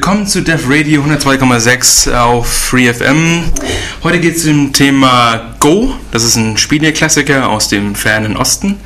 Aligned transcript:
Willkommen 0.00 0.26
zu 0.26 0.40
Def 0.40 0.64
Radio 0.66 1.02
102,6 1.02 2.14
auf 2.14 2.48
FreeFM. 2.50 3.44
Heute 4.02 4.18
geht 4.18 4.36
es 4.36 4.44
zum 4.44 4.72
Thema 4.72 5.54
Go. 5.60 5.94
Das 6.10 6.24
ist 6.24 6.36
ein 6.36 6.56
Spieleklassiker 6.56 7.50
aus 7.50 7.68
dem 7.68 7.94
fernen 7.94 8.34
Osten. 8.34 8.80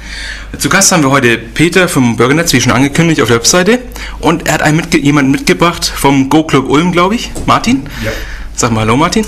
Zu 0.58 0.68
Gast 0.68 0.90
haben 0.90 1.04
wir 1.04 1.12
heute 1.12 1.38
Peter 1.38 1.86
vom 1.86 2.16
Bürgernetz, 2.16 2.52
wie 2.52 2.60
schon 2.60 2.72
angekündigt, 2.72 3.22
auf 3.22 3.28
der 3.28 3.36
Webseite. 3.36 3.78
Und 4.18 4.48
er 4.48 4.54
hat 4.54 4.62
einen 4.62 4.76
mitge 4.76 4.98
jemanden 4.98 5.30
mitgebracht 5.30 5.86
vom 5.86 6.28
Go 6.28 6.42
Club 6.42 6.68
Ulm, 6.68 6.90
glaube 6.90 7.14
ich. 7.14 7.30
Martin? 7.46 7.84
Ja. 8.04 8.10
Sag 8.56 8.72
mal 8.72 8.80
Hallo, 8.80 8.96
Martin. 8.96 9.24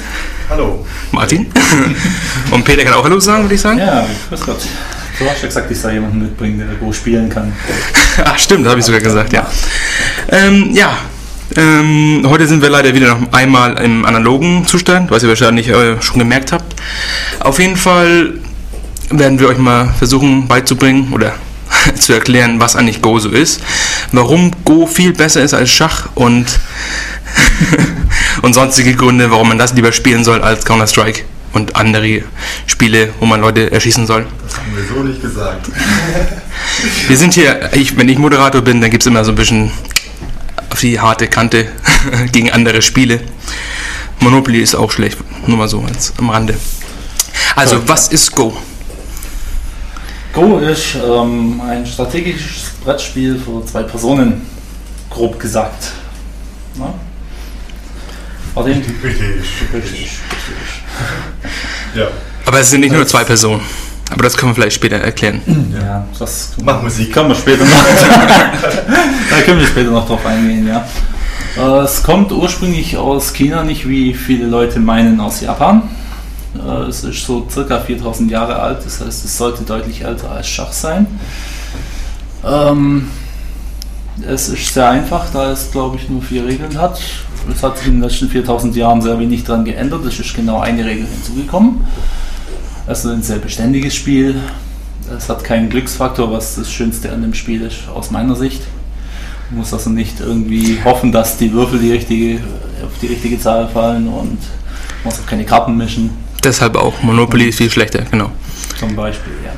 Hallo. 0.51 0.85
Martin. 1.13 1.47
Und 2.51 2.65
Peter 2.65 2.83
kann 2.83 2.95
auch 2.95 3.05
Hallo 3.05 3.21
sagen, 3.21 3.45
würde 3.45 3.55
ich 3.55 3.61
sagen. 3.61 3.79
Ja, 3.79 4.05
grüß 4.29 4.41
Gott. 4.41 4.59
Du 5.21 5.25
hast 5.31 5.41
ja 5.41 5.47
gesagt, 5.47 5.71
ich 5.71 5.79
soll 5.79 5.93
jemanden 5.93 6.19
mitbringen, 6.19 6.59
der 6.59 6.77
Go 6.79 6.93
spielen 6.93 7.31
kann. 7.31 7.53
Ach, 8.25 8.37
stimmt, 8.41 8.65
das 8.65 8.71
habe 8.73 8.81
ich 8.81 8.87
sogar 8.87 9.01
gesagt, 9.01 9.33
ja. 9.33 9.49
Ähm, 10.31 10.75
ja, 10.75 10.99
ähm, 11.57 12.23
heute 12.27 12.47
sind 12.47 12.63
wir 12.63 12.69
leider 12.69 12.95
wieder 12.95 13.15
noch 13.15 13.33
einmal 13.33 13.79
im 13.83 14.05
analogen 14.05 14.67
Zustand, 14.67 15.11
was 15.11 15.23
ihr 15.23 15.29
wahrscheinlich 15.29 15.69
äh, 15.69 16.01
schon 16.03 16.19
gemerkt 16.19 16.53
habt. 16.53 16.77
Auf 17.41 17.59
jeden 17.59 17.77
Fall 17.77 18.35
werden 19.11 19.39
wir 19.41 19.49
euch 19.49 19.59
mal 19.59 19.93
versuchen 19.99 20.49
beizubringen 20.49 21.13
oder 21.13 21.35
zu 21.99 22.13
erklären, 22.13 22.61
was 22.61 22.77
eigentlich 22.77 23.03
Go 23.03 23.19
so 23.19 23.31
ist, 23.31 23.61
warum 24.13 24.53
Go 24.65 24.87
viel 24.87 25.13
besser 25.13 25.43
ist 25.43 25.55
als 25.55 25.71
Schach 25.71 26.09
und, 26.15 26.47
und 28.43 28.55
sonstige 28.55 28.95
Gründe, 28.95 29.31
warum 29.31 29.49
man 29.49 29.59
das 29.59 29.73
lieber 29.75 29.93
spielen 29.93 30.25
soll 30.25 30.43
als 30.43 30.65
Counter-Strike 30.65 31.23
und 31.53 31.75
andere 31.75 32.23
Spiele, 32.67 33.11
wo 33.19 33.27
man 33.27 33.41
Leute 33.41 33.73
erschießen 33.73 34.07
soll. 34.07 34.27
Das 34.47 34.59
haben 34.59 34.77
wir 34.77 34.85
so 34.85 35.03
nicht 35.03 35.23
gesagt. 35.23 35.71
Wir 37.09 37.17
sind 37.17 37.33
hier, 37.33 37.71
ich, 37.73 37.97
wenn 37.97 38.09
ich 38.09 38.19
Moderator 38.19 38.61
bin, 38.61 38.81
dann 38.81 38.91
gibt 38.91 39.03
es 39.03 39.07
immer 39.07 39.25
so 39.25 39.33
ein 39.33 39.37
bisschen 39.37 39.71
auf 40.77 40.83
die 40.83 41.01
harte 41.01 41.27
Kante 41.27 41.69
gegen 42.33 42.51
andere 42.51 42.83
Spiele. 42.83 43.21
Monopoly 44.21 44.61
ist 44.61 44.75
auch 44.75 44.91
schlecht, 44.91 45.17
nur 45.47 45.57
mal 45.57 45.69
so 45.69 45.81
als 45.81 46.13
am 46.19 46.29
Rande. 46.29 46.55
Also, 47.55 47.89
was 47.89 48.09
ist 48.09 48.31
Go? 48.33 48.55
Go 50.35 50.59
ist 50.59 50.97
ähm, 50.97 51.63
ein 51.67 51.87
strategisches 51.87 52.73
Brettspiel 52.85 53.41
für 53.41 53.65
zwei 53.65 53.85
Personen, 53.85 54.47
grob 55.09 55.41
gesagt. 55.41 55.93
Na? 56.75 56.93
Martin? 58.55 58.83
Richtig. 59.03 59.03
Richtig, 59.03 59.75
richtig. 59.75 60.11
Ja. 61.95 62.09
Aber 62.45 62.61
es 62.61 62.69
sind 62.69 62.81
nicht 62.81 62.93
nur 62.93 63.07
zwei 63.07 63.25
Personen. 63.25 63.63
Aber 64.11 64.23
das 64.23 64.37
können 64.37 64.51
wir 64.51 64.55
vielleicht 64.55 64.77
später 64.77 64.97
erklären. 64.97 65.41
Ja, 65.75 66.07
das 66.19 66.53
Mach 66.63 66.83
Musik. 66.83 67.13
können 67.13 67.29
wir 67.29 67.35
später 67.35 67.65
noch. 67.65 67.71
da 69.31 69.41
können 69.45 69.59
wir 69.61 69.67
später 69.67 69.91
noch 69.91 70.07
drauf 70.07 70.25
eingehen, 70.25 70.67
ja. 70.69 70.87
Äh, 71.57 71.85
Es 71.85 72.03
kommt 72.03 72.31
ursprünglich 72.31 72.97
aus 72.97 73.33
China, 73.33 73.65
nicht 73.65 73.89
wie 73.89 74.15
viele 74.15 74.47
Leute 74.47 74.79
meinen 74.79 75.19
aus 75.21 75.41
Japan. 75.41 75.83
Äh, 76.55 76.89
Es 76.89 77.03
ist 77.03 77.25
so 77.27 77.47
circa 77.51 77.81
4000 77.81 78.31
Jahre 78.31 78.57
alt, 78.57 78.85
das 78.85 79.01
heißt, 79.01 79.25
es 79.25 79.37
sollte 79.37 79.65
deutlich 79.65 80.05
älter 80.05 80.31
als 80.31 80.49
Schach 80.49 80.73
sein. 80.73 81.07
Ähm, 82.45 83.09
es 84.27 84.49
ist 84.49 84.73
sehr 84.73 84.89
einfach, 84.89 85.27
da 85.33 85.51
es 85.51 85.71
glaube 85.73 85.97
ich 85.97 86.09
nur 86.09 86.23
vier 86.23 86.47
Regeln 86.47 86.79
hat. 86.81 87.01
Es 87.53 87.63
hat 87.63 87.79
sich 87.79 87.89
in 87.89 87.95
den 87.95 88.03
letzten 88.03 88.29
4000 88.29 88.75
Jahren 88.77 89.03
sehr 89.03 89.19
wenig 89.19 89.45
dran 89.45 89.65
geändert, 89.65 90.05
es 90.07 90.19
ist 90.19 90.35
genau 90.35 90.61
eine 90.61 90.85
Regel 90.85 91.07
hinzugekommen. 91.07 91.85
Also 92.87 93.11
ein 93.11 93.23
sehr 93.23 93.39
beständiges 93.39 93.95
Spiel. 93.95 94.41
Es 95.17 95.29
hat 95.29 95.45
keinen 95.45 95.69
Glücksfaktor, 95.71 96.31
was 96.33 96.57
das 96.57 96.73
Schönste 96.73 97.13
an 97.13 97.23
dem 97.23 97.35
Spiel 97.35 97.63
ist, 97.63 97.89
aus 97.95 98.11
meiner 98.11 98.35
Sicht. 98.35 98.63
Man 99.51 99.61
muss 99.61 99.73
also 99.73 99.91
nicht 99.91 100.21
irgendwie 100.21 100.79
hoffen, 100.85 101.13
dass 101.13 101.37
die 101.37 101.53
Würfel 101.53 101.79
die 101.79 101.93
richtige, 101.93 102.41
auf 102.85 102.99
die 103.01 103.07
richtige 103.07 103.39
Zahl 103.39 103.69
fallen 103.69 104.09
und 104.09 104.39
muss 105.05 105.21
auch 105.21 105.27
keine 105.27 105.45
Karten 105.45 105.77
mischen, 105.77 106.11
Deshalb 106.47 106.77
auch. 106.77 107.03
Monopoly 107.03 107.49
ist 107.49 107.59
viel 107.59 107.69
schlechter, 107.69 108.03
genau. 108.09 108.31
zum 108.79 108.95
Beispiel. 108.95 109.33
Ja. 109.45 109.51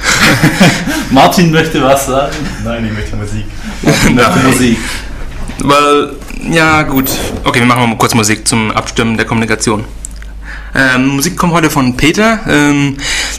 Martin 1.10 1.52
möchte 1.52 1.80
was 1.80 2.06
sagen. 2.06 2.34
Nein, 2.64 2.86
ich 2.86 2.92
möchte 2.92 3.14
Musik. 3.14 3.44
Nein. 4.12 4.44
Musik. 4.44 4.78
Weil, 5.60 6.16
ja 6.50 6.82
gut. 6.82 7.08
Okay, 7.44 7.60
wir 7.60 7.66
machen 7.66 7.88
mal 7.88 7.96
kurz 7.96 8.14
Musik 8.14 8.48
zum 8.48 8.72
Abstimmen 8.72 9.16
der 9.16 9.24
Kommunikation. 9.24 9.84
Ähm, 10.74 11.08
Musik 11.08 11.36
kommt 11.36 11.52
heute 11.52 11.68
von 11.70 11.96
Peter. 11.96 12.40
Ähm, 12.48 12.96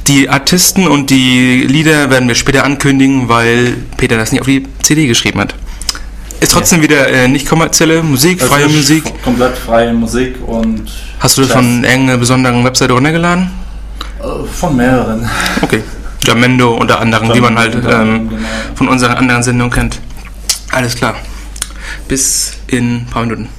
die 0.08 0.30
Artisten 0.30 0.88
und 0.88 1.10
die 1.10 1.64
Lieder 1.64 2.10
werden 2.10 2.28
wir 2.28 2.36
später 2.36 2.64
ankündigen, 2.64 3.28
weil 3.30 3.76
Peter 3.98 4.18
das 4.18 4.32
nicht 4.32 4.42
auf 4.42 4.48
die 4.48 4.68
CD 4.84 5.08
geschrieben 5.08 5.40
hat. 5.40 5.56
Ist 6.40 6.52
trotzdem 6.52 6.82
wieder 6.82 7.08
äh, 7.08 7.28
nicht 7.28 7.48
kommerzielle 7.48 8.04
Musik, 8.04 8.40
Das 8.40 8.50
freie 8.50 8.68
Musik. 8.68 9.04
Komplett 9.24 9.58
freie 9.58 9.94
Musik 9.94 10.36
und 10.46 10.92
Hast 11.20 11.38
du 11.38 11.42
das 11.42 11.52
von 11.52 11.84
irgendeiner 11.84 12.18
besonderen 12.18 12.64
Webseite 12.66 12.94
runtergeladen? 12.94 13.50
äh, 14.20 14.48
von 14.48 14.76
mehreren. 14.76 15.28
Okay. 15.62 15.84
Jamendo 16.24 16.74
unter 16.76 17.00
anderem, 17.02 17.34
wie 17.34 17.42
man 17.42 17.58
halt 17.58 17.76
ähm, 17.76 18.30
genau. 18.30 18.48
von 18.76 18.88
unseren 18.88 19.14
anderen 19.16 19.44
Sendungen 19.44 19.72
kennt. 19.74 20.00
Alles 20.72 20.96
klar. 20.96 21.16
Bis 22.08 22.54
in 22.68 22.96
ein 22.98 23.06
paar 23.10 23.24
Minuten. 23.24 23.50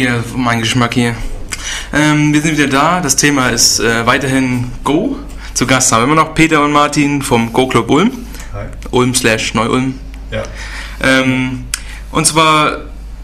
Wieder 0.00 0.24
mein 0.34 0.60
Geschmack 0.60 0.94
hier. 0.94 1.14
Ähm, 1.92 2.32
wir 2.32 2.40
sind 2.40 2.56
wieder 2.56 2.68
da. 2.68 3.00
Das 3.00 3.16
Thema 3.16 3.48
ist 3.48 3.80
äh, 3.80 4.06
weiterhin 4.06 4.70
Go. 4.82 5.18
Zu 5.52 5.66
Gast 5.66 5.92
haben 5.92 6.00
wir 6.00 6.04
immer 6.04 6.22
noch 6.22 6.34
Peter 6.34 6.64
und 6.64 6.72
Martin 6.72 7.20
vom 7.22 7.52
Go 7.52 7.66
Club 7.66 7.90
Ulm. 7.90 8.10
Hi. 8.54 8.66
Ulm 8.90 9.14
slash 9.14 9.54
Neu-Ulm. 9.54 9.98
Ja. 10.30 10.42
Ähm, 11.02 11.64
und 12.12 12.26
zwar, 12.26 12.78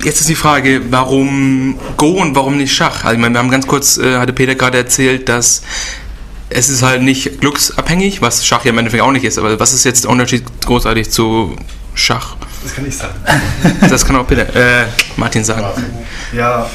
jetzt 0.05 0.20
ist 0.20 0.28
die 0.28 0.34
Frage, 0.34 0.82
warum 0.90 1.78
Go 1.96 2.11
und 2.11 2.34
warum 2.34 2.58
nicht 2.58 2.75
Schach? 2.75 3.05
Also 3.05 3.14
ich 3.14 3.20
meine, 3.20 3.34
wir 3.34 3.38
haben 3.38 3.50
ganz 3.50 3.67
kurz, 3.67 3.96
äh, 3.96 4.19
hatte 4.19 4.32
Peter 4.32 4.55
gerade 4.55 4.76
erzählt, 4.76 5.28
dass 5.28 5.62
es 6.50 6.69
ist 6.69 6.82
halt 6.82 7.02
nicht 7.02 7.40
glücksabhängig, 7.40 8.23
was 8.23 8.46
Schach 8.46 8.64
ja 8.64 8.70
im 8.70 8.78
Endeffekt 8.78 9.02
auch 9.02 9.12
nicht 9.12 9.25
ist. 9.25 9.38
Aber 9.38 9.58
was 9.58 9.73
ist 9.73 9.84
jetzt 9.84 10.05
der 10.05 10.11
Unterschied 10.11 10.44
großartig 10.64 11.11
zu 11.11 11.56
Schach? 11.94 12.35
Das 12.66 12.74
kann 12.74 12.86
ich 12.88 12.96
sagen. 12.96 13.14
Das 13.88 14.04
kann 14.04 14.16
auch 14.16 14.26
Peter, 14.26 14.42
äh, 14.56 14.86
Martin 15.16 15.44
sagen. 15.44 15.64
Ja, 16.32 16.68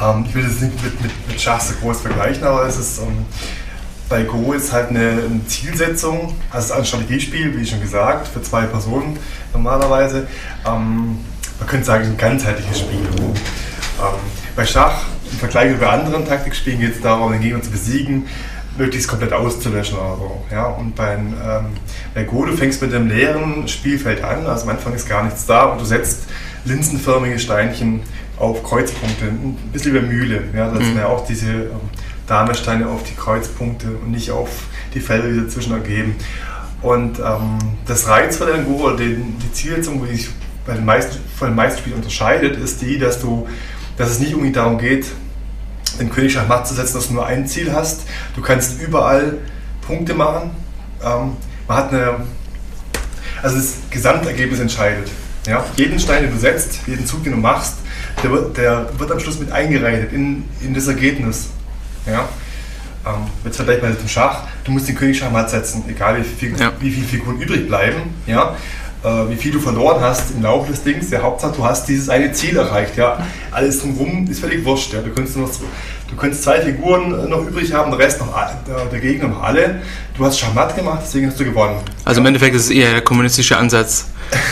ähm, 0.00 0.24
ich 0.28 0.32
will 0.32 0.44
das 0.44 0.60
nicht 0.60 0.80
mit, 0.80 1.02
mit, 1.02 1.28
mit 1.28 1.40
Schach 1.40 1.60
so 1.60 1.74
groß 1.74 2.02
vergleichen, 2.02 2.44
aber 2.44 2.64
es 2.64 2.76
ist 2.76 2.98
ähm, 2.98 3.26
bei 4.08 4.22
Go 4.22 4.52
ist 4.52 4.72
halt 4.72 4.90
eine, 4.90 5.08
eine 5.08 5.44
Zielsetzung, 5.48 6.36
also 6.52 6.58
es 6.58 6.64
ist 6.66 6.70
ein 6.70 6.84
Strategiespiel, 6.84 7.58
wie 7.58 7.66
schon 7.66 7.80
gesagt, 7.80 8.28
für 8.28 8.42
zwei 8.42 8.66
Personen 8.66 9.18
normalerweise. 9.52 10.28
Ähm, 10.64 11.18
man 11.58 11.68
könnte 11.68 11.86
sagen, 11.86 12.04
ein 12.04 12.16
ganzheitliches 12.16 12.78
Spiel. 12.78 13.00
Ähm, 13.00 14.20
bei 14.54 14.64
Schach, 14.64 15.02
im 15.32 15.38
Vergleich 15.38 15.72
mit 15.72 15.82
anderen 15.82 16.28
Taktikspielen, 16.28 16.78
geht 16.78 16.94
es 16.94 17.02
darum, 17.02 17.32
den 17.32 17.40
Gegner 17.40 17.60
zu 17.60 17.72
besiegen, 17.72 18.28
möglichst 18.76 19.08
komplett 19.08 19.32
auszulöschen 19.32 19.98
oder 19.98 20.16
so. 20.16 20.44
Ja? 20.50 20.66
Und 20.66 20.94
bei, 20.94 21.14
ähm, 21.14 21.66
bei 22.14 22.24
Go, 22.24 22.44
du 22.44 22.56
fängst 22.56 22.82
mit 22.82 22.92
einem 22.92 23.08
leeren 23.08 23.68
Spielfeld 23.68 24.22
an, 24.22 24.46
also 24.46 24.64
am 24.64 24.70
Anfang 24.70 24.94
ist 24.94 25.08
gar 25.08 25.24
nichts 25.24 25.46
da 25.46 25.64
und 25.64 25.80
du 25.80 25.84
setzt 25.84 26.24
linsenförmige 26.64 27.38
Steinchen 27.38 28.00
auf 28.36 28.62
Kreuzpunkte, 28.64 29.26
ein 29.26 29.56
bisschen 29.72 29.94
wie 29.94 29.98
bei 30.00 30.06
Mühle. 30.06 30.42
Ja? 30.54 30.70
Da 30.70 30.80
sind 30.80 30.96
ja 30.96 31.06
auch 31.06 31.26
diese 31.26 31.50
ähm, 31.50 31.80
Damesteine 32.26 32.88
auf 32.88 33.02
die 33.04 33.14
Kreuzpunkte 33.14 33.88
und 34.02 34.10
nicht 34.10 34.30
auf 34.30 34.48
die 34.94 35.00
Felder, 35.00 35.28
die 35.28 35.40
dazwischen 35.40 35.72
ergeben. 35.72 36.16
Und 36.82 37.18
ähm, 37.18 37.58
das 37.86 38.08
Reizvolle 38.08 38.54
an 38.54 38.64
Go, 38.66 38.84
oder 38.84 38.96
den, 38.96 39.38
die 39.38 39.52
Zielsetzung, 39.52 40.06
die 40.06 40.16
sich 40.16 40.30
bei 40.66 40.74
den 40.74 40.84
meisten, 40.84 41.18
von 41.36 41.48
den 41.48 41.56
meisten 41.56 41.80
Spielen 41.80 41.96
unterscheidet, 41.96 42.56
ist 42.56 42.82
die, 42.82 42.98
dass, 42.98 43.20
du, 43.20 43.46
dass 43.96 44.10
es 44.10 44.18
nicht 44.18 44.34
unbedingt 44.34 44.56
darum 44.56 44.78
geht, 44.78 45.06
den 45.98 46.10
König 46.10 46.32
Schachmatt 46.32 46.66
zu 46.66 46.74
setzen, 46.74 46.94
dass 46.94 47.08
du 47.08 47.14
nur 47.14 47.26
ein 47.26 47.46
Ziel 47.46 47.72
hast. 47.72 48.02
Du 48.34 48.42
kannst 48.42 48.80
überall 48.80 49.38
Punkte 49.86 50.14
machen. 50.14 50.50
Ähm, 51.02 51.36
man 51.68 51.76
hat 51.76 51.92
eine, 51.92 52.16
also 53.42 53.56
das 53.56 53.74
Gesamtergebnis 53.90 54.60
entscheidet. 54.60 55.08
Ja? 55.46 55.64
Jeden 55.76 55.98
Stein, 55.98 56.22
den 56.22 56.32
du 56.32 56.38
setzt, 56.38 56.80
jeden 56.86 57.06
Zug, 57.06 57.22
den 57.24 57.32
du 57.32 57.38
machst, 57.38 57.74
der 58.22 58.30
wird, 58.30 58.56
der 58.56 58.88
wird 58.98 59.12
am 59.12 59.20
Schluss 59.20 59.38
mit 59.38 59.52
eingereitet 59.52 60.12
in, 60.12 60.44
in 60.60 60.74
das 60.74 60.86
Ergebnis. 60.88 61.48
Ja? 62.06 62.28
Ähm, 63.06 63.26
jetzt 63.44 63.56
vergleichbar 63.56 63.90
mit 63.90 64.00
dem 64.00 64.08
Schach, 64.08 64.44
du 64.64 64.72
musst 64.72 64.88
den 64.88 64.94
König 64.94 65.18
Schachmatt 65.18 65.50
setzen, 65.50 65.84
egal 65.88 66.18
wie, 66.18 66.24
viel, 66.24 66.58
Ja. 66.58 66.72
wie 66.80 66.90
viele 66.90 67.06
Figuren 67.06 67.38
übrig 67.40 67.66
bleiben. 67.66 68.14
Ja? 68.26 68.56
Äh, 69.04 69.28
wie 69.28 69.36
viel 69.36 69.52
du 69.52 69.60
verloren 69.60 70.00
hast 70.00 70.30
im 70.34 70.42
Laufe 70.42 70.70
des 70.72 70.82
Dings. 70.82 71.10
Der 71.10 71.22
Hauptsache, 71.22 71.52
du 71.54 71.62
hast 71.64 71.86
dieses 71.88 72.08
eine 72.08 72.32
Ziel 72.32 72.56
erreicht. 72.56 72.96
Ja? 72.96 73.18
Alles 73.50 73.80
drumherum 73.80 74.26
ist 74.30 74.40
völlig 74.40 74.64
wurscht. 74.64 74.94
Ja? 74.94 75.00
Du, 75.02 75.10
könntest 75.10 75.36
noch, 75.36 75.50
du 76.08 76.16
könntest 76.16 76.42
zwei 76.44 76.62
Figuren 76.62 77.28
noch 77.28 77.46
übrig 77.46 77.70
haben, 77.74 77.90
der 77.90 78.00
Rest 78.00 78.20
noch 78.20 78.34
a- 78.34 78.58
der, 78.90 79.00
Gegner 79.00 79.28
noch 79.28 79.42
alle. 79.42 79.82
Du 80.16 80.24
hast 80.24 80.38
Schachmatt 80.38 80.74
gemacht, 80.74 81.00
deswegen 81.04 81.26
hast 81.26 81.38
du 81.38 81.44
gewonnen. 81.44 81.76
Also 82.06 82.20
im 82.22 82.26
Endeffekt 82.26 82.56
ist 82.56 82.64
es 82.64 82.70
eher 82.70 82.92
der 82.92 83.02
kommunistische 83.02 83.58
Ansatz, 83.58 84.06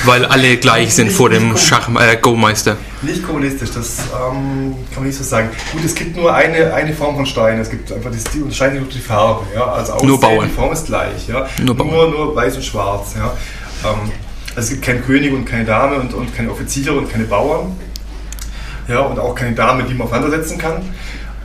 weil 0.04 0.26
alle 0.26 0.58
gleich 0.58 0.93
sind 0.94 1.10
vor 1.12 1.31
dem 1.31 1.56
Schach 1.56 1.88
äh, 1.99 2.16
Go-Meister. 2.20 2.76
Nicht 3.00 3.25
kommunistisch, 3.26 3.70
das 3.75 4.00
ähm, 4.00 4.75
kann 4.93 4.96
man 4.96 5.04
nicht 5.06 5.16
so 5.16 5.25
sagen. 5.25 5.49
Gut, 5.72 5.82
es 5.82 5.94
gibt 5.94 6.14
nur 6.14 6.34
eine, 6.34 6.75
eine 6.75 6.93
Form 6.93 7.16
von 7.16 7.25
Stein. 7.25 7.58
Es 7.58 7.70
gibt 7.70 7.90
einfach 7.90 8.10
die 8.34 8.43
unterscheiden 8.43 8.75
sich 8.81 8.82
durch 8.84 8.96
die 8.96 9.00
Farbe. 9.08 9.46
Ja? 9.54 9.64
Also 9.72 9.96
Nur 10.04 10.20
Bauern. 10.20 10.46
Die 10.50 10.54
Form 10.54 10.72
ist 10.72 10.84
gleich. 10.84 11.26
Ja? 11.28 11.46
Nur 11.64 11.75
Bauern. 11.75 11.90
nur, 11.90 12.08
nur 12.10 12.37
weiß 12.37 12.56
und 12.56 12.64
schwarz. 12.64 13.14
Ja? 13.16 13.32
Ähm, 13.88 14.11
also 14.54 14.66
es 14.66 14.71
gibt 14.71 14.82
keinen 14.85 15.04
König 15.04 15.32
und 15.32 15.44
keine 15.44 15.64
Dame 15.64 15.97
und, 15.97 16.12
und 16.14 16.35
keine 16.37 16.50
Offiziere 16.50 16.92
und 16.97 17.11
keine 17.11 17.25
Bauern. 17.25 17.76
Ja, 18.88 19.00
und 19.00 19.18
auch 19.18 19.35
keine 19.35 19.54
Dame, 19.54 19.85
die 19.85 19.94
man 19.94 20.06
aufeinandersetzen 20.09 20.59
kann. 20.59 20.82
Ähm, 20.82 20.88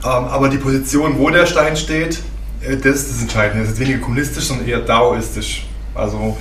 aber 0.04 0.48
die 0.48 0.58
Position, 0.58 1.18
wo 1.18 1.30
der 1.30 1.46
Stein 1.46 1.76
steht, 1.76 2.18
äh, 2.60 2.76
das 2.76 2.96
ist 2.96 3.10
das 3.12 3.22
Entscheidende. 3.22 3.64
Das 3.64 3.74
ist 3.74 3.80
weniger 3.80 3.98
kommunistisch, 3.98 4.44
sondern 4.44 4.66
eher 4.66 4.80
daoistisch. 4.80 5.66
Also 5.94 6.36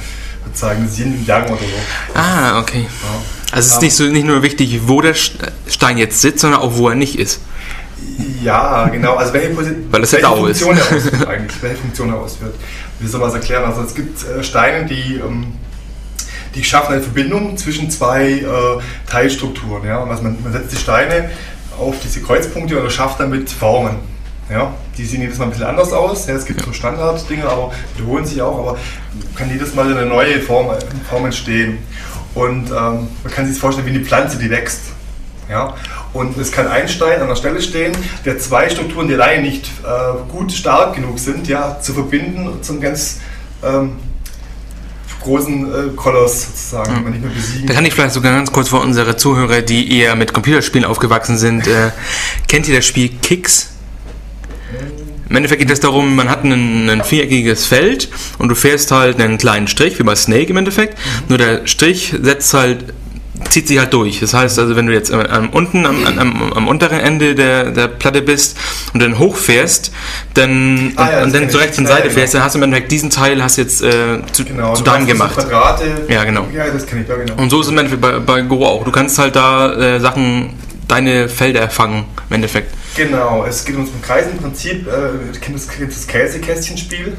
sozusagen 0.45 0.85
das 0.85 0.97
Yin 0.99 1.13
und 1.13 1.27
Yang 1.27 1.45
oder 1.45 1.57
so. 1.57 2.15
Ah, 2.19 2.59
okay. 2.59 2.81
Ja. 2.81 3.21
Also 3.51 3.67
es 3.69 3.73
ist 3.75 3.81
nicht, 3.81 3.95
so, 3.95 4.03
nicht 4.05 4.25
nur 4.25 4.43
wichtig, 4.43 4.81
wo 4.87 5.01
der 5.01 5.13
Stein 5.13 5.97
jetzt 5.97 6.19
sitzt, 6.21 6.39
sondern 6.39 6.61
auch 6.61 6.75
wo 6.77 6.89
er 6.89 6.95
nicht 6.95 7.17
ist. 7.17 7.39
Ja, 8.43 8.87
genau. 8.89 9.15
Also 9.15 9.33
welche, 9.33 9.49
Posi- 9.49 9.75
Weil 9.89 10.01
das 10.01 10.11
ja 10.11 10.17
welche 10.19 10.27
Dau 10.35 10.45
ist. 10.47 10.61
Funktion 10.61 10.77
er 10.77 10.95
ausführt 10.97 11.27
eigentlich, 11.27 11.61
welche 11.63 11.77
Funktion 11.77 12.09
er 12.09 12.15
ausführt. 12.17 12.55
Wie 12.99 13.07
soll 13.07 13.19
man 13.19 13.29
es 13.29 13.35
erklären? 13.35 13.63
Also 13.65 13.81
es 13.81 13.95
gibt 13.95 14.19
äh, 14.23 14.43
Steine, 14.43 14.85
die, 14.85 15.15
ähm, 15.15 15.53
die 16.57 16.63
schaffen 16.63 16.93
eine 16.93 17.03
Verbindung 17.03 17.55
zwischen 17.55 17.89
zwei 17.91 18.31
äh, 18.31 18.45
Teilstrukturen. 19.09 19.87
Ja? 19.87 20.03
Also 20.03 20.23
man, 20.23 20.37
man 20.43 20.51
setzt 20.51 20.71
die 20.71 20.77
Steine 20.77 21.29
auf 21.79 21.95
diese 22.03 22.21
Kreuzpunkte 22.21 22.77
und 22.77 22.83
erschafft 22.83 23.19
damit 23.19 23.49
Formen. 23.49 23.97
Ja? 24.49 24.73
Die 24.97 25.05
sehen 25.05 25.21
jedes 25.21 25.37
Mal 25.37 25.45
ein 25.45 25.51
bisschen 25.51 25.67
anders 25.67 25.93
aus. 25.93 26.25
Ja? 26.25 26.33
Es 26.33 26.45
gibt 26.45 26.65
so 26.65 26.73
Standarddinge, 26.73 27.47
aber 27.47 27.71
wiederholen 27.95 28.25
sich 28.25 28.41
auch, 28.41 28.57
aber 28.57 28.77
kann 29.35 29.51
jedes 29.51 29.75
Mal 29.75 29.91
eine 29.91 30.07
neue 30.07 30.41
Form, 30.41 30.75
Form 31.09 31.25
entstehen. 31.25 31.77
Und 32.33 32.71
ähm, 32.71 33.07
man 33.23 33.33
kann 33.33 33.45
sich 33.47 33.59
vorstellen 33.59 33.87
wie 33.87 33.91
eine 33.91 34.03
Pflanze, 34.03 34.37
die 34.39 34.49
wächst. 34.49 34.81
Ja? 35.49 35.75
Und 36.13 36.37
es 36.37 36.51
kann 36.51 36.67
ein 36.67 36.87
Stein 36.87 37.21
an 37.21 37.27
der 37.27 37.35
Stelle 37.35 37.61
stehen, 37.61 37.95
der 38.25 38.39
zwei 38.39 38.67
Strukturen, 38.69 39.07
die 39.07 39.13
alleine 39.13 39.43
nicht 39.43 39.67
äh, 39.83 40.31
gut 40.31 40.51
stark 40.51 40.95
genug 40.95 41.19
sind, 41.19 41.47
ja, 41.47 41.79
zu 41.79 41.93
verbinden 41.93 42.47
und 42.47 42.65
zum 42.65 42.81
ganz 42.81 43.19
ähm, 43.63 43.97
großen 45.21 45.89
äh, 45.89 45.95
Koloss 45.95 46.45
sozusagen, 46.47 46.95
den 46.95 47.03
man 47.03 47.11
nicht 47.13 47.23
mehr 47.23 47.33
besiegen 47.33 47.67
Da 47.67 47.73
kann 47.73 47.85
ich 47.85 47.93
vielleicht 47.93 48.13
sogar 48.13 48.33
ganz 48.33 48.51
kurz 48.51 48.69
für 48.69 48.77
unsere 48.77 49.17
Zuhörer, 49.17 49.61
die 49.61 49.97
eher 49.97 50.15
mit 50.15 50.33
Computerspielen 50.33 50.85
aufgewachsen 50.85 51.37
sind, 51.37 51.67
äh, 51.67 51.91
kennt 52.47 52.67
ihr 52.67 52.75
das 52.75 52.85
Spiel 52.85 53.09
Kicks? 53.21 53.71
Im 55.29 55.35
Endeffekt 55.35 55.59
geht 55.59 55.71
es 55.71 55.81
darum, 55.81 56.15
man 56.15 56.29
hat 56.29 56.45
ein, 56.45 56.89
ein 56.89 57.03
viereckiges 57.03 57.65
Feld 57.65 58.09
und 58.37 58.47
du 58.47 58.55
fährst 58.55 58.91
halt 58.91 59.21
einen 59.21 59.37
kleinen 59.37 59.67
Strich, 59.67 59.99
wie 59.99 60.03
bei 60.03 60.15
Snake 60.15 60.47
im 60.47 60.57
Endeffekt. 60.57 60.97
Nur 61.27 61.37
der 61.37 61.67
Strich 61.67 62.15
setzt 62.21 62.53
halt, 62.53 62.93
zieht 63.49 63.67
sich 63.67 63.79
halt 63.79 63.93
durch. 63.93 64.19
Das 64.19 64.33
heißt 64.33 64.57
also, 64.59 64.75
wenn 64.75 64.87
du 64.87 64.93
jetzt 64.93 65.11
am, 65.11 65.49
unten, 65.49 65.85
am, 65.85 66.05
am, 66.05 66.53
am 66.53 66.67
unteren 66.67 66.99
Ende 66.99 67.35
der, 67.35 67.71
der 67.71 67.87
Platte 67.87 68.21
bist 68.21 68.57
und 68.93 69.01
dann 69.01 69.19
hochfährst, 69.19 69.91
dann 70.33 70.93
Ah 70.95 71.11
ja, 71.11 71.23
und, 71.23 71.33
dann 71.33 71.49
zur 71.49 71.61
rechten 71.61 71.85
Seite 71.85 72.03
genau. 72.03 72.13
fährst, 72.15 72.33
dann 72.33 72.43
hast 72.43 72.55
du 72.55 72.59
im 72.59 72.63
Endeffekt 72.63 72.91
diesen 72.91 73.09
Teil 73.09 73.41
hast 73.43 73.57
jetzt 73.57 73.81
äh, 73.81 74.19
zu, 74.31 74.45
Genau, 74.45 74.73
zu 74.73 74.83
du 74.83 74.91
deinem 74.91 75.07
gemacht. 75.07 75.35
Quadrate. 75.35 75.85
Ja, 76.09 76.23
genau. 76.23 76.47
Ja, 76.53 76.67
das 76.69 76.85
kenne 76.85 77.03
ich, 77.03 77.09
ja 77.09 77.15
genau. 77.15 77.35
Und 77.35 77.49
so 77.49 77.59
ist 77.61 77.67
es 77.67 77.71
im 77.71 77.77
Endeffekt 77.77 78.01
bei, 78.01 78.19
bei 78.19 78.41
Go 78.41 78.65
auch. 78.65 78.83
Du 78.83 78.91
kannst 78.91 79.17
halt 79.19 79.35
da 79.35 79.73
äh, 79.73 79.99
Sachen, 79.99 80.53
deine 80.87 81.29
Felder 81.29 81.69
fangen, 81.69 82.05
im 82.29 82.35
Endeffekt. 82.35 82.73
Genau, 82.95 83.45
es 83.47 83.63
geht 83.65 83.75
uns 83.75 83.89
um 83.89 84.01
Kreisen 84.01 84.31
im 84.31 84.37
Prinzip. 84.39 84.87
Äh, 84.87 84.91
du 85.33 85.39
kennst 85.39 85.67
das, 85.69 85.75
kennst 85.77 85.97
das 85.97 86.07
Käsekästchenspiel? 86.07 87.17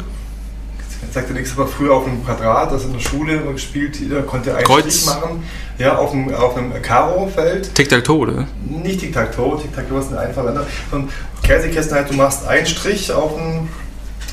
Ich 1.08 1.14
sagte 1.14 1.32
nichts, 1.32 1.52
aber 1.56 1.66
früher 1.66 1.94
auf 1.94 2.06
einem 2.06 2.24
Quadrat, 2.24 2.70
das 2.70 2.84
in 2.84 2.92
der 2.92 3.00
Schule 3.00 3.36
immer 3.36 3.52
gespielt, 3.52 3.96
jeder 3.98 4.22
konnte 4.22 4.54
einen 4.54 4.66
Kreuz. 4.66 4.84
Strich 4.84 5.06
machen. 5.06 5.42
Ja, 5.78 5.96
auf 5.96 6.12
einem, 6.12 6.34
auf 6.34 6.56
einem 6.56 6.82
Karo-Feld. 6.82 7.74
Tic-Tac-Toe, 7.74 8.18
oder? 8.18 8.46
Nicht 8.68 9.00
Tic-Tac-Toe, 9.00 9.60
Tic-Tac-Toe 9.62 10.00
ist 10.00 10.08
eine 10.08 10.20
einfache 10.20 10.48
andere. 10.48 10.66
Sondern 10.90 11.10
Käsekästen 11.42 11.96
halt, 11.96 12.10
du 12.10 12.14
machst 12.14 12.46
einen 12.46 12.66
Strich 12.66 13.10
auf 13.12 13.38
einem, 13.38 13.68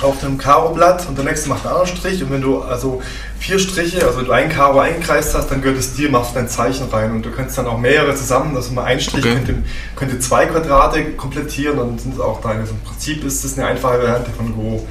auf 0.02 0.22
einem 0.22 0.38
Karo-Blatt 0.38 1.08
und 1.08 1.18
der 1.18 1.24
nächste 1.24 1.48
macht 1.48 1.66
einen 1.66 1.76
anderen 1.76 1.96
Strich. 1.96 2.22
Und 2.22 2.32
wenn 2.32 2.42
du 2.42 2.62
also 2.62 3.02
vier 3.40 3.58
Striche, 3.60 4.06
also 4.06 4.18
wenn 4.20 4.26
du 4.26 4.32
ein 4.34 4.50
Karo 4.50 4.80
eingekreist 4.80 5.34
hast, 5.34 5.50
dann 5.50 5.62
gehört 5.62 5.80
es 5.80 5.94
dir, 5.94 6.10
machst 6.10 6.32
du 6.32 6.36
dein 6.36 6.50
Zeichen 6.50 6.90
rein. 6.90 7.12
Und 7.12 7.26
du 7.26 7.32
kannst 7.32 7.58
dann 7.58 7.68
auch 7.68 7.78
mehrere 7.80 8.14
zusammen, 8.16 8.54
also 8.56 8.74
mal 8.74 8.84
ein 8.84 9.00
Strich 9.00 9.24
Okay. 9.24 9.36
könnte, 9.36 9.56
könnte 9.96 10.20
zwei 10.20 10.46
Quadrate 10.48 11.04
komplettieren, 11.12 11.78
dann 11.78 11.98
sind 11.98 12.16
es 12.16 12.20
auch 12.20 12.42
deine. 12.42 12.62
Also 12.62 12.74
Im 12.74 12.82
Prinzip 12.82 13.24
ist 13.24 13.46
das 13.46 13.58
eine 13.58 13.68
einfache 13.68 14.00
Variante 14.00 14.32
von 14.32 14.54
Go. 14.54 14.86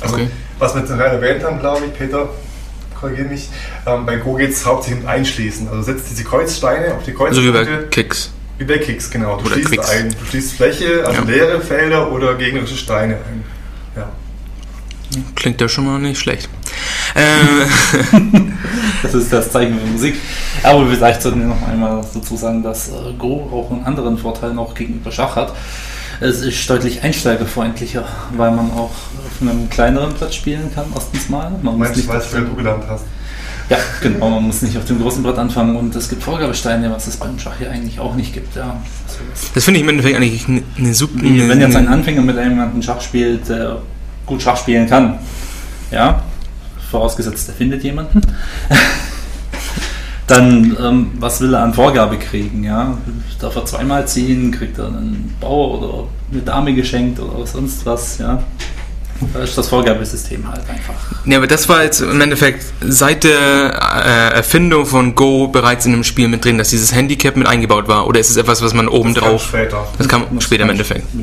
Also, 0.00 0.16
Okay. 0.16 0.28
Was 0.62 0.74
wir 0.74 0.82
jetzt 0.82 0.90
gerade 0.96 1.16
erwähnt 1.16 1.42
haben, 1.44 1.58
glaube 1.58 1.86
ich, 1.86 1.92
Peter, 1.98 2.28
korrigiere 2.98 3.26
mich, 3.28 3.48
ähm, 3.84 4.06
bei 4.06 4.16
Go 4.16 4.34
geht 4.34 4.50
es 4.50 4.64
hauptsächlich 4.64 5.02
um 5.02 5.08
Einschließen. 5.08 5.68
Also 5.68 5.82
setzt 5.82 6.08
diese 6.08 6.22
Kreuzsteine 6.22 6.94
auf 6.94 7.02
die 7.02 7.12
So 7.32 7.42
wie 7.42 7.50
bei. 7.50 7.64
Kicks. 7.90 8.30
Wie 8.58 8.64
bei 8.64 8.78
Kicks, 8.78 9.10
genau. 9.10 9.38
Du 9.38 9.46
Oder 9.46 9.54
schließt 9.56 9.90
ein. 9.90 10.14
Du 10.18 10.24
schließt 10.24 10.52
Fläche, 10.54 11.04
also 11.04 11.22
Ja. 11.22 11.28
leere 11.28 11.60
Felder 11.60 12.12
oder 12.12 12.36
gegnerische 12.36 12.76
Steine 12.76 13.14
ein. 13.14 13.44
Ja. 13.96 14.08
Klingt 15.34 15.60
ja 15.60 15.68
schon 15.68 15.84
mal 15.84 15.98
nicht 15.98 16.20
schlecht. 16.20 16.48
Äh, 17.16 17.66
Das 19.02 19.14
ist 19.14 19.32
das 19.32 19.50
Zeichen 19.50 19.78
für 19.80 19.86
Musik. 19.86 20.14
Aber 20.62 20.86
vielleicht 20.86 21.22
sollten 21.22 21.40
wir 21.40 21.48
noch 21.48 21.66
einmal 21.68 22.02
dazu 22.14 22.36
sagen, 22.36 22.62
dass 22.62 22.88
äh, 22.88 22.92
Go 23.18 23.50
auch 23.52 23.72
einen 23.72 23.84
anderen 23.84 24.16
Vorteil 24.16 24.54
noch 24.54 24.74
gegenüber 24.74 25.10
Schach 25.10 25.34
hat. 25.34 25.52
Es 26.22 26.40
ist 26.40 26.70
deutlich 26.70 27.02
einsteigerfreundlicher, 27.02 28.04
weil 28.36 28.50
man 28.52 28.70
auch 28.70 28.90
auf 28.90 29.40
einem 29.40 29.68
kleineren 29.68 30.14
Platz 30.14 30.34
spielen 30.36 30.70
kann, 30.74 30.84
erstens 30.94 31.28
mal. 31.28 31.50
Man 31.62 31.78
Meinst 31.78 31.96
muss 31.96 31.96
nicht 31.96 32.08
weißt 32.08 32.32
du, 32.32 32.36
wer 32.36 32.42
du 32.42 32.54
gelernt 32.54 32.84
hast? 32.88 33.04
ja, 33.68 33.76
genau, 34.00 34.30
man 34.30 34.44
muss 34.44 34.62
nicht 34.62 34.76
auf 34.76 34.84
dem 34.84 35.00
großen 35.00 35.22
Brett 35.22 35.38
anfangen 35.38 35.74
und 35.76 35.94
es 35.96 36.08
gibt 36.08 36.22
Vorgabesteine, 36.22 36.90
was 36.92 37.06
es 37.06 37.16
beim 37.16 37.38
Schach 37.38 37.54
hier 37.58 37.70
eigentlich 37.70 37.98
auch 37.98 38.14
nicht 38.14 38.32
gibt. 38.34 38.54
Ja. 38.54 38.76
Also 39.06 39.18
das- 39.54 39.64
finde 39.64 39.78
ich 39.80 39.84
im 39.84 39.88
Endeffekt 39.90 40.16
eigentlich 40.16 40.46
eine, 40.46 40.94
super. 40.94 41.20
Wenn 41.22 41.60
jetzt 41.60 41.76
ein 41.76 41.88
Anfänger 41.88 42.22
mit 42.22 42.36
jemandem 42.36 42.82
Schach 42.82 43.00
spielt, 43.00 43.48
der 43.48 43.78
gut 44.26 44.42
Schach 44.42 44.56
spielen 44.56 44.88
kann, 44.88 45.18
ja, 45.90 46.22
vorausgesetzt 46.90 47.48
er 47.48 47.54
findet 47.54 47.82
jemanden, 47.82 48.20
dann 50.32 50.76
ähm, 50.80 51.10
was 51.18 51.40
will 51.40 51.54
er 51.54 51.62
an 51.62 51.74
Vorgabe 51.74 52.18
kriegen, 52.18 52.64
ja? 52.64 52.96
Darf 53.40 53.56
er 53.56 53.64
zweimal 53.64 54.06
ziehen, 54.06 54.50
kriegt 54.52 54.78
er 54.78 54.86
einen 54.86 55.34
Bauer 55.40 55.78
oder 55.82 56.08
eine 56.32 56.42
Dame 56.42 56.74
geschenkt 56.74 57.18
oder 57.20 57.46
sonst 57.46 57.84
was, 57.86 58.18
ja? 58.18 58.42
Da 59.34 59.40
ist 59.40 59.56
das 59.56 59.68
Vorgabesystem 59.68 60.48
halt 60.48 60.62
einfach. 60.68 60.94
Ja, 61.26 61.38
aber 61.38 61.46
das 61.46 61.68
war 61.68 61.84
jetzt 61.84 62.00
im 62.00 62.20
Endeffekt 62.20 62.64
seit 62.80 63.22
der 63.22 63.30
äh, 64.32 64.34
Erfindung 64.36 64.84
von 64.84 65.14
Go 65.14 65.46
bereits 65.46 65.86
in 65.86 65.92
dem 65.92 66.02
Spiel 66.02 66.26
mit 66.26 66.44
drin, 66.44 66.58
dass 66.58 66.70
dieses 66.70 66.92
Handicap 66.92 67.36
mit 67.36 67.46
eingebaut 67.46 67.86
war. 67.86 68.08
Oder 68.08 68.18
ist 68.18 68.30
es 68.30 68.36
etwas, 68.36 68.62
was 68.62 68.74
man 68.74 68.88
oben 68.88 69.14
Das 69.14 69.22
kam 69.22 69.30
drauf. 69.32 69.44
später. 69.46 69.86
Das 69.96 70.08
kam 70.08 70.24
Muss 70.32 70.42
später 70.44 70.64
im 70.64 70.70
Endeffekt. 70.70 71.06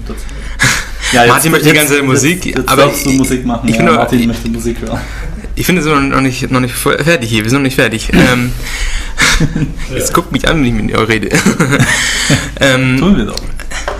Ja, 1.11 1.25
Martin 1.25 1.51
möchte 1.51 1.69
die 1.69 1.73
ganze 1.73 2.03
Musik, 2.03 2.45
jetzt, 2.45 2.57
jetzt 2.59 2.69
aber 2.69 2.91
ich- 2.93 3.17
Musik 3.17 3.43
machen. 3.43 3.67
ich 3.67 3.75
ja, 3.77 3.83
Martin 3.83 4.27
möchte 4.27 4.47
Musik 4.49 4.79
hören. 4.79 4.99
Ich 5.59 5.65
finde, 5.65 5.83
wir 5.83 5.93
sind 5.93 6.11
noch 6.11 6.21
nicht, 6.21 6.49
noch 6.51 6.61
nicht 6.61 6.73
fertig 6.73 7.29
hier. 7.29 7.43
Wir 7.43 7.49
sind 7.49 7.59
noch 7.59 7.65
nicht 7.65 7.75
fertig. 7.75 8.11
ähm, 8.13 8.53
jetzt 9.93 10.13
guckt 10.13 10.31
mich 10.31 10.47
an, 10.47 10.63
wenn 10.63 10.65
ich 10.65 10.83
mit 10.83 10.95
euch 10.95 11.09
rede. 11.09 11.29
ähm, 12.61 12.97
Tun 12.97 13.17
wir 13.17 13.25
doch. 13.25 13.41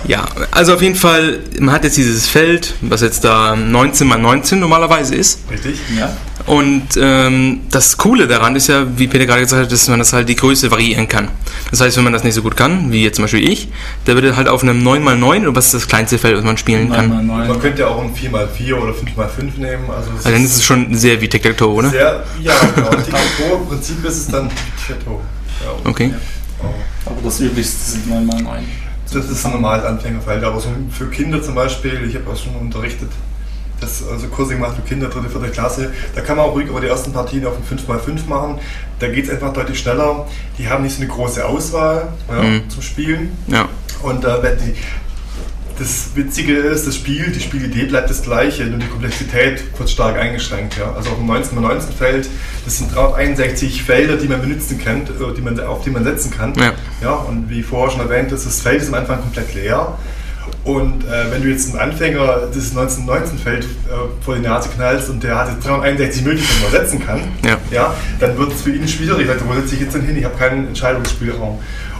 Ja, 0.06 0.26
also 0.50 0.74
auf 0.74 0.82
jeden 0.82 0.94
Fall, 0.96 1.40
man 1.58 1.74
hat 1.74 1.84
jetzt 1.84 1.96
dieses 1.96 2.26
Feld, 2.28 2.74
was 2.80 3.00
jetzt 3.00 3.24
da 3.24 3.54
19 3.56 4.06
mal 4.08 4.18
19 4.18 4.58
normalerweise 4.58 5.14
ist. 5.14 5.40
Richtig? 5.50 5.78
Ja. 5.96 6.16
Und 6.46 6.88
ähm, 6.96 7.60
das 7.70 7.96
Coole 7.96 8.26
daran 8.26 8.56
ist 8.56 8.66
ja, 8.68 8.86
wie 8.98 9.06
Peter 9.06 9.26
gerade 9.26 9.42
gesagt 9.42 9.62
hat, 9.64 9.70
dass 9.72 9.88
man 9.88 9.98
das 9.98 10.12
halt 10.12 10.28
die 10.28 10.34
Größe 10.36 10.70
variieren 10.70 11.06
kann. 11.06 11.28
Das 11.70 11.80
heißt, 11.80 11.96
wenn 11.96 12.04
man 12.04 12.12
das 12.12 12.24
nicht 12.24 12.34
so 12.34 12.42
gut 12.42 12.56
kann, 12.56 12.90
wie 12.90 13.04
jetzt 13.04 13.16
zum 13.16 13.24
Beispiel 13.24 13.48
ich, 13.48 13.68
der 14.06 14.14
würde 14.14 14.36
halt 14.36 14.48
auf 14.48 14.62
einem 14.62 14.82
9x9, 14.86 15.42
oder 15.42 15.54
was 15.54 15.66
ist 15.66 15.74
das 15.74 15.86
kleinste 15.88 16.18
Feld, 16.18 16.36
was 16.36 16.44
man 16.44 16.56
spielen 16.56 16.90
kann? 16.90 17.08
Nein, 17.10 17.26
nein, 17.26 17.38
Man 17.38 17.48
nein. 17.48 17.60
könnte 17.60 17.82
ja 17.82 17.88
auch 17.88 18.02
ein 18.02 18.12
4x4 18.14 18.74
oder 18.74 18.92
5x5 18.92 19.58
nehmen. 19.58 19.84
Also, 19.90 20.10
Also 20.16 20.30
dann 20.30 20.44
ist 20.44 20.56
es 20.56 20.64
schon 20.64 20.92
sehr 20.94 21.20
wie 21.20 21.28
Tic-Tac-Toe, 21.28 21.72
oder? 21.72 21.90
sehr, 21.90 22.24
ja, 22.42 22.54
genau. 22.74 22.90
Tic-Tac-Toe, 22.90 23.56
im 23.62 23.68
Prinzip 23.68 24.04
ist 24.04 24.16
es 24.16 24.26
dann 24.28 24.48
Tic-Tac-Toe. 24.48 25.20
Ja. 25.62 25.90
Okay. 25.90 26.14
Oh. 26.62 26.66
Aber 27.06 27.16
das 27.22 27.38
üblichste 27.40 27.90
sind 27.92 28.06
9x9. 28.08 28.58
Das 29.12 29.28
ist 29.28 29.44
ein 29.44 29.52
normales 29.52 29.84
Anfängerfeld, 29.84 30.44
aber 30.44 30.60
so 30.60 30.68
für 30.90 31.06
Kinder 31.10 31.42
zum 31.42 31.54
Beispiel, 31.54 32.04
ich 32.08 32.14
habe 32.14 32.30
auch 32.30 32.36
schon 32.36 32.54
unterrichtet, 32.54 33.10
das, 33.80 34.06
also 34.06 34.28
Kurse 34.28 34.54
gemacht 34.54 34.76
für 34.76 34.82
Kinder, 34.82 35.08
dritte, 35.08 35.30
vierte 35.30 35.48
Klasse, 35.48 35.90
da 36.14 36.20
kann 36.20 36.36
man 36.36 36.46
auch 36.46 36.54
ruhig 36.54 36.68
über 36.68 36.80
die 36.80 36.86
ersten 36.86 37.12
Partien 37.12 37.46
auf 37.46 37.54
ein 37.56 37.78
5x5 37.78 38.28
machen. 38.28 38.58
Da 38.98 39.08
geht 39.08 39.24
es 39.24 39.30
einfach 39.30 39.52
deutlich 39.54 39.78
schneller. 39.78 40.26
Die 40.58 40.68
haben 40.68 40.82
nicht 40.84 40.94
so 40.96 41.02
eine 41.02 41.10
große 41.10 41.44
Auswahl 41.44 42.08
ja, 42.28 42.42
Mhm. 42.42 42.68
zum 42.68 42.82
Spielen. 42.82 43.36
Ja. 43.46 43.68
Und 44.02 44.24
äh, 44.24 44.42
wenn 44.42 44.58
die, 44.58 44.74
das 45.80 46.10
Witzige 46.14 46.52
ist, 46.54 46.86
das 46.86 46.94
Spiel, 46.94 47.32
die 47.32 47.40
Spielidee 47.40 47.86
bleibt 47.86 48.10
das 48.10 48.22
gleiche, 48.22 48.64
nur 48.64 48.78
die 48.78 48.86
Komplexität 48.86 49.62
wird 49.78 49.88
stark 49.88 50.16
eingeschränkt. 50.18 50.76
Ja. 50.78 50.92
Also 50.94 51.10
auf 51.10 51.16
dem 51.16 51.28
19x19 51.30 51.92
Feld, 51.98 52.28
das 52.64 52.78
sind 52.78 52.94
361 52.94 53.82
Felder, 53.82 54.16
die 54.16 54.28
man 54.28 54.40
benutzen 54.42 54.78
kann, 54.78 55.02
äh, 55.02 55.34
die 55.36 55.40
man, 55.40 55.58
auf 55.60 55.82
die 55.82 55.90
man 55.90 56.04
setzen 56.04 56.30
kann. 56.30 56.52
Ja. 56.54 56.72
Ja, 57.02 57.12
und 57.14 57.48
wie 57.48 57.62
vorher 57.62 57.90
schon 57.90 58.00
erwähnt, 58.02 58.30
ist 58.30 58.44
das 58.46 58.60
Feld 58.60 58.82
ist 58.82 58.88
am 58.88 58.94
Anfang 58.94 59.20
komplett 59.20 59.54
leer. 59.54 59.96
Und 60.64 61.04
äh, 61.04 61.30
wenn 61.30 61.42
du 61.42 61.48
jetzt 61.48 61.70
einen 61.70 61.78
Anfänger 61.92 62.48
das 62.52 62.74
1919-Feld 62.76 63.64
äh, 63.64 64.22
vor 64.22 64.34
die 64.36 64.42
Nase 64.42 64.68
knallst 64.74 65.08
und 65.08 65.22
der 65.22 65.36
hat 65.38 65.48
jetzt 65.50 65.66
361 65.66 66.22
Möglichkeiten, 66.24 66.58
die 66.58 66.62
man 66.64 66.72
setzen 66.72 67.06
kann, 67.06 67.20
Ja. 67.70 67.94
dann 68.18 68.36
wird 68.36 68.52
es 68.52 68.60
für 68.60 68.70
ihn 68.70 68.86
schwierig. 68.86 69.26
Sagt, 69.26 69.48
wo 69.48 69.54
setze 69.54 69.74
ich 69.76 69.80
jetzt 69.80 69.94
denn 69.94 70.02
hin? 70.02 70.16
Ich 70.18 70.24
habe 70.24 70.36
keinen 70.36 70.68
Entscheidungsspielraum. 70.68 71.58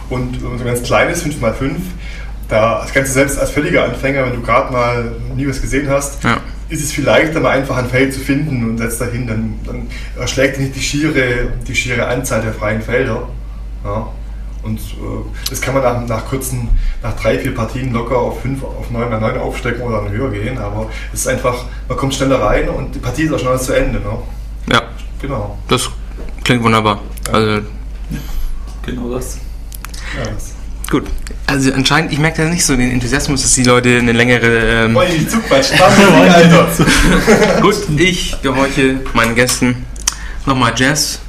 Und 0.09 0.39
so 0.41 0.49
ein 0.49 0.63
ganz 0.63 0.83
kleines 0.83 1.25
5x5, 1.25 1.71
da 2.51 2.81
das 2.81 2.93
kannst 2.93 3.09
du 3.09 3.13
selbst 3.15 3.39
als 3.39 3.49
völliger 3.49 3.85
Anfänger, 3.85 4.25
wenn 4.25 4.33
du 4.35 4.41
gerade 4.41 4.71
mal 4.71 5.11
nie 5.35 5.47
was 5.47 5.59
gesehen 5.61 5.89
hast, 5.89 6.23
Ja. 6.23 6.37
ist 6.69 6.83
es 6.83 6.91
viel 6.91 7.05
leichter, 7.05 7.39
mal 7.39 7.49
einfach 7.57 7.77
ein 7.77 7.87
Feld 7.89 8.13
zu 8.13 8.19
finden 8.19 8.69
und 8.69 8.77
setzt 8.77 9.01
dahin. 9.01 9.25
Dann, 9.25 9.55
dann 9.65 9.87
erschlägt 10.19 10.59
nicht 10.59 10.75
die 10.75 10.81
schiere, 10.81 11.51
die 11.67 11.75
schiere 11.75 12.05
Anzahl 12.07 12.41
der 12.41 12.53
freien 12.53 12.81
Felder. 12.81 13.27
Ja. 13.83 14.07
Und 14.63 14.77
äh, 14.79 15.49
das 15.49 15.59
kann 15.59 15.73
man 15.73 15.81
nach, 15.81 16.05
nach 16.07 16.25
kurzen, 16.27 16.69
nach 17.01 17.13
drei, 17.19 17.39
vier 17.39 17.55
Partien 17.55 17.91
locker 17.93 18.15
auf 18.17 18.41
5, 18.43 18.63
auf 18.63 18.91
9 18.91 19.09
mal 19.09 19.19
9 19.19 19.39
aufstecken 19.39 19.81
oder 19.81 20.07
höher 20.07 20.29
gehen. 20.29 20.59
Aber 20.59 20.87
es 21.11 21.21
ist 21.21 21.27
einfach, 21.27 21.65
man 21.87 21.97
kommt 21.97 22.13
schneller 22.13 22.39
rein 22.41 22.69
und 22.69 22.93
die 22.93 22.99
Partie 22.99 23.23
ist 23.23 23.33
auch 23.33 23.39
schneller 23.39 23.57
zu 23.57 23.73
Ende. 23.73 23.99
Ne? 23.99 24.17
Ja, 24.71 24.83
Genau. 25.19 25.57
das 25.67 25.89
klingt 26.43 26.61
wunderbar. 26.63 26.99
Also 27.31 27.61
Genau 28.85 29.13
das. 29.15 29.37
Ja, 30.17 30.29
das. 30.31 30.53
gut. 30.91 31.05
Also 31.51 31.73
anscheinend, 31.73 32.13
ich 32.13 32.17
merke 32.17 32.43
da 32.43 32.47
nicht 32.47 32.65
so 32.65 32.77
den 32.77 32.91
Enthusiasmus, 32.91 33.41
dass 33.41 33.53
die 33.55 33.65
Leute 33.65 33.97
eine 33.97 34.13
längere. 34.13 34.85
Ähm, 34.85 34.95
Wollen 34.95 35.11
die 35.11 35.25
nicht, 35.25 35.81
Alter. 35.81 36.69
gut, 37.61 37.75
ich 37.97 38.41
gehorche 38.41 39.01
meinen 39.11 39.35
Gästen 39.35 39.85
nochmal 40.45 40.71
Jazz 40.77 41.19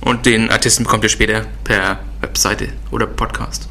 und 0.00 0.24
den 0.24 0.48
Artisten 0.50 0.84
bekommt 0.84 1.04
ihr 1.04 1.10
später 1.10 1.44
per 1.62 1.98
Webseite 2.22 2.68
oder 2.90 3.06
Podcast. 3.06 3.68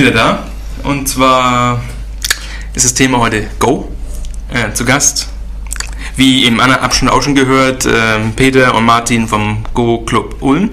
Wieder 0.00 0.12
da. 0.12 0.46
Und 0.82 1.08
zwar 1.08 1.82
ist 2.74 2.86
das 2.86 2.94
Thema 2.94 3.18
heute 3.18 3.46
Go. 3.58 3.88
Äh, 4.52 4.72
zu 4.72 4.84
Gast, 4.84 5.28
wie 6.16 6.46
im 6.46 6.58
anderen 6.58 6.82
Abschnitt 6.82 7.12
auch 7.12 7.22
schon 7.22 7.34
gehört, 7.34 7.84
äh, 7.84 8.18
Peter 8.34 8.74
und 8.74 8.84
Martin 8.84 9.28
vom 9.28 9.64
Go 9.74 9.98
Club 9.98 10.36
Ulm 10.40 10.70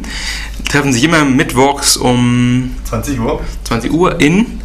treffen 0.67 0.93
sich 0.93 1.03
immer 1.03 1.25
mittwochs 1.25 1.97
um 1.97 2.75
20 2.85 3.19
Uhr 3.19 3.41
20 3.65 3.91
Uhr 3.91 4.19
in. 4.19 4.59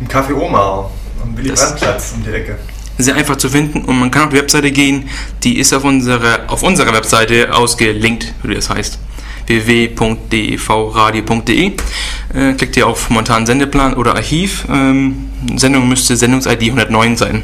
im 0.00 0.08
Café 0.08 0.34
Omar 0.34 0.90
am 1.22 1.36
Willy 1.36 1.52
Brandt-Platz 1.52 2.14
um 2.16 2.24
die 2.24 2.30
Ecke. 2.30 2.58
Sehr 2.98 3.14
einfach 3.14 3.36
zu 3.36 3.48
finden 3.48 3.84
und 3.84 3.98
man 3.98 4.10
kann 4.10 4.24
auf 4.24 4.30
die 4.30 4.36
Webseite 4.36 4.72
gehen. 4.72 5.08
Die 5.42 5.58
ist 5.58 5.72
auf 5.72 5.84
unserer, 5.84 6.40
auf 6.48 6.62
unserer 6.62 6.92
Webseite 6.92 7.54
ausgelinkt, 7.54 8.34
wie 8.42 8.54
das 8.54 8.70
heißt 8.70 8.98
www.devradio.de. 9.46 11.72
Äh, 12.34 12.54
klickt 12.54 12.76
ihr 12.76 12.86
auf 12.86 13.10
momentanen 13.10 13.46
Sendeplan 13.46 13.94
oder 13.94 14.14
Archiv. 14.16 14.64
Ähm, 14.70 15.28
Sendung 15.56 15.88
müsste 15.88 16.16
Sendungs-ID 16.16 16.62
109 16.64 17.16
sein. 17.16 17.42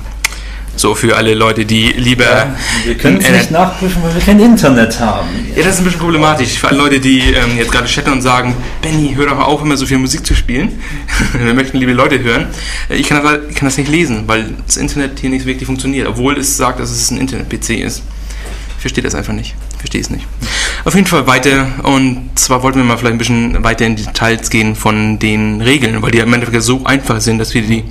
So 0.77 0.95
für 0.95 1.17
alle 1.17 1.35
Leute, 1.35 1.67
die 1.67 1.89
lieber. 1.89 2.55
Wir 2.85 2.95
können 2.97 3.21
es 3.21 3.29
nicht 3.31 3.51
nachprüfen, 3.51 4.03
weil 4.03 4.15
wir 4.15 4.23
kein 4.23 4.41
Internet 4.41 4.99
haben. 4.99 5.29
Ja, 5.55 5.63
das 5.65 5.75
ist 5.75 5.81
ein 5.81 5.85
bisschen 5.85 6.01
problematisch. 6.01 6.59
Für 6.59 6.69
alle 6.69 6.79
Leute, 6.79 7.01
die 7.01 7.21
ähm, 7.21 7.59
jetzt 7.59 7.71
gerade 7.71 7.87
chatten 7.87 8.13
und 8.13 8.23
sagen, 8.23 8.55
Benny, 8.81 9.13
hör 9.15 9.27
doch 9.27 9.39
auf, 9.39 9.61
immer 9.63 9.77
so 9.77 9.85
viel 9.85 9.99
Musik 9.99 10.25
zu 10.25 10.35
spielen. 10.35 10.81
Wir 11.35 11.53
möchten 11.53 11.77
liebe 11.77 11.93
Leute 11.93 12.21
hören. 12.23 12.47
Äh, 12.89 12.97
Ich 12.97 13.09
kann, 13.09 13.23
das, 13.23 13.41
ich 13.51 13.57
kann 13.57 13.69
das 13.69 13.77
nicht 13.77 13.91
lesen, 13.91 14.25
weil 14.27 14.55
das 14.67 14.77
Internet 14.79 15.19
hier 15.21 15.29
nicht 15.29 15.45
wirklich 15.45 15.67
funktioniert, 15.67 16.09
obwohl 16.09 16.39
es 16.39 16.57
sagt, 16.57 16.81
dass 16.81 16.91
es 16.91 17.11
ein 17.11 17.19
Internet-PC 17.19 17.71
ist. 17.81 18.03
Ich 18.77 18.81
verstehe 18.81 19.05
das 19.05 19.15
einfach 19.15 19.35
nicht. 19.35 19.55
Ich 19.73 19.79
verstehe 19.79 20.01
es 20.01 20.09
nicht. 20.09 20.27
Auf 20.85 20.95
jeden 20.95 21.07
Fall 21.07 21.27
weiter. 21.27 21.67
Und 21.83 22.31
zwar 22.37 22.63
wollten 22.63 22.79
wir 22.79 22.85
mal 22.85 22.97
vielleicht 22.97 23.15
ein 23.15 23.19
bisschen 23.19 23.63
weiter 23.63 23.85
in 23.85 23.97
die 23.97 24.05
Details 24.05 24.49
gehen 24.49 24.75
von 24.75 25.19
den 25.19 25.61
Regeln, 25.61 26.01
weil 26.03 26.11
die 26.11 26.19
im 26.19 26.33
Endeffekt 26.33 26.63
so 26.63 26.85
einfach 26.85 27.21
sind, 27.21 27.39
dass 27.39 27.53
wir 27.53 27.63
die 27.63 27.85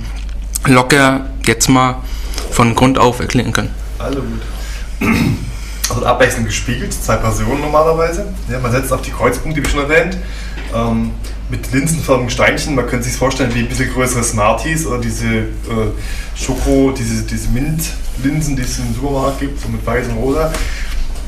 locker 0.66 1.26
jetzt 1.44 1.68
mal 1.68 1.96
von 2.50 2.74
Grund 2.74 2.98
auf 2.98 3.20
erklären 3.20 3.52
können. 3.52 3.70
Also 3.98 4.20
gut. 4.20 4.40
Also 5.88 6.04
abwechselnd 6.04 6.46
gespiegelt, 6.46 6.92
zwei 6.92 7.16
Personen 7.16 7.60
normalerweise. 7.60 8.32
Ja, 8.48 8.58
man 8.58 8.70
setzt 8.70 8.92
auf 8.92 9.02
die 9.02 9.10
Kreuzpunkte, 9.10 9.64
wie 9.64 9.68
schon 9.68 9.80
erwähnt, 9.80 10.16
ähm, 10.74 11.12
mit 11.48 11.72
linsenförmigen 11.72 12.30
Steinchen. 12.30 12.74
Man 12.74 12.86
könnte 12.86 13.06
sich 13.06 13.16
vorstellen 13.16 13.52
wie 13.54 13.60
ein 13.60 13.68
bisschen 13.68 13.92
größere 13.92 14.22
Smarties 14.22 14.86
oder 14.86 14.98
diese 14.98 15.26
äh, 15.26 15.44
Schoko, 16.36 16.92
diese, 16.96 17.22
diese 17.24 17.48
Mint-Linsen, 17.48 18.54
die 18.54 18.62
es 18.62 18.78
im 18.78 18.94
Supermarkt 18.94 19.40
gibt, 19.40 19.60
so 19.60 19.68
mit 19.68 19.84
weiß 19.84 20.08
und 20.08 20.18
rosa. 20.18 20.52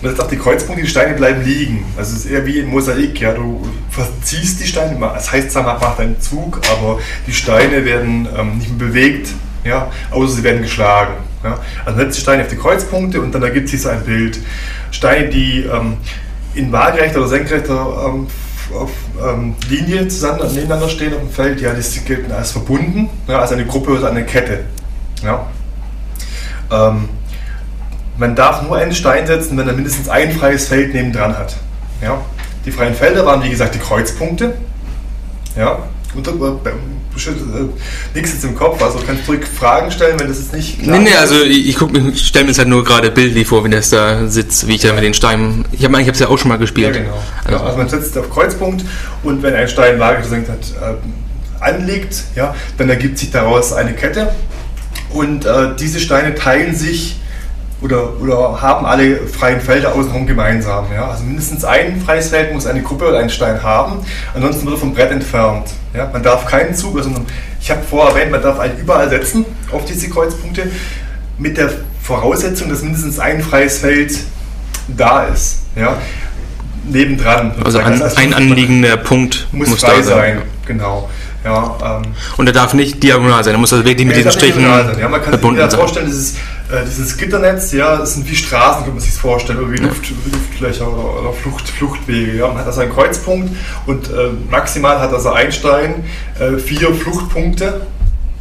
Man 0.03 0.11
setzt 0.11 0.21
auf 0.21 0.29
die 0.29 0.37
Kreuzpunkte, 0.37 0.83
die 0.83 0.91
Steine 0.91 1.15
bleiben 1.15 1.45
liegen. 1.45 1.85
Also 1.97 2.17
es 2.17 2.25
ist 2.25 2.31
eher 2.31 2.45
wie 2.45 2.61
ein 2.61 2.67
Mosaik. 2.67 3.21
Ja? 3.21 3.35
Du 3.35 3.65
verziehst 3.88 4.61
die 4.61 4.67
Steine, 4.67 4.99
das 4.99 5.31
heißt 5.31 5.53
zwar, 5.53 5.62
macht 5.62 6.01
einen 6.01 6.21
Zug, 6.21 6.61
aber 6.73 6.99
die 7.27 7.33
Steine 7.33 7.85
werden 7.85 8.29
ähm, 8.37 8.59
nicht 8.59 8.77
mehr 8.77 8.88
bewegt, 8.88 9.29
ja? 9.65 9.93
außer 10.11 10.35
sie 10.35 10.43
werden 10.43 10.62
geschlagen. 10.62 11.15
Ja? 11.45 11.61
Also 11.85 12.01
setzt 12.01 12.17
die 12.19 12.23
Steine 12.23 12.43
auf 12.43 12.49
die 12.49 12.57
Kreuzpunkte 12.57 13.21
und 13.21 13.33
dann 13.33 13.45
ergibt 13.45 13.69
sich 13.69 13.81
so 13.81 13.91
ein 13.91 14.03
Bild. 14.03 14.41
Steine, 14.91 15.29
die 15.29 15.61
ähm, 15.61 15.99
in 16.55 16.73
waagerechter 16.73 17.21
oder 17.21 17.29
senkrechter 17.29 18.09
ähm, 18.09 18.27
auf, 18.75 18.91
ähm, 19.25 19.55
Linie 19.69 20.09
zusammen, 20.09 20.41
nebeneinander 20.53 20.88
stehen 20.88 21.15
auf 21.15 21.21
dem 21.21 21.31
Feld, 21.31 21.61
ja, 21.61 21.73
die 21.73 22.01
gelten 22.01 22.33
als 22.33 22.51
verbunden, 22.51 23.09
ja, 23.29 23.38
als 23.38 23.53
eine 23.53 23.67
Gruppe 23.67 23.93
oder 23.93 24.11
eine 24.11 24.25
Kette. 24.25 24.65
Ja? 25.23 25.47
Ähm, 26.73 27.09
man 28.16 28.35
darf 28.35 28.62
nur 28.62 28.77
einen 28.77 28.94
Stein 28.94 29.27
setzen, 29.27 29.57
wenn 29.57 29.66
er 29.66 29.75
mindestens 29.75 30.09
ein 30.09 30.33
freies 30.33 30.68
Feld 30.68 30.94
nebendran 30.94 31.37
hat. 31.37 31.57
Ja? 32.03 32.20
Die 32.64 32.70
freien 32.70 32.94
Felder 32.94 33.27
waren, 33.27 33.42
wie 33.42 33.51
gesagt, 33.51 33.75
die 33.75 33.79
Kreuzpunkte. 33.79 34.55
Ja? 35.57 35.79
Äh, 36.14 37.20
nichts 38.14 38.33
jetzt 38.33 38.44
im 38.44 38.55
Kopf, 38.55 38.83
also 38.83 38.98
kannst 39.07 39.29
du 39.29 39.33
ruhig 39.33 39.44
Fragen 39.46 39.90
stellen, 39.90 40.18
wenn 40.18 40.29
das 40.29 40.38
jetzt 40.38 40.55
nicht 40.55 40.87
Nee, 40.87 40.98
nee, 40.98 41.11
ist. 41.11 41.18
also 41.18 41.42
ich, 41.42 41.68
ich, 41.68 42.27
stelle 42.27 42.46
mir 42.46 42.51
das 42.53 42.59
halt 42.59 42.68
nur 42.68 42.85
gerade 42.85 43.11
bildlich 43.11 43.46
vor, 43.46 43.64
wie 43.64 43.70
das 43.70 43.90
da 43.90 44.27
sitzt, 44.29 44.66
wie 44.66 44.77
ich 44.77 44.81
da 44.81 44.94
mit 44.94 45.05
den 45.05 45.12
Steinen. 45.12 45.66
Ich 45.72 45.85
habe 45.85 46.01
ich 46.01 46.09
hab's 46.09 46.20
ja 46.20 46.29
auch 46.29 46.38
schon 46.38 46.48
mal 46.48 46.55
Ja, 46.55 46.61
gespielt. 46.61 46.94
genau. 46.94 47.22
Also, 47.44 47.59
Ja, 47.59 47.64
also 47.64 47.79
man 47.79 47.88
setzt 47.88 48.16
auf 48.16 48.31
Kreuzpunkt 48.31 48.85
und 49.22 49.42
wenn 49.42 49.55
ein 49.55 49.68
Stein 49.68 50.01
gesenkt 50.22 50.48
hat, 50.48 50.61
äh, 50.81 51.62
anliegt, 51.62 52.16
ja, 52.35 52.55
dann 52.79 52.88
ergibt 52.88 53.18
sich 53.18 53.31
daraus 53.31 53.72
eine 53.72 53.92
Kette. 53.92 54.35
Und 55.11 55.44
äh, 55.44 55.77
diese 55.79 56.01
Steine 56.01 56.35
teilen 56.35 56.75
sich 56.75 57.16
oder, 57.83 58.21
oder 58.21 58.62
haben 58.62 58.87
alle 58.87 59.27
freien 59.27 59.61
Felder 59.61 59.95
außenrum 59.95 60.27
gemeinsam. 60.27 60.87
Ja? 60.92 61.11
Also 61.11 61.25
mindestens 61.25 61.64
ein 61.64 62.01
freies 62.01 62.29
Feld 62.29 62.53
muss 62.53 62.66
eine 62.66 62.83
Gruppe 62.83 63.09
oder 63.09 63.18
ein 63.18 63.31
Stein 63.31 63.62
haben, 63.62 64.05
ansonsten 64.35 64.64
wird 64.64 64.77
er 64.77 64.81
vom 64.81 64.95
Brett 64.95 65.11
entfernt. 65.11 65.71
Ja? 65.95 66.09
Man 66.12 66.23
darf 66.23 66.47
keinen 66.47 66.75
Zug, 66.75 66.97
also 66.97 67.11
ich 67.61 67.71
habe 67.71 67.83
vorher 67.83 68.14
erwähnt, 68.14 68.31
man 68.31 68.42
darf 68.42 68.59
einen 68.59 68.79
überall 68.79 69.09
setzen 69.09 69.45
auf 69.73 69.85
diese 69.85 70.09
Kreuzpunkte 70.09 70.71
mit 71.38 71.57
der 71.57 71.71
Voraussetzung, 72.03 72.68
dass 72.68 72.83
mindestens 72.83 73.18
ein 73.18 73.42
freies 73.42 73.79
Feld 73.79 74.16
da 74.88 75.25
ist. 75.25 75.62
Ja? 75.77 75.97
Nebendran. 76.85 77.53
also 77.64 77.79
an, 77.79 78.03
ein 78.16 78.35
anliegender 78.35 78.97
Punkt 78.97 79.47
muss, 79.53 79.68
muss, 79.68 79.81
frei 79.81 79.99
da 79.99 80.03
sein. 80.03 80.37
sein. 80.37 80.42
Genau. 80.66 81.09
Ja, 81.45 82.01
ähm, 82.05 82.13
Und 82.37 82.47
er 82.47 82.53
darf 82.53 82.73
nicht 82.73 83.03
diagonal 83.03 83.43
sein, 83.43 83.55
er 83.55 83.59
muss 83.59 83.73
also 83.73 83.85
wirklich 83.85 84.07
mit 84.07 84.17
ja, 84.17 84.23
diesen 84.23 84.33
Strichen 84.33 84.65
sein. 84.65 84.97
Ja, 85.01 85.09
man 85.09 85.21
kann 85.21 85.33
sich 85.35 85.43
sein. 85.43 85.71
vorstellen, 85.71 86.07
dieses, 86.07 86.35
äh, 86.35 86.85
dieses 86.87 87.17
Gitternetz, 87.17 87.73
ja, 87.73 87.97
das 87.97 88.15
sind 88.15 88.31
wie 88.31 88.37
Straßen, 88.37 88.85
kann 88.85 88.93
man 88.93 89.01
sich 89.01 89.13
vorstellen, 89.13 89.59
oder 89.59 89.73
wie 89.73 89.79
Luft, 89.79 90.05
Luftlöcher 90.31 90.87
oder, 90.87 91.21
oder 91.21 91.33
Flucht, 91.33 91.69
Fluchtwege. 91.69 92.39
Ja. 92.39 92.49
Man 92.49 92.59
hat 92.59 92.67
also 92.67 92.83
einen 92.83 92.93
Kreuzpunkt 92.93 93.51
und 93.87 94.09
äh, 94.09 94.29
maximal 94.51 95.01
hat 95.01 95.13
also 95.13 95.33
ein 95.33 95.51
Stein 95.51 96.05
äh, 96.39 96.59
vier 96.59 96.95
Fluchtpunkte. 96.95 97.87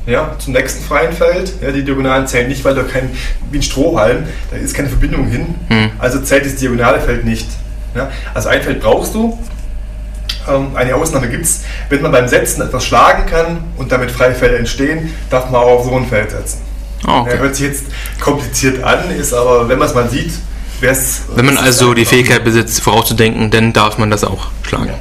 Ja, 0.08 0.36
zum 0.40 0.54
nächsten 0.54 0.84
freien 0.84 1.14
Feld. 1.14 1.54
Ja, 1.62 1.72
die 1.72 1.84
Diagonalen 1.84 2.26
zählen 2.26 2.48
nicht, 2.50 2.66
weil 2.66 2.74
da 2.74 2.82
kein, 2.82 3.12
wie 3.52 3.60
ein 3.60 3.62
Strohhalm, 3.62 4.24
da 4.50 4.58
ist 4.58 4.74
keine 4.74 4.90
Verbindung 4.90 5.28
hin. 5.28 5.56
Hm. 5.68 5.92
Also 6.00 6.20
zählt 6.22 6.46
das 6.46 6.56
diagonale 6.56 7.00
Feld 7.00 7.24
nicht. 7.24 7.48
Ja, 7.96 8.10
also 8.34 8.50
ein 8.50 8.62
Feld 8.64 8.80
brauchst 8.80 9.14
du, 9.14 9.38
eine 10.76 10.96
Ausnahme 10.96 11.28
gibt 11.30 11.46
es, 11.46 11.62
wenn 11.90 12.02
man 12.02 12.12
beim 12.12 12.28
Setzen 12.28 12.62
etwas 12.62 12.86
schlagen 12.86 13.26
kann 13.26 13.64
und 13.78 13.92
damit 13.92 14.12
freie 14.12 14.34
Felder 14.34 14.58
entstehen, 14.58 15.14
darf 15.30 15.50
man 15.50 15.62
auch 15.62 15.80
auf 15.80 15.86
so 15.86 15.96
ein 15.96 16.08
Feld 16.08 16.32
setzen. 16.32 16.60
Ah, 17.06 17.22
okay. 17.22 17.32
Ja, 17.34 17.38
hört 17.40 17.56
sich 17.56 17.68
jetzt 17.68 17.84
kompliziert 18.20 18.84
an, 18.84 19.10
ist 19.12 19.34
aber, 19.34 19.68
wenn 19.68 19.80
man 19.80 19.88
es 19.88 19.94
mal 19.96 20.08
sieht, 20.10 20.34
wäre 20.80 20.94
es. 20.94 21.22
Wenn 21.36 21.46
man 21.46 21.58
also 21.58 21.94
die 21.94 22.06
Fähigkeit 22.06 22.44
besitzt, 22.44 22.82
vorauszudenken, 22.82 23.50
dann 23.50 23.74
darf 23.74 23.98
man 23.98 24.10
das 24.12 24.24
auch 24.24 24.48
schlagen. 24.64 24.92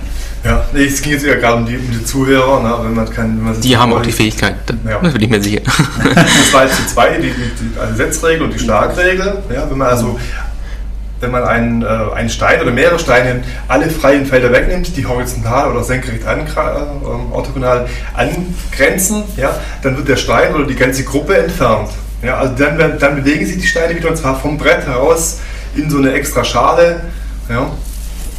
Ja, 0.43 0.65
nee, 0.73 0.87
es 0.87 1.03
ging 1.03 1.13
jetzt 1.13 1.25
eher 1.27 1.37
gerade 1.37 1.57
um 1.59 1.67
die, 1.67 1.77
um 1.77 1.91
die 1.91 2.03
Zuhörer, 2.03 2.63
ne, 2.63 2.75
wenn 2.83 2.95
man 2.95 3.11
kann. 3.11 3.37
Wenn 3.37 3.45
man 3.53 3.61
Die 3.61 3.77
haben 3.77 3.93
auch 3.93 4.01
die 4.01 4.13
Fähigkeit, 4.13 4.55
da 4.65 4.75
Ja. 4.91 4.97
bin 4.97 5.21
ich 5.21 5.29
mir 5.29 5.43
sicher. 5.43 5.61
Das 6.03 6.53
war 6.55 6.65
jetzt 6.65 6.79
die 6.79 6.87
zwei, 6.95 7.11
die, 7.19 7.29
die, 7.31 7.33
die 7.75 7.79
eine 7.79 7.95
Setzregel 7.95 8.43
und 8.45 8.55
die 8.55 8.59
Schlagregel. 8.59 9.43
Ja, 9.55 9.69
wenn 9.71 9.77
man 9.77 9.89
also 9.89 10.19
wenn 11.21 11.31
man 11.31 11.45
einen, 11.45 11.83
äh, 11.83 11.87
einen 12.15 12.31
Stein 12.31 12.61
oder 12.63 12.71
mehrere 12.71 12.99
Steine 12.99 13.43
alle 13.69 13.91
freien 13.91 14.25
Felder 14.27 14.51
wegnimmt, 14.53 14.97
die 14.97 15.07
horizontal 15.07 15.71
oder 15.71 15.85
senkrecht 15.85 16.27
ankra- 16.27 16.77
äh, 16.77 17.33
orthogonal 17.35 17.87
angrenzen, 18.15 19.23
ja, 19.37 19.55
dann 19.83 19.97
wird 19.97 20.09
der 20.09 20.17
Stein 20.17 20.55
oder 20.55 20.67
die 20.67 20.75
ganze 20.75 21.05
Gruppe 21.05 21.37
entfernt. 21.37 21.91
Ja, 22.23 22.37
also 22.39 22.55
dann, 22.55 22.99
dann 22.99 23.17
bewegen 23.17 23.47
sich 23.47 23.59
die 23.59 23.67
Steine 23.67 23.95
wieder 23.97 24.09
und 24.11 24.17
zwar 24.17 24.39
vom 24.39 24.59
Brett 24.59 24.87
heraus 24.87 25.39
in 25.75 25.89
so 25.89 25.99
eine 25.99 26.13
extra 26.13 26.45
Schale. 26.45 27.01
Ja, 27.49 27.71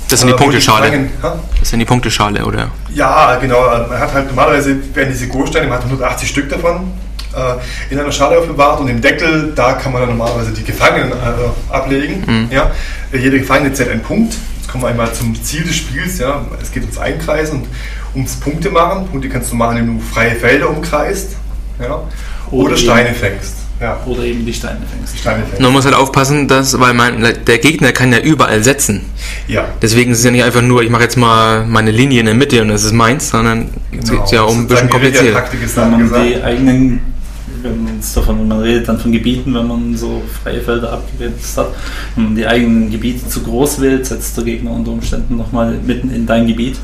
Das 0.10 0.20
sind 0.20 0.30
die 0.30 0.34
äh, 0.34 0.38
Punkteschale. 0.38 1.10
Das 1.60 1.70
sind 1.70 1.80
die 1.80 1.86
Punkteschale, 1.86 2.46
oder? 2.46 2.70
Ja, 2.94 3.36
genau. 3.42 3.62
Man 3.62 4.00
hat 4.00 4.14
halt 4.14 4.28
normalerweise 4.28 4.76
werden 4.96 5.10
diese 5.12 5.28
Großsteine, 5.28 5.68
man 5.68 5.78
hat 5.78 5.86
180 5.86 6.30
Stück 6.30 6.50
davon, 6.50 6.76
äh, 6.76 7.11
in 7.90 8.00
einer 8.00 8.12
Schale 8.12 8.38
aufbewahrt 8.40 8.80
und 8.82 8.88
im 8.90 9.02
Deckel, 9.02 9.54
da 9.56 9.74
kann 9.74 9.92
man 9.94 10.02
dann 10.02 10.10
normalerweise 10.18 10.52
die 10.52 10.64
Gefangenen 10.64 11.12
äh, 11.12 11.74
ablegen. 11.74 12.48
Ja. 12.52 12.72
Äh, 13.12 13.18
Jeder 13.18 13.40
Gefangene 13.40 13.74
zählt 13.74 13.90
einen 13.90 14.02
Punkt. 14.02 14.36
Jetzt 14.58 14.70
kommen 14.70 14.84
wir 14.84 14.90
einmal 14.90 15.12
zum 15.14 15.34
Ziel 15.44 15.64
des 15.64 15.76
Spiels. 15.76 16.20
Ja. 16.20 16.46
Es 16.62 16.72
geht 16.72 16.84
ums 16.84 16.98
Einkreisen 16.98 17.62
und 17.62 17.68
ums 18.16 18.36
Punkte 18.36 18.70
machen. 18.70 19.08
Punkte 19.08 19.30
kannst 19.30 19.52
du 19.52 19.56
machen, 19.56 19.78
indem 19.78 20.00
du 20.00 20.04
freie 20.06 20.36
Felder 20.36 20.70
umkreist 20.70 21.32
ja. 21.80 22.02
oder, 22.52 22.66
Oder 22.70 22.78
Steine 22.78 23.14
fängst. 23.14 23.56
Ja. 23.80 23.98
Oder 24.06 24.22
eben 24.24 24.46
die 24.46 24.54
Steine 24.54 24.78
Die 24.80 24.96
fängst. 24.96 25.18
Steine 25.18 25.44
fängst. 25.44 25.60
Man 25.60 25.72
muss 25.72 25.86
halt 25.86 25.96
aufpassen, 25.96 26.48
dass, 26.48 26.80
weil 26.80 26.94
man, 26.94 27.26
der 27.48 27.58
Gegner 27.58 27.92
kann 27.92 28.12
ja 28.14 28.20
überall 28.20 28.64
setzen. 28.64 29.06
Ja. 29.48 29.66
Deswegen 29.82 30.12
ist 30.12 30.20
es 30.20 30.24
ja 30.26 30.30
nicht 30.30 30.44
einfach 30.44 30.62
nur, 30.62 30.84
ich 30.84 30.92
mache 30.92 31.02
jetzt 31.02 31.18
mal 31.18 31.66
meine 31.66 31.90
Linie 31.90 32.20
in 32.20 32.28
der 32.28 32.36
Mitte 32.36 32.62
und 32.62 32.68
das 32.68 32.84
ist 32.84 32.92
meins, 32.94 33.30
sondern 33.32 33.70
es 33.92 34.08
Genau. 34.08 34.22
geht 34.22 34.32
ja 34.34 34.44
um 34.44 34.60
ein 34.60 34.68
bisschen 34.68 34.88
Sozusagen 34.88 34.88
die 34.88 34.92
kompliziert. 34.92 35.34
Taktik 35.34 35.64
ist 35.64 35.76
Wenn 35.78 35.82
dann 35.84 35.92
man 35.94 36.02
gesagt. 36.04 36.26
die 36.30 36.44
eigenen, 36.44 37.02
wenn 37.64 37.88
davon, 38.16 38.40
wenn 38.40 38.48
man 38.48 38.60
redet 38.62 38.88
dann 38.88 39.00
von 39.00 39.12
Gebieten, 39.12 39.54
wenn 39.54 39.68
man 39.68 39.96
so 39.96 40.22
freie 40.44 40.62
Felder 40.62 40.94
abgegrenzt 40.94 41.58
hat, 41.58 41.68
wenn 42.16 42.26
man 42.26 42.36
die 42.36 42.46
eigenen 42.46 42.90
Gebiete 42.92 43.28
zu 43.28 43.42
groß 43.42 43.82
wählt, 43.82 44.06
setzt 44.06 44.38
der 44.38 44.44
Gegner 44.44 44.72
unter 44.72 44.92
Umständen 44.92 45.38
nochmal 45.38 45.78
mitten 45.86 46.12
in 46.12 46.26
dein 46.26 46.48
Gebiet. 46.48 46.78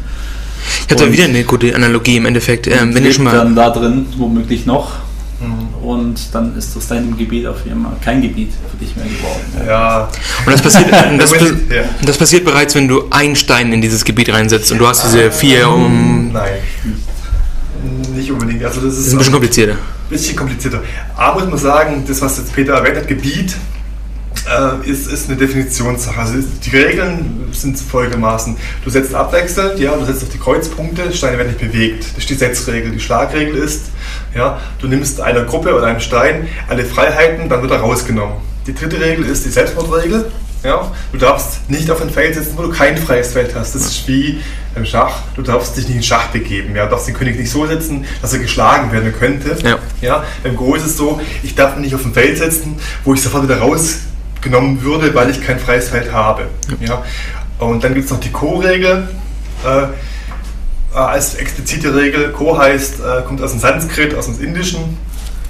Ich 0.86 0.94
habe 0.94 1.06
da 1.06 1.12
wieder 1.12 1.26
eine 1.26 1.44
gute 1.44 1.74
Analogie 1.76 2.18
im 2.18 2.26
Endeffekt. 2.26 2.68
Ähm, 2.68 2.94
wenn 2.94 3.06
ihr 3.06 3.14
schon 3.14 3.24
mal, 3.24 3.34
dann 3.36 3.56
da 3.56 3.70
drin 3.70 4.06
womöglich 4.18 4.66
noch 4.66 5.08
Mhm. 5.40 5.86
und 5.88 6.20
dann 6.34 6.58
ist 6.58 6.76
aus 6.76 6.88
deinem 6.88 7.16
Gebiet 7.16 7.46
auf 7.46 7.58
einmal 7.70 7.92
kein 8.04 8.24
Gebiet 8.24 8.52
für 8.72 8.78
dich 8.78 8.96
mehr 8.96 9.06
geworden. 9.06 9.68
Ja. 9.68 10.10
und 10.46 10.52
das 10.52 10.64
passiert, 10.64 10.92
das, 11.20 11.32
das 12.04 12.18
passiert 12.18 12.44
bereits, 12.44 12.74
wenn 12.74 12.88
du 12.88 13.04
einen 13.12 13.36
Stein 13.36 13.72
in 13.72 13.80
dieses 13.80 14.04
Gebiet 14.04 14.34
reinsetzt 14.34 14.72
und 14.72 14.80
du 14.80 14.88
hast 14.88 15.04
diese 15.06 15.32
vier 15.32 15.70
um. 15.70 16.32
Nein. 16.34 16.54
Nicht 18.16 18.32
unbedingt. 18.32 18.64
Also 18.64 18.82
das 18.82 18.94
ist, 18.94 19.00
Das 19.00 19.08
ist 19.08 19.14
ein 19.14 19.18
bisschen 19.20 19.34
komplizierter. 19.34 19.76
Bisschen 20.10 20.36
komplizierter. 20.36 20.82
Aber 21.16 21.42
muss 21.42 21.50
man 21.50 21.58
sagen, 21.60 22.04
das, 22.08 22.22
was 22.22 22.38
jetzt 22.38 22.54
Peter 22.54 22.74
erwähnt 22.74 22.98
hat, 22.98 23.08
Gebiet, 23.08 23.56
äh, 24.48 24.90
ist, 24.90 25.12
ist 25.12 25.30
eine 25.30 25.38
Definitionssache. 25.38 26.20
Also 26.20 26.36
die 26.64 26.76
Regeln 26.76 27.50
sind 27.52 27.78
folgendermaßen. 27.80 28.56
Du 28.84 28.90
setzt 28.90 29.14
abwechselnd, 29.14 29.80
ja, 29.80 29.96
du 29.96 30.06
setzt 30.06 30.24
auf 30.24 30.30
die 30.30 30.38
Kreuzpunkte, 30.38 31.12
Steine 31.14 31.38
werden 31.38 31.50
nicht 31.50 31.60
bewegt. 31.60 32.06
Das 32.12 32.20
ist 32.20 32.30
die 32.30 32.36
Setzregel. 32.36 32.92
Die 32.92 33.00
Schlagregel 33.00 33.56
ist, 33.56 33.88
ja, 34.36 34.60
du 34.80 34.88
nimmst 34.88 35.22
einer 35.22 35.44
Gruppe 35.44 35.76
oder 35.76 35.88
einem 35.88 36.00
Stein 36.00 36.48
alle 36.68 36.86
Freiheiten, 36.86 37.50
dann 37.50 37.62
wird 37.62 37.72
er 37.72 37.80
rausgenommen. 37.80 38.36
Die 38.66 38.74
dritte 38.74 39.00
Regel 39.00 39.26
ist 39.26 39.46
die 39.46 39.50
Selbstmordregel. 39.50 40.32
Ja, 40.64 40.92
du 41.12 41.18
darfst 41.18 41.70
nicht 41.70 41.90
auf 41.92 42.02
ein 42.02 42.10
Feld 42.10 42.36
setzen, 42.36 42.54
wo 42.56 42.64
du 42.64 42.70
kein 42.70 42.98
freies 42.98 43.34
Feld 43.34 43.54
hast. 43.56 43.76
Das 43.76 43.86
ist 43.86 44.08
wie 44.08 44.42
im 44.76 44.86
Schach. 44.86 45.22
Du 45.36 45.42
darfst 45.42 45.78
dich 45.78 45.88
nicht 45.88 45.98
in 45.98 46.04
Schach 46.04 46.28
begeben. 46.28 46.76
Ja, 46.76 46.86
du 46.86 46.92
darfst 46.92 47.08
den 47.08 47.16
König 47.16 47.38
nicht 47.38 47.52
so 47.52 47.66
setzen, 47.68 48.06
dass 48.22 48.34
er 48.34 48.40
geschlagen 48.40 48.92
werden 48.92 49.14
könnte. 49.18 49.58
Ja. 49.64 49.80
Ja, 50.02 50.24
beim 50.44 50.56
Go 50.56 50.76
ist 50.76 50.86
es 50.86 50.98
so, 50.98 51.22
ich 51.44 51.56
darf 51.56 51.76
mich 51.76 51.86
nicht 51.86 51.96
auf 51.96 52.06
ein 52.06 52.14
Feld 52.14 52.38
setzen, 52.38 52.78
wo 53.04 53.14
ich 53.14 53.22
sofort 53.22 53.44
wieder 53.44 53.60
rausgenommen 53.60 54.82
würde, 54.82 55.14
weil 55.14 55.30
ich 55.30 55.42
kein 55.42 55.60
freies 55.60 55.90
Feld 55.90 56.12
habe. 56.12 56.48
Ja. 56.80 57.04
Und 57.60 57.84
dann 57.84 57.94
gibt 57.94 58.06
es 58.06 58.12
noch 58.12 58.20
die 58.20 58.32
Co-Regel. 58.32 59.08
Äh, 59.66 59.88
äh, 60.94 60.98
als 60.98 61.36
explizite 61.36 61.96
Regel, 61.96 62.32
Ko 62.32 62.58
heißt, 62.58 63.00
äh, 63.00 63.22
kommt 63.24 63.42
aus 63.42 63.52
dem 63.52 63.60
Sanskrit, 63.60 64.16
aus 64.16 64.26
dem 64.26 64.42
Indischen, 64.42 64.98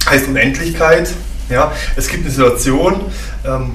heißt 0.08 0.28
Unendlichkeit. 0.28 1.10
Ja. 1.48 1.72
Es 1.96 2.08
gibt 2.08 2.24
eine 2.24 2.30
Situation, 2.30 3.00
ähm, 3.46 3.72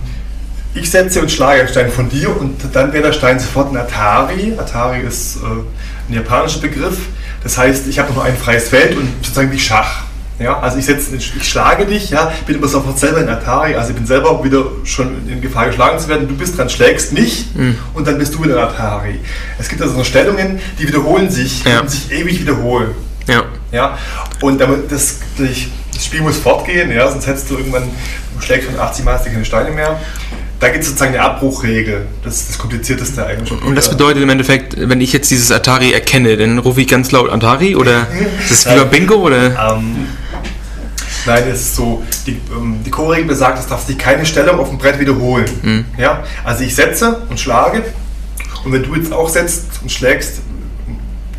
ich 0.75 0.89
setze 0.89 1.21
und 1.21 1.31
schlage 1.31 1.59
einen 1.61 1.69
Stein 1.69 1.91
von 1.91 2.09
dir 2.09 2.35
und 2.35 2.59
dann 2.73 2.93
wäre 2.93 3.03
der 3.05 3.13
Stein 3.13 3.39
sofort 3.39 3.71
ein 3.71 3.77
Atari. 3.77 4.53
Atari 4.57 5.01
ist 5.01 5.37
äh, 5.37 6.09
ein 6.09 6.13
japanischer 6.15 6.59
Begriff. 6.61 6.97
Das 7.43 7.57
heißt, 7.57 7.87
ich 7.87 7.99
habe 7.99 8.13
noch 8.13 8.23
ein 8.23 8.35
freies 8.37 8.69
Feld 8.69 8.95
und 8.97 9.07
sozusagen 9.21 9.51
wie 9.51 9.59
Schach. 9.59 10.03
Ja, 10.39 10.59
also 10.59 10.79
ich, 10.79 10.85
setze, 10.85 11.15
ich 11.15 11.31
schlage 11.47 11.85
dich, 11.85 12.09
ja, 12.09 12.33
bin 12.47 12.57
aber 12.57 12.67
sofort 12.67 12.97
selber 12.97 13.19
in 13.21 13.29
Atari, 13.29 13.75
also 13.75 13.91
ich 13.91 13.95
bin 13.95 14.07
selber 14.07 14.43
wieder 14.43 14.65
schon 14.83 15.27
in 15.29 15.41
Gefahr 15.41 15.67
geschlagen 15.67 15.99
zu 15.99 16.07
werden. 16.07 16.27
Du 16.27 16.35
bist 16.35 16.57
dran, 16.57 16.69
schlägst 16.69 17.13
mich 17.13 17.45
und 17.93 18.07
dann 18.07 18.17
bist 18.17 18.33
du 18.33 18.43
wieder 18.43 18.55
in 18.55 18.63
Atari. 18.63 19.19
Es 19.59 19.69
gibt 19.69 19.81
also 19.81 19.93
so 19.95 20.03
Stellungen, 20.03 20.59
die 20.79 20.87
wiederholen 20.87 21.29
sich 21.29 21.63
Ja. 21.65 21.81
und 21.81 21.91
sich 21.91 22.11
ewig 22.11 22.41
wiederholen. 22.41 22.91
Ja. 23.27 23.43
Ja, 23.71 23.97
und 24.41 24.59
damit 24.59 24.91
das, 24.91 25.19
das 25.37 26.03
Spiel 26.03 26.21
muss 26.21 26.37
fortgehen, 26.37 26.91
ja, 26.91 27.09
sonst 27.11 27.27
hättest 27.27 27.49
du 27.51 27.57
irgendwann, 27.57 27.83
du 28.35 28.41
schlägst 28.41 28.69
von 28.69 28.79
80 28.79 29.05
Mal 29.05 29.13
hast 29.13 29.27
du 29.27 29.31
keine 29.31 29.45
Steine 29.45 29.69
mehr. 29.71 29.99
Da 30.63 30.69
gibt 30.69 30.85
es 30.85 30.91
sozusagen 30.91 31.13
eine 31.13 31.21
Abbruchregel. 31.25 32.05
Das 32.23 32.37
ist 32.37 32.51
das 32.51 32.57
Komplizierteste 32.57 33.25
eigentlich. 33.25 33.51
Und 33.51 33.75
das 33.75 33.89
bedeutet 33.89 34.23
im 34.23 34.29
Endeffekt, 34.29 34.75
wenn 34.77 35.01
ich 35.01 35.11
jetzt 35.11 35.29
dieses 35.29 35.51
Atari 35.51 35.91
erkenne, 35.91 36.37
dann 36.37 36.57
rufe 36.57 36.79
ich 36.79 36.87
ganz 36.87 37.11
laut 37.11 37.29
Atari 37.29 37.75
oder 37.75 38.07
ist 38.39 38.65
das 38.65 38.73
wie 38.73 38.79
bei 38.79 38.85
Bingo 38.85 39.15
oder? 39.15 39.47
Ähm, 39.47 40.07
nein, 41.25 41.43
es 41.51 41.59
ist 41.63 41.75
so, 41.75 42.01
die, 42.25 42.39
ähm, 42.49 42.79
die 42.85 42.89
Co-Regel 42.91 43.25
besagt, 43.25 43.59
es 43.59 43.67
darf 43.67 43.85
sich 43.85 43.97
keine 43.97 44.25
Stellung 44.25 44.57
auf 44.57 44.69
dem 44.69 44.77
Brett 44.77 45.01
wiederholen. 45.01 45.85
Ja? 45.97 46.23
Also 46.45 46.63
ich 46.63 46.73
setze 46.73 47.23
und 47.29 47.37
schlage 47.37 47.83
und 48.63 48.71
wenn 48.71 48.83
du 48.83 48.95
jetzt 48.95 49.11
auch 49.11 49.27
setzt 49.27 49.65
und 49.81 49.91
schlägst, 49.91 50.43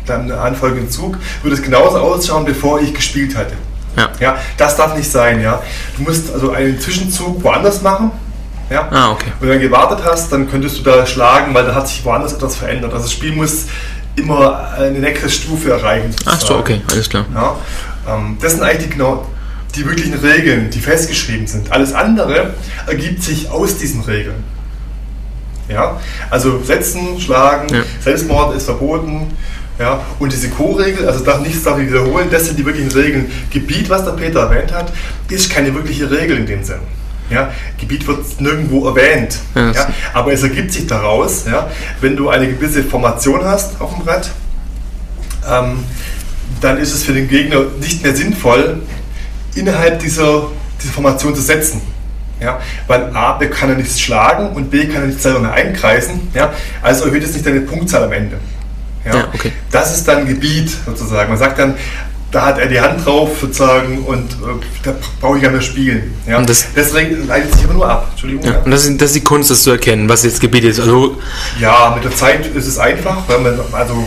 dann 0.05 0.21
einen 0.21 0.33
anfolgenden 0.33 0.91
Zug, 0.91 1.17
würde 1.41 1.55
es 1.55 1.63
genauso 1.63 1.97
ausschauen, 1.97 2.45
bevor 2.45 2.79
ich 2.79 2.93
gespielt 2.93 3.35
hatte. 3.35 3.53
Ja. 3.97 4.11
Ja, 4.19 4.37
das 4.57 4.75
darf 4.75 4.95
nicht 4.95 5.09
sein, 5.09 5.41
ja. 5.41 5.63
Du 5.97 6.03
musst 6.03 6.31
also 6.31 6.51
einen 6.51 6.79
Zwischenzug 6.79 7.43
woanders 7.43 7.81
machen. 7.81 8.11
Ja. 8.69 8.87
Ah, 8.91 9.11
okay. 9.11 9.31
Wenn 9.39 9.49
du 9.49 9.53
dann 9.55 9.61
gewartet 9.61 9.99
hast, 10.03 10.31
dann 10.31 10.49
könntest 10.49 10.79
du 10.79 10.83
da 10.83 11.05
schlagen, 11.05 11.53
weil 11.53 11.65
da 11.65 11.75
hat 11.75 11.87
sich 11.87 12.03
woanders 12.03 12.33
etwas 12.33 12.55
verändert. 12.55 12.91
Also 12.93 13.03
das 13.05 13.11
Spiel 13.13 13.31
muss 13.33 13.65
immer 14.15 14.71
eine 14.77 14.99
nächste 14.99 15.29
Stufe 15.29 15.71
erreichen. 15.71 16.09
Ach 16.25 16.39
so, 16.39 16.47
sozusagen. 16.47 16.59
okay, 16.61 16.81
alles 16.91 17.09
klar. 17.09 17.25
Ja, 17.33 17.55
ähm, 18.15 18.37
das 18.41 18.53
sind 18.53 18.63
eigentlich 18.63 18.85
die, 18.87 18.93
genau 18.93 19.25
die 19.75 19.85
wirklichen 19.85 20.13
Regeln, 20.15 20.69
die 20.69 20.79
festgeschrieben 20.79 21.47
sind. 21.47 21.71
Alles 21.71 21.93
andere 21.93 22.53
ergibt 22.87 23.21
sich 23.23 23.49
aus 23.49 23.77
diesen 23.77 24.01
Regeln. 24.01 24.43
Ja, 25.67 25.99
also 26.29 26.61
setzen, 26.63 27.19
schlagen, 27.19 27.73
Ja. 27.73 27.81
Selbstmord 28.03 28.55
ist 28.55 28.65
verboten. 28.65 29.31
Ja, 29.77 29.99
und 30.19 30.31
diese 30.31 30.49
Co-Regel, 30.49 31.05
also 31.07 31.25
darf 31.25 31.41
nichts 31.41 31.63
darf 31.63 31.77
ich 31.79 31.89
wiederholen, 31.89 32.29
das 32.31 32.45
sind 32.45 32.57
die 32.57 32.65
wirklichen 32.65 32.91
Regeln. 32.91 33.29
Gebiet, 33.51 33.89
was 33.89 34.05
der 34.05 34.11
Peter 34.11 34.41
erwähnt 34.41 34.71
hat, 34.71 34.91
ist 35.29 35.51
keine 35.51 35.73
wirkliche 35.73 36.09
Regel 36.09 36.37
in 36.37 36.45
dem 36.45 36.63
Sinn. 36.63 36.79
Ja, 37.29 37.51
Gebiet 37.79 38.05
wird 38.07 38.39
nirgendwo 38.39 38.87
erwähnt. 38.87 39.37
Ja, 39.55 39.71
Ja, 39.71 39.87
aber 40.13 40.33
es 40.33 40.43
ergibt 40.43 40.71
sich 40.71 40.85
daraus, 40.87 41.45
ja, 41.45 41.69
wenn 42.01 42.15
du 42.15 42.29
eine 42.29 42.47
gewisse 42.47 42.83
Formation 42.83 43.43
hast 43.43 43.81
auf 43.81 43.95
dem 43.95 44.05
Brett, 44.05 44.29
ähm, 45.49 45.83
dann 46.61 46.77
ist 46.77 46.93
es 46.93 47.03
für 47.03 47.13
den 47.13 47.27
Gegner 47.27 47.61
nicht 47.79 48.03
mehr 48.03 48.15
sinnvoll, 48.15 48.81
innerhalb 49.55 49.99
dieser, 49.99 50.47
dieser 50.81 50.93
Formation 50.93 51.35
zu 51.35 51.41
setzen. 51.41 51.81
Ja, 52.39 52.59
weil 52.87 53.15
A 53.15 53.39
kann 53.49 53.69
er 53.69 53.75
nichts 53.75 53.99
schlagen 53.99 54.49
und 54.49 54.69
B 54.69 54.85
kann 54.87 55.01
er 55.03 55.07
nicht 55.07 55.21
selber 55.21 55.39
mehr 55.39 55.53
einkreisen. 55.53 56.29
Ja, 56.33 56.53
also 56.81 57.05
erhöht 57.05 57.23
es 57.23 57.33
nicht 57.33 57.45
deine 57.45 57.61
Punktzahl 57.61 58.03
am 58.03 58.11
Ende. 58.11 58.37
Ja, 59.05 59.15
Ja, 59.15 59.27
okay. 59.33 59.53
Das 59.71 59.95
ist 59.95 60.07
dann 60.07 60.27
Gebiet 60.27 60.69
sozusagen. 60.85 61.29
Man 61.29 61.37
sagt 61.39 61.59
dann, 61.59 61.75
da 62.31 62.45
hat 62.47 62.59
er 62.59 62.67
die 62.67 62.79
Hand 62.81 63.05
drauf 63.05 63.29
sozusagen 63.39 63.99
und 64.05 64.31
äh, 64.33 64.35
da 64.83 64.93
brauche 65.21 65.37
ich 65.37 65.43
gar 65.43 65.51
nicht 65.51 65.59
mehr 65.61 65.69
spielen. 65.69 66.13
Ja, 66.27 66.37
Und 66.37 66.49
das- 66.49 66.65
Deswegen 66.75 67.27
leitet 67.27 67.53
sich 67.55 67.63
aber 67.63 67.73
nur 67.75 67.89
ab. 67.89 68.07
Entschuldigung. 68.11 68.45
Ja, 68.45 68.59
und 68.59 68.71
das 68.71 68.85
ist, 68.85 68.99
das 69.01 69.09
ist 69.11 69.15
die 69.15 69.23
Kunst, 69.23 69.49
das 69.51 69.63
zu 69.63 69.71
erkennen, 69.71 70.09
was 70.09 70.23
jetzt 70.23 70.41
Gebiet 70.41 70.65
ist. 70.65 70.79
Also, 70.79 71.17
Ja, 71.59 71.91
mit 71.95 72.03
der 72.03 72.13
Zeit 72.15 72.45
ist 72.47 72.67
es 72.67 72.77
einfach, 72.77 73.17
weil 73.27 73.39
man, 73.39 73.59
also 73.71 74.05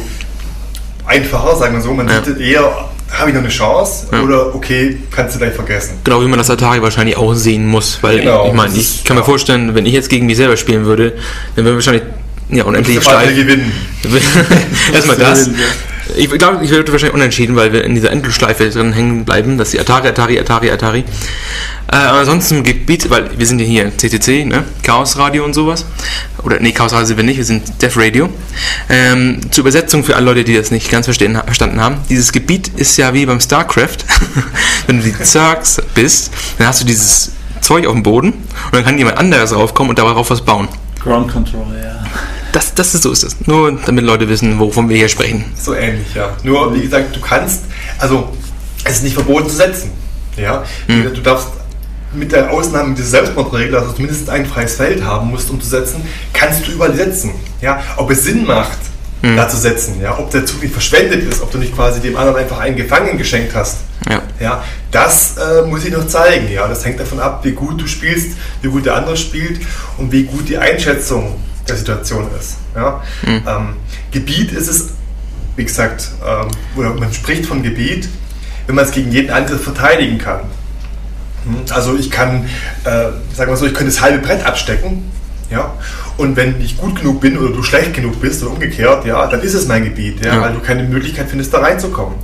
einfacher, 1.06 1.56
sagen 1.56 1.74
wir 1.74 1.80
so, 1.80 1.94
man 1.94 2.08
Ja. 2.08 2.22
sieht 2.22 2.38
eher, 2.38 2.88
habe 3.10 3.30
ich 3.30 3.34
noch 3.34 3.40
eine 3.42 3.48
Chance 3.50 4.06
Ja. 4.12 4.20
oder 4.20 4.54
okay, 4.54 4.98
kannst 5.10 5.34
du 5.34 5.38
gleich 5.38 5.54
vergessen. 5.54 5.94
genau 6.04 6.20
wie 6.20 6.26
man 6.28 6.38
das 6.38 6.50
Atari 6.50 6.82
wahrscheinlich 6.82 7.16
auch 7.16 7.32
sehen 7.34 7.66
muss. 7.66 7.98
Weil 8.02 8.20
Genau, 8.20 8.42
ich, 8.44 8.48
ich 8.50 8.54
meine, 8.54 8.74
ich 8.76 9.04
kann 9.04 9.16
mir 9.16 9.24
vorstellen, 9.24 9.74
wenn 9.74 9.86
ich 9.86 9.94
jetzt 9.94 10.10
gegen 10.10 10.26
mich 10.26 10.36
selber 10.36 10.56
spielen 10.58 10.84
würde, 10.84 11.14
dann 11.56 11.64
wäre 11.64 11.74
wahrscheinlich 11.76 12.02
ja, 12.50 12.64
unendlich 12.64 13.02
steif. 13.02 13.34
gewinnen. 13.34 13.72
Erstmal 14.92 15.16
Das 15.16 15.46
will, 15.46 15.54
ja. 15.58 15.66
Ich 16.16 16.30
glaube, 16.30 16.64
ich 16.64 16.70
würde 16.70 16.90
wahrscheinlich 16.90 17.14
unentschieden, 17.14 17.56
weil 17.56 17.72
wir 17.72 17.84
in 17.84 17.94
dieser 17.94 18.10
Endlosschleife 18.10 18.68
drin 18.70 18.92
hängen 18.92 19.24
bleiben, 19.24 19.58
dass 19.58 19.70
die 19.70 19.80
Atari, 19.80 20.08
Atari, 20.08 20.38
Atari, 20.38 20.70
Atari. 20.70 21.04
Äh, 21.90 21.96
ansonsten 21.96 22.62
Gebiet, 22.62 23.10
weil 23.10 23.38
wir 23.38 23.46
sind 23.46 23.60
ja 23.60 23.64
hier 23.64 23.96
CCC, 23.96 24.44
ne? 24.44 24.64
Chaos 24.82 25.16
Radio 25.18 25.44
und 25.44 25.54
sowas. 25.54 25.86
Oder, 26.42 26.60
nee, 26.60 26.72
Chaos 26.72 26.92
Radio 26.92 27.06
sind 27.06 27.16
wir 27.16 27.24
nicht, 27.24 27.38
wir 27.38 27.44
sind 27.44 27.82
Def 27.82 27.96
Radio. 27.96 28.28
Ähm, 28.88 29.40
zur 29.50 29.62
Übersetzung 29.62 30.04
für 30.04 30.16
alle 30.16 30.26
Leute, 30.26 30.44
die 30.44 30.54
das 30.54 30.70
nicht 30.70 30.90
ganz 30.90 31.06
verstehen, 31.06 31.40
verstanden 31.44 31.80
haben. 31.80 31.96
Dieses 32.08 32.32
Gebiet 32.32 32.68
ist 32.76 32.96
ja 32.96 33.14
wie 33.14 33.26
beim 33.26 33.40
StarCraft. 33.40 33.98
Wenn 34.86 34.98
du 34.98 35.04
die 35.04 35.18
Zergs 35.18 35.80
bist, 35.94 36.30
dann 36.58 36.68
hast 36.68 36.80
du 36.80 36.84
dieses 36.84 37.32
Zeug 37.60 37.86
auf 37.86 37.92
dem 37.92 38.02
Boden 38.02 38.32
und 38.32 38.74
dann 38.74 38.84
kann 38.84 38.98
jemand 38.98 39.18
anderes 39.18 39.54
raufkommen 39.54 39.90
und 39.90 39.98
darauf 39.98 40.30
was 40.30 40.42
bauen. 40.42 40.68
Ground 41.02 41.32
Control, 41.32 41.66
ja. 41.82 42.04
Das, 42.58 42.74
das 42.74 42.92
ist 42.92 43.02
so 43.04 43.12
ist 43.12 43.22
es. 43.22 43.36
Nur 43.46 43.70
damit 43.86 44.04
Leute 44.04 44.28
wissen, 44.28 44.58
wovon 44.58 44.88
wir 44.88 44.96
hier 44.96 45.08
sprechen. 45.08 45.44
So 45.56 45.74
ähnlich, 45.74 46.12
ja. 46.16 46.36
Nur, 46.42 46.74
wie 46.74 46.80
gesagt, 46.80 47.14
du 47.14 47.20
kannst, 47.20 47.60
also 48.00 48.30
es 48.82 48.94
ist 48.94 49.04
nicht 49.04 49.14
verboten 49.14 49.48
zu 49.48 49.54
setzen. 49.54 49.92
Ja? 50.36 50.64
Hm. 50.88 51.14
Du 51.14 51.20
darfst 51.20 51.46
mit 52.12 52.32
der 52.32 52.50
Ausnahme 52.50 52.96
dieser 52.96 53.10
Selbstmordregel, 53.10 53.76
also 53.76 53.92
zumindest 53.92 54.28
ein 54.28 54.44
freies 54.44 54.74
Feld 54.74 55.04
haben 55.04 55.30
musst, 55.30 55.48
um 55.50 55.60
zu 55.60 55.68
setzen, 55.68 56.02
kannst 56.32 56.66
du 56.66 56.72
überall 56.72 56.96
setzen. 56.96 57.30
Ja? 57.60 57.80
Ob 57.96 58.10
es 58.10 58.24
Sinn 58.24 58.44
macht, 58.44 58.78
Hm. 59.22 59.36
da 59.36 59.48
zu 59.48 59.56
setzen, 59.56 60.00
ja? 60.00 60.18
ob 60.18 60.30
der 60.32 60.44
Zug 60.44 60.60
nicht 60.60 60.72
verschwendet 60.72 61.22
ist, 61.28 61.40
ob 61.42 61.52
du 61.52 61.58
nicht 61.58 61.74
quasi 61.76 62.00
dem 62.00 62.16
anderen 62.16 62.38
einfach 62.38 62.58
einen 62.58 62.76
Gefangenen 62.76 63.18
geschenkt 63.18 63.54
hast. 63.54 63.78
Ja. 64.08 64.22
Ja, 64.40 64.64
das 64.90 65.36
äh, 65.36 65.62
muss 65.66 65.84
ich 65.84 65.92
noch 65.92 66.06
zeigen. 66.08 66.50
Ja, 66.50 66.66
das 66.66 66.84
hängt 66.84 66.98
davon 66.98 67.20
ab, 67.20 67.40
wie 67.44 67.52
gut 67.52 67.80
du 67.80 67.86
spielst, 67.86 68.36
wie 68.62 68.68
gut 68.68 68.86
der 68.86 68.96
andere 68.96 69.16
spielt 69.16 69.60
und 69.96 70.10
wie 70.10 70.24
gut 70.24 70.48
die 70.48 70.58
Einschätzung 70.58 71.36
der 71.68 71.76
Situation 71.76 72.26
ist. 72.38 72.56
Ja? 72.74 73.02
Ähm, 73.26 73.74
Gebiet 74.10 74.52
ist 74.52 74.68
es, 74.68 74.88
wie 75.56 75.64
gesagt, 75.64 76.10
ähm, 76.26 76.48
oder 76.76 76.94
man 76.94 77.12
spricht 77.12 77.46
von 77.46 77.62
Gebiet, 77.62 78.08
wenn 78.66 78.74
man 78.74 78.84
es 78.84 78.90
gegen 78.92 79.10
jeden 79.12 79.30
Angriff 79.30 79.62
verteidigen 79.62 80.18
kann. 80.18 80.40
Hm, 81.44 81.64
Also 81.70 81.96
ich 81.96 82.10
kann, 82.10 82.44
äh, 82.84 82.88
sagen 83.34 83.50
wir 83.50 83.56
so, 83.56 83.66
ich 83.66 83.74
könnte 83.74 83.92
das 83.92 84.00
halbe 84.00 84.18
Brett 84.18 84.44
abstecken. 84.44 85.10
Ja? 85.50 85.72
Und 86.18 86.36
wenn 86.36 86.60
ich 86.60 86.76
gut 86.76 86.96
genug 86.96 87.20
bin 87.20 87.38
oder 87.38 87.54
du 87.54 87.62
schlecht 87.62 87.94
genug 87.94 88.20
bist 88.20 88.42
oder 88.42 88.52
umgekehrt, 88.52 89.06
ja, 89.06 89.26
dann 89.28 89.40
ist 89.40 89.54
es 89.54 89.66
mein 89.66 89.84
Gebiet, 89.84 90.22
ja, 90.24 90.34
Ja. 90.34 90.40
weil 90.42 90.52
du 90.52 90.60
keine 90.60 90.82
Möglichkeit 90.82 91.28
findest, 91.30 91.54
da 91.54 91.60
reinzukommen. 91.60 92.16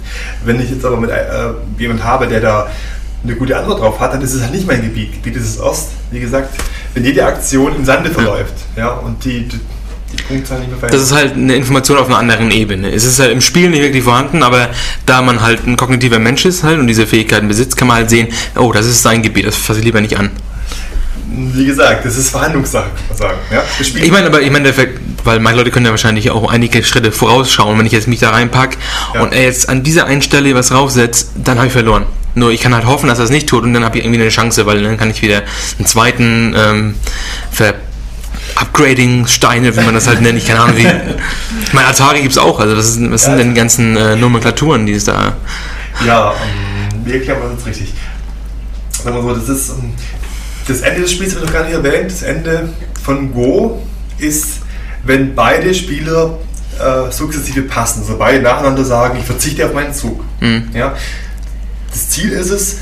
Wenn 0.45 0.61
ich 0.61 0.71
jetzt 0.71 0.85
aber 0.85 0.99
mit 0.99 1.11
äh, 1.11 1.15
jemand 1.79 2.05
habe, 2.05 2.27
der 2.27 2.41
da 2.41 2.67
eine 3.25 3.35
gute 3.37 3.57
Antwort 3.57 3.81
drauf 3.81 3.99
hat, 4.01 4.13
dann 4.13 4.21
ist 4.23 4.35
es 4.35 4.43
halt 4.43 4.53
nicht 4.53 4.67
mein 4.67 4.83
Gebiet. 4.83 5.13
Gebiet 5.13 5.37
ist 5.37 5.49
es 5.49 5.57
erst, 5.57 5.89
wie 6.11 6.21
gesagt, 6.21 6.55
wenn 6.93 7.05
jede 7.05 7.25
Aktion 7.25 7.75
im 7.75 7.85
Sande 7.85 8.11
verläuft, 8.11 8.55
ja, 8.77 8.91
und 8.91 9.25
die, 9.25 9.49
die, 9.49 9.59
die 10.13 10.23
Punktzahl 10.23 10.59
nicht 10.61 10.69
mehr 10.71 10.79
verändert. 10.79 11.01
Das 11.01 11.09
ist 11.11 11.15
halt 11.17 11.35
eine 11.35 11.57
Information 11.57 11.99
auf 11.99 12.07
einer 12.07 12.19
anderen 12.19 12.51
Ebene. 12.51 12.91
Es 12.93 13.05
ist 13.05 13.19
halt 13.19 13.33
im 13.33 13.41
Spiel 13.41 13.71
nicht 13.71 13.83
wirklich 13.83 14.05
vorhanden, 14.05 14.43
aber 14.43 14.69
da 15.07 15.23
man 15.23 15.41
halt 15.41 15.67
ein 15.67 15.77
kognitiver 15.77 16.19
Mensch 16.19 16.45
ist 16.45 16.63
halt 16.63 16.79
und 16.79 16.87
diese 16.87 17.07
Fähigkeiten 17.07 17.49
besitzt, 17.49 17.77
kann 17.77 17.89
man 17.89 17.97
halt 17.97 18.11
sehen, 18.11 18.29
oh, 18.57 18.73
das 18.73 18.87
ist 18.87 19.03
sein 19.03 19.23
Gebiet, 19.23 19.47
das 19.47 19.57
fasse 19.57 19.79
ich 19.79 19.85
lieber 19.85 20.01
nicht 20.01 20.19
an. 20.19 20.31
Wie 21.37 21.65
gesagt, 21.67 22.05
das 22.05 22.17
ist 22.17 22.31
Verhandlungssache, 22.31 22.91
kann 22.91 23.05
man 23.09 23.17
sagen. 23.19 23.39
Ja? 23.51 23.65
Ich 23.81 24.13
meine, 24.13 24.27
aber 24.27 24.41
ich 24.43 24.51
meine, 24.53 24.73
weil 25.25 25.41
manche 25.41 25.59
Leute 25.59 25.71
können 25.71 25.87
ja 25.87 25.91
wahrscheinlich 25.91 26.31
auch 26.31 26.49
einige 26.49 26.85
Schritte 26.85 27.11
vorausschauen. 27.11 27.77
Wenn 27.79 27.87
ich 27.87 27.93
jetzt 27.93 28.07
mich 28.07 28.21
da 28.21 28.31
reinpack 28.31 28.77
Ja. 29.15 29.23
und 29.23 29.33
er 29.33 29.43
jetzt 29.45 29.69
an 29.69 29.83
dieser 29.83 30.07
einen 30.07 30.23
Stelle 30.23 30.55
was 30.55 30.71
raufsetzt, 30.71 31.31
dann 31.43 31.57
habe 31.57 31.69
ich 31.69 31.73
verloren. 31.73 32.05
Nur 32.35 32.51
ich 32.51 32.61
kann 32.61 32.75
halt 32.75 32.87
hoffen, 32.87 33.09
dass 33.09 33.19
er 33.19 33.25
es 33.25 33.31
nicht 33.31 33.49
tut 33.49 33.63
und 33.65 33.75
dann 33.75 33.85
habe 33.85 33.99
ich 33.99 34.05
irgendwie 34.05 34.21
eine 34.21 34.31
Chance, 34.31 34.67
weil 34.67 34.83
dann 34.83 34.97
kann 34.97 35.11
ich 35.11 35.23
wieder 35.23 35.43
einen 35.79 35.87
zweiten 35.87 36.55
ähm, 36.57 36.95
ver 37.51 37.75
Upgrading 38.57 39.27
Steine, 39.27 39.75
wie 39.77 39.81
man 39.81 39.95
das 39.95 40.07
halt 40.07 40.21
nennt, 40.21 40.39
ich 40.39 40.47
keine 40.47 40.61
Ahnung 40.61 40.77
wie. 40.77 40.87
Ich 41.67 41.73
meine, 41.73 41.89
Atari 41.89 42.21
gibt 42.21 42.33
es 42.33 42.39
auch, 42.39 42.61
also 42.61 42.77
das, 42.77 42.91
ist, 42.91 43.11
was 43.11 43.23
sind 43.25 43.33
Ja. 43.33 43.39
denn 43.39 43.49
die 43.55 43.59
ganzen 43.59 43.97
äh, 43.97 44.15
Nomenklaturen, 44.17 44.87
die 44.87 44.93
es 44.93 45.05
da. 45.05 45.35
Ja, 46.07 46.33
ähm, 46.33 47.05
wie 47.05 47.13
erklären 47.15 47.39
wir 47.41 47.49
das 47.49 47.59
jetzt 47.59 47.67
richtig? 47.67 47.95
Sagen 49.03 49.17
wir 49.17 49.23
so, 49.23 49.35
das 49.41 49.49
ist 49.49 49.71
ähm, 49.71 49.93
das 50.69 50.81
Ende 50.81 51.03
des 51.03 51.13
Spiels 51.13 51.35
wird 51.35 51.45
noch 51.47 51.53
gar 51.53 51.65
nicht 51.65 51.73
erwähnt. 51.75 52.11
Das 52.11 52.23
Ende 52.23 52.69
von 53.03 53.33
Go 53.33 53.83
ist, 54.19 54.61
wenn 55.05 55.35
beide 55.35 55.75
Spieler 55.75 56.39
äh, 56.79 57.11
sukzessive 57.11 57.63
passen, 57.63 58.01
also 58.03 58.17
beide 58.17 58.41
nacheinander 58.41 58.85
sagen, 58.85 59.19
ich 59.19 59.25
verzichte 59.27 59.67
auf 59.67 59.75
meinen 59.75 59.93
Zug. 59.93 60.25
Mhm. 60.41 60.69
Ja? 60.75 60.95
Das 61.95 62.11
Ziel 62.11 62.33
ist 62.33 62.51
es, 62.51 62.79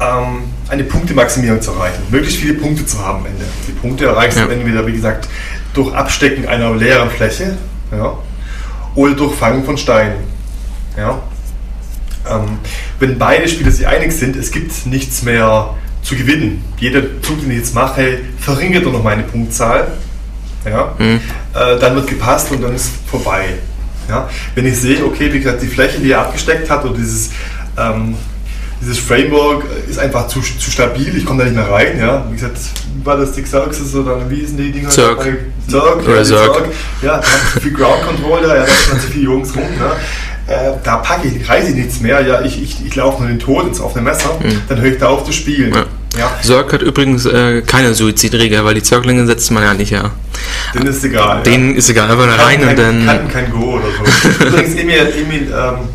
ähm, 0.00 0.44
eine 0.68 0.84
Punktemaximierung 0.84 1.60
zu 1.60 1.72
erreichen, 1.72 2.00
möglichst 2.08 2.38
viele 2.40 2.54
Punkte 2.54 2.86
zu 2.86 3.04
haben 3.04 3.18
am 3.20 3.26
Ende. 3.26 3.44
Die 3.66 3.72
Punkte 3.72 4.06
erreichst 4.06 4.38
du 4.38 4.42
Ja. 4.42 4.48
entweder, 4.48 4.86
wie 4.86 4.92
gesagt, 4.92 5.28
durch 5.74 5.92
Abstecken 5.92 6.46
einer 6.46 6.74
leeren 6.74 7.10
Fläche 7.10 7.56
ja, 7.90 8.16
oder 8.94 9.14
durch 9.14 9.34
Fangen 9.34 9.64
von 9.64 9.76
Steinen. 9.76 10.18
Ja. 10.96 11.20
Ähm, 12.30 12.58
wenn 13.00 13.18
beide 13.18 13.48
Spieler 13.48 13.72
sich 13.72 13.88
einig 13.88 14.12
sind, 14.12 14.36
es 14.36 14.52
gibt 14.52 14.86
nichts 14.86 15.22
mehr 15.22 15.74
zu 16.02 16.14
gewinnen. 16.14 16.62
Jeder 16.78 17.02
Zug, 17.22 17.40
den 17.40 17.50
ich 17.50 17.58
jetzt 17.58 17.74
mache, 17.74 18.20
verringert 18.38 18.84
nur 18.84 18.92
noch 18.92 19.02
meine 19.02 19.24
Punktzahl. 19.24 19.88
Ja. 20.64 20.94
Mhm. 20.98 21.20
Äh, 21.54 21.78
dann 21.80 21.96
wird 21.96 22.06
gepasst 22.06 22.52
und 22.52 22.62
dann 22.62 22.74
ist 22.74 22.90
vorbei. 23.10 23.46
Ja. 24.08 24.28
Wenn 24.54 24.64
ich 24.66 24.76
sehe, 24.78 25.04
okay, 25.04 25.32
wie 25.32 25.38
gesagt, 25.40 25.60
die 25.60 25.66
Fläche, 25.66 25.98
die 25.98 26.12
er 26.12 26.20
abgesteckt 26.20 26.70
hat 26.70 26.84
oder 26.84 26.94
dieses, 26.96 27.30
ähm, 27.78 28.14
dieses 28.80 28.98
Framework 28.98 29.64
ist 29.88 29.98
einfach 29.98 30.28
zu, 30.28 30.40
zu 30.40 30.70
stabil, 30.70 31.16
ich 31.16 31.24
komme 31.24 31.40
da 31.40 31.44
nicht 31.50 31.56
mehr 31.56 31.70
rein. 31.70 31.98
Ja. 31.98 32.24
Wie 32.28 32.34
gesagt, 32.34 32.58
war 33.02 33.16
das 33.16 33.32
die 33.32 33.42
Xerxes 33.42 33.94
oder 33.94 34.28
wie 34.30 34.36
hießen 34.36 34.56
die 34.56 34.70
Dinger? 34.70 34.88
Zerg, 34.88 35.18
Oder 35.18 36.16
ja, 36.16 36.24
Zerg. 36.24 36.54
Zerg. 36.54 36.68
Ja, 37.02 37.18
da 37.18 37.26
haben 37.26 37.52
zu 37.52 37.60
viel 37.60 37.72
Ground 37.72 38.02
Control 38.06 38.42
da, 38.42 38.56
ja, 38.56 38.62
da 38.62 38.66
sind 38.66 39.00
zu 39.00 39.08
viele 39.08 39.24
Jungs 39.24 39.54
rum. 39.54 39.62
Ne? 39.62 40.52
Äh, 40.52 40.72
da 40.82 40.96
packe 40.98 41.28
ich, 41.28 41.48
reiße 41.48 41.70
ich 41.70 41.74
nichts 41.74 42.00
mehr, 42.00 42.26
ja, 42.26 42.40
ich, 42.40 42.62
ich, 42.62 42.86
ich 42.86 42.94
laufe 42.94 43.20
nur 43.20 43.28
den 43.28 43.38
Tod 43.38 43.66
ins 43.66 43.80
offene 43.80 44.02
Messer, 44.02 44.38
dann 44.68 44.80
höre 44.80 44.92
ich 44.92 44.98
da 44.98 45.08
auf 45.08 45.24
zu 45.24 45.32
spielen. 45.32 45.74
Ja. 45.74 45.84
Ja. 46.16 46.32
Zerg 46.42 46.72
hat 46.72 46.82
übrigens 46.82 47.26
äh, 47.26 47.62
keine 47.62 47.94
Suizidregel, 47.94 48.64
weil 48.64 48.74
die 48.74 48.82
Zerglinge 48.82 49.26
setzt 49.26 49.50
man 49.50 49.62
ja 49.62 49.74
nicht, 49.74 49.90
ja. 49.90 50.10
Dann 50.74 50.86
ist 50.86 51.04
egal. 51.04 51.42
Denen 51.42 51.74
ist 51.74 51.90
egal, 51.90 52.10
einfach 52.10 52.26
rein 52.46 52.60
kein, 52.60 52.68
und 52.68 52.78
dann. 52.78 53.06
Kann 53.06 53.28
kein 53.28 53.50
Go 53.50 53.74
oder 53.74 53.84
so. 53.84 54.44
Übrigens, 54.46 54.74
Emil, 54.74 55.12
Emil 55.16 55.54
ähm, 55.54 55.88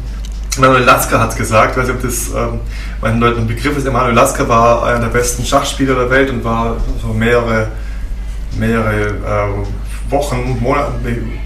Manuel 0.58 0.84
Lasker 0.84 1.20
hat 1.20 1.32
es 1.32 1.36
gesagt, 1.36 1.72
ich 1.72 1.78
weiß 1.78 1.88
nicht, 1.88 1.96
ob 1.96 2.04
das 2.04 2.28
ähm, 2.30 2.60
meinen 3.02 3.20
Leuten 3.20 3.42
ein 3.42 3.48
Begriff 3.48 3.76
ist. 3.76 3.86
Emanuel 3.88 4.14
Lasker 4.14 4.48
war 4.48 4.86
einer 4.86 5.00
der 5.00 5.08
besten 5.08 5.46
Schachspieler 5.46 5.96
der 5.96 6.10
Welt 6.10 6.30
und 6.30 6.44
war 6.44 6.78
so 7.02 7.08
mehrere, 7.08 7.68
mehrere 8.58 9.08
äh, 9.08 10.12
Wochen, 10.12 10.58
Monate, 10.62 10.92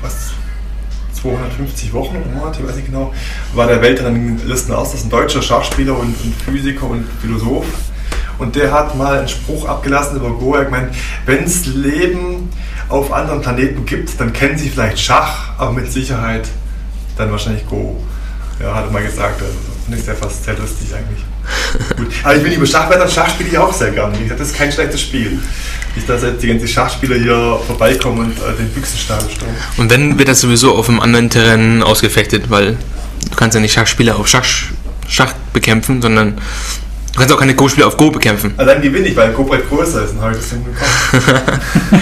was, 0.01 0.31
250 1.21 1.93
Wochen, 1.93 2.17
Monate, 2.33 2.67
weiß 2.67 2.77
ich 2.77 2.85
genau, 2.85 3.13
war 3.53 3.67
der 3.67 3.81
Weltranglisten 3.81 4.73
aus. 4.73 4.91
Das 4.91 5.01
ist 5.01 5.07
ein 5.07 5.09
deutscher 5.09 5.41
Schachspieler 5.41 5.97
und, 5.97 6.15
und 6.23 6.35
Physiker 6.45 6.89
und 6.89 7.05
Philosoph. 7.21 7.65
Und 8.37 8.55
der 8.55 8.71
hat 8.71 8.95
mal 8.95 9.19
einen 9.19 9.27
Spruch 9.27 9.67
abgelassen 9.67 10.17
über 10.17 10.29
Go. 10.29 10.53
Er 10.53 10.59
hat 10.59 10.65
gemeint, 10.67 10.95
wenn 11.25 11.43
es 11.43 11.65
Leben 11.65 12.49
auf 12.87 13.11
anderen 13.11 13.41
Planeten 13.41 13.85
gibt, 13.85 14.19
dann 14.19 14.31
kennen 14.31 14.57
sie 14.57 14.69
vielleicht 14.69 14.99
Schach, 14.99 15.57
aber 15.57 15.71
mit 15.71 15.91
Sicherheit 15.91 16.47
dann 17.17 17.31
wahrscheinlich 17.31 17.67
Go. 17.67 17.97
Ja, 18.59 18.73
hat 18.73 18.85
er 18.85 18.91
mal 18.91 19.03
gesagt. 19.03 19.41
Also, 19.41 19.53
finde 19.85 19.99
ich 19.99 20.05
sehr 20.05 20.15
fast 20.15 20.43
sehr 20.43 20.55
lustig 20.57 20.87
eigentlich. 20.93 21.23
Gut. 21.97 22.07
Aber 22.23 22.35
ich 22.35 22.43
bin 22.43 22.51
über 22.53 22.65
Schachwetter, 22.65 23.07
Schach 23.07 23.29
spiele 23.29 23.49
ich 23.49 23.57
auch 23.57 23.73
sehr 23.73 23.91
gerne. 23.91 24.17
Das 24.29 24.47
ist 24.47 24.55
kein 24.55 24.71
schlechtes 24.71 25.01
Spiel. 25.01 25.39
Nicht, 25.95 26.09
dass 26.09 26.21
jetzt 26.21 26.43
die 26.43 26.47
ganzen 26.47 26.67
Schachspieler 26.67 27.15
hier 27.15 27.59
vorbeikommen 27.65 28.19
und 28.19 28.37
äh, 28.37 28.55
den 28.57 28.69
Büchsenstapel 28.69 29.29
stürmen. 29.29 29.55
Und 29.77 29.89
wenn 29.89 30.19
wird 30.19 30.27
das 30.27 30.41
sowieso 30.41 30.75
auf 30.75 30.89
einem 30.89 30.99
anderen 30.99 31.29
Terrain 31.29 31.81
ausgefechtet, 31.81 32.49
weil 32.49 32.77
du 33.29 33.35
kannst 33.35 33.55
ja 33.55 33.61
nicht 33.61 33.73
Schachspieler 33.73 34.17
auf 34.17 34.27
Schach, 34.27 34.45
Schach 35.07 35.33
bekämpfen, 35.53 36.01
sondern 36.01 36.35
du 36.35 37.19
kannst 37.19 37.33
auch 37.33 37.39
keine 37.39 37.55
Go-Spieler 37.55 37.87
auf 37.87 37.97
Go 37.97 38.11
bekämpfen. 38.11 38.53
Also 38.57 38.71
dann 38.71 38.81
gewinne 38.81 39.07
ich, 39.07 39.15
weil 39.15 39.31
Gobret 39.31 39.67
größer 39.69 40.03
ist 40.03 40.11
und 40.11 40.21
habe 40.21 40.33
ich 40.33 40.39
das 40.39 40.49
hinbekommen. 40.49 41.61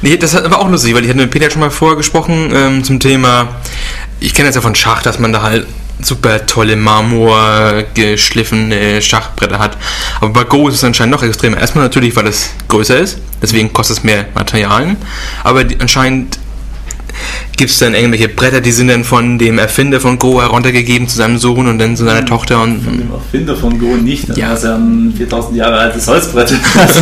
Nee, 0.00 0.16
das 0.16 0.34
war 0.34 0.60
auch 0.60 0.70
lustig, 0.70 0.94
weil 0.94 1.02
ich 1.02 1.10
hatte 1.10 1.18
mit 1.18 1.30
Peter 1.30 1.50
schon 1.50 1.60
mal 1.60 1.70
vorher 1.70 1.96
gesprochen 1.96 2.52
ähm, 2.54 2.84
zum 2.84 3.00
Thema, 3.00 3.48
ich 4.20 4.32
kenne 4.32 4.48
das 4.48 4.54
ja 4.54 4.60
von 4.60 4.74
Schach, 4.74 5.02
dass 5.02 5.18
man 5.18 5.32
da 5.32 5.42
halt 5.42 5.66
super 6.00 6.46
tolle 6.46 6.76
Marmor 6.76 7.84
geschliffene 7.94 9.02
Schachbretter 9.02 9.58
hat. 9.58 9.76
Aber 10.20 10.30
bei 10.30 10.44
Go 10.44 10.68
ist 10.68 10.76
es 10.76 10.84
anscheinend 10.84 11.14
noch 11.14 11.22
extremer. 11.22 11.58
Erstmal 11.58 11.84
natürlich, 11.84 12.14
weil 12.16 12.26
es 12.26 12.50
größer 12.68 12.98
ist, 12.98 13.18
deswegen 13.42 13.72
kostet 13.72 13.98
es 13.98 14.04
mehr 14.04 14.26
Materialien. 14.34 14.96
Aber 15.44 15.64
die, 15.64 15.78
anscheinend 15.80 16.38
gibt 17.56 17.70
es 17.70 17.78
dann 17.78 17.94
irgendwelche 17.94 18.28
Bretter, 18.28 18.60
die 18.60 18.70
sind 18.70 18.88
dann 18.88 19.04
von 19.04 19.38
dem 19.38 19.58
Erfinder 19.58 20.00
von 20.00 20.18
Go 20.18 20.40
heruntergegeben 20.40 21.08
zu 21.08 21.16
seinem 21.16 21.38
Sohn 21.38 21.66
und 21.66 21.78
dann 21.78 21.96
zu 21.96 22.04
seiner 22.04 22.24
Tochter 22.24 22.62
und 22.62 22.82
Von 22.82 22.98
dem 22.98 23.12
Erfinder 23.12 23.56
von 23.56 23.78
Go 23.78 23.96
nicht. 23.96 24.28
Ja. 24.28 24.36
Ja. 24.36 24.48
Das 24.50 24.58
ist 24.60 24.64
ja 24.64 24.76
ein 24.76 25.12
4000 25.16 25.56
Jahre 25.56 25.78
altes 25.78 26.06
Holzbrett. 26.06 26.54
also 26.78 27.00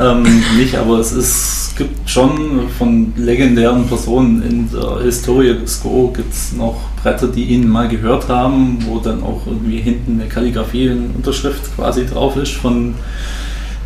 ähm, 0.00 0.42
nicht, 0.56 0.74
aber 0.76 0.98
es 0.98 1.12
ist, 1.12 1.74
gibt 1.76 2.08
schon 2.08 2.70
von 2.78 3.12
legendären 3.16 3.86
Personen 3.86 4.42
in 4.42 4.70
der 4.70 5.02
Historie 5.04 5.54
des 5.54 5.82
Go 5.82 6.12
gibt 6.14 6.32
es 6.32 6.52
noch 6.52 6.93
Bretter, 7.04 7.28
die 7.28 7.44
ihn 7.44 7.68
mal 7.68 7.86
gehört 7.86 8.30
haben, 8.30 8.78
wo 8.86 8.98
dann 8.98 9.22
auch 9.22 9.46
irgendwie 9.46 9.76
hinten 9.76 10.18
eine 10.18 10.28
Kalligrafie, 10.28 10.90
eine 10.90 11.02
Unterschrift 11.14 11.76
quasi 11.76 12.06
drauf 12.06 12.36
ist 12.36 12.52
von 12.52 12.94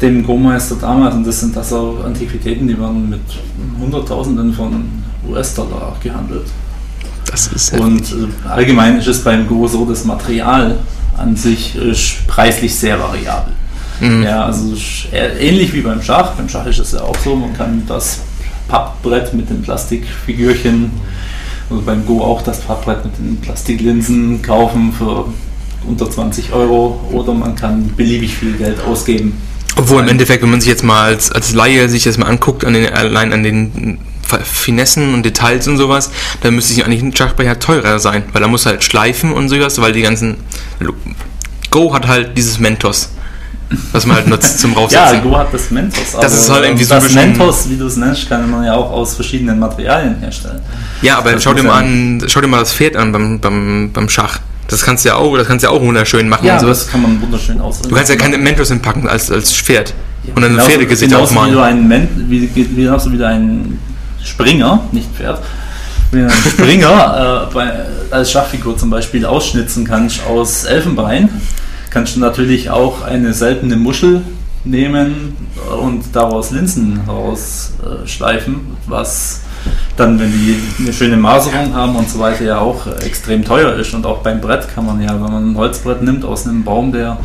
dem 0.00 0.24
Go-Meister 0.24 0.76
damals. 0.81 1.16
Und 1.16 1.26
das 1.26 1.40
sind 1.40 1.57
das 1.57 1.72
auch 1.72 2.04
Antiquitäten, 2.04 2.68
die 2.68 2.78
werden 2.78 3.11
mit 3.11 3.20
Hunderttausenden 3.81 4.54
von 4.54 4.88
US-Dollar 5.28 5.96
gehandelt. 6.00 6.46
das 7.28 7.48
ist 7.48 7.72
Und 7.72 8.02
äh, 8.12 8.48
allgemein 8.48 8.98
ist 8.98 9.09
es 9.09 9.24
beim 9.24 9.48
Go 9.48 9.66
so, 9.66 9.85
das 9.85 10.04
Material 10.04 10.78
an 11.16 11.35
sich 11.35 11.74
ist 11.74 12.24
preislich 12.28 12.72
sehr 12.72 13.00
variabel. 13.00 13.52
Mhm. 14.00 14.22
Ja, 14.22 14.44
also 14.44 14.76
eher 15.11 15.40
ähnlich 15.40 15.72
wie 15.72 15.81
beim 15.81 16.00
Schach. 16.00 16.35
Beim 16.37 16.48
Schach 16.48 16.66
ist 16.66 16.78
es 16.78 16.92
ja 16.92 17.00
auch 17.00 17.16
so, 17.24 17.35
man 17.35 17.52
kann 17.57 17.83
das 17.88 18.20
Pappbrett 18.68 19.35
mit 19.35 19.50
den 19.50 19.61
Plastikfigürchen, 19.62 20.92
also 21.70 21.83
beim 21.83 22.07
Go 22.07 22.22
auch 22.22 22.42
das 22.42 22.61
Pappbrett 22.61 23.04
mit 23.04 23.18
den 23.18 23.37
Plastiklinsen 23.40 24.42
kaufen 24.42 24.92
für 24.92 25.26
unter 25.87 26.11
20 26.11 26.52
Euro. 26.52 27.00
Oder 27.12 27.35
man 27.35 27.54
kann 27.54 27.92
beliebig 27.96 28.37
viel 28.37 28.52
Geld 28.54 28.81
ausgeben. 28.81 29.40
Obwohl 29.76 30.02
im 30.02 30.09
Endeffekt, 30.09 30.42
wenn 30.42 30.50
man 30.50 30.61
sich 30.61 30.70
jetzt 30.70 30.83
mal 30.83 31.04
als, 31.04 31.31
als 31.31 31.54
Laie 31.54 31.88
sich 31.88 32.04
das 32.04 32.18
mal 32.18 32.26
anguckt, 32.26 32.64
an 32.64 32.74
den, 32.74 32.92
allein 32.92 33.33
an 33.33 33.42
den 33.42 33.98
Finessen 34.42 35.14
und 35.14 35.24
Details 35.24 35.68
und 35.68 35.76
sowas, 35.76 36.11
dann 36.42 36.54
müsste 36.54 36.74
sich 36.74 36.85
eigentlich 36.85 37.02
ein 37.02 37.14
Schachbrecher 37.14 37.59
teurer 37.59 37.98
sein, 37.98 38.24
weil 38.33 38.42
er 38.42 38.48
muss 38.48 38.66
halt 38.66 38.85
schleifen 38.85 39.33
und 39.33 39.48
sowas, 39.48 39.81
weil 39.81 39.92
die 39.92 40.02
ganzen 40.02 40.37
Go 41.70 41.94
hat 41.94 42.07
halt 42.07 42.37
dieses 42.37 42.59
Mentos, 42.59 43.11
was 43.92 44.07
man 44.07 44.16
halt 44.16 44.26
nutzt 44.28 44.59
zum 44.61 44.72
Ja, 44.74 44.78
Raufsetzen. 44.78 45.22
Go 45.22 45.37
hat 45.37 45.52
das 45.52 45.70
Mentos. 45.70 46.02
Das 46.20 46.33
ist 46.35 46.50
halt 46.50 46.64
irgendwie 46.64 46.85
so 46.85 46.94
ein 46.94 47.02
bisschen- 47.02 47.14
Mentos, 47.33 47.68
wie 47.68 47.76
du 47.76 47.87
es 47.87 47.96
nennst, 47.96 48.28
kann 48.28 48.50
man 48.50 48.64
ja 48.64 48.74
auch 48.74 48.90
aus 48.90 49.14
verschiedenen 49.14 49.59
Materialien 49.59 50.16
herstellen. 50.20 50.61
Ja, 51.02 51.18
aber 51.18 51.33
Das 51.33 51.42
schau 51.42 51.52
dir 51.54 51.62
mal 51.62 51.81
ja- 51.83 51.87
an, 51.87 52.22
schau 52.26 52.40
dir 52.40 52.46
mal 52.48 52.61
das 52.61 52.72
Pferd 52.72 52.96
an 52.96 53.12
beim, 53.12 53.38
beim, 53.40 53.90
beim 53.92 54.09
Schach. 54.09 54.40
Das 54.68 54.85
kannst 54.85 55.04
du 55.04 55.09
ja 55.11 55.14
auch, 55.16 55.37
das 55.37 55.46
kannst 55.46 55.62
ja 55.62 55.70
auch 55.70 55.81
wunderschön 55.81 56.28
machen 56.28 56.46
Ja, 56.46 56.54
und 56.54 56.61
sowas. 56.61 56.81
das 56.85 56.90
kann 56.92 57.00
man 57.02 57.20
wunderschön 57.22 57.59
ausdrücken. 57.61 57.88
Du 57.90 57.94
kannst 57.94 58.11
ja 58.11 58.16
keine 58.16 58.37
Mentos 58.38 58.68
hinpacken 58.68 59.09
als, 59.09 59.31
als 59.31 59.52
Pferd. 59.54 59.94
Ja, 60.24 60.35
und 60.35 60.42
dann 60.42 60.59
ein 60.59 60.64
Pferdegesicht 60.64 61.11
genauso 61.11 61.33
Wie 61.35 61.38
aufmalen. 61.38 61.54
du 61.54 61.61
einen 61.62 61.88
Men 61.88 62.09
wie, 62.28 62.50
wie, 62.54 62.64
genauso 62.64 63.11
wie 63.12 63.16
du 63.16 63.26
einen 63.26 63.78
Springer, 64.22 64.81
nicht 64.92 65.09
Pferd, 65.16 65.40
wie 66.11 66.18
du 66.18 66.24
einen 66.24 66.42
Springer 66.50 67.46
äh, 67.50 67.54
bei, 67.54 67.70
als 68.11 68.31
Schachfigur 68.31 68.76
zum 68.76 68.90
Beispiel 68.90 69.24
ausschnitzen 69.24 69.87
kannst 69.87 70.20
aus 70.28 70.64
Elfenbein, 70.64 71.31
kannst 71.90 72.16
du 72.16 72.20
natürlich 72.20 72.70
auch 72.70 73.03
eine 73.03 73.33
seltene 73.33 73.77
Muschel 73.77 74.22
nehmen 74.64 75.37
und 75.83 76.05
daraus 76.14 76.51
Linsen 76.51 77.01
rausschleifen, 77.07 78.05
äh, 78.05 78.07
schleifen, 78.07 78.61
was 78.87 79.42
dann, 79.96 80.18
wenn 80.18 80.31
die 80.31 80.57
eine 80.79 80.92
schöne 80.92 81.16
Maserung 81.16 81.74
haben 81.74 81.96
und 81.96 82.09
so 82.09 82.18
weiter, 82.18 82.44
ja 82.44 82.59
auch 82.59 82.87
extrem 83.05 83.44
teuer 83.44 83.74
ist. 83.74 83.92
Und 83.94 84.07
auch 84.07 84.18
beim 84.18 84.40
Brett 84.40 84.72
kann 84.74 84.87
man 84.87 85.01
ja, 85.01 85.12
wenn 85.14 85.33
man 85.33 85.53
ein 85.53 85.57
Holzbrett 85.57 86.03
nimmt 86.03 86.24
aus 86.24 86.46
einem 86.46 86.64
Baum, 86.64 86.92
der 86.92 87.18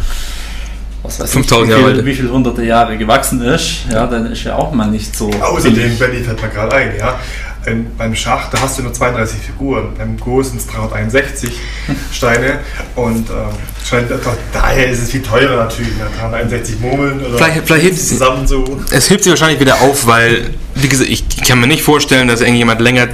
was 1.03 1.19
weiß 1.19 1.29
ich, 1.29 1.33
5000 1.33 1.67
wie 1.67 1.71
Jahre 1.71 1.85
alt. 1.93 2.05
wie 2.05 2.15
viel 2.15 2.29
hunderte 2.29 2.63
Jahre 2.63 2.97
gewachsen 2.97 3.41
ist, 3.41 3.85
ja, 3.91 4.07
dann 4.07 4.31
ist 4.31 4.43
ja 4.43 4.55
auch 4.55 4.71
mal 4.71 4.87
nicht 4.87 5.15
so. 5.15 5.29
Außerdem. 5.29 5.97
Benny 5.97 6.23
fällt 6.23 6.41
mir 6.41 6.49
gerade 6.49 6.75
ein, 6.75 6.95
ja. 6.97 7.19
Ähm, 7.65 7.87
beim 7.97 8.15
Schach, 8.15 8.49
da 8.49 8.61
hast 8.61 8.77
du 8.77 8.83
nur 8.83 8.93
32 8.93 9.39
Figuren. 9.39 9.93
Beim 9.97 10.17
Go 10.17 10.41
sind 10.43 10.59
es 10.59 10.67
361 10.67 11.51
Steine 12.11 12.59
und 12.95 13.29
ähm, 13.29 13.35
scheint, 13.87 14.07
daher 14.51 14.89
ist 14.89 15.01
es 15.01 15.11
viel 15.11 15.21
teurer 15.21 15.63
natürlich. 15.63 15.95
Ne? 15.97 16.05
361 16.19 16.79
Murmeln 16.79 17.19
oder 17.25 17.37
Vielleicht, 17.37 17.65
vielleicht 17.65 17.83
hilft 17.83 17.99
es, 17.99 18.09
zusammen 18.09 18.47
so. 18.47 18.81
es 18.91 19.09
hebt 19.09 19.23
sich 19.23 19.31
wahrscheinlich 19.31 19.59
wieder 19.59 19.81
auf, 19.81 20.05
weil, 20.05 20.51
wie 20.75 20.87
gesagt, 20.87 21.09
ich 21.09 21.25
kann 21.43 21.59
mir 21.59 21.67
nicht 21.67 21.83
vorstellen, 21.83 22.27
dass 22.27 22.41
irgendjemand 22.41 22.81
länger, 22.81 23.07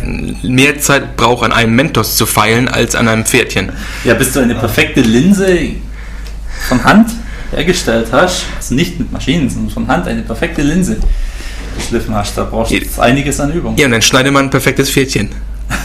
mehr 0.43 0.79
Zeit 0.79 1.15
braucht, 1.15 1.43
an 1.43 1.51
einem 1.51 1.75
Mentos 1.75 2.15
zu 2.15 2.25
feilen, 2.25 2.67
als 2.67 2.95
an 2.95 3.07
einem 3.07 3.25
Pferdchen. 3.25 3.71
Ja, 4.03 4.13
bis 4.13 4.33
du 4.33 4.39
eine 4.39 4.55
perfekte 4.55 5.01
Linse 5.01 5.57
von 6.67 6.83
Hand 6.83 7.11
hergestellt 7.51 8.07
hast, 8.11 8.45
also 8.57 8.75
nicht 8.75 8.99
mit 8.99 9.11
Maschinen, 9.11 9.49
sondern 9.49 9.71
von 9.71 9.87
Hand 9.87 10.07
eine 10.07 10.21
perfekte 10.21 10.61
Linse 10.61 10.97
geschliffen 11.79 12.13
hast, 12.15 12.37
da 12.37 12.43
brauchst 12.43 12.71
du 12.71 12.75
Ja. 12.75 12.81
jetzt 12.81 12.99
einiges 12.99 13.39
an 13.39 13.51
Übung. 13.51 13.75
Ja, 13.77 13.85
und 13.85 13.91
dann 13.91 14.01
schneidet 14.01 14.31
man 14.33 14.45
ein 14.45 14.49
perfektes 14.49 14.89
Pferdchen 14.91 15.29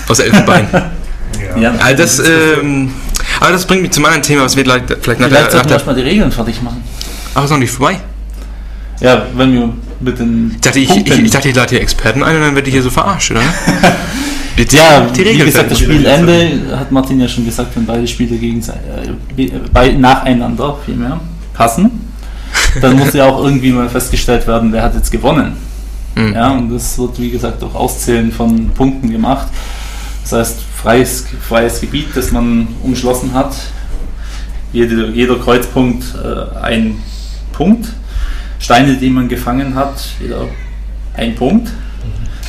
aus 0.08 0.18
Elfenbein. 0.18 0.68
Ja. 1.60 1.72
Also 1.82 2.02
das, 2.02 2.18
ähm, 2.20 2.90
aber 3.40 3.52
das 3.52 3.66
bringt 3.66 3.82
mich 3.82 3.90
zum 3.90 4.04
anderen 4.04 4.22
Thema, 4.22 4.42
was 4.42 4.56
wir 4.56 4.62
gleich, 4.64 4.82
vielleicht 5.00 5.20
nach 5.20 5.28
Vielleicht 5.28 5.50
sollten 5.52 5.68
wir 5.68 5.74
erstmal 5.74 5.94
die 5.96 6.02
Regeln 6.02 6.30
fertig 6.30 6.62
machen. 6.62 6.82
Ach, 7.34 7.44
ist 7.44 7.50
noch 7.50 7.58
nicht 7.58 7.70
vorbei. 7.72 7.98
Ja, 9.00 9.26
wenn 9.36 9.52
wir 9.52 9.72
mit 10.00 10.18
den 10.18 10.52
Ich 10.54 10.60
dachte, 10.60 10.78
ich, 10.78 10.90
ich, 10.90 11.10
ich 11.10 11.30
dachte, 11.30 11.48
ich 11.48 11.54
lade 11.56 11.70
hier 11.70 11.80
Experten 11.80 12.22
ein 12.22 12.36
und 12.36 12.42
dann 12.42 12.54
werde 12.54 12.68
ich 12.68 12.74
hier 12.74 12.82
so 12.82 12.90
verarscht, 12.90 13.32
oder? 13.32 13.40
Bitte, 14.56 14.76
Ja, 14.76 15.00
die 15.06 15.18
wie 15.18 15.28
Regeln 15.28 15.46
gesagt, 15.46 15.70
das 15.72 15.78
fertig. 15.80 15.96
Spielende 15.96 16.78
hat 16.78 16.92
Martin 16.92 17.20
ja 17.20 17.28
schon 17.28 17.44
gesagt, 17.44 17.74
wenn 17.76 17.84
beide 17.86 18.06
Spiele 18.06 18.36
gegen, 18.36 18.60
äh, 18.60 19.50
bei, 19.72 19.90
nacheinander 19.92 20.76
vielmehr 20.84 21.20
passen, 21.52 21.90
dann 22.80 22.96
muss 22.96 23.12
ja 23.12 23.26
auch 23.26 23.42
irgendwie 23.44 23.72
mal 23.72 23.88
festgestellt 23.88 24.46
werden, 24.46 24.72
wer 24.72 24.82
hat 24.82 24.94
jetzt 24.94 25.10
gewonnen. 25.10 25.56
Mhm. 26.14 26.34
Ja, 26.34 26.52
und 26.52 26.72
das 26.72 26.98
wird, 26.98 27.18
wie 27.20 27.30
gesagt, 27.30 27.62
durch 27.62 27.74
Auszählen 27.74 28.30
von 28.30 28.70
Punkten 28.70 29.10
gemacht. 29.10 29.48
Das 30.22 30.32
heißt, 30.32 30.60
freies, 30.82 31.24
freies 31.46 31.80
Gebiet, 31.80 32.08
das 32.14 32.30
man 32.30 32.68
umschlossen 32.82 33.34
hat. 33.34 33.54
Jede, 34.72 35.10
jeder 35.10 35.38
Kreuzpunkt 35.38 36.04
äh, 36.14 36.58
ein 36.58 36.96
Punkt. 37.52 37.88
Steine, 38.58 38.96
die 38.96 39.10
man 39.10 39.28
gefangen 39.28 39.74
hat, 39.74 39.94
jeder 40.20 40.46
ein 41.16 41.34
Punkt. 41.34 41.70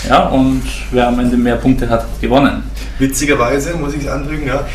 Ja, 0.07 0.27
und 0.27 0.61
wer 0.91 1.07
am 1.07 1.19
Ende 1.19 1.35
mehr 1.35 1.55
Punkte 1.55 1.89
hat, 1.89 2.01
hat 2.01 2.21
gewonnen. 2.21 2.63
Witzigerweise 2.99 3.73
muss 3.75 3.93
ich 3.93 4.03
es 4.03 4.07
anfügen, 4.07 4.47
ja, 4.47 4.65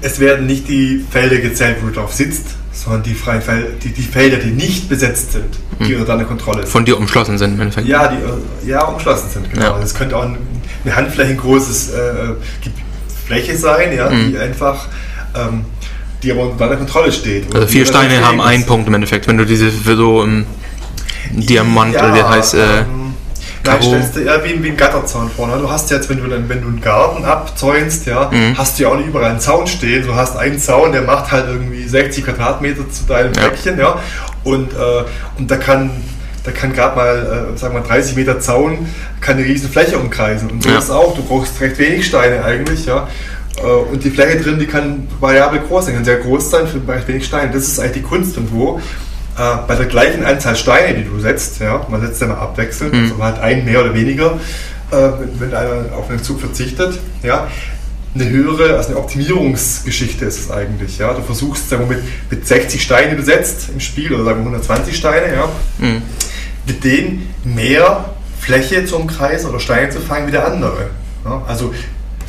es 0.00 0.20
werden 0.20 0.46
nicht 0.46 0.68
die 0.68 1.04
Felder 1.10 1.38
gezählt, 1.38 1.78
wo 1.82 1.88
du 1.88 1.94
drauf 1.94 2.12
sitzt, 2.12 2.56
sondern 2.74 3.02
die, 3.04 3.14
freien 3.14 3.40
Fel 3.40 3.74
die, 3.82 3.90
die 3.90 4.02
Felder, 4.02 4.36
die 4.38 4.50
nicht 4.50 4.88
besetzt 4.88 5.32
sind, 5.32 5.58
die 5.80 5.94
unter 5.94 6.06
deiner 6.06 6.24
Kontrolle 6.24 6.62
sind. 6.62 6.68
Von 6.72 6.84
dir 6.84 6.98
umschlossen 6.98 7.38
sind, 7.38 7.54
im 7.54 7.60
Endeffekt. 7.60 7.86
Ja, 7.86 8.08
die 8.08 8.68
ja, 8.68 8.84
umschlossen 8.84 9.30
sind, 9.30 9.50
genau. 9.52 9.64
Ja. 9.74 9.78
Das 9.78 9.94
könnte 9.94 10.16
auch 10.16 10.24
ein- 10.24 10.38
eine 10.84 10.96
handflächengroßes 10.96 11.90
äh, 11.90 12.12
Fläche 13.26 13.56
sein, 13.56 13.96
ja, 13.96 14.10
die 14.10 14.36
einfach, 14.36 14.88
ähm, 15.34 15.64
die 16.22 16.30
aber 16.32 16.42
unter 16.50 16.64
deiner 16.66 16.76
Kontrolle 16.76 17.10
steht. 17.12 17.48
Oder 17.48 17.60
Also 17.60 17.68
vier 17.72 17.86
Steine 17.86 18.22
haben 18.24 18.40
einen. 18.40 18.66
Punkt 18.66 18.86
im 18.88 18.94
Endeffekt, 18.94 19.26
wenn 19.28 19.38
du 19.38 19.46
diese 19.46 19.70
für 19.70 19.96
so 19.96 20.22
im 20.22 20.44
Diamant 21.30 21.94
oder 21.94 22.14
wie 22.14 22.22
heißt, 22.22 22.54
äh, 22.54 22.80
ähm, 22.80 23.03
Nein, 23.66 23.82
stellst 23.82 24.16
du 24.16 24.20
eher 24.20 24.44
wie, 24.44 24.62
wie 24.62 24.68
ein 24.70 24.76
Gatterzaun 24.76 25.30
vor. 25.30 25.46
Ne? 25.48 25.56
Du 25.58 25.70
hast 25.70 25.90
jetzt, 25.90 26.08
wenn 26.10 26.18
du, 26.22 26.28
dann, 26.28 26.48
wenn 26.48 26.60
du 26.60 26.68
einen 26.68 26.80
Garten 26.80 27.24
abzäunst, 27.24 28.06
ja, 28.06 28.30
Mhm. 28.32 28.56
hast 28.58 28.78
du 28.78 28.82
ja 28.84 28.88
auch 28.90 28.96
nicht 28.96 29.08
überall 29.08 29.30
einen 29.30 29.40
Zaun 29.40 29.66
stehen. 29.66 30.06
Du 30.06 30.14
hast 30.14 30.36
einen 30.36 30.58
Zaun, 30.58 30.92
der 30.92 31.02
macht 31.02 31.32
halt 31.32 31.46
irgendwie 31.48 31.86
60 31.88 32.24
Quadratmeter 32.24 32.88
zu 32.90 33.04
deinem 33.04 33.32
Ja. 33.34 33.40
Fleckchen, 33.42 33.78
ja. 33.78 33.98
Und, 34.44 34.72
äh, 34.72 34.76
und 35.38 35.50
da 35.50 35.56
kann, 35.56 35.90
da 36.44 36.50
kann 36.50 36.72
gerade 36.74 36.94
mal, 36.96 37.50
äh, 37.54 37.58
sagen 37.58 37.74
wir 37.74 37.80
mal, 37.80 37.86
30 37.86 38.16
Meter 38.16 38.38
Zaun, 38.40 38.86
kann 39.20 39.36
eine 39.38 39.46
riesen 39.46 39.70
Fläche 39.70 39.98
umkreisen. 39.98 40.50
Und 40.50 40.62
so 40.62 40.68
Ja. 40.68 40.78
ist 40.78 40.84
es 40.84 40.90
auch. 40.90 41.14
Du 41.14 41.22
brauchst 41.22 41.58
recht 41.60 41.78
wenig 41.78 42.06
Steine 42.06 42.44
eigentlich, 42.44 42.84
ja. 42.86 43.08
Äh, 43.56 43.62
Und 43.62 44.02
die 44.04 44.10
Fläche 44.10 44.40
drin, 44.42 44.58
die 44.58 44.66
kann 44.66 45.06
variabel 45.20 45.60
groß 45.60 45.86
sein, 45.86 45.94
kann 45.94 46.04
sehr 46.04 46.16
groß 46.16 46.50
sein 46.50 46.66
für 46.66 46.80
recht 46.92 47.06
wenig 47.08 47.24
Steine. 47.24 47.50
Das 47.52 47.62
ist 47.62 47.78
eigentlich 47.78 47.92
die 47.92 48.02
Kunst 48.02 48.36
irgendwo. 48.36 48.80
Äh, 49.36 49.56
bei 49.66 49.74
der 49.74 49.86
gleichen 49.86 50.24
Anzahl 50.24 50.54
Steine, 50.56 50.94
die 50.96 51.04
du 51.04 51.18
setzt, 51.18 51.60
ja, 51.60 51.84
man 51.88 52.00
setzt 52.00 52.20
ja 52.20 52.28
mal 52.28 52.34
abwechselnd, 52.38 52.92
Mhm. 52.94 53.02
also 53.02 53.14
man 53.16 53.26
hat 53.34 53.40
einen 53.40 53.64
mehr 53.64 53.80
oder 53.80 53.92
weniger, 53.94 54.38
äh, 54.92 54.96
wenn, 55.40 55.52
einer 55.54 55.92
auf 55.96 56.08
einen 56.08 56.22
Zug 56.22 56.40
verzichtet, 56.40 56.98
ja, 57.22 57.48
eine 58.14 58.28
höhere, 58.28 58.76
also 58.76 58.90
eine 58.90 58.98
Optimierungsgeschichte 58.98 60.24
ist 60.24 60.38
es 60.38 60.50
eigentlich, 60.50 60.98
ja. 60.98 61.12
Du 61.14 61.22
versuchst, 61.22 61.68
sagen 61.68 61.88
wir, 61.88 61.96
mit, 61.96 62.04
mit 62.30 62.46
60 62.46 62.80
Steinen, 62.80 63.10
die 63.10 63.16
du 63.16 63.22
setzt 63.24 63.70
im 63.70 63.80
Spiel, 63.80 64.12
oder 64.14 64.24
sagen 64.24 64.38
wir 64.40 64.46
120 64.52 64.96
Steine, 64.96 65.34
ja, 65.34 65.48
Mhm. 65.78 66.02
mit 66.66 66.84
denen 66.84 67.28
mehr 67.42 68.04
Fläche 68.38 68.84
zu 68.86 68.96
umkreisen 68.96 69.50
oder 69.50 69.58
Steine 69.58 69.90
zu 69.90 69.98
fangen 70.00 70.28
wie 70.28 70.32
der 70.32 70.46
andere. 70.46 70.90
Ja, 71.24 71.42
also 71.48 71.74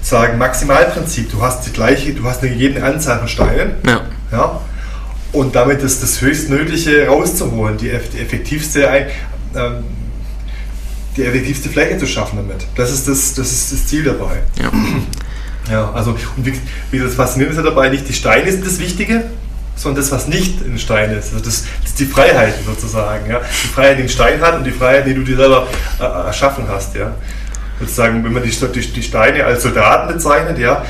sagen 0.01 0.37
Maximalprinzip, 0.39 1.31
du 1.31 1.41
hast 1.41 1.67
die 1.67 1.71
gleiche, 1.71 2.13
du 2.13 2.23
hast 2.23 2.41
eine 2.41 2.51
gegebene 2.51 2.83
Anzahl 2.85 3.19
von 3.19 3.27
Steinen, 3.27 3.73
ja. 3.85 4.01
ja, 4.31 4.61
und 5.35 5.55
damit 5.55 5.81
ist 5.83 6.01
das 6.01 6.21
höchstmögliche 6.21 7.07
rauszuholen, 7.07 7.77
die, 7.77 7.91
die 8.13 8.19
effektivste, 8.19 8.89
ein- 8.89 9.07
ähm, 9.55 9.83
die 11.17 11.23
effektivste 11.23 11.69
Fläche 11.69 11.97
zu 11.97 12.05
schaffen 12.07 12.37
damit. 12.37 12.65
Das 12.75 12.91
ist 12.91 13.07
das, 13.07 13.33
das, 13.33 13.51
ist 13.51 13.71
das 13.71 13.87
Ziel 13.87 14.03
dabei. 14.03 14.41
ja. 14.61 14.71
Ja, 15.67 15.91
also 15.95 16.11
und 16.37 16.45
wie, 16.45 16.53
wie 16.91 16.99
das 16.99 17.15
Faszinierende 17.15 17.63
dabei, 17.63 17.89
nicht 17.89 18.07
die 18.07 18.13
Steine 18.13 18.51
sind 18.51 18.63
das 18.67 18.77
Wichtige, 18.77 19.23
sondern 19.75 19.99
das, 20.03 20.11
was 20.11 20.27
nicht 20.27 20.61
in 20.61 20.77
Stein 20.77 21.09
ist. 21.09 21.33
Also 21.33 21.43
das, 21.43 21.63
das 21.81 21.89
ist 21.89 21.99
die 21.99 22.05
Freiheiten 22.05 22.63
sozusagen. 22.63 23.27
Ja? 23.27 23.39
Die 23.63 23.67
Freiheit, 23.69 23.97
die 23.97 24.03
ein 24.03 24.09
Stein 24.09 24.39
hat 24.41 24.59
und 24.59 24.63
die 24.63 24.69
Freiheit, 24.69 25.07
die 25.07 25.15
du 25.15 25.23
dir 25.23 25.35
selber 25.37 25.67
äh, 25.99 26.03
erschaffen 26.03 26.65
hast. 26.69 26.93
Ja? 26.93 27.15
Sozusagen, 27.79 28.23
wenn 28.23 28.31
man 28.31 28.43
die, 28.43 28.51
die, 28.51 28.93
die 28.93 29.01
Steine 29.01 29.43
als 29.43 29.63
Soldaten 29.63 30.13
bezeichnet, 30.13 30.59
ja, 30.59 30.85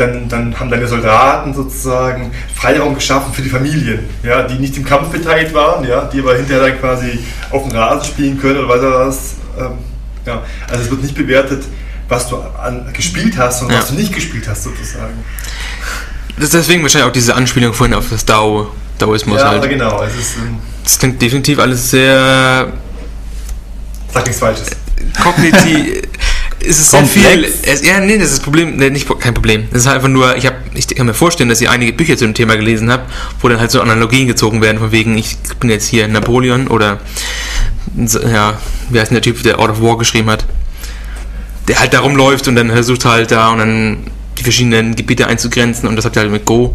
dann, 0.00 0.28
dann 0.28 0.58
haben 0.58 0.70
deine 0.70 0.86
Soldaten 0.86 1.52
sozusagen 1.54 2.32
Freiraum 2.54 2.94
geschaffen 2.94 3.32
für 3.32 3.42
die 3.42 3.48
Familien, 3.50 4.00
ja, 4.22 4.42
die 4.42 4.54
nicht 4.58 4.76
im 4.76 4.84
Kampf 4.84 5.08
beteiligt 5.10 5.52
waren, 5.54 5.86
ja, 5.86 6.04
die 6.06 6.20
aber 6.20 6.34
hinterher 6.36 6.68
dann 6.68 6.80
quasi 6.80 7.18
auf 7.50 7.68
dem 7.68 7.76
Rasen 7.76 8.04
spielen 8.04 8.40
können 8.40 8.64
oder 8.64 8.68
was 8.68 8.82
auch 8.84 9.06
was. 9.06 9.34
Ähm, 9.66 9.78
ja. 10.26 10.42
Also 10.68 10.84
es 10.84 10.90
wird 10.90 11.02
nicht 11.02 11.14
bewertet, 11.14 11.64
was 12.08 12.28
du 12.28 12.36
an, 12.38 12.90
gespielt 12.92 13.36
hast, 13.38 13.60
sondern 13.60 13.76
Ja. 13.76 13.82
was 13.82 13.90
du 13.90 13.94
nicht 13.94 14.12
gespielt 14.14 14.48
hast 14.48 14.64
sozusagen. 14.64 15.14
Das 16.36 16.44
ist 16.46 16.54
deswegen 16.54 16.82
wahrscheinlich 16.82 17.08
auch 17.08 17.12
diese 17.12 17.34
Anspielung 17.34 17.74
vorhin 17.74 17.94
auf 17.94 18.08
das 18.10 18.24
Dao, 18.24 18.72
Daoismus 18.98 19.38
ja, 19.40 19.46
aber 19.50 19.60
halt. 19.60 19.70
genau. 19.70 20.02
Es 20.02 20.14
ist, 20.16 20.36
ähm, 20.38 20.58
Das 20.82 20.98
klingt 20.98 21.20
definitiv 21.20 21.58
alles 21.58 21.90
sehr 21.90 22.72
sag 24.12 24.24
nichts 24.24 24.40
Falsches. 24.40 24.66
kognitiv. 25.22 26.02
es 26.62 26.78
ist 26.78 26.90
sehr 26.90 27.00
Komplex. 27.00 27.34
viel. 27.34 27.72
Es, 27.72 27.86
ja, 27.86 28.00
nee, 28.00 28.16
das 28.18 28.28
ist 28.28 28.38
das 28.38 28.40
Problem. 28.40 28.76
Nee, 28.76 28.90
nicht, 28.90 29.08
kein 29.20 29.34
Problem. 29.34 29.66
Das 29.70 29.82
ist 29.82 29.86
halt 29.86 29.96
einfach 29.96 30.08
nur, 30.08 30.36
ich, 30.36 30.46
hab, 30.46 30.54
ich 30.74 30.86
kann 30.88 31.06
mir 31.06 31.14
vorstellen, 31.14 31.48
dass 31.48 31.60
ihr 31.60 31.70
einige 31.70 31.92
Bücher 31.92 32.16
zu 32.16 32.24
dem 32.24 32.34
Thema 32.34 32.56
gelesen 32.56 32.90
habt, 32.90 33.10
wo 33.40 33.48
dann 33.48 33.58
halt 33.60 33.70
so 33.70 33.80
Analogien 33.80 34.26
gezogen 34.26 34.60
werden, 34.60 34.78
von 34.78 34.92
wegen, 34.92 35.16
ich 35.16 35.36
bin 35.58 35.70
jetzt 35.70 35.88
hier 35.88 36.06
Napoleon 36.08 36.68
oder, 36.68 37.00
ja, 37.96 38.58
wie 38.90 39.00
heißt 39.00 39.10
denn 39.10 39.16
der 39.16 39.22
Typ, 39.22 39.42
der 39.42 39.58
Out 39.58 39.70
of 39.70 39.80
War 39.80 39.96
geschrieben 39.98 40.30
hat? 40.30 40.44
Der 41.68 41.78
halt 41.80 41.94
da 41.94 42.00
rumläuft 42.00 42.48
und 42.48 42.56
dann 42.56 42.70
versucht 42.70 43.04
halt 43.04 43.30
da 43.30 43.48
und 43.50 43.58
dann 43.58 43.98
die 44.38 44.42
verschiedenen 44.42 44.96
Gebiete 44.96 45.26
einzugrenzen 45.26 45.88
und 45.88 45.96
das 45.96 46.04
habt 46.04 46.16
ihr 46.16 46.20
halt 46.22 46.32
mit 46.32 46.44
Go 46.46 46.72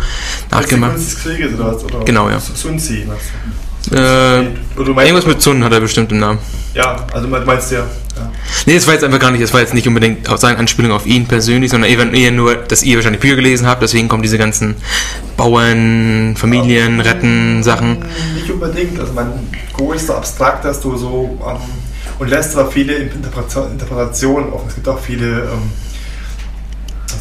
nachgemacht. 0.51 0.93
Kunst 0.95 1.13
des 1.13 1.23
Krieges 1.23 1.53
oder 1.55 1.73
was? 1.73 1.83
Oder 1.83 2.05
Genau, 2.05 2.29
ja. 2.29 2.39
Sun 2.39 2.55
Tzu. 2.55 2.67
meinst 2.67 2.89
du? 2.89 3.64
Äh, 3.91 4.47
du 4.75 4.83
irgendwas 4.83 5.25
mit 5.25 5.41
Sun 5.41 5.63
hat 5.63 5.71
er 5.71 5.79
bestimmt 5.79 6.11
im 6.11 6.19
Namen. 6.19 6.39
Ja, 6.73 7.05
also 7.13 7.27
du 7.27 7.45
meinst 7.45 7.71
ja. 7.71 7.79
ja. 7.79 8.31
Nee, 8.65 8.75
das 8.75 8.85
war 8.85 8.93
jetzt 8.95 9.03
einfach 9.03 9.19
gar 9.19 9.31
nicht, 9.31 9.43
das 9.43 9.53
war 9.53 9.61
jetzt 9.61 9.73
nicht 9.73 9.87
unbedingt 9.87 10.29
auf 10.29 10.39
seine 10.39 10.57
Anspielung 10.57 10.91
auf 10.91 11.05
ihn 11.05 11.25
persönlich, 11.25 11.71
sondern 11.71 11.89
eher 11.89 12.31
nur, 12.31 12.55
dass 12.55 12.83
ihr 12.83 12.95
wahrscheinlich 12.97 13.21
Bücher 13.21 13.35
gelesen 13.35 13.65
habt, 13.67 13.81
deswegen 13.81 14.07
kommen 14.07 14.23
diese 14.23 14.37
ganzen 14.37 14.75
Bauern, 15.37 16.35
Familien, 16.37 16.99
Retten, 16.99 17.63
Sachen. 17.63 17.99
Nicht 18.33 18.49
unbedingt. 18.49 18.99
Also 18.99 19.13
mein 19.13 19.31
Go 19.73 19.93
ist 19.93 20.07
so 20.07 20.15
abstrakt, 20.15 20.65
dass 20.65 20.81
du 20.81 20.97
so 20.97 21.39
ähm, 21.47 21.57
und 22.19 22.29
lässt 22.29 22.57
aber 22.57 22.71
viele 22.71 22.93
Interpreta- 22.97 23.71
Interpretationen 23.71 24.51
offen. 24.51 24.65
Es 24.67 24.75
gibt 24.75 24.87
auch 24.87 24.99
viele 24.99 25.27
ähm, 25.27 25.71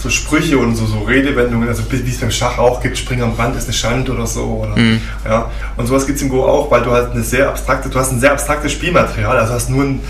so 0.05 0.11
Sprüche 0.11 0.59
und 0.59 0.77
so, 0.77 0.85
so 0.85 0.99
Redewendungen, 1.01 1.67
also 1.67 1.83
wie 1.91 2.11
es 2.11 2.21
beim 2.21 2.31
Schach 2.31 2.59
auch 2.59 2.83
gibt, 2.83 2.99
Spring 2.99 3.23
am 3.23 3.33
Rand 3.33 3.57
ist 3.57 3.65
eine 3.65 3.73
Schand 3.73 4.11
oder 4.11 4.27
so. 4.27 4.45
Oder, 4.63 4.77
Mhm. 4.79 5.01
ja. 5.25 5.51
Und 5.79 5.87
sowas 5.87 6.05
gibt 6.07 6.19
es 6.19 6.23
im 6.23 6.29
Go 6.29 6.45
auch, 6.45 6.71
weil 6.71 6.83
du 6.83 6.91
halt 6.91 7.13
eine 7.13 7.23
sehr 7.23 7.49
abstrakte, 7.49 7.89
du 7.89 7.99
hast 7.99 8.13
ein 8.13 8.21
sehr 8.21 8.33
abstraktes 8.33 8.71
Spielmaterial, 8.73 9.39
also 9.39 9.55
hast 9.55 9.71
nur 9.71 9.83
ein, 9.85 10.01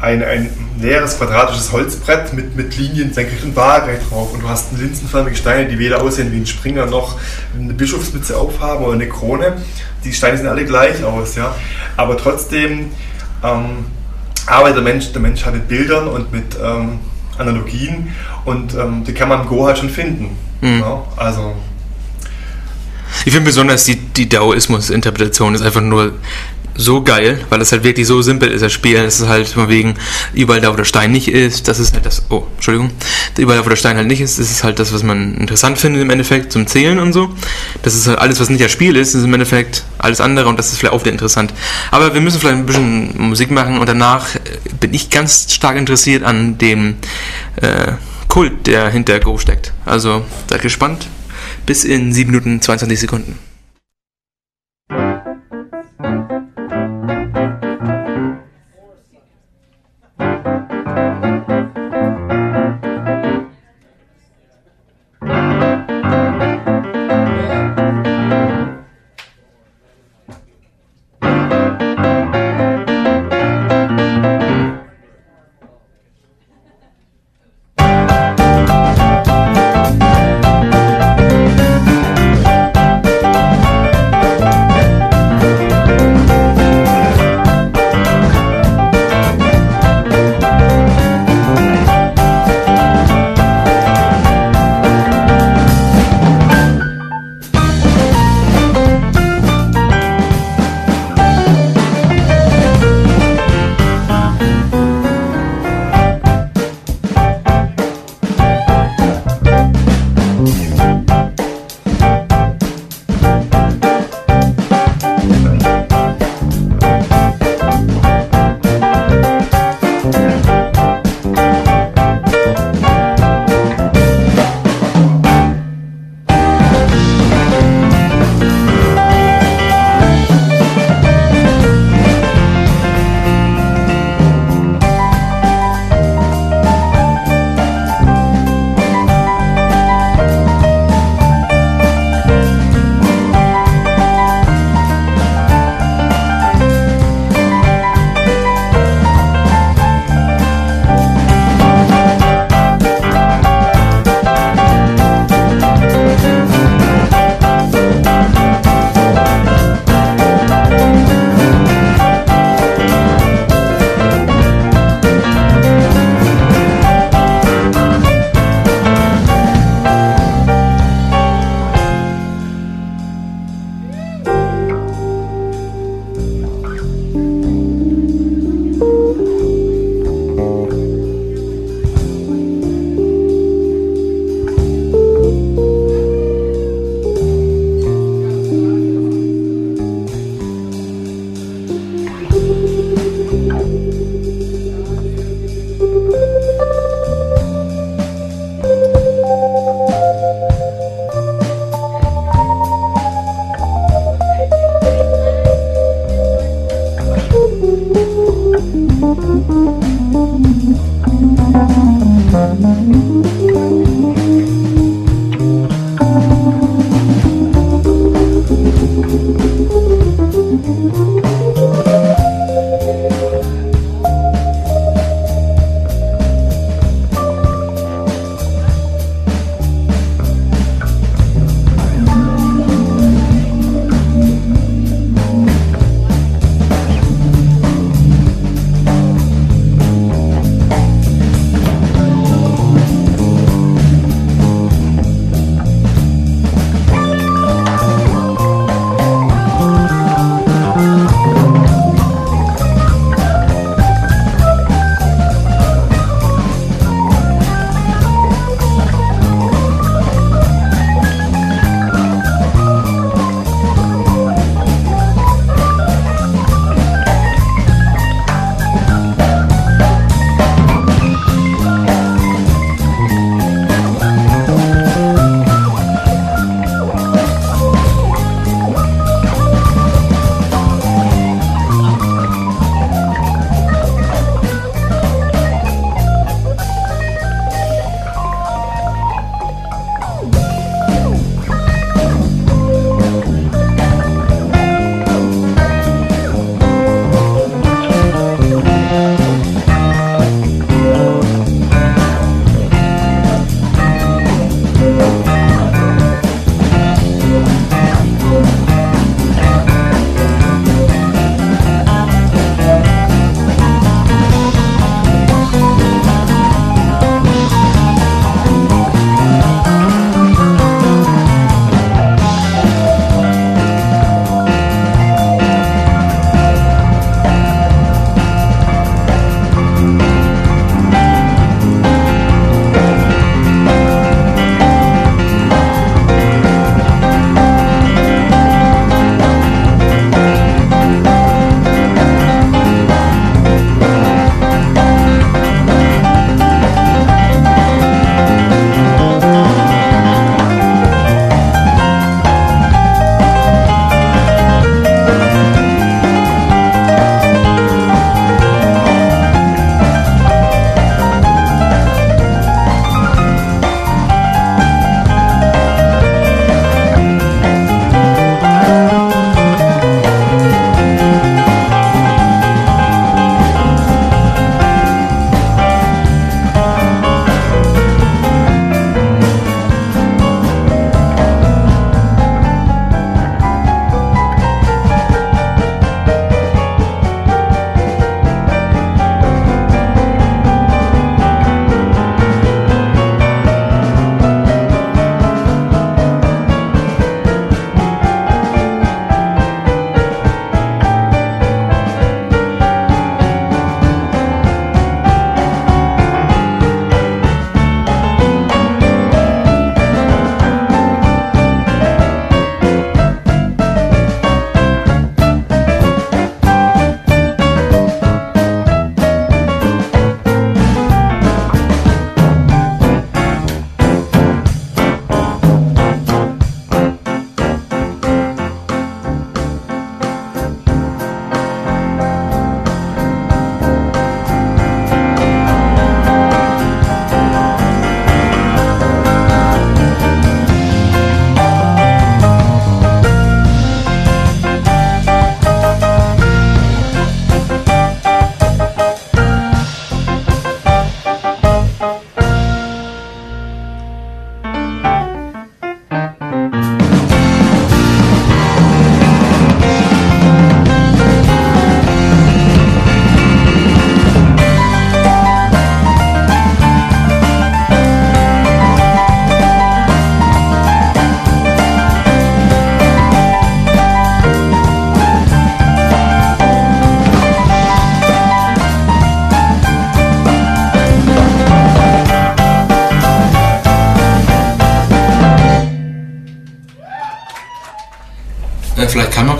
ein, 0.00 0.22
ein 0.22 0.50
leeres 0.80 1.18
quadratisches 1.18 1.72
Holzbrett 1.72 2.32
mit, 2.32 2.54
mit 2.54 2.76
Linien 2.78 3.12
senkrecht 3.12 3.42
und 3.42 3.56
waagerecht 3.56 4.08
drauf 4.08 4.32
und 4.32 4.40
du 4.42 4.48
hast 4.48 4.66
linsenförmige 4.78 5.34
Steine, 5.36 5.68
die 5.68 5.80
weder 5.80 6.00
aussehen 6.00 6.32
wie 6.32 6.36
ein 6.38 6.46
Springer 6.46 6.86
noch 6.86 7.18
eine 7.58 7.74
Bischofsmütze 7.74 8.36
aufhaben 8.36 8.84
oder 8.84 8.94
eine 8.94 9.08
Krone. 9.08 9.56
Die 10.04 10.12
Steine 10.12 10.38
sehen 10.38 10.46
alle 10.46 10.64
gleich 10.64 11.02
aus, 11.02 11.34
ja. 11.34 11.54
Aber 11.96 12.16
trotzdem 12.16 12.92
ähm, 13.42 13.84
arbeitet 14.46 14.76
der 14.76 14.84
Mensch, 14.84 15.12
der 15.12 15.20
Mensch 15.20 15.44
halt 15.44 15.56
mit 15.56 15.68
Bildern 15.68 16.06
und 16.06 16.32
mit 16.32 16.56
ähm, 16.64 17.00
Analogien 17.40 18.08
und 18.44 18.74
ähm, 18.74 19.04
die 19.04 19.12
kann 19.12 19.28
man 19.28 19.42
im 19.42 19.48
Go 19.48 19.66
halt 19.66 19.78
schon 19.78 19.90
finden. 19.90 20.36
Mhm. 20.60 20.80
Ja, 20.80 21.02
also 21.16 21.54
Ich 23.24 23.32
finde 23.32 23.46
besonders 23.46 23.84
die, 23.84 23.96
die 23.96 24.28
Daoismus-Interpretation 24.28 25.54
ist 25.54 25.62
einfach 25.62 25.80
nur 25.80 26.12
so 26.80 27.02
geil, 27.02 27.38
weil 27.50 27.60
es 27.60 27.72
halt 27.72 27.84
wirklich 27.84 28.06
so 28.06 28.22
simpel 28.22 28.50
ist, 28.50 28.62
das 28.62 28.72
Spiel. 28.72 28.96
Es 28.96 29.20
ist 29.20 29.28
halt 29.28 29.48
von 29.48 29.68
wegen, 29.68 29.94
überall 30.32 30.60
da, 30.60 30.72
wo 30.72 30.76
der 30.76 30.84
Stein 30.84 31.12
nicht 31.12 31.28
ist, 31.28 31.68
das 31.68 31.78
ist 31.78 31.92
halt 31.94 32.06
das, 32.06 32.22
oh, 32.30 32.44
Entschuldigung, 32.56 32.90
überall 33.36 33.58
da, 33.58 33.64
wo 33.64 33.68
der 33.68 33.76
Stein 33.76 33.96
halt 33.96 34.06
nicht 34.06 34.20
ist, 34.20 34.38
das 34.38 34.50
ist 34.50 34.64
halt 34.64 34.78
das, 34.78 34.92
was 34.92 35.02
man 35.02 35.34
interessant 35.34 35.78
findet 35.78 36.02
im 36.02 36.10
Endeffekt 36.10 36.52
zum 36.52 36.66
Zählen 36.66 36.98
und 36.98 37.12
so. 37.12 37.30
Das 37.82 37.94
ist 37.94 38.06
halt 38.06 38.18
alles, 38.18 38.40
was 38.40 38.48
nicht 38.48 38.62
das 38.62 38.72
Spiel 38.72 38.96
ist, 38.96 39.14
ist 39.14 39.24
im 39.24 39.34
Endeffekt 39.34 39.84
alles 39.98 40.20
andere 40.20 40.48
und 40.48 40.58
das 40.58 40.72
ist 40.72 40.78
vielleicht 40.78 40.94
auch 40.94 41.02
wieder 41.02 41.12
interessant. 41.12 41.52
Aber 41.90 42.14
wir 42.14 42.20
müssen 42.20 42.40
vielleicht 42.40 42.56
ein 42.56 42.66
bisschen 42.66 43.28
Musik 43.28 43.50
machen 43.50 43.78
und 43.78 43.88
danach 43.88 44.34
äh, 44.34 44.38
bin 44.80 44.94
ich 44.94 45.10
ganz 45.10 45.52
stark 45.52 45.76
interessiert 45.76 46.24
an 46.24 46.56
dem 46.58 46.96
äh, 47.56 47.92
Kult, 48.28 48.66
der 48.66 48.88
hinter 48.90 49.20
Go 49.20 49.38
steckt. 49.38 49.72
Also, 49.84 50.24
seid 50.48 50.62
gespannt. 50.62 51.08
Bis 51.66 51.84
in 51.84 52.12
7 52.12 52.30
Minuten 52.30 52.62
22 52.62 53.00
Sekunden. 53.00 53.49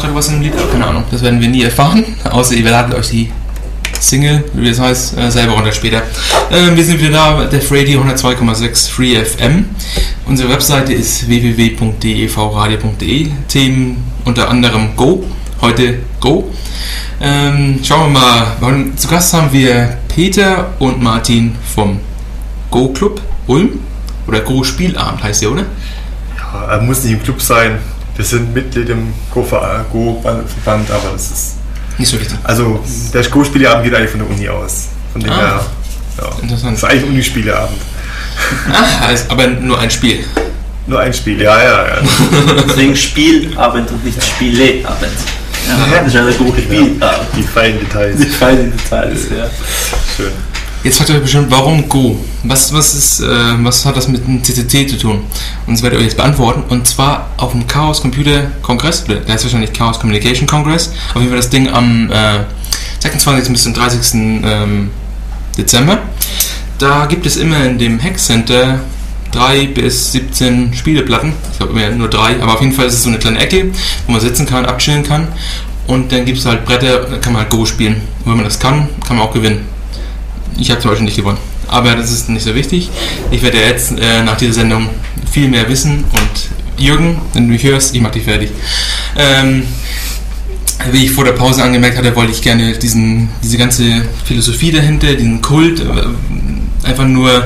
Gerade 0.00 0.14
was 0.14 0.28
in 0.28 0.34
dem 0.34 0.42
Lied, 0.42 0.52
aber 0.54 0.70
keine 0.70 0.86
Ahnung. 0.86 1.04
Das 1.10 1.22
werden 1.22 1.40
wir 1.40 1.48
nie 1.48 1.62
erfahren. 1.62 2.04
Außer 2.30 2.54
ihr 2.54 2.68
ladet 2.68 2.94
euch 2.94 3.08
die 3.10 3.32
Single, 3.98 4.44
wie 4.54 4.68
das 4.68 4.78
heißt, 4.80 5.18
äh, 5.18 5.30
selber 5.30 5.52
runter 5.52 5.72
später. 5.72 6.02
Ähm, 6.50 6.76
wir 6.76 6.84
sind 6.84 7.00
wieder 7.00 7.10
da, 7.10 7.44
Def 7.44 7.70
Radio 7.70 8.02
102,6 8.02 8.90
Free 8.90 9.22
FM. 9.22 9.66
Unsere 10.26 10.48
Webseite 10.48 10.94
ist 10.94 11.28
www.devradio.de. 11.28 13.28
Themen 13.48 14.02
unter 14.24 14.48
anderem 14.48 14.96
Go. 14.96 15.24
Heute 15.60 15.98
Go. 16.20 16.50
Ähm, 17.20 17.80
schauen 17.82 18.14
wir 18.14 18.20
mal. 18.20 18.56
Zu 18.96 19.08
Gast 19.08 19.34
haben 19.34 19.52
wir 19.52 19.98
Peter 20.08 20.72
und 20.78 21.02
Martin 21.02 21.54
vom 21.74 22.00
Go 22.70 22.88
Club 22.88 23.20
Ulm. 23.46 23.80
Oder 24.26 24.40
Go 24.40 24.64
Spielabend 24.64 25.22
heißt 25.22 25.42
der, 25.42 25.52
oder? 25.52 25.66
Ja, 26.38 26.72
er 26.72 26.80
muss 26.80 27.04
nicht 27.04 27.12
im 27.12 27.22
Club 27.22 27.42
sein. 27.42 27.78
Wir 28.16 28.24
sind 28.24 28.54
Mitglied 28.54 28.88
im 28.88 29.12
Go-Verband, 29.32 30.90
aber 30.90 31.10
das 31.12 31.30
ist 31.30 31.54
nicht 31.98 32.08
so 32.08 32.20
wichtig. 32.20 32.38
Also 32.44 32.82
der 33.12 33.22
Go-Spieleabend 33.24 33.84
geht 33.84 33.94
eigentlich 33.94 34.10
von 34.10 34.20
der 34.20 34.30
Uni 34.30 34.48
aus. 34.48 34.88
Von 35.12 35.22
dem 35.22 35.30
ah, 35.30 35.36
her, 35.36 35.66
ja. 36.18 36.42
Interessant. 36.42 36.72
Das 36.72 36.82
ist 36.82 36.84
eigentlich 36.84 37.04
ein 37.04 37.10
Unispieleabend. 37.10 37.80
Ah, 38.72 39.06
also, 39.06 39.24
aber 39.28 39.46
nur 39.48 39.78
ein 39.78 39.90
Spiel. 39.90 40.24
Nur 40.86 41.00
ein 41.00 41.12
Spiel, 41.12 41.40
ja, 41.40 41.62
ja. 41.62 41.86
ja. 41.86 41.96
Deswegen 42.66 42.96
Spielabend 42.96 43.90
und 43.90 44.04
nicht 44.04 44.22
Spieleabend. 44.22 45.12
Ja, 45.68 45.98
das 45.98 46.06
ist 46.08 46.14
ja 46.14 46.22
eine 46.22 46.32
gute 46.32 46.62
Spielabend. 46.62 47.02
Ja, 47.02 47.20
die 47.36 47.42
feinen 47.42 47.80
Details. 47.80 48.16
Die 48.18 48.26
feinen 48.26 48.72
Details, 48.76 49.26
ja. 49.30 49.46
Schön. 50.16 50.32
Jetzt 50.82 50.96
fragt 50.96 51.10
ihr 51.10 51.16
euch 51.16 51.22
bestimmt, 51.22 51.50
warum 51.50 51.86
Go? 51.90 52.18
Was, 52.42 52.72
was, 52.72 52.94
ist, 52.94 53.20
äh, 53.20 53.26
was 53.58 53.84
hat 53.84 53.98
das 53.98 54.08
mit 54.08 54.26
dem 54.26 54.42
CCC 54.42 54.86
zu 54.86 54.96
tun? 54.96 55.24
Und 55.66 55.74
das 55.74 55.82
werdet 55.82 55.98
ihr 55.98 56.00
euch 56.00 56.08
jetzt 56.08 56.16
beantworten. 56.16 56.62
Und 56.70 56.86
zwar 56.86 57.28
auf 57.36 57.52
dem 57.52 57.66
Chaos 57.66 58.00
Computer 58.00 58.50
Kongress, 58.62 59.04
der 59.04 59.22
heißt 59.28 59.44
wahrscheinlich 59.44 59.74
Chaos 59.74 60.00
Communication 60.00 60.46
Congress. 60.46 60.92
Auf 61.10 61.16
jeden 61.16 61.28
Fall 61.28 61.36
das 61.36 61.50
Ding 61.50 61.68
am 61.68 62.10
äh, 62.10 62.44
26. 63.00 63.52
bis 63.52 63.62
zum 63.62 63.74
30. 63.74 64.14
Ähm, 64.14 64.90
Dezember. 65.58 65.98
Da 66.78 67.04
gibt 67.04 67.26
es 67.26 67.36
immer 67.36 67.62
in 67.64 67.78
dem 67.78 68.02
Hack 68.02 68.18
Center 68.18 68.80
drei 69.32 69.66
bis 69.66 70.12
17 70.12 70.72
Spieleplatten. 70.72 71.34
Ich 71.52 71.58
glaube 71.58 71.78
immer 71.78 71.90
nur 71.90 72.08
drei, 72.08 72.42
aber 72.42 72.54
auf 72.54 72.60
jeden 72.60 72.72
Fall 72.72 72.86
ist 72.86 72.94
es 72.94 73.02
so 73.02 73.10
eine 73.10 73.18
kleine 73.18 73.38
Ecke, 73.38 73.70
wo 74.06 74.12
man 74.12 74.20
sitzen 74.22 74.46
kann, 74.46 74.64
abchillen 74.64 75.02
kann. 75.02 75.28
Und 75.86 76.10
dann 76.10 76.24
gibt 76.24 76.38
es 76.38 76.46
halt 76.46 76.64
Bretter, 76.64 77.00
da 77.00 77.18
kann 77.18 77.34
man 77.34 77.42
halt 77.42 77.50
Go 77.50 77.66
spielen. 77.66 78.00
Und 78.24 78.30
wenn 78.30 78.36
man 78.36 78.44
das 78.44 78.58
kann, 78.58 78.88
kann 79.06 79.18
man 79.18 79.26
auch 79.26 79.34
gewinnen. 79.34 79.66
Ich 80.60 80.70
habe 80.70 80.80
zum 80.80 80.90
Beispiel 80.90 81.06
nicht 81.06 81.16
gewonnen. 81.16 81.38
Aber 81.68 81.94
das 81.94 82.10
ist 82.10 82.28
nicht 82.28 82.44
so 82.44 82.54
wichtig. 82.54 82.90
Ich 83.30 83.42
werde 83.42 83.58
jetzt 83.58 83.98
äh, 83.98 84.22
nach 84.22 84.36
dieser 84.36 84.52
Sendung 84.52 84.90
viel 85.30 85.48
mehr 85.48 85.68
wissen. 85.68 86.04
Und 86.12 86.82
Jürgen, 86.82 87.20
wenn 87.32 87.46
du 87.46 87.52
mich 87.54 87.62
hörst, 87.64 87.94
ich 87.94 88.00
mach 88.02 88.10
dich 88.10 88.24
fertig. 88.24 88.50
Ähm, 89.16 89.64
wie 90.92 91.06
ich 91.06 91.12
vor 91.12 91.24
der 91.24 91.32
Pause 91.32 91.62
angemerkt 91.62 91.96
hatte, 91.96 92.14
wollte 92.14 92.32
ich 92.32 92.42
gerne 92.42 92.72
diesen, 92.74 93.30
diese 93.42 93.56
ganze 93.56 94.02
Philosophie 94.24 94.70
dahinter, 94.70 95.14
diesen 95.14 95.40
Kult, 95.40 95.80
äh, 95.80 96.86
einfach 96.86 97.06
nur, 97.06 97.44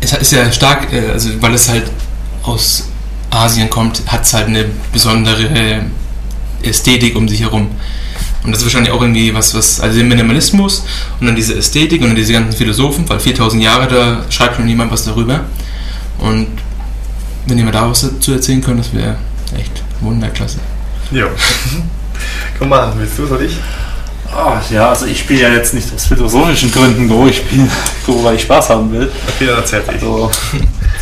es 0.00 0.12
ist 0.12 0.32
ja 0.32 0.50
stark, 0.50 0.92
äh, 0.92 1.10
also 1.12 1.30
weil 1.42 1.54
es 1.54 1.68
halt 1.68 1.84
aus 2.42 2.88
Asien 3.30 3.68
kommt, 3.68 4.02
hat 4.06 4.22
es 4.22 4.32
halt 4.32 4.46
eine 4.46 4.64
besondere 4.92 5.82
Ästhetik 6.62 7.16
um 7.16 7.28
sich 7.28 7.42
herum. 7.42 7.68
Und 8.48 8.52
das 8.52 8.62
ist 8.62 8.64
wahrscheinlich 8.64 8.94
auch 8.94 9.02
irgendwie 9.02 9.34
was, 9.34 9.54
was, 9.54 9.78
also 9.78 9.98
den 9.98 10.08
Minimalismus 10.08 10.82
und 11.20 11.26
dann 11.26 11.36
diese 11.36 11.54
Ästhetik 11.54 12.00
und 12.00 12.06
dann 12.06 12.16
diese 12.16 12.32
ganzen 12.32 12.56
Philosophen, 12.56 13.06
weil 13.06 13.20
4000 13.20 13.62
Jahre, 13.62 13.86
da 13.88 14.24
schreibt 14.30 14.56
schon 14.56 14.64
niemand 14.64 14.90
was 14.90 15.04
darüber. 15.04 15.40
Und 16.16 16.46
wenn 17.44 17.58
ihr 17.58 17.64
mir 17.64 17.72
da 17.72 17.90
was 17.90 18.00
dazu 18.00 18.32
erzählen 18.32 18.62
könnt, 18.62 18.80
das 18.80 18.94
wäre 18.94 19.16
echt 19.54 19.82
wunderklasse. 20.00 20.60
Ja. 21.10 21.26
Komm 22.58 22.70
mal 22.70 22.84
an, 22.84 22.94
willst 22.96 23.18
du 23.18 23.26
oder 23.26 23.38
ich? 23.42 23.52
Oh, 24.34 24.56
ja, 24.72 24.88
also 24.88 25.04
ich 25.04 25.18
spiele 25.18 25.42
ja 25.42 25.48
jetzt 25.50 25.74
nicht 25.74 25.92
aus 25.94 26.06
philosophischen 26.06 26.72
Gründen 26.72 27.06
Go, 27.06 27.26
ich 27.26 27.36
spiele 27.36 27.68
Go, 28.06 28.24
weil 28.24 28.36
ich 28.36 28.42
Spaß 28.42 28.70
haben 28.70 28.90
will. 28.90 29.12
Okay, 29.28 29.44
dann 29.44 29.56
erzähl 29.56 29.82
ich. 29.82 29.90
Also, 29.90 30.30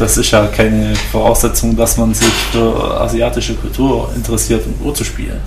das 0.00 0.16
ist 0.16 0.32
ja 0.32 0.48
keine 0.48 0.96
Voraussetzung, 1.12 1.76
dass 1.76 1.96
man 1.96 2.12
sich 2.12 2.32
für 2.50 3.00
asiatische 3.00 3.54
Kultur 3.54 4.10
interessiert, 4.16 4.66
um 4.66 4.76
Go 4.82 4.90
zu 4.90 5.04
spielen. 5.04 5.40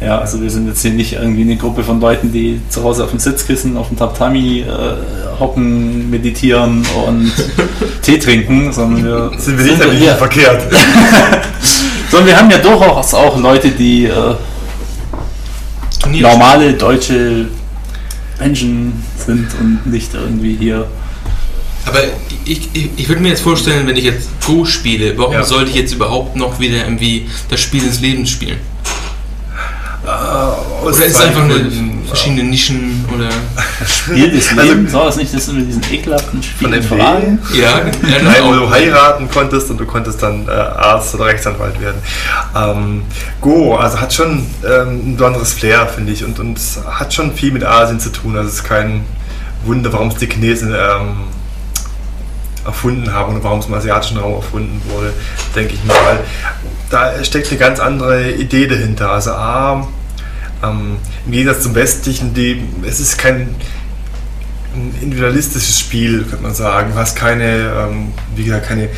Ja, 0.00 0.18
also 0.18 0.42
wir 0.42 0.50
sind 0.50 0.66
jetzt 0.68 0.82
hier 0.82 0.90
nicht 0.90 1.14
irgendwie 1.14 1.42
eine 1.42 1.56
Gruppe 1.56 1.82
von 1.82 2.00
Leuten, 2.00 2.32
die 2.32 2.60
zu 2.68 2.82
Hause 2.82 3.04
auf 3.04 3.10
dem 3.10 3.20
Sitzkissen, 3.20 3.76
auf 3.76 3.88
dem 3.88 3.96
Tatami 3.96 4.60
äh, 4.60 5.38
hocken, 5.38 6.10
meditieren 6.10 6.84
und 7.06 7.32
Tee 8.02 8.18
trinken, 8.18 8.72
sondern 8.72 9.04
wir 9.04 9.30
sind 9.38 9.58
wir 9.58 9.64
nicht 9.64 9.82
sind 9.82 10.00
wir, 10.00 10.14
verkehrt. 10.16 10.62
sondern 12.10 12.28
wir 12.28 12.36
haben 12.38 12.50
ja 12.50 12.58
durchaus 12.58 13.14
auch 13.14 13.38
Leute, 13.38 13.70
die 13.70 14.06
äh, 14.06 14.34
normale 16.20 16.74
deutsche 16.74 17.46
Menschen 18.38 19.04
sind 19.16 19.48
und 19.60 19.86
nicht 19.86 20.12
irgendwie 20.12 20.56
hier 20.56 20.86
aber 21.86 22.00
ich, 22.44 22.68
ich, 22.72 22.90
ich 22.96 23.08
würde 23.08 23.20
mir 23.20 23.28
jetzt 23.28 23.42
vorstellen, 23.42 23.86
wenn 23.86 23.96
ich 23.96 24.04
jetzt 24.04 24.28
Go 24.46 24.64
spiele, 24.64 25.16
warum 25.18 25.34
ja. 25.34 25.42
sollte 25.44 25.70
ich 25.70 25.76
jetzt 25.76 25.92
überhaupt 25.92 26.36
noch 26.36 26.58
wieder 26.58 26.84
irgendwie 26.84 27.26
das 27.50 27.60
Spiel 27.60 27.82
des 27.82 28.00
Lebens 28.00 28.30
spielen? 28.30 28.58
Äh, 30.04 30.84
oder 30.84 30.90
ist 30.90 31.16
es 31.16 31.20
einfach 31.20 31.44
eine 31.44 31.70
verschiedene 32.06 32.44
Nischen 32.44 33.04
oder 33.14 33.28
Spiel 33.86 34.30
des 34.30 34.52
Lebens? 34.52 34.86
Also, 34.86 34.98
war 34.98 35.06
das 35.06 35.16
nicht 35.16 35.32
das 35.32 35.46
mit 35.48 35.66
diesen 35.66 35.82
ekelhaften 35.90 36.42
Spielen 36.42 36.82
von 36.82 36.98
Fragen? 36.98 37.38
Ja, 37.54 37.78
ja 37.78 38.22
Nein, 38.22 38.42
wo 38.42 38.52
du 38.52 38.70
heiraten 38.70 39.30
konntest 39.30 39.70
und 39.70 39.78
du 39.78 39.86
konntest 39.86 40.22
dann 40.22 40.46
äh, 40.46 40.50
Arzt 40.50 41.14
oder 41.14 41.26
Rechtsanwalt 41.26 41.80
werden. 41.80 42.02
Ähm, 42.54 43.02
Go, 43.40 43.76
also 43.76 44.00
hat 44.00 44.12
schon 44.12 44.46
ähm, 44.64 45.12
ein 45.12 45.16
besonderes 45.16 45.54
Flair, 45.54 45.86
finde 45.86 46.12
ich, 46.12 46.24
und, 46.24 46.38
und 46.38 46.60
hat 46.86 47.14
schon 47.14 47.34
viel 47.34 47.52
mit 47.52 47.64
Asien 47.64 47.98
zu 47.98 48.10
tun. 48.10 48.36
Also 48.36 48.48
es 48.48 48.56
ist 48.56 48.64
kein 48.64 49.04
Wunder, 49.64 49.92
warum 49.92 50.08
es 50.08 50.16
die 50.16 50.26
Chinesen 50.26 50.72
ähm, 50.72 51.33
erfunden 52.64 53.12
haben 53.12 53.34
und 53.34 53.44
warum 53.44 53.60
es 53.60 53.66
im 53.66 53.74
asiatischen 53.74 54.18
Raum 54.18 54.34
erfunden 54.34 54.80
wurde, 54.88 55.12
denke 55.54 55.74
ich 55.74 55.84
mal. 55.84 56.20
Da 56.90 57.22
steckt 57.24 57.48
eine 57.48 57.58
ganz 57.58 57.80
andere 57.80 58.32
Idee 58.32 58.66
dahinter. 58.66 59.10
Also 59.10 59.32
A, 59.32 59.88
ähm, 60.62 60.96
im 61.26 61.32
Gegensatz 61.32 61.62
zum 61.62 61.74
westlichen, 61.74 62.34
die, 62.34 62.62
es 62.86 63.00
ist 63.00 63.18
kein 63.18 63.54
individualistisches 65.00 65.78
Spiel, 65.78 66.24
könnte 66.24 66.42
man 66.42 66.54
sagen. 66.54 66.92
Du 66.92 66.98
hast 66.98 67.16
keine, 67.16 67.72
ähm, 67.88 68.12
wie 68.34 68.44
gesagt, 68.44 68.66
keine 68.66 68.88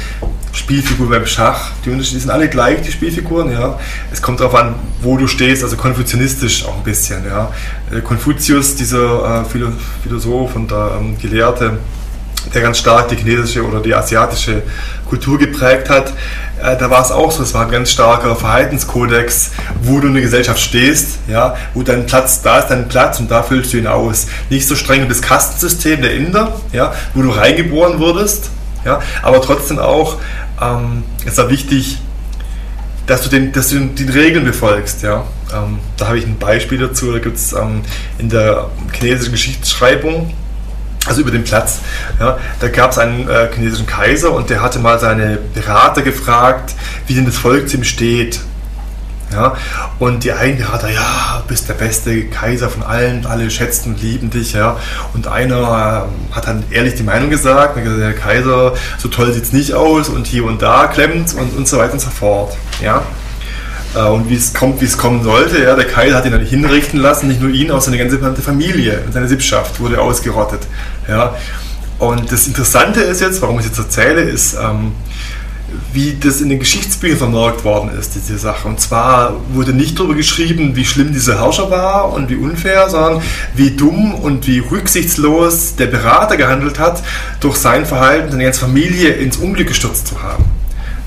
Spielfigur 0.52 1.10
beim 1.10 1.26
Schach. 1.26 1.72
Die 1.84 1.90
Unterschiede 1.90 2.20
sind 2.20 2.30
alle 2.30 2.48
gleich, 2.48 2.80
die 2.80 2.90
Spielfiguren. 2.90 3.52
Ja. 3.52 3.78
Es 4.10 4.22
kommt 4.22 4.40
darauf 4.40 4.54
an, 4.54 4.74
wo 5.02 5.16
du 5.16 5.26
stehst, 5.26 5.62
also 5.62 5.76
konfuzianistisch 5.76 6.64
auch 6.64 6.78
ein 6.78 6.82
bisschen. 6.82 7.26
Ja. 7.26 7.52
Äh, 7.92 8.00
Konfuzius, 8.00 8.74
dieser 8.76 9.42
äh, 9.42 9.78
Philosoph 10.02 10.56
und 10.56 10.70
der 10.70 10.98
ähm, 10.98 11.18
Gelehrte, 11.18 11.78
der 12.54 12.62
ganz 12.62 12.78
stark 12.78 13.08
die 13.08 13.16
chinesische 13.16 13.64
oder 13.64 13.80
die 13.80 13.94
asiatische 13.94 14.62
Kultur 15.08 15.38
geprägt 15.38 15.90
hat. 15.90 16.12
Äh, 16.62 16.76
da 16.76 16.90
war 16.90 17.02
es 17.02 17.10
auch 17.10 17.30
so, 17.30 17.42
es 17.42 17.54
war 17.54 17.66
ein 17.66 17.70
ganz 17.70 17.90
starker 17.90 18.34
Verhaltenskodex, 18.34 19.50
wo 19.82 20.00
du 20.00 20.08
in 20.08 20.14
der 20.14 20.22
Gesellschaft 20.22 20.60
stehst, 20.60 21.18
ja, 21.28 21.56
wo 21.74 21.82
dein 21.82 22.06
Platz, 22.06 22.42
da 22.42 22.58
ist 22.58 22.68
dein 22.68 22.88
Platz 22.88 23.20
und 23.20 23.30
da 23.30 23.42
füllst 23.42 23.72
du 23.72 23.78
ihn 23.78 23.86
aus. 23.86 24.26
Nicht 24.48 24.66
so 24.66 24.74
streng 24.74 25.02
wie 25.04 25.08
das 25.08 25.22
Kastensystem 25.22 26.02
der 26.02 26.14
Inder, 26.14 26.60
ja, 26.72 26.94
wo 27.14 27.22
du 27.22 27.30
reingeboren 27.30 27.98
wurdest, 27.98 28.50
ja, 28.84 29.00
aber 29.22 29.42
trotzdem 29.42 29.78
auch, 29.78 30.18
ähm, 30.60 31.04
ist 31.24 31.38
da 31.38 31.50
wichtig, 31.50 31.98
dass 33.06 33.22
du 33.22 33.28
den, 33.28 33.52
dass 33.52 33.68
du 33.68 33.78
den 33.78 34.08
Regeln 34.08 34.44
befolgst, 34.44 35.02
ja. 35.02 35.24
Ähm, 35.54 35.78
da 35.96 36.08
habe 36.08 36.18
ich 36.18 36.26
ein 36.26 36.38
Beispiel 36.38 36.78
dazu, 36.78 37.12
da 37.12 37.18
gibt 37.18 37.36
es 37.36 37.52
ähm, 37.52 37.82
in 38.18 38.28
der 38.28 38.70
chinesischen 38.92 39.32
Geschichtsschreibung, 39.32 40.32
also 41.06 41.20
über 41.20 41.30
den 41.30 41.44
Platz. 41.44 41.80
Ja, 42.18 42.38
da 42.60 42.68
gab 42.68 42.92
es 42.92 42.98
einen 42.98 43.28
äh, 43.28 43.48
chinesischen 43.54 43.86
Kaiser 43.86 44.32
und 44.32 44.50
der 44.50 44.62
hatte 44.62 44.78
mal 44.78 44.98
seine 44.98 45.38
Berater 45.54 46.02
gefragt, 46.02 46.74
wie 47.06 47.14
denn 47.14 47.26
das 47.26 47.38
Volk 47.38 47.68
zu 47.68 47.76
ihm 47.76 47.84
steht. 47.84 48.40
Ja, 49.32 49.56
und 49.98 50.22
die 50.22 50.30
einen 50.30 50.56
Berater, 50.56 50.88
ja, 50.88 51.42
bist 51.48 51.68
der 51.68 51.74
beste 51.74 52.26
Kaiser 52.26 52.70
von 52.70 52.84
allen, 52.84 53.26
alle 53.26 53.50
schätzen 53.50 53.94
und 53.94 54.02
lieben 54.02 54.30
dich. 54.30 54.52
Ja. 54.52 54.76
Und 55.14 55.26
einer 55.26 56.06
äh, 56.32 56.34
hat 56.34 56.46
dann 56.46 56.62
ehrlich 56.70 56.94
die 56.94 57.02
Meinung 57.02 57.28
gesagt, 57.28 57.76
der 57.76 58.12
Kaiser, 58.12 58.74
so 58.98 59.08
toll 59.08 59.32
sieht 59.32 59.42
es 59.42 59.52
nicht 59.52 59.74
aus 59.74 60.08
und 60.08 60.28
hier 60.28 60.44
und 60.44 60.62
da 60.62 60.86
klemmt 60.86 61.34
und, 61.34 61.56
und 61.56 61.66
so 61.66 61.78
weiter 61.78 61.94
und 61.94 62.00
so 62.00 62.10
fort. 62.10 62.56
Ja. 62.80 63.02
Äh, 63.96 64.08
und 64.08 64.28
wie 64.28 64.34
es 64.34 64.52
kommt, 64.52 64.80
wie 64.80 64.84
es 64.84 64.98
kommen 64.98 65.22
sollte. 65.24 65.62
Ja, 65.62 65.74
der 65.74 65.86
Kaiser 65.86 66.16
hat 66.16 66.26
ihn 66.26 66.32
dann 66.32 66.44
hinrichten 66.44 67.00
lassen, 67.00 67.28
nicht 67.28 67.40
nur 67.40 67.50
ihn, 67.50 67.70
auch 67.70 67.80
seine 67.80 67.98
ganze 67.98 68.18
Familie 68.42 69.02
und 69.06 69.12
seine 69.12 69.28
Sippschaft 69.28 69.80
wurde 69.80 70.00
ausgerottet. 70.00 70.60
Ja. 71.08 71.34
Und 71.98 72.30
das 72.30 72.46
Interessante 72.46 73.00
ist 73.00 73.22
jetzt, 73.22 73.40
warum 73.40 73.58
ich 73.58 73.64
es 73.64 73.70
jetzt 73.70 73.78
erzähle, 73.78 74.20
ist, 74.20 74.54
ähm, 74.54 74.92
wie 75.94 76.16
das 76.20 76.42
in 76.42 76.50
den 76.50 76.58
Geschichtsbüchern 76.58 77.18
vermerkt 77.18 77.64
worden 77.64 77.90
ist, 77.98 78.14
diese 78.14 78.38
Sache. 78.38 78.68
Und 78.68 78.80
zwar 78.80 79.34
wurde 79.52 79.72
nicht 79.72 79.98
darüber 79.98 80.14
geschrieben, 80.14 80.76
wie 80.76 80.84
schlimm 80.84 81.12
dieser 81.12 81.40
Herrscher 81.40 81.70
war 81.70 82.12
und 82.12 82.28
wie 82.28 82.36
unfair, 82.36 82.88
sondern 82.90 83.22
wie 83.54 83.70
dumm 83.70 84.14
und 84.14 84.46
wie 84.46 84.58
rücksichtslos 84.58 85.76
der 85.76 85.86
Berater 85.86 86.36
gehandelt 86.36 86.78
hat, 86.78 87.02
durch 87.40 87.56
sein 87.56 87.86
Verhalten 87.86 88.30
seine 88.30 88.44
ganze 88.44 88.60
Familie 88.60 89.14
ins 89.14 89.38
Unglück 89.38 89.68
gestürzt 89.68 90.06
zu 90.06 90.22
haben. 90.22 90.44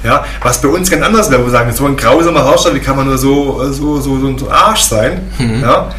Ja, 0.03 0.23
was 0.41 0.61
bei 0.61 0.69
uns 0.69 0.89
ganz 0.89 1.03
anders 1.03 1.29
wäre, 1.29 1.41
wo 1.41 1.45
wir 1.47 1.51
sagen, 1.51 1.71
so 1.73 1.85
ein 1.85 1.97
grausamer 1.97 2.45
Herrscher, 2.45 2.73
wie 2.73 2.79
kann 2.79 2.95
man 2.95 3.07
nur 3.07 3.17
so, 3.17 3.61
so, 3.71 3.99
so, 3.99 4.17
so 4.19 4.27
ein 4.27 4.37
Arsch 4.49 4.81
sein? 4.83 5.21
Mhm. 5.37 5.61
Ja, 5.61 5.89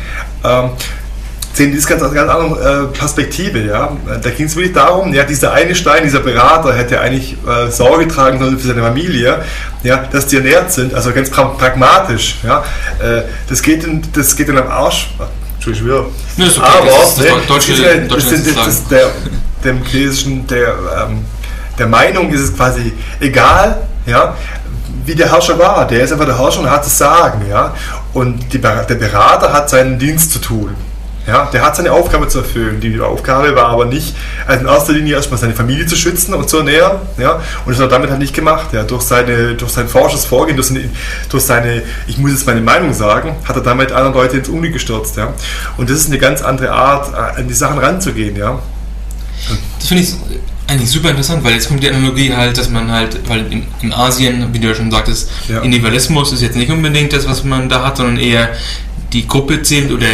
ähm, 0.43 0.71
sehen 1.53 1.75
das 1.77 1.87
ganz, 1.87 2.01
ganz 2.15 2.31
andere 2.31 2.89
äh, 2.95 2.97
Perspektive. 2.99 3.59
Ja? 3.67 3.93
Da 4.23 4.31
ging 4.31 4.47
es 4.47 4.57
wirklich 4.57 4.73
darum, 4.73 5.13
ja, 5.13 5.25
dieser 5.25 5.53
eine 5.53 5.75
Stein, 5.75 6.05
dieser 6.05 6.21
Berater 6.21 6.73
hätte 6.75 6.99
eigentlich 7.01 7.37
äh, 7.47 7.71
Sorge 7.71 8.09
tragen 8.09 8.39
sollen 8.39 8.59
für 8.59 8.69
seine 8.69 8.83
Familie, 8.83 9.43
ja, 9.83 9.99
dass 10.11 10.27
die 10.29 10.37
ernährt 10.37 10.73
sind, 10.73 10.95
also 10.95 11.13
ganz 11.13 11.29
pra 11.29 11.45
pragmatisch. 11.45 12.37
Ja? 12.43 12.65
Äh, 13.01 13.23
das, 13.51 13.61
geht 13.61 13.85
in, 13.85 14.01
das 14.15 14.35
geht 14.35 14.49
in 14.49 14.57
am 14.57 14.69
Arsch. 14.69 15.11
Entschuldigung, 15.57 16.07
Ja, 16.39 16.47
ist 16.47 16.57
okay, 16.59 16.67
aber 16.79 16.87
das 16.87 17.09
ist 17.11 17.19
das 17.19 17.25
ne, 17.27 17.33
deutsche- 17.47 17.71
das 17.73 17.79
ist, 17.79 17.85
ja- 17.85 17.95
deutsche 17.97 18.15
das 18.31 18.45
sind- 18.45 18.57
das 18.57 18.67
ist 18.69 18.91
der, 18.91 19.07
dem 19.63 19.85
chinesischen, 19.85 20.47
der, 20.47 20.69
ähm, 20.69 21.25
der 21.79 21.87
Meinung 21.87 22.31
ist 22.33 22.41
es 22.41 22.57
quasi 22.57 22.93
egal, 23.21 23.83
ja, 24.11 24.35
wie 25.05 25.15
der 25.15 25.31
Herrscher 25.31 25.59
war. 25.59 25.87
Der 25.87 26.03
ist 26.03 26.13
einfach 26.13 26.27
der 26.27 26.39
Herrscher 26.39 26.61
und 26.61 26.71
hat 26.71 26.85
das 26.85 26.99
Sagen, 26.99 27.43
ja. 27.49 27.75
Und 28.13 28.53
die, 28.53 28.61
der 28.61 28.95
Berater 28.95 29.53
hat 29.53 29.71
seinen 29.71 29.99
Dienst 29.99 30.33
zu 30.33 30.41
tun. 30.41 30.75
Ja, 31.27 31.49
der 31.53 31.63
hat 31.63 31.77
seine 31.77 31.93
Aufgabe 31.93 32.29
zu 32.29 32.39
erfüllen. 32.39 32.81
Die 32.81 32.99
Aufgabe 32.99 33.55
war 33.55 33.69
aber 33.69 33.85
nicht, 33.85 34.17
also 34.47 34.63
in 34.63 34.67
erster 34.67 34.93
Linie 34.95 35.17
erstmal 35.17 35.39
seine 35.39 35.53
Familie 35.53 35.87
zu 35.87 35.95
schützen 35.95 36.35
und 36.35 36.49
zu 36.49 36.59
ernähren. 36.59 36.99
Ja, 37.19 37.41
und 37.65 37.73
das 37.73 37.77
hat 37.77 37.87
er 37.87 37.89
damit 37.89 38.11
halt 38.11 38.21
nicht 38.21 38.35
gemacht. 38.35 38.73
Ja, 38.73 38.83
durch, 38.83 39.03
seine, 39.03 39.55
durch 39.55 39.71
sein 39.71 39.87
forsches 39.87 40.25
Vorgehen, 40.25 40.57
durch 40.57 40.69
seine, 40.69 40.89
durch 41.29 41.45
seine, 41.45 41.83
ich 42.07 42.19
muss 42.19 42.33
jetzt 42.33 42.47
meine 42.47 42.63
Meinung 42.63 42.95
sagen, 42.95 43.37
hat 43.47 43.55
er 43.55 43.63
damit 43.63 43.93
andere 43.93 44.15
Leute 44.15 44.39
ins 44.39 44.49
Unglück 44.49 44.73
gestürzt. 44.73 45.17
Ja. 45.17 45.35
Und 45.77 45.91
das 45.91 45.99
ist 45.99 46.09
eine 46.09 46.19
ganz 46.19 46.43
andere 46.43 46.73
Art, 46.73 47.15
an 47.15 47.47
die 47.47 47.55
Sachen 47.55 47.79
ranzugehen. 47.79 48.37
Ja. 48.37 48.59
Das 49.79 49.89
finde 49.89 50.03
ich 50.05 50.11
eigentlich 50.67 50.91
super 50.91 51.11
interessant, 51.11 51.43
weil 51.43 51.55
jetzt 51.55 51.69
kommt 51.69 51.83
die 51.83 51.89
Analogie 51.89 52.33
halt, 52.33 52.57
dass 52.57 52.69
man 52.71 52.91
halt, 52.91 53.19
weil 53.29 53.51
in, 53.53 53.67
in 53.83 53.93
Asien, 53.93 54.47
wie 54.53 54.59
du 54.61 54.69
ja 54.69 54.75
schon 54.75 54.91
sagtest, 54.91 55.29
Ja. 55.49 55.61
Individualismus 55.63 56.33
ist 56.33 56.43
jetzt 56.43 56.57
nicht 56.57 56.71
unbedingt 56.71 57.13
das, 57.13 57.27
was 57.27 57.43
man 57.45 57.69
da 57.69 57.85
hat, 57.85 57.97
sondern 57.97 58.19
eher 58.19 58.51
die 59.13 59.27
Gruppe 59.27 59.63
zählt 59.63 59.91
oder 59.91 60.07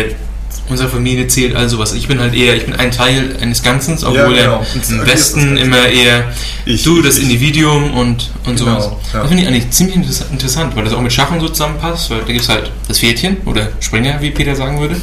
unsere 0.68 0.88
Familie 0.88 1.28
zählt, 1.28 1.54
also 1.54 1.78
was. 1.78 1.92
Ich 1.92 2.08
bin 2.08 2.18
halt 2.18 2.34
eher, 2.34 2.56
ich 2.56 2.64
bin 2.64 2.74
ein 2.74 2.90
Teil 2.90 3.36
eines 3.40 3.62
Ganzen, 3.62 3.94
obwohl 4.02 4.34
Ja, 4.36 4.58
genau. 4.62 4.66
im 4.88 5.06
Westen 5.06 5.56
immer 5.58 5.86
eher 5.86 6.32
Ich- 6.64 6.82
du, 6.82 7.02
das 7.02 7.18
ich- 7.18 7.24
Individuum 7.24 7.92
und, 7.94 8.30
und 8.46 8.58
Genau, 8.58 8.80
sowas. 8.80 8.90
ja. 9.12 9.20
Das 9.20 9.28
finde 9.28 9.42
ich 9.44 9.48
eigentlich 9.48 9.70
ziemlich 9.70 9.96
interess- 9.96 10.24
interessant, 10.32 10.74
weil 10.74 10.84
das 10.84 10.92
auch 10.94 11.00
mit 11.02 11.12
Schach 11.12 11.30
und 11.30 11.38
so 11.40 11.48
zusammenpasst, 11.50 12.10
weil 12.10 12.18
da 12.20 12.24
gibt 12.32 12.40
es 12.40 12.48
halt 12.48 12.72
das 12.88 12.98
Pferdchen 12.98 13.36
oder 13.44 13.68
Springer, 13.78 14.20
wie 14.20 14.30
Peter 14.32 14.56
sagen 14.56 14.80
würde. 14.80 14.96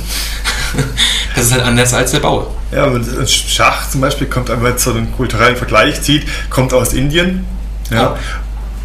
das 1.36 1.46
ist 1.46 1.52
halt 1.52 1.64
anders 1.64 1.94
als 1.94 2.12
der 2.12 2.20
Bauer. 2.20 2.54
Ja, 2.72 2.86
und 2.86 3.06
Schach 3.30 3.90
zum 3.90 4.02
Beispiel 4.02 4.28
kommt, 4.28 4.50
wenn 4.50 4.62
man 4.62 4.72
jetzt 4.72 4.84
so 4.84 4.92
einen 4.92 5.12
kulturellen 5.16 5.56
Vergleich 5.56 6.02
zieht, 6.02 6.26
kommt 6.50 6.74
aus 6.74 6.94
Indien. 6.94 7.46
Ja, 7.92 8.18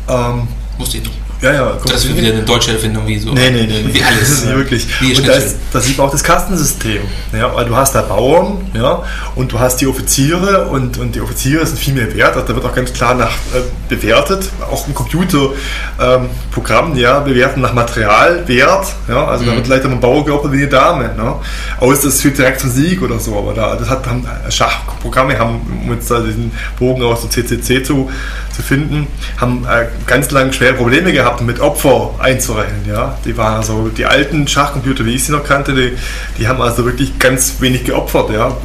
ähm, 0.09 0.49
Wusste 0.79 0.99
ich 0.99 1.03
nicht. 1.05 1.28
Ja, 1.41 1.53
ja 1.53 1.65
kommt 1.73 1.93
Das 1.93 2.05
ist 2.05 2.17
wieder 2.17 2.33
eine 2.33 2.43
deutsche 2.43 2.73
Erfindung, 2.73 3.07
wie 3.07 3.19
so. 3.19 3.33
Nee, 3.33 3.51
nee, 3.51 3.67
nee. 3.67 3.85
Wie 3.93 4.03
alles. 4.03 4.21
Das 4.21 4.29
ist 4.31 4.45
nicht 4.47 4.57
wirklich. 4.57 4.87
Wie 5.01 5.17
und 5.17 5.27
da, 5.29 5.33
ist, 5.33 5.57
da 5.73 5.81
sieht 5.81 5.97
man 5.99 6.07
auch 6.09 6.11
das 6.13 6.25
Kastensystem. 6.25 7.03
Ja, 7.33 7.55
weil 7.55 7.65
du 7.67 7.77
hast 7.77 7.95
da 7.95 8.03
Bauern, 8.03 8.59
ja, 8.75 9.03
und 9.35 9.53
du 9.53 9.59
hast 9.59 9.77
die 9.81 9.87
Offiziere 9.87 10.67
und, 10.69 10.99
und 10.99 11.15
die 11.15 11.21
Offiziere 11.21 11.65
sind 11.67 11.79
viel 11.79 11.95
mehr 11.95 12.15
wert. 12.15 12.35
Also 12.37 12.49
da 12.49 12.55
wird 12.55 12.65
auch 12.65 12.75
ganz 12.75 12.93
klar 12.93 13.15
nach 13.15 13.31
äh, 13.55 13.61
bewertet. 13.89 14.49
Auch 14.71 14.87
im 14.89 14.95
Computerprogramm, 14.95 16.93
ähm, 16.93 16.97
ja, 16.97 17.21
bewerten 17.21 17.61
nach 17.61 17.73
Materialwert. 17.73 18.87
Ja, 19.09 19.27
also 19.27 19.45
da 19.45 19.53
Mhm. 19.53 19.57
wird 19.57 19.69
leider 19.69 19.89
ein 19.89 20.01
Bauer 20.01 20.25
geopfert 20.25 20.53
wie 20.53 20.59
eine 20.59 20.69
Dame. 20.69 21.15
Ne? 21.17 21.35
Außer 21.81 22.05
das 22.05 22.21
führt 22.21 22.39
direkt 22.39 22.61
zum 22.61 22.71
Sieg 22.71 23.01
oder 23.03 23.19
so. 23.19 23.37
Aber 23.39 23.55
da, 23.55 23.77
das 23.77 23.89
hat 23.89 24.07
haben, 24.07 24.27
Schachprogramme 24.51 25.39
haben, 25.39 25.61
um 25.85 25.93
jetzt 25.93 26.11
da 26.11 26.21
diesen 26.21 26.51
Bogen 26.79 27.03
aus 27.03 27.21
dem 27.23 27.31
CCC 27.31 27.83
zu, 27.83 28.11
zu 28.55 28.63
finden, 28.63 29.07
haben 29.37 29.65
äh, 29.71 29.87
ganz 30.07 30.31
lange 30.31 30.53
schwere 30.53 30.75
Probleme 30.75 31.13
gehabt, 31.13 31.28
mit 31.41 31.61
Opfer 31.61 32.15
einzurechnen. 32.19 32.87
Ja? 32.87 33.19
Die 33.25 33.37
waren 33.37 33.57
also 33.57 33.89
die 33.89 34.07
alten 34.07 34.47
Schachcomputer, 34.47 35.05
wie 35.05 35.15
ich 35.15 35.25
sie 35.25 35.33
noch 35.33 35.45
kannte, 35.45 35.75
die, 35.75 35.93
die 36.39 36.49
haben 36.49 36.61
also 36.61 36.85
wirklich 36.85 37.19
ganz 37.19 37.61
wenig 37.61 37.85
geopfert. 37.85 38.31
Ja? 38.31 38.57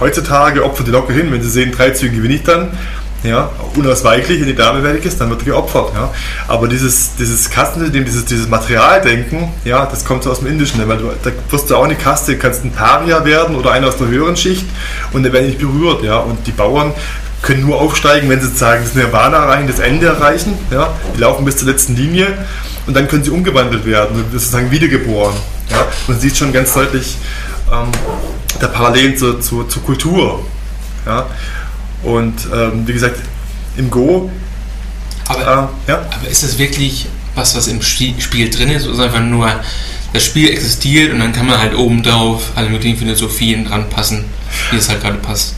Heutzutage 0.00 0.64
opfern 0.64 0.86
die 0.86 0.92
locker 0.92 1.12
hin, 1.12 1.30
wenn 1.30 1.42
sie 1.42 1.50
sehen, 1.50 1.72
drei 1.72 1.90
Züge 1.90 2.16
gewinne 2.16 2.34
ich 2.34 2.42
dann. 2.42 2.70
Ja, 3.24 3.48
unausweichlich, 3.74 4.38
wenn 4.38 4.48
die 4.48 4.54
Dame 4.54 4.82
fertig 4.82 5.06
ist, 5.06 5.18
dann 5.18 5.30
wird 5.30 5.46
geopfert. 5.46 5.92
Ja. 5.94 6.12
Aber 6.46 6.68
dieses, 6.68 7.16
dieses 7.16 7.48
Kastensystem, 7.48 8.04
dieses, 8.04 8.26
dieses 8.26 8.48
Materialdenken, 8.48 9.48
ja, 9.64 9.86
das 9.86 10.04
kommt 10.04 10.24
so 10.24 10.30
aus 10.30 10.40
dem 10.40 10.48
Indischen, 10.48 10.86
weil 10.86 10.98
du, 10.98 11.10
da 11.22 11.30
wirst 11.48 11.70
du 11.70 11.76
auch 11.76 11.84
eine 11.84 11.94
Kaste, 11.94 12.36
kannst 12.36 12.64
ein 12.66 12.72
Paria 12.72 13.24
werden 13.24 13.56
oder 13.56 13.70
einer 13.70 13.88
aus 13.88 13.96
der 13.96 14.08
höheren 14.08 14.36
Schicht 14.36 14.66
und 15.14 15.22
der 15.22 15.32
wird 15.32 15.46
nicht 15.46 15.58
berührt. 15.58 16.04
Ja. 16.04 16.18
Und 16.18 16.46
die 16.46 16.52
Bauern 16.52 16.92
können 17.44 17.60
nur 17.60 17.80
aufsteigen, 17.80 18.28
wenn 18.30 18.40
sie 18.40 18.46
sozusagen 18.46 18.82
das 18.82 18.94
Nirvana 18.94 19.36
erreichen, 19.36 19.66
das 19.66 19.78
Ende 19.78 20.06
erreichen. 20.06 20.54
Ja. 20.70 20.94
Die 21.14 21.20
laufen 21.20 21.44
bis 21.44 21.58
zur 21.58 21.68
letzten 21.68 21.94
Linie 21.94 22.26
und 22.86 22.94
dann 22.94 23.06
können 23.06 23.22
sie 23.22 23.30
umgewandelt 23.30 23.84
werden 23.84 24.16
und 24.16 24.32
sozusagen 24.32 24.70
wiedergeboren. 24.70 25.36
Ja. 25.70 25.86
Man 26.08 26.18
sieht 26.18 26.36
schon 26.36 26.52
ganz 26.52 26.72
deutlich 26.72 27.16
ähm, 27.70 27.88
der 28.60 28.68
Parallelen 28.68 29.16
zur, 29.16 29.40
zur, 29.40 29.68
zur 29.68 29.82
Kultur. 29.82 30.44
Ja. 31.06 31.26
Und 32.02 32.34
ähm, 32.52 32.86
wie 32.86 32.92
gesagt, 32.92 33.18
im 33.76 33.90
Go, 33.90 34.30
Aber, 35.26 35.70
äh, 35.86 35.90
ja, 35.90 35.98
aber 35.98 36.28
ist 36.30 36.42
das 36.44 36.58
wirklich 36.58 37.06
was, 37.34 37.56
was 37.56 37.66
im 37.66 37.82
Spiel, 37.82 38.20
Spiel 38.20 38.48
drin 38.48 38.70
ist? 38.70 38.84
Oder 38.84 38.92
ist 38.92 38.98
es 38.98 39.04
einfach 39.04 39.20
nur, 39.20 39.50
das 40.12 40.24
Spiel 40.24 40.48
existiert 40.50 41.12
und 41.12 41.18
dann 41.18 41.32
kann 41.32 41.46
man 41.46 41.58
halt 41.58 41.74
oben 41.74 42.02
drauf 42.02 42.52
alle 42.54 42.70
möglichen 42.70 42.96
Philosophien 42.96 43.66
dran 43.66 43.90
passen, 43.90 44.24
wie 44.70 44.76
es 44.76 44.88
halt 44.88 45.02
gerade 45.02 45.18
passt? 45.18 45.56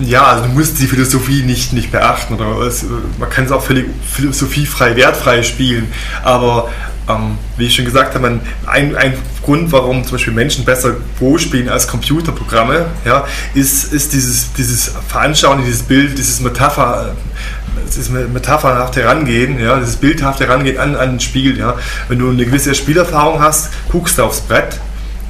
Ja, 0.00 0.24
also 0.24 0.44
du 0.44 0.50
musst 0.50 0.78
die 0.80 0.86
Philosophie 0.86 1.42
nicht, 1.42 1.72
nicht 1.72 1.92
beachten 1.92 2.34
oder 2.34 2.60
es, 2.66 2.84
man 3.18 3.30
kann 3.30 3.44
es 3.44 3.52
auch 3.52 3.62
völlig 3.62 3.86
philosophiefrei, 4.04 4.96
wertfrei 4.96 5.42
spielen, 5.42 5.88
aber 6.24 6.70
ähm, 7.08 7.38
wie 7.56 7.66
ich 7.66 7.74
schon 7.74 7.84
gesagt 7.84 8.14
habe, 8.14 8.40
ein, 8.66 8.96
ein 8.96 9.14
Grund, 9.44 9.70
warum 9.70 10.02
zum 10.02 10.12
Beispiel 10.12 10.32
Menschen 10.32 10.64
besser 10.64 10.96
Go 11.20 11.38
spielen 11.38 11.68
als 11.68 11.86
Computerprogramme, 11.86 12.86
ja, 13.04 13.26
ist, 13.54 13.92
ist 13.92 14.12
dieses, 14.12 14.52
dieses 14.54 14.92
Veranschauen, 15.08 15.64
dieses 15.64 15.82
Bild, 15.82 16.18
dieses 16.18 16.40
Metapher, 16.40 17.14
dieses 17.86 18.10
metaphernhafte 18.10 19.02
Herangehen, 19.02 19.60
ja, 19.60 19.78
dieses 19.78 19.96
bildhafte 19.96 20.46
Herangehen 20.46 20.78
an, 20.78 20.96
an 20.96 21.10
ein 21.10 21.20
Spiel. 21.20 21.56
Ja. 21.58 21.76
Wenn 22.08 22.18
du 22.18 22.28
eine 22.30 22.44
gewisse 22.44 22.74
Spielerfahrung 22.74 23.40
hast, 23.40 23.70
guckst 23.90 24.18
du 24.18 24.24
aufs 24.24 24.40
Brett 24.40 24.80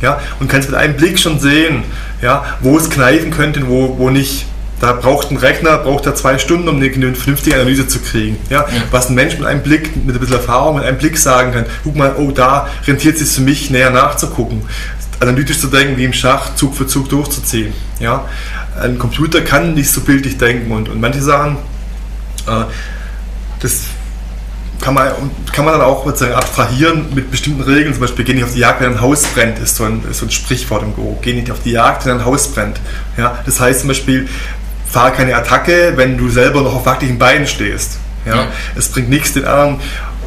ja, 0.00 0.20
und 0.40 0.48
kannst 0.48 0.70
mit 0.70 0.78
einem 0.78 0.96
Blick 0.96 1.18
schon 1.18 1.40
sehen, 1.40 1.84
ja, 2.22 2.44
wo 2.60 2.76
es 2.76 2.90
kneifen 2.90 3.30
könnte 3.30 3.60
und 3.60 3.68
wo, 3.68 3.98
wo 3.98 4.10
nicht. 4.10 4.46
Da 4.78 4.92
braucht 4.92 5.30
ein 5.30 5.38
Rechner, 5.38 5.78
braucht 5.78 6.04
er 6.04 6.14
zwei 6.14 6.36
Stunden, 6.36 6.68
um 6.68 6.76
eine, 6.76 6.92
eine 6.92 7.14
vernünftige 7.14 7.56
Analyse 7.56 7.88
zu 7.88 7.98
kriegen. 7.98 8.36
Ja? 8.50 8.60
Ja. 8.60 8.66
Was 8.90 9.08
ein 9.08 9.14
Mensch 9.14 9.38
mit 9.38 9.46
einem 9.46 9.62
Blick, 9.62 9.96
mit 10.04 10.14
ein 10.14 10.20
bisschen 10.20 10.36
Erfahrung, 10.36 10.76
mit 10.76 10.84
einem 10.84 10.98
Blick 10.98 11.16
sagen 11.16 11.52
kann, 11.52 11.64
guck 11.82 11.96
mal, 11.96 12.14
oh, 12.18 12.30
da 12.30 12.68
rentiert 12.86 13.14
es 13.14 13.20
sich 13.20 13.36
für 13.36 13.40
mich 13.40 13.70
näher 13.70 13.88
nachzugucken. 13.88 14.60
Analytisch 15.18 15.60
zu 15.60 15.68
denken, 15.68 15.96
wie 15.96 16.04
im 16.04 16.12
Schach, 16.12 16.56
Zug 16.56 16.76
für 16.76 16.86
Zug 16.86 17.08
durchzuziehen. 17.08 17.72
Ja? 18.00 18.26
Ein 18.78 18.98
Computer 18.98 19.40
kann 19.40 19.72
nicht 19.72 19.90
so 19.90 20.02
bildlich 20.02 20.36
denken 20.36 20.70
und, 20.70 20.90
und 20.90 21.00
manche 21.00 21.22
Sachen, 21.22 21.56
äh, 22.46 22.64
das 23.60 23.80
kann 24.80 24.94
man, 24.94 25.08
kann 25.52 25.64
man 25.64 25.74
dann 25.74 25.82
auch 25.82 26.04
sozusagen 26.04 26.34
abstrahieren 26.34 27.06
mit 27.14 27.30
bestimmten 27.30 27.62
Regeln. 27.62 27.92
Zum 27.92 28.02
Beispiel, 28.02 28.24
geh 28.24 28.34
nicht 28.34 28.44
auf 28.44 28.52
die 28.52 28.60
Jagd, 28.60 28.80
wenn 28.80 28.92
ein 28.92 29.00
Haus 29.00 29.24
brennt, 29.26 29.58
ist 29.58 29.76
so 29.76 29.84
ein, 29.84 30.02
ist 30.10 30.18
so 30.18 30.26
ein 30.26 30.30
Sprichwort 30.30 30.82
im 30.82 30.94
Go. 30.94 31.18
Geh 31.22 31.32
nicht 31.32 31.50
auf 31.50 31.60
die 31.64 31.72
Jagd, 31.72 32.06
wenn 32.06 32.18
ein 32.18 32.24
Haus 32.24 32.48
brennt. 32.48 32.80
Ja? 33.16 33.38
Das 33.46 33.60
heißt 33.60 33.80
zum 33.80 33.88
Beispiel, 33.88 34.28
fahr 34.88 35.10
keine 35.12 35.34
Attacke, 35.34 35.94
wenn 35.96 36.16
du 36.18 36.28
selber 36.28 36.62
noch 36.62 36.74
auf 36.74 36.86
wackeligen 36.86 37.18
Beinen 37.18 37.46
stehst. 37.46 37.98
Ja? 38.24 38.36
Ja. 38.36 38.46
Es 38.76 38.88
bringt 38.88 39.08
nichts, 39.08 39.32
den 39.32 39.44
anderen 39.44 39.80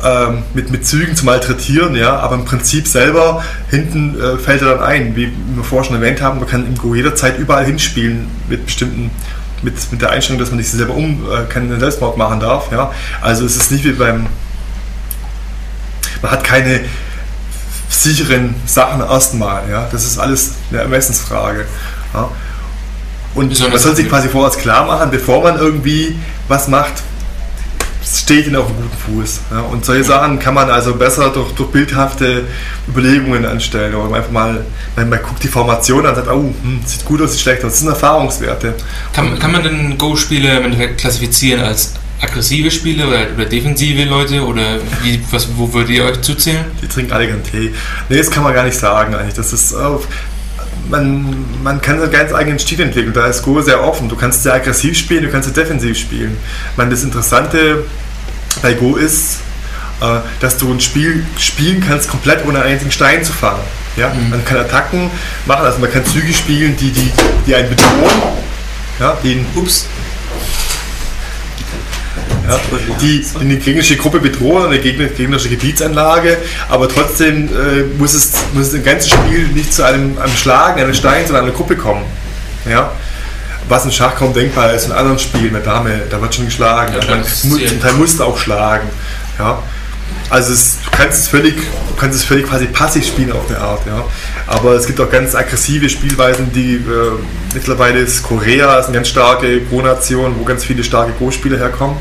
ähm, 0.03 0.43
mit, 0.53 0.71
mit 0.71 0.85
Zügen 0.85 1.15
zu 1.15 1.25
malträtieren, 1.25 1.95
ja? 1.95 2.17
aber 2.17 2.35
im 2.35 2.45
Prinzip 2.45 2.87
selber 2.87 3.43
hinten 3.69 4.19
äh, 4.19 4.37
fällt 4.37 4.61
er 4.61 4.75
dann 4.75 4.83
ein. 4.83 5.15
Wie 5.15 5.31
wir 5.55 5.63
vorher 5.63 5.85
schon 5.85 5.95
erwähnt 5.95 6.21
haben, 6.21 6.39
man 6.39 6.47
kann 6.47 6.65
im 6.65 6.75
Go 6.77 6.95
jederzeit 6.95 7.37
überall 7.37 7.65
hinspielen 7.65 8.27
mit 8.47 8.65
bestimmten 8.65 9.11
mit, 9.61 9.91
mit 9.91 10.01
der 10.01 10.11
Einstellung, 10.11 10.39
dass 10.39 10.49
man 10.49 10.57
nicht 10.57 10.69
selber 10.69 10.93
um 10.93 11.25
äh, 11.29 11.51
keinen 11.51 11.79
Selbstmord 11.79 12.17
machen 12.17 12.39
darf. 12.39 12.71
Ja? 12.71 12.91
Also 13.21 13.45
es 13.45 13.55
ist 13.55 13.71
nicht 13.71 13.83
wie 13.83 13.91
beim 13.91 14.27
man 16.21 16.31
hat 16.31 16.43
keine 16.43 16.81
sicheren 17.89 18.55
Sachen 18.65 19.01
ersten 19.01 19.39
Mal. 19.39 19.63
Ja? 19.69 19.87
Das 19.91 20.05
ist 20.05 20.17
alles 20.17 20.53
eine 20.71 20.81
Ermessensfrage. 20.81 21.65
Ja? 22.13 22.29
Und 23.35 23.59
man 23.59 23.77
soll 23.77 23.95
sich 23.95 24.09
quasi 24.09 24.27
vorher 24.27 24.57
klar 24.57 24.85
machen, 24.85 25.11
bevor 25.11 25.43
man 25.43 25.57
irgendwie 25.57 26.17
was 26.47 26.67
macht, 26.67 26.93
steht 28.03 28.47
ihnen 28.47 28.55
auf 28.55 28.67
einem 28.67 28.77
guten 28.77 29.19
Fuß. 29.19 29.39
Ja? 29.51 29.59
Und 29.61 29.85
solche 29.85 30.03
Sachen 30.03 30.39
kann 30.39 30.53
man 30.53 30.69
also 30.69 30.95
besser 30.95 31.29
durch, 31.29 31.51
durch 31.53 31.69
bildhafte 31.71 32.45
Überlegungen 32.87 33.45
anstellen. 33.45 33.95
Oder 33.95 34.15
einfach 34.15 34.31
mal, 34.31 34.65
man, 34.95 35.09
man 35.09 35.19
guckt 35.21 35.43
die 35.43 35.47
Formation 35.47 36.05
an 36.05 36.09
und 36.09 36.15
sagt, 36.15 36.27
oh, 36.27 36.53
hm, 36.61 36.81
sieht 36.85 37.05
gut 37.05 37.21
aus, 37.21 37.33
sieht 37.33 37.41
schlecht 37.41 37.63
aus. 37.63 37.71
Das 37.71 37.79
sind 37.79 37.89
Erfahrungswerte. 37.89 38.75
Kann, 39.13 39.37
kann 39.37 39.51
man 39.51 39.63
denn 39.63 39.97
Go-Spiele 39.97 40.61
klassifizieren 40.97 41.63
als 41.63 41.93
aggressive 42.21 42.69
Spiele 42.71 43.07
oder, 43.07 43.27
oder 43.35 43.45
defensive 43.45 44.03
Leute 44.03 44.45
oder 44.45 44.79
wie, 45.03 45.21
was, 45.31 45.47
wo 45.55 45.71
würdet 45.73 45.91
ihr 45.91 46.03
euch 46.05 46.21
zuzählen? 46.21 46.65
Die 46.81 46.87
trinken 46.87 47.13
alle 47.13 47.27
gern 47.27 47.43
Tee. 47.43 47.73
Nee, 48.09 48.17
das 48.17 48.29
kann 48.29 48.43
man 48.43 48.53
gar 48.53 48.65
nicht 48.65 48.77
sagen 48.77 49.15
eigentlich. 49.15 49.35
Das 49.35 49.53
ist, 49.53 49.71
äh, 49.71 49.77
man, 50.89 51.45
man 51.63 51.81
kann 51.81 52.01
einen 52.01 52.11
ganz 52.11 52.33
eigenen 52.33 52.59
Stil 52.59 52.81
entwickeln. 52.81 53.13
Da 53.13 53.27
ist 53.27 53.43
Go 53.43 53.61
sehr 53.61 53.83
offen. 53.83 54.09
Du 54.09 54.15
kannst 54.15 54.43
sehr 54.43 54.53
aggressiv 54.53 54.97
spielen, 54.97 55.23
du 55.23 55.29
kannst 55.29 55.53
sehr 55.53 55.63
defensiv 55.63 55.97
spielen. 55.97 56.35
Meine, 56.75 56.91
das 56.91 57.03
Interessante 57.03 57.85
bei 58.61 58.73
Go 58.73 58.95
ist, 58.95 59.39
äh, 60.01 60.19
dass 60.39 60.57
du 60.57 60.71
ein 60.71 60.79
Spiel 60.79 61.25
spielen 61.37 61.83
kannst, 61.85 62.09
komplett 62.09 62.45
ohne 62.45 62.61
einen 62.61 62.73
einzigen 62.73 62.91
Stein 62.91 63.23
zu 63.23 63.33
fangen. 63.33 63.61
Ja? 63.95 64.13
Mhm. 64.13 64.29
Man 64.29 64.45
kann 64.45 64.57
Attacken 64.57 65.09
machen, 65.45 65.65
also 65.65 65.79
man 65.79 65.91
kann 65.91 66.05
Züge 66.05 66.33
spielen, 66.33 66.75
die, 66.77 66.91
die, 66.91 67.11
die 67.45 67.55
einen 67.55 67.69
bedrohen. 67.69 68.39
Ja, 68.99 69.17
die, 69.23 69.45
Ups. 69.55 69.85
Ja, 72.49 72.59
die, 72.99 73.23
die 73.41 73.59
gegnerische 73.59 73.95
Gruppe 73.95 74.19
bedrohen, 74.19 74.65
eine 74.65 74.79
gegnerische 74.79 75.49
Gebietsanlage, 75.49 76.37
aber 76.67 76.89
trotzdem 76.89 77.47
äh, 77.47 77.83
muss, 77.97 78.15
es, 78.15 78.31
muss 78.53 78.67
es 78.67 78.73
im 78.73 78.83
ganzen 78.83 79.11
Spiel 79.11 79.47
nicht 79.49 79.71
zu 79.71 79.83
einem, 79.83 80.17
einem 80.17 80.35
Schlagen, 80.35 80.81
einem 80.81 80.95
Stein, 80.95 81.27
sondern 81.27 81.45
einer 81.45 81.53
Gruppe 81.53 81.75
kommen. 81.75 82.05
Ja? 82.67 82.91
Was 83.67 83.85
im 83.85 83.91
Schach 83.91 84.15
kaum 84.15 84.33
denkbar 84.33 84.73
ist 84.73 84.87
in 84.87 84.91
anderen 84.93 85.19
Spielen 85.19 85.53
mit 85.53 85.67
Dame, 85.67 86.01
da 86.09 86.19
wird 86.19 86.33
schon 86.33 86.45
geschlagen. 86.45 86.93
Ja, 86.99 87.07
man 87.07 87.19
muss, 87.19 87.41
zum 87.41 87.81
Teil 87.81 87.93
musst 87.93 88.19
du 88.19 88.23
auch 88.23 88.37
schlagen. 88.39 88.89
Ja? 89.37 89.61
Also 90.31 90.53
es, 90.53 90.77
du 90.83 90.91
kannst 90.91 91.19
es 91.19 91.27
völlig, 91.27 91.55
du 91.55 91.95
kannst 91.99 92.17
es 92.17 92.23
völlig 92.23 92.47
quasi 92.47 92.65
passiv 92.65 93.05
spielen 93.05 93.31
auf 93.31 93.47
eine 93.49 93.59
Art, 93.59 93.81
ja. 93.87 94.05
Aber 94.45 94.73
es 94.73 94.85
gibt 94.85 94.99
auch 95.01 95.09
ganz 95.09 95.33
aggressive 95.33 95.89
Spielweisen, 95.89 96.51
die 96.51 96.75
äh, 96.75 96.81
mittlerweile 97.53 97.99
ist 97.99 98.23
Korea 98.23 98.79
ist 98.79 98.87
eine 98.87 98.95
ganz 98.95 99.09
starke 99.09 99.61
Go-Nation, 99.61 100.35
wo 100.37 100.43
ganz 100.43 100.63
viele 100.65 100.83
starke 100.83 101.13
Go-Spieler 101.13 101.57
herkommen. 101.57 101.97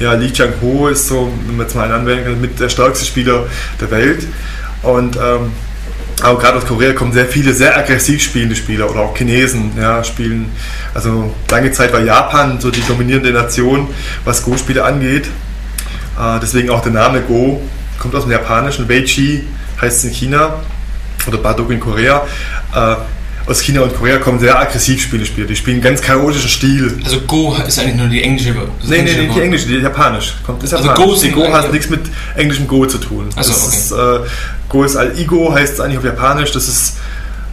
Ja, 0.00 0.14
Li 0.14 0.32
Chang-ho 0.32 0.88
ist 0.88 1.06
so, 1.08 1.32
wenn 1.46 1.56
man 1.56 1.66
jetzt 1.66 1.74
mal 1.74 1.84
einen 1.84 1.92
anwenden 1.92 2.40
mit 2.40 2.58
der 2.58 2.68
stärkste 2.68 3.04
Spieler 3.04 3.46
der 3.80 3.90
Welt. 3.90 4.26
Und 4.82 5.16
ähm, 5.16 5.52
aber 6.22 6.38
gerade 6.38 6.58
aus 6.58 6.66
Korea 6.66 6.92
kommen 6.92 7.12
sehr 7.12 7.26
viele 7.26 7.52
sehr 7.52 7.76
aggressiv 7.76 8.22
spielende 8.22 8.54
Spieler 8.56 8.90
oder 8.90 9.00
auch 9.00 9.16
Chinesen 9.16 9.72
ja, 9.76 10.02
spielen. 10.04 10.50
Also 10.94 11.34
lange 11.50 11.72
Zeit 11.72 11.92
war 11.92 12.00
Japan 12.00 12.60
so 12.60 12.70
die 12.70 12.82
dominierende 12.86 13.32
Nation, 13.32 13.88
was 14.24 14.42
Go-Spiele 14.42 14.84
angeht. 14.84 15.26
Äh, 16.18 16.40
deswegen 16.40 16.70
auch 16.70 16.82
der 16.82 16.92
Name 16.92 17.20
Go 17.22 17.60
kommt 17.98 18.14
aus 18.14 18.22
dem 18.22 18.32
Japanischen. 18.32 18.88
Weichi 18.88 19.46
heißt 19.80 19.98
es 19.98 20.04
in 20.04 20.10
China 20.12 20.60
oder 21.26 21.38
Baduk 21.38 21.70
in 21.70 21.80
Korea. 21.80 22.26
Äh, 22.74 22.96
aus 23.46 23.60
China 23.60 23.82
und 23.82 23.94
Korea 23.94 24.18
kommen 24.18 24.38
sehr 24.38 24.58
aggressiv 24.58 25.02
Spiele 25.02 25.26
Spieler. 25.26 25.46
Die 25.46 25.56
spielen 25.56 25.80
ganz 25.80 26.00
chaotischen 26.00 26.48
Stil. 26.48 26.98
Also 27.04 27.20
Go 27.22 27.54
ist 27.66 27.78
eigentlich 27.78 27.96
nur 27.96 28.08
die 28.08 28.22
englische. 28.22 28.52
Nee, 28.52 29.02
nee, 29.02 29.02
nee, 29.02 29.28
die 29.34 29.40
englische, 29.40 29.66
die 29.66 29.74
japanisch. 29.76 30.36
Kommt, 30.46 30.62
ist 30.62 30.72
also 30.72 30.88
japanisch. 30.88 31.14
Go, 31.14 31.20
die 31.20 31.30
Go 31.30 31.52
hat 31.52 31.72
nichts 31.72 31.90
mit 31.90 32.00
englischem 32.36 32.66
Go 32.66 32.86
zu 32.86 32.98
tun. 32.98 33.28
Also, 33.36 33.52
okay. 33.52 33.76
ist, 33.76 33.92
äh, 33.92 34.28
Go 34.68 34.84
ist 34.84 34.96
Al-Igo, 34.96 35.52
heißt 35.52 35.74
es 35.74 35.80
eigentlich 35.80 35.98
auf 35.98 36.04
Japanisch. 36.04 36.52
Das 36.52 36.68
ist, 36.68 36.96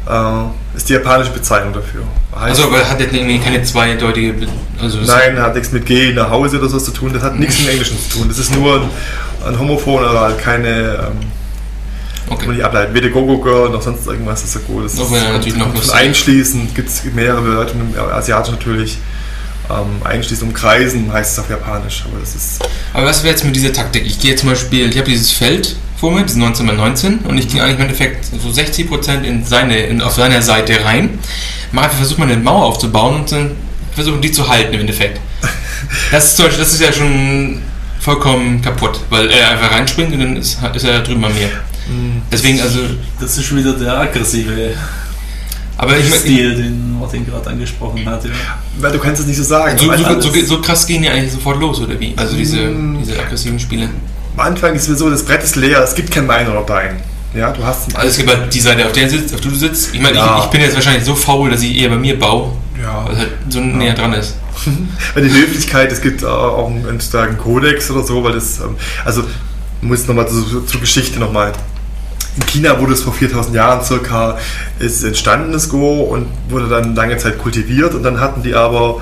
äh, 0.10 0.78
ist 0.78 0.88
die 0.88 0.94
japanische 0.94 1.32
Bezeichnung 1.32 1.74
dafür. 1.74 2.04
Heißt, 2.34 2.62
also 2.62 2.64
aber 2.64 2.90
hat 2.90 3.00
jetzt 3.02 3.14
irgendwie 3.14 3.40
keine 3.40 3.62
zweideutige. 3.64 4.48
Also 4.82 5.00
Nein, 5.00 5.40
hat 5.40 5.56
nichts 5.56 5.74
mit 5.74 5.86
Geh 5.86 6.14
nach 6.14 6.30
Hause 6.30 6.58
oder 6.58 6.70
so 6.70 6.80
zu 6.80 6.92
tun. 6.92 7.12
Das 7.14 7.22
hat 7.22 7.38
nichts 7.38 7.60
mit 7.60 7.70
Englischen 7.70 7.98
zu 8.00 8.18
tun. 8.18 8.30
Das 8.30 8.40
ist 8.40 8.56
nur 8.56 8.76
ein, 8.76 8.90
ein 9.46 9.60
Homophon, 9.60 10.06
aber 10.06 10.22
halt 10.22 10.40
keine. 10.40 10.70
Ähm, 10.70 11.41
Okay. 12.32 12.48
Man 12.48 12.56
nicht 12.56 12.66
ableiten. 12.66 12.94
Weder 12.94 13.10
Go-Go 13.10 13.40
Girl 13.40 13.70
noch 13.70 13.82
sonst 13.82 14.08
irgendwas 14.08 14.44
ist 14.44 14.54
so 14.54 14.60
gut. 14.60 14.86
Das 14.86 14.94
ist, 14.94 15.12
ja 15.12 15.34
natürlich 15.34 15.58
noch 15.58 15.76
von 15.76 15.90
einschließend 15.92 16.74
gibt 16.74 16.90
es 16.90 17.04
mehrere 17.04 17.42
Bedeutungen, 17.42 17.94
asiatisch 17.98 18.52
natürlich. 18.52 18.98
Ähm, 19.70 20.02
einschließend 20.04 20.50
umkreisen 20.50 21.12
heißt 21.12 21.34
es 21.34 21.40
auf 21.40 21.50
Japanisch. 21.50 22.04
Aber, 22.06 22.20
das 22.20 22.36
ist 22.36 22.60
aber 22.94 23.06
was 23.06 23.24
wäre 23.24 23.34
jetzt 23.34 23.44
mit 23.44 23.56
dieser 23.56 23.74
Taktik? 23.74 24.06
Ich 24.06 24.20
gehe 24.20 24.36
zum 24.36 24.50
Beispiel, 24.50 24.90
ich 24.90 24.98
habe 24.98 25.10
dieses 25.10 25.32
Feld 25.32 25.76
vor 25.98 26.12
mir, 26.12 26.24
dieses 26.24 26.38
19 26.38 26.68
x 26.68 26.78
19 26.78 27.18
und 27.20 27.38
ich 27.38 27.48
gehe 27.50 27.62
eigentlich 27.62 27.76
im 27.76 27.82
Endeffekt 27.82 28.26
so 28.26 28.50
60% 28.50 29.24
in 29.24 29.46
seine, 29.46 29.78
in, 29.78 30.02
auf 30.02 30.14
seiner 30.14 30.42
Seite 30.42 30.84
rein. 30.84 31.20
Mal 31.72 31.90
versuche 31.90 32.22
mal 32.22 32.32
eine 32.32 32.42
Mauer 32.42 32.66
aufzubauen 32.66 33.22
und 33.22 33.32
dann 33.32 33.52
versuchen 33.94 34.22
die 34.22 34.32
zu 34.32 34.48
halten 34.48 34.74
im 34.74 34.82
Endeffekt. 34.82 35.20
Das 36.12 36.26
ist, 36.26 36.38
zum 36.38 36.46
Beispiel, 36.46 36.64
das 36.64 36.74
ist 36.74 36.82
ja 36.82 36.94
schon 36.94 37.62
vollkommen 38.00 38.62
kaputt, 38.62 39.02
weil 39.10 39.30
er 39.30 39.52
einfach 39.52 39.72
reinspringt 39.72 40.14
und 40.14 40.20
dann 40.20 40.38
ist, 40.38 40.60
ist 40.74 40.84
er 40.84 41.02
drüben 41.02 41.22
bei 41.22 41.30
mir. 41.30 41.50
Deswegen, 42.32 42.62
also. 42.62 42.80
Das 43.20 43.38
ist 43.38 43.46
schon 43.46 43.58
wieder 43.58 43.74
der 43.74 43.98
aggressive 44.00 44.74
aber 45.82 45.98
ich 45.98 46.14
Stil, 46.14 46.56
den 46.56 47.00
Martin 47.00 47.26
gerade 47.26 47.50
angesprochen 47.50 48.06
hat. 48.06 48.24
Ja. 48.24 48.32
Weil 48.80 48.92
du 48.92 49.00
kannst 49.00 49.22
es 49.22 49.28
nicht 49.28 49.38
so 49.38 49.44
sagen. 49.44 49.76
So, 49.80 49.92
so, 49.92 50.22
so, 50.22 50.46
so, 50.46 50.62
krass 50.62 50.86
gehen 50.86 51.02
die 51.02 51.10
eigentlich 51.10 51.32
sofort 51.32 51.60
los, 51.60 51.82
oder 51.82 52.00
wie? 52.00 52.14
Also 52.16 52.36
diese, 52.36 52.58
mm. 52.60 53.00
diese 53.00 53.20
aggressiven 53.20 53.60
Spiele. 53.60 53.90
Am 54.38 54.46
Anfang 54.46 54.76
ist 54.76 54.88
es 54.88 55.00
so, 55.00 55.10
das 55.10 55.26
Brett 55.26 55.44
ist 55.44 55.56
leer, 55.56 55.82
es 55.84 55.96
gibt 55.96 56.12
kein 56.12 56.28
Dein. 56.28 57.02
Ja, 57.34 57.52
du 57.52 57.64
hast 57.64 57.96
also 57.96 58.08
es 58.10 58.18
gibt 58.18 58.30
halt 58.30 58.54
die 58.54 58.60
Seite, 58.60 58.86
auf 58.86 58.92
der 58.92 59.10
sitzt, 59.10 59.34
auf 59.34 59.42
der 59.42 59.52
du 59.52 59.58
sitzt. 59.58 59.94
Ich 59.94 60.02
meine, 60.02 60.18
ja. 60.18 60.38
ich, 60.38 60.46
ich, 60.46 60.50
bin 60.52 60.62
jetzt 60.62 60.76
wahrscheinlich 60.76 61.04
so 61.04 61.16
faul, 61.16 61.50
dass 61.50 61.64
ich 61.64 61.76
eher 61.76 61.90
bei 61.90 61.96
mir 61.96 62.20
baue, 62.20 62.52
ja. 62.80 63.08
weil 63.08 63.18
halt 63.18 63.30
so 63.50 63.60
ja. 63.60 63.66
näher 63.66 63.94
dran 63.96 64.14
ist. 64.14 64.36
Weil 65.16 65.24
die 65.24 65.34
Höflichkeit, 65.34 65.92
es 65.92 66.02
gibt 66.02 66.24
auch 66.24 66.68
einen 66.68 67.02
starken 67.02 67.36
Kodex 67.38 67.90
oder 67.90 68.04
so, 68.04 68.24
weil 68.24 68.34
das, 68.34 68.60
ähm, 68.60 68.76
also 69.04 69.24
muss 69.82 70.06
nochmal 70.06 70.28
zur, 70.28 70.68
zur 70.68 70.80
Geschichte 70.80 71.20
nochmal 71.20 71.54
in 72.38 72.46
China 72.46 72.80
wurde 72.80 72.94
es 72.94 73.02
vor 73.02 73.14
4000 73.14 73.56
Jahren 73.56 73.84
circa 73.84 74.38
ist 74.80 75.04
entstanden, 75.04 75.52
das 75.52 75.68
Go, 75.68 76.02
und 76.02 76.28
wurde 76.50 76.70
dann 76.70 76.96
lange 76.96 77.18
Zeit 77.18 77.38
kultiviert. 77.38 77.94
Und 77.94 78.04
dann 78.04 78.20
hatten 78.20 78.42
die 78.42 78.54
aber 78.54 78.80
auch 78.82 79.02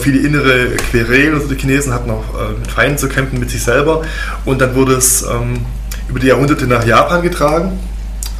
viele 0.00 0.18
innere 0.20 0.76
Querelen. 0.90 1.34
Also 1.34 1.48
die 1.48 1.56
Chinesen 1.56 1.92
hatten 1.92 2.10
auch 2.10 2.24
äh, 2.34 2.58
mit 2.58 2.70
Feinden 2.70 2.98
zu 2.98 3.08
kämpfen, 3.08 3.40
mit 3.40 3.50
sich 3.50 3.62
selber. 3.62 4.02
Und 4.44 4.60
dann 4.60 4.74
wurde 4.74 4.94
es 4.94 5.22
ähm, 5.22 5.60
über 6.08 6.20
die 6.20 6.28
Jahrhunderte 6.28 6.66
nach 6.66 6.84
Japan 6.86 7.22
getragen. 7.22 7.78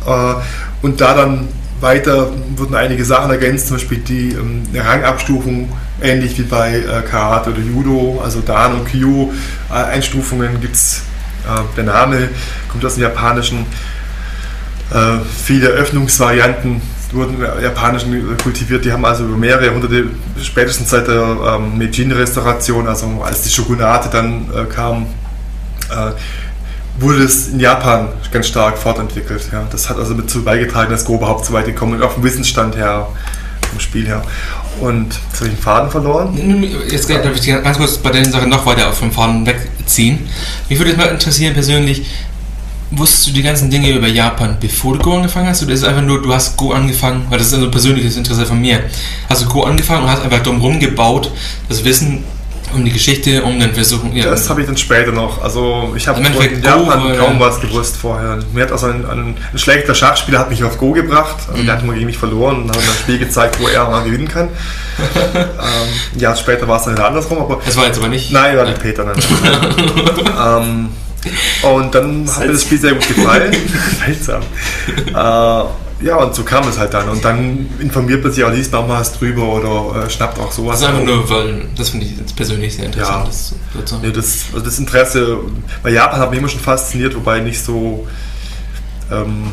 Äh, 0.07 0.35
und 0.83 1.01
da 1.01 1.15
dann 1.15 1.49
weiter 1.81 2.31
wurden 2.57 2.75
einige 2.75 3.05
Sachen 3.05 3.31
ergänzt, 3.31 3.69
zum 3.69 3.77
Beispiel 3.77 3.99
die 3.99 4.31
ähm, 4.31 4.63
Rangabstufung, 4.75 5.73
ähnlich 6.01 6.39
wie 6.39 6.43
bei 6.43 6.77
äh, 6.77 7.03
Karate 7.09 7.51
oder 7.51 7.61
Judo, 7.61 8.21
also 8.23 8.41
Dan 8.41 8.75
und 8.75 8.85
Kyo. 8.87 9.33
Äh, 9.71 9.75
Einstufungen 9.75 10.61
gibt 10.61 10.77
es, 10.77 11.03
äh, 11.45 11.77
der 11.77 11.85
Name 11.85 12.29
kommt 12.69 12.85
aus 12.85 12.95
dem 12.95 13.03
Japanischen. 13.03 13.67
Äh, 14.93 15.19
viele 15.45 15.69
Öffnungsvarianten 15.69 16.81
wurden 17.13 17.37
Japanischen 17.63 18.37
kultiviert. 18.43 18.85
Die 18.85 18.93
haben 18.93 19.05
also 19.05 19.25
über 19.25 19.37
mehrere 19.37 19.67
Jahrhunderte, 19.67 20.07
spätestens 20.43 20.91
seit 20.91 21.09
der 21.09 21.37
ähm, 21.57 21.79
Meijin-Restauration, 21.79 22.87
also 22.87 23.23
als 23.23 23.43
die 23.43 23.51
Shogunate 23.51 24.09
dann 24.11 24.47
äh, 24.55 24.65
kam, 24.65 25.07
äh, 25.91 26.13
wurde 27.01 27.23
es 27.23 27.49
in 27.49 27.61
Japan 27.61 28.09
ganz 28.33 28.49
stark 28.49 28.79
fortentwickelt. 28.79 29.49
Ja. 29.53 29.67
Das 29.71 29.89
hat 29.89 29.99
also 29.99 30.15
dazu 30.15 30.43
beigetragen, 30.43 30.91
dass 30.91 31.05
Go 31.05 31.15
überhaupt 31.15 31.45
so 31.45 31.53
weit 31.53 31.67
gekommen 31.67 31.99
ist, 31.99 32.05
auf 32.05 32.15
dem 32.15 32.25
Wissensstand 32.25 32.77
her, 32.77 33.09
vom 33.71 33.81
Spiel 33.81 34.07
her. 34.07 34.23
Und 34.81 35.09
jetzt 35.31 35.41
habe 35.41 35.51
ich 35.51 35.57
den 35.57 35.63
Faden 35.63 35.91
verloren. 35.91 36.73
Jetzt 36.89 37.11
darf 37.11 37.35
ich 37.35 37.47
ganz 37.47 37.79
kurz 37.79 37.99
bei 37.99 38.11
der 38.11 38.25
Sache 38.25 38.47
noch 38.47 38.65
weiter 38.67 38.93
vom 38.93 39.11
Faden 39.11 39.47
wegziehen. 39.47 40.29
Mich 40.69 40.79
würde 40.79 40.91
jetzt 40.91 40.99
mal 40.99 41.07
interessieren 41.07 41.55
persönlich, 41.55 42.07
wusstest 42.91 43.29
du 43.29 43.33
die 43.33 43.43
ganzen 43.43 43.71
Dinge 43.71 43.91
über 43.91 44.07
Japan, 44.07 44.57
bevor 44.61 44.97
du 44.97 45.03
Go 45.03 45.17
angefangen 45.17 45.49
hast? 45.49 45.63
Oder 45.63 45.73
ist 45.73 45.83
es 45.83 45.87
einfach 45.87 46.03
nur, 46.03 46.23
du 46.23 46.33
hast 46.33 46.57
Go 46.57 46.73
angefangen, 46.73 47.27
weil 47.29 47.39
das 47.39 47.49
ist 47.49 47.55
ein 47.55 47.71
persönliches 47.71 48.17
Interesse 48.17 48.47
von 48.47 48.61
mir. 48.61 48.81
Hast 49.29 49.43
du 49.43 49.49
Go 49.49 49.63
angefangen 49.63 50.05
und 50.05 50.11
hast 50.11 50.23
einfach 50.23 50.43
drumherum 50.43 50.81
gebaut, 50.81 51.31
das 51.69 51.85
Wissen 51.85 52.25
um 52.75 52.85
die 52.85 52.91
Geschichte, 52.91 53.43
um 53.43 53.59
dann 53.59 53.73
versuchen. 53.73 54.15
Ja, 54.15 54.31
das 54.31 54.49
habe 54.51 54.61
ich 54.61 54.67
dann 54.67 54.77
später 54.77 55.13
noch. 55.13 55.43
Also 55.43 55.95
ich 55.97 56.07
habe 56.07 56.21
in 56.21 56.25
Japan 56.63 57.13
Go, 57.13 57.19
kaum 57.19 57.35
ja. 57.35 57.41
was 57.41 57.61
gewusst 57.61 57.97
vorher. 57.97 58.39
Mir 58.53 58.65
hat 58.65 58.73
also 58.73 58.87
ein, 58.87 59.07
ein, 59.07 59.37
ein, 59.53 59.59
schlechter 59.59 59.95
Schachspieler 59.95 60.39
hat 60.39 60.51
mich 60.51 60.63
auf 60.65 60.79
Go 60.79 60.93
gebracht. 60.93 61.37
Also 61.49 61.63
mhm. 61.63 61.67
Der 61.67 61.77
hat 61.77 61.85
mal 61.85 61.95
gegen 61.95 62.07
mich 62.07 62.19
verloren 62.19 62.63
und 62.63 62.71
hat 62.71 62.77
mir 62.77 62.83
ein 62.83 62.99
Spiel 62.99 63.19
gezeigt, 63.19 63.59
wo 63.61 63.69
er 63.69 63.89
mal 63.89 64.05
gewinnen 64.05 64.29
kann. 64.29 64.49
ähm, 65.25 66.21
ja, 66.21 66.37
später 66.37 66.69
war 66.69 66.79
es 66.79 66.85
dann 66.85 66.95
wieder 66.95 67.07
andersrum. 67.07 67.39
Aber 67.39 67.61
das 67.65 67.77
war 67.77 67.87
jetzt 67.87 67.99
aber 67.99 68.09
nicht. 68.09 68.33
Nein, 68.33 68.57
war 68.57 68.67
nicht 68.67 68.83
Peter. 68.83 69.05
Nein. 69.05 69.17
ähm, 70.63 70.89
und 71.63 71.95
dann 71.95 72.29
hat 72.35 72.47
mir 72.47 72.53
das 72.53 72.63
Spiel 72.63 72.79
sehr 72.79 72.95
gut 72.95 73.09
gefallen. 73.09 73.55
Seltsam. 74.05 74.43
äh, 75.07 75.65
ja, 76.01 76.17
und 76.17 76.35
so 76.35 76.45
kam 76.45 76.67
es 76.69 76.79
halt 76.79 76.95
dann. 76.95 77.09
Und 77.09 77.25
dann 77.25 77.69
informiert 77.81 78.23
man 78.23 78.33
sich 78.33 78.45
auch, 78.45 78.53
liest 78.53 78.73
was 78.73 79.19
drüber 79.19 79.43
oder 79.43 80.05
äh, 80.05 80.11
schnappt 80.11 80.39
auch 80.39 80.53
sowas. 80.53 80.81
Das 80.81 80.89
ist 80.89 80.95
einfach 80.95 81.05
nur, 81.05 81.29
weil 81.29 81.65
das 81.77 81.91
finde 81.91 82.07
ich 82.07 82.17
jetzt 82.17 82.37
persönlich 82.37 82.75
sehr 82.75 82.87
interessant. 82.87 83.29
Ja, 83.75 83.81
das, 83.81 84.01
nee, 84.01 84.13
das, 84.13 84.45
also 84.53 84.65
das 84.65 84.79
Interesse, 84.79 85.39
bei 85.83 85.91
Japan 85.91 86.21
hat 86.21 86.31
mich 86.31 86.39
immer 86.39 86.49
schon 86.49 86.61
fasziniert, 86.61 87.17
wobei 87.17 87.41
nicht 87.41 87.63
so. 87.63 88.07
Ähm, 89.11 89.53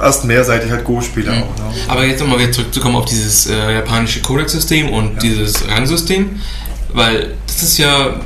erst 0.00 0.24
mehrseitig 0.24 0.70
halt 0.70 0.84
Go-Spieler 0.84 1.32
mhm. 1.32 1.42
auch. 1.42 1.56
Ne? 1.56 1.74
Aber 1.88 2.04
jetzt 2.04 2.20
nochmal 2.20 2.38
wieder 2.38 2.52
zurückzukommen 2.52 2.96
auf 2.96 3.04
dieses 3.04 3.46
äh, 3.46 3.74
japanische 3.74 4.22
Codex-System 4.22 4.90
und 4.90 5.14
ja. 5.14 5.18
dieses 5.20 5.68
Rangsystem, 5.68 6.40
weil 6.92 7.34
das 7.46 7.62
ist 7.62 7.78
ja 7.78 8.20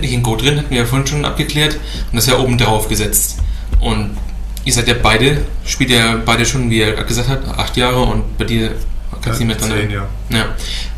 nicht 0.00 0.12
in 0.12 0.22
Go 0.22 0.36
drin, 0.36 0.58
hatten 0.58 0.70
wir 0.70 0.78
ja 0.78 0.84
vorhin 0.84 1.06
schon 1.06 1.24
abgeklärt. 1.24 1.74
Und 1.74 2.16
das 2.16 2.26
ist 2.26 2.32
ja 2.32 2.38
oben 2.38 2.58
drauf 2.58 2.88
gesetzt. 2.88 3.38
Und 3.80 4.16
ihr 4.64 4.72
seid 4.72 4.88
ja 4.88 4.94
beide, 5.00 5.42
spielt 5.64 5.90
ja 5.90 6.16
beide 6.24 6.44
schon, 6.44 6.70
wie 6.70 6.80
er 6.80 6.92
gesagt 7.04 7.28
hat, 7.28 7.46
acht 7.58 7.76
Jahre 7.76 8.00
und 8.02 8.36
bei 8.38 8.44
dir 8.44 8.72
kannst 9.22 9.40
du 9.40 9.44
nicht 9.44 9.60
mehr 9.60 9.68
dran. 9.68 9.78
Zehn, 9.78 9.90
ja. 9.90 10.06
ja. 10.30 10.46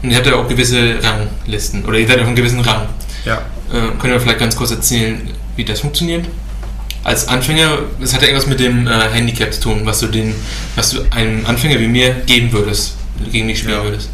Und 0.02 0.10
ihr 0.10 0.16
habt 0.16 0.26
ja 0.26 0.34
auch 0.36 0.48
gewisse 0.48 0.98
Ranglisten. 1.02 1.84
Oder 1.84 1.98
ihr 1.98 2.06
seid 2.06 2.18
auf 2.18 2.26
einem 2.26 2.36
gewissen 2.36 2.60
Rang. 2.60 2.86
Ja. 3.24 3.36
Äh, 3.72 3.98
könnt 4.00 4.12
ihr 4.12 4.20
vielleicht 4.20 4.38
ganz 4.40 4.56
kurz 4.56 4.70
erzählen, 4.70 5.20
wie 5.56 5.64
das 5.64 5.80
funktioniert? 5.80 6.26
als 7.04 7.26
Anfänger, 7.26 7.78
es 8.00 8.14
hat 8.14 8.22
ja 8.22 8.28
irgendwas 8.28 8.48
mit 8.48 8.60
dem 8.60 8.86
äh, 8.86 8.90
Handicap 9.12 9.52
zu 9.52 9.60
tun, 9.60 9.80
was 9.84 9.98
du 10.00 10.06
den, 10.06 10.34
was 10.76 10.90
du 10.90 11.00
einem 11.10 11.44
Anfänger 11.46 11.80
wie 11.80 11.88
mir 11.88 12.10
geben 12.26 12.52
würdest, 12.52 12.94
gegen 13.30 13.46
mich 13.46 13.58
spielen 13.58 13.74
Ja. 13.74 13.82
würdest. 13.84 14.08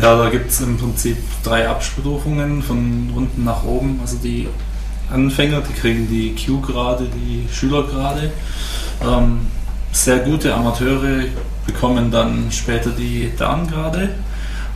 Ja, 0.00 0.16
da 0.16 0.30
gibt 0.30 0.50
es 0.50 0.60
im 0.60 0.78
Prinzip 0.78 1.18
drei 1.42 1.68
Abstufungen 1.68 2.62
von 2.62 3.10
unten 3.14 3.44
nach 3.44 3.64
oben. 3.64 3.98
Also 4.00 4.16
die 4.16 4.48
Anfänger, 5.10 5.60
die 5.60 5.72
kriegen 5.74 6.08
die 6.08 6.34
Q-Grade, 6.34 7.06
die 7.14 7.46
Schülergrade. 7.52 8.30
Ähm, 9.06 9.40
sehr 9.92 10.20
gute 10.20 10.54
Amateure 10.54 11.24
bekommen 11.66 12.10
dann 12.10 12.50
später 12.50 12.90
die 12.90 13.30
Dan-Grade. 13.36 14.10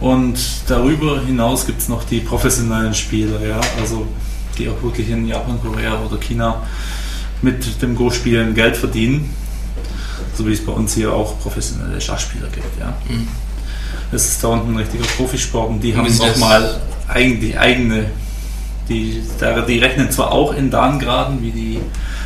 Und 0.00 0.38
darüber 0.66 1.20
hinaus 1.22 1.64
gibt 1.64 1.80
es 1.80 1.88
noch 1.88 2.04
die 2.04 2.20
professionellen 2.20 2.94
Spieler, 2.94 3.40
ja, 3.46 3.60
also 3.80 4.06
die 4.58 4.68
auch 4.68 4.82
wirklich 4.82 5.08
in 5.08 5.26
Japan, 5.26 5.58
Korea 5.62 6.00
oder 6.00 6.18
China 6.18 6.62
mit 7.40 7.80
dem 7.80 7.94
Go-Spielen 7.94 8.54
Geld 8.54 8.76
verdienen. 8.76 9.30
So 10.36 10.46
wie 10.46 10.52
es 10.52 10.64
bei 10.64 10.72
uns 10.72 10.94
hier 10.94 11.12
auch 11.12 11.38
professionelle 11.38 12.00
Schachspieler 12.00 12.48
gibt, 12.48 12.78
ja. 12.78 12.94
Mhm. 13.08 13.28
Das 14.12 14.26
ist 14.26 14.42
da 14.42 14.48
unten 14.48 14.72
ein 14.72 14.76
richtiger 14.76 15.04
Profisport 15.04 15.70
und 15.70 15.80
die 15.80 15.92
Und 15.92 15.98
haben 15.98 16.16
nochmal 16.16 16.80
eigentlich 17.08 17.58
eigene, 17.58 18.06
die, 18.88 19.22
die 19.68 19.78
rechnen 19.78 20.10
zwar 20.10 20.32
auch 20.32 20.54
in 20.54 20.70
Dan-Graden 20.70 21.42
wie 21.42 21.50
die 21.50 21.80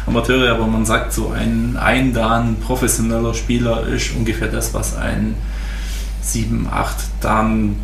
Amateure, 0.06 0.52
aber 0.52 0.66
man 0.66 0.86
sagt 0.86 1.12
so, 1.12 1.30
ein, 1.30 1.76
ein 1.76 2.12
Dan 2.12 2.56
professioneller 2.56 3.34
Spieler 3.34 3.86
ist 3.86 4.14
ungefähr 4.16 4.48
das, 4.48 4.72
was 4.74 4.96
ein 4.96 5.34
7, 6.22 6.68
8 6.70 6.96
Dan 7.20 7.76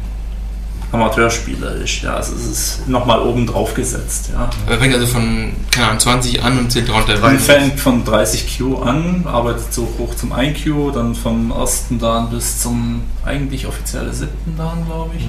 Amateurspieler 0.93 1.75
ist. 1.77 2.03
Ja, 2.03 2.15
also 2.15 2.35
es 2.35 2.47
ist 2.47 2.89
nochmal 2.89 3.21
oben 3.21 3.47
drauf 3.47 3.75
gesetzt. 3.75 4.31
Ja. 4.33 4.49
Er 4.69 4.79
fängt 4.79 4.95
also 4.95 5.07
von, 5.07 5.53
keine 5.71 5.89
Ahnung, 5.89 6.01
20 6.01 6.43
an 6.43 6.59
und 6.59 6.71
zählt 6.73 6.89
runter. 6.91 7.19
Man 7.21 7.39
fängt 7.39 7.81
von 7.81 8.05
30 8.05 8.59
Q 8.59 8.79
an, 8.83 9.25
arbeitet 9.27 9.73
so 9.75 9.89
hoch 9.99 10.15
zum 10.15 10.33
1 10.33 10.63
Q, 10.63 10.91
dann 10.93 11.15
vom 11.15 11.51
ersten 11.51 11.99
Dan 11.99 12.31
bis 12.31 12.61
zum 12.61 13.03
eigentlich 13.25 13.67
offizielle 13.67 14.13
siebten 14.13 14.57
Dan, 14.57 14.85
glaube 14.87 15.11
ich. 15.19 15.27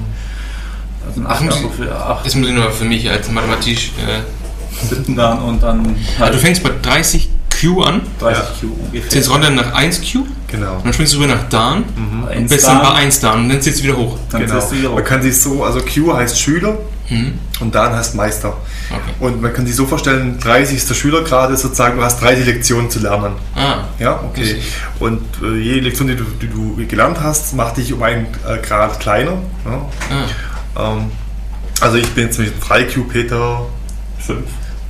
Also 1.07 1.21
ein 1.21 1.27
Ach, 1.27 1.41
muss 1.41 1.55
8 1.55 1.63
ich- 1.65 1.71
für 1.85 1.95
8 1.95 2.25
Das 2.25 2.35
muss 2.35 2.47
ich 2.47 2.53
nur 2.55 2.71
für 2.71 2.85
mich 2.85 3.09
als 3.09 3.29
mathematisch. 3.29 3.91
Äh, 4.07 4.85
siebten 4.87 5.15
Dan 5.15 5.39
und 5.39 5.63
dann 5.63 5.95
also 6.19 6.33
du 6.33 6.39
fängst 6.39 6.61
bei 6.63 6.71
30 6.81 7.29
Q 7.61 7.81
an, 7.83 8.01
30 8.19 8.43
Ja. 8.43 8.49
Q 8.59 8.67
ungefähr. 8.85 9.09
zählst 9.09 9.29
runter 9.31 9.49
nach 9.49 9.73
1 9.73 10.01
Q, 10.01 10.25
Genau. 10.47 10.75
und 10.77 10.85
dann 10.85 10.93
springst 10.93 11.13
du 11.13 11.17
rüber 11.19 11.33
nach 11.35 11.49
Dan 11.49 11.83
und 11.95 12.27
Eins 12.29 12.51
bist 12.51 12.67
dann 12.67 12.77
Dan, 12.81 12.83
bei 12.93 12.99
1 12.99 13.19
Dan 13.19 13.39
und 13.41 13.49
dann 13.49 13.61
zählst 13.61 13.79
du 13.79 13.83
wieder 13.85 13.97
hoch. 13.97 14.17
Dann 14.29 14.41
genau. 14.45 14.59
du 14.59 14.71
wieder 14.75 14.89
Man 14.89 14.99
hoch. 15.03 15.07
kann 15.07 15.21
sich 15.21 15.39
so, 15.41 15.63
also 15.63 15.79
Q 15.81 16.13
heißt 16.15 16.39
Schüler 16.39 16.77
Mhm. 17.07 17.33
und 17.59 17.75
Dan 17.75 17.93
heißt 17.93 18.15
Meister. 18.15 18.49
Okay. 18.89 19.11
Und 19.19 19.39
man 19.39 19.53
kann 19.53 19.67
sich 19.67 19.75
so 19.75 19.85
vorstellen, 19.85 20.39
30 20.39 20.75
ist 20.77 20.89
der 20.89 20.95
Schülergrad, 20.95 21.55
sozusagen, 21.57 21.97
du 21.97 22.03
hast 22.03 22.19
30 22.19 22.47
Lektionen 22.47 22.89
zu 22.89 22.97
lernen. 22.99 23.33
Ah, 23.55 23.83
Ja, 23.99 24.19
okay. 24.23 24.59
Und 24.99 25.21
äh, 25.43 25.55
jede 25.59 25.81
Lektion, 25.81 26.07
die 26.07 26.15
du, 26.15 26.23
die 26.41 26.47
du 26.47 26.83
gelernt 26.87 27.19
hast, 27.21 27.53
macht 27.53 27.77
dich 27.77 27.93
um 27.93 28.01
einen 28.01 28.25
äh, 28.47 28.57
Grad 28.65 28.99
kleiner. 28.99 29.33
Ja. 29.65 29.85
ah. 30.75 30.93
Ähm, 30.93 31.11
also 31.79 31.97
ich 31.97 32.09
bin 32.09 32.25
jetzt 32.25 32.39
mit 32.39 32.53
3Q, 32.63 33.07
Peter 33.07 33.67
Fünf. 34.17 34.45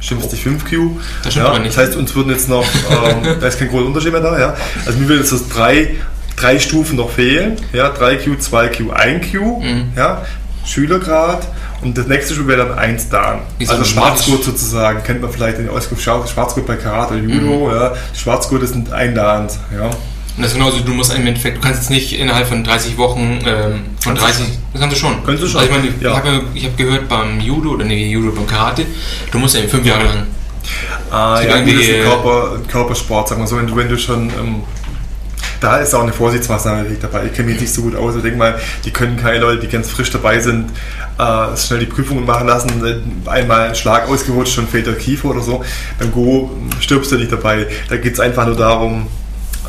Schimpft 0.06 0.32
dich 0.32 0.42
5Q. 0.46 0.92
Das 1.24 1.34
stimmt 1.34 1.46
ja, 1.46 1.52
aber 1.52 1.60
nicht. 1.60 1.76
Das 1.78 1.88
heißt, 1.88 1.96
uns 1.98 2.14
würden 2.16 2.32
jetzt 2.32 2.48
noch, 2.50 2.64
ähm, 2.64 3.36
da 3.42 3.48
ist 3.48 3.58
kein 3.60 3.70
großer 3.70 3.86
Unterschied 3.86 4.12
mehr 4.12 4.22
da, 4.22 4.40
ja. 4.40 4.56
Also 4.86 5.00
mir 5.00 5.08
würden 5.08 5.20
jetzt 5.22 5.32
so 5.32 5.40
drei, 5.54 5.96
drei 6.36 6.60
Stufen 6.60 6.98
noch 6.98 7.10
fehlen. 7.12 7.56
Ja, 7.74 7.90
3Q, 7.94 8.38
2Q, 8.40 8.92
1Q, 8.94 9.62
Mhm. 9.62 9.92
ja, 9.96 10.22
Schülergrad. 10.66 11.48
Und 11.82 11.98
das 11.98 12.08
nächste 12.08 12.34
Stufe 12.34 12.48
wäre 12.50 12.68
dann 12.68 12.78
1 12.80 13.10
Dan. 13.10 13.40
So 13.62 13.72
Also 13.72 13.84
Schwarzgurt 13.84 14.44
sozusagen, 14.44 15.04
kennt 15.04 15.22
man 15.22 15.30
vielleicht 15.32 15.58
den 15.60 15.68
Schwarz- 16.00 16.32
Schwarzgurt 16.32 16.66
bei 16.66 16.76
Karate 16.78 17.14
oder 17.16 17.24
Judo, 17.24 17.68
Mhm. 17.68 17.76
ja. 17.76 17.94
Schwarzgurt 18.16 18.68
sind 18.68 18.92
ein 18.92 19.14
Dan, 19.14 19.48
ja. 19.78 19.90
Und 20.36 20.44
das 20.44 20.52
ist 20.52 20.58
genauso, 20.58 20.80
du 20.80 20.94
musst 20.94 21.14
im 21.16 21.26
Endeffekt, 21.26 21.58
du 21.58 21.62
kannst 21.62 21.82
jetzt 21.82 21.90
nicht 21.90 22.20
innerhalb 22.20 22.48
von 22.48 22.64
30 22.64 22.98
Wochen, 22.98 23.40
ähm, 23.46 23.82
von 24.02 24.16
Kannst 24.16 24.40
du 24.40 24.44
30, 24.44 24.46
das 24.74 24.82
kannst 24.82 24.96
du 24.96 25.00
schon. 25.00 25.26
Kannst 25.26 25.44
du 25.44 25.48
schon, 25.48 25.62
Also 25.62 25.72
ich 25.72 25.78
meine, 25.78 25.94
ja. 26.02 26.12
ich 26.12 26.18
habe 26.18 26.44
hab 26.54 26.78
gehört 26.78 27.08
beim 27.08 27.40
Judo, 27.40 27.70
oder 27.72 27.86
nee, 27.86 28.08
Judo, 28.08 28.32
beim 28.32 28.46
Karate, 28.46 28.86
du 29.32 29.40
musst 29.40 29.56
ja 29.56 29.62
eben 29.62 29.70
fünf 29.70 29.86
Jahre 29.86 30.04
lang. 30.04 30.28
Ah, 31.10 31.40
ja, 31.42 31.56
irgendwie, 31.56 31.76
das 31.76 31.84
ist 31.84 31.96
ein, 31.96 32.04
Körper, 32.04 32.58
Körpersport, 32.68 33.30
sagen 33.30 33.42
wir 33.42 33.48
so, 33.48 33.58
wenn 33.58 33.68
du, 33.68 33.76
wenn 33.76 33.90
du 33.90 33.98
schon. 33.98 34.30
Ähm, 34.30 34.64
da 35.62 35.78
ist 35.78 35.96
auch 35.96 36.04
eine 36.04 36.12
Vorsichtsmaßnahme 36.12 36.86
dabei. 37.02 37.26
Ich 37.28 37.34
kenne 37.34 37.46
mich 37.48 37.56
jetzt 37.56 37.62
nicht 37.62 37.74
so 37.74 37.82
gut 37.82 37.96
aus. 37.96 38.16
Ich 38.16 38.22
denke 38.22 38.38
mal, 38.38 38.60
die 38.84 38.92
können 38.92 39.18
keine 39.18 39.40
Leute, 39.40 39.62
die 39.62 39.68
ganz 39.68 39.90
frisch 39.90 40.12
dabei 40.12 40.40
sind, 40.40 40.70
äh, 41.18 41.58
schnell 41.58 41.80
die 41.80 41.86
Prüfungen 41.86 42.26
machen 42.26 42.48
lassen. 42.48 42.70
Einmal 43.26 43.70
ein 43.70 43.76
Schlag 43.76 44.08
ausgerutscht, 44.08 44.54
schon 44.54 44.68
fehlt 44.68 44.86
der 44.86 44.96
Kiefer 44.96 45.30
oder 45.30 45.42
so. 45.42 45.64
Beim 45.98 46.12
Go 46.12 46.52
stirbst 46.82 47.12
du 47.12 47.16
nicht 47.16 47.32
dabei. 47.32 47.68
Da 47.90 47.98
geht 47.98 48.14
es 48.14 48.20
einfach 48.20 48.46
nur 48.46 48.58
darum, 48.58 49.08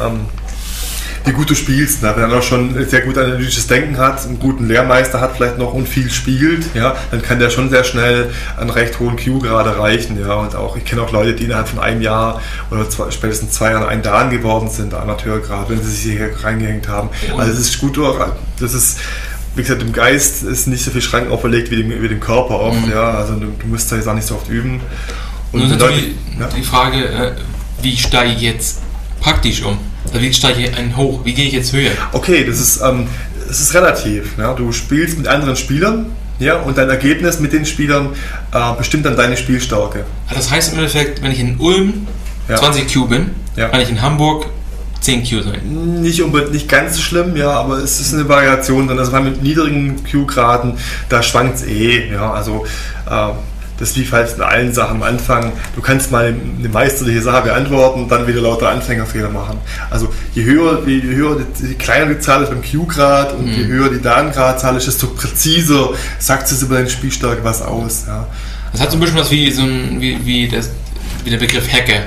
ähm, 0.01 0.27
wie 1.27 1.33
gut 1.33 1.51
du 1.51 1.55
spielst. 1.55 2.03
Ne? 2.03 2.13
Wenn 2.15 2.23
er 2.23 2.29
noch 2.29 2.43
schon 2.43 2.75
sehr 2.89 3.03
gut 3.03 3.19
analytisches 3.19 3.67
Denken 3.67 3.99
hat, 3.99 4.25
einen 4.25 4.39
guten 4.39 4.67
Lehrmeister 4.69 5.21
hat 5.21 5.37
vielleicht 5.37 5.59
noch 5.59 5.75
und 5.75 5.89
viel 5.89 6.11
spielt, 6.11 6.75
ja, 6.75 6.97
dann 7.11 7.21
kann 7.23 7.39
der 7.39 7.51
schon 7.51 7.69
sehr 7.69 7.85
schnell 7.85 8.31
einen 8.57 8.71
recht 8.71 8.99
hohen 9.01 9.17
Q 9.17 9.41
gerade 9.41 9.71
erreichen. 9.71 10.19
Ja. 10.21 10.35
Und 10.35 10.55
auch, 10.55 10.77
ich 10.77 10.85
kenne 10.85 11.03
auch 11.03 11.13
Leute, 11.13 11.35
die 11.35 11.45
innerhalb 11.45 11.69
von 11.69 11.81
einem 11.81 12.01
Jahr 12.01 12.41
oder 12.71 12.89
zwei, 12.89 13.11
spätestens 13.11 13.53
zwei 13.53 13.73
Jahren 13.73 13.87
ein 13.89 14.03
Dan 14.03 14.31
geworden 14.31 14.71
sind, 14.71 14.95
Amateurgrad, 14.95 15.69
wenn 15.69 15.83
sie 15.83 15.91
sich 15.91 16.13
hier 16.17 16.31
reingehängt 16.43 16.89
haben. 16.89 17.11
Und- 17.33 17.41
Also 17.41 17.53
es 17.53 17.59
ist 17.61 17.79
gut, 17.81 17.99
das 18.61 18.73
ist 18.75 18.99
wie 19.57 19.63
gesagt, 19.63 19.81
im 19.81 19.93
Geist 19.95 20.43
ist 20.43 20.67
nicht 20.67 20.85
so 20.85 20.91
viel 20.91 21.01
Schranken 21.01 21.33
auferlegt 21.33 21.71
wie 21.71 21.77
dem, 21.77 22.03
wie 22.03 22.09
dem 22.09 22.21
Körper 22.21 22.61
oft. 22.61 22.85
Mhm. 22.87 22.93
Ja, 22.93 23.13
also 23.13 23.33
du, 23.37 23.47
du 23.59 23.67
musst 23.67 23.91
da 23.91 23.97
jetzt 23.97 24.07
auch 24.07 24.13
nicht 24.15 24.27
so 24.27 24.35
oft 24.35 24.51
üben. 24.51 24.83
Und 25.51 25.61
nun 25.61 25.69
die 25.73 25.79
Leute- 25.79 25.95
natürlich 25.95 26.15
ja. 26.39 26.49
die 26.55 26.63
Frage, 26.63 27.05
äh, 27.07 27.33
wie 27.81 27.97
steige 27.97 28.33
ich 28.35 28.41
jetzt 28.43 28.81
praktisch 29.21 29.63
um? 29.63 29.79
Wie 30.15 30.33
steige 30.33 30.61
ich 30.61 30.77
einen 30.77 30.97
hoch? 30.97 31.25
Wie 31.25 31.35
gehe 31.35 31.47
ich 31.47 31.53
jetzt 31.53 31.73
höher? 31.73 31.91
Okay, 32.13 32.45
das 32.45 32.61
ist, 32.61 32.81
ähm, 32.81 33.07
das 33.47 33.61
ist 33.61 33.75
relativ. 33.75 34.39
Ja? 34.39 34.55
Du 34.55 34.73
spielst 34.73 35.19
mit 35.19 35.29
anderen 35.29 35.57
Spielern 35.57 36.07
ja? 36.39 36.57
und 36.57 36.79
dein 36.79 36.89
Ergebnis 36.91 37.41
mit 37.41 37.53
den 37.53 37.67
Spielern 37.67 38.11
äh, 38.53 38.73
bestimmt 38.77 39.07
dann 39.07 39.17
deine 39.17 39.37
Spielstärke. 39.37 40.05
Das 40.33 40.51
heißt 40.51 40.73
im 40.73 40.79
Endeffekt, 40.79 41.23
wenn 41.23 41.33
ich 41.33 41.41
in 41.41 41.59
Ulm 41.59 42.07
Ja. 42.49 42.57
20 42.57 42.93
Q 42.93 43.07
bin, 43.07 43.31
Ja. 43.57 43.69
kann 43.69 43.81
ich 43.81 43.91
in 43.91 44.01
Hamburg 44.03 44.47
10 45.01 45.23
Q 45.29 45.43
sein. 45.43 46.03
Nicht 46.03 46.23
unbedingt 46.23 46.53
nicht 46.53 46.69
ganz 46.69 46.97
so 46.97 47.03
schlimm, 47.03 47.37
ja, 47.37 47.51
aber 47.51 47.79
es 47.79 48.01
ist 48.01 48.15
eine 48.15 48.29
Variation 48.29 48.89
drin. 48.89 48.99
Also 48.99 49.13
mit 49.21 49.43
niedrigen 49.43 50.03
Q-Graden, 50.11 50.75
da 51.09 51.23
schwankt 51.23 51.57
es 51.57 51.65
eh. 51.67 52.11
Ja, 52.13 52.33
also 52.33 52.65
äh, 53.09 53.29
das 53.79 53.97
wie 53.97 54.05
fast 54.05 54.37
in 54.37 54.43
allen 54.43 54.73
Sachen 54.73 54.97
am 54.97 55.03
Anfang. 55.03 55.53
Du 55.75 55.81
kannst 55.81 56.11
mal 56.11 56.27
eine 56.27 56.69
meisterliche 56.69 57.23
Sache 57.23 57.43
beantworten 57.43 58.03
und 58.03 58.11
dann 58.11 58.27
wieder 58.27 58.41
lauter 58.41 58.71
Anfängerfehler 58.71 59.29
machen. 59.29 59.59
Also 59.91 60.09
je 60.35 60.45
höher, 60.45 60.83
je 60.87 61.03
höher 61.03 61.37
die, 61.37 61.67
je 61.67 61.75
kleiner 61.75 62.15
die 62.15 62.21
Zahl 62.21 62.43
ist 62.43 62.51
beim 62.51 62.63
Q-Grad 62.63 63.35
und 63.35 63.49
je 63.49 63.67
höher 63.67 63.91
die 63.91 64.01
Dan-Grad-Zahl 64.01 64.77
ist, 64.77 64.87
desto 64.87 65.09
präziser 65.09 65.91
sagt 66.19 66.51
es 66.51 66.63
über 66.63 66.77
deine 66.77 66.91
Spielstärke 66.91 67.45
was 67.45 67.63
aus. 67.63 68.05
Ja. 68.07 68.27
Das 68.73 68.81
hat 68.81 68.91
so 68.91 68.97
ein 68.97 69.01
bisschen 69.01 69.19
was 69.19 69.31
wie, 69.31 69.51
so 69.51 69.63
ein, 69.63 70.01
wie, 70.01 70.25
wie, 70.25 70.49
das, 70.49 70.71
wie 71.25 71.31
der 71.31 71.39
Begriff 71.39 71.71
Hacker. 71.73 72.03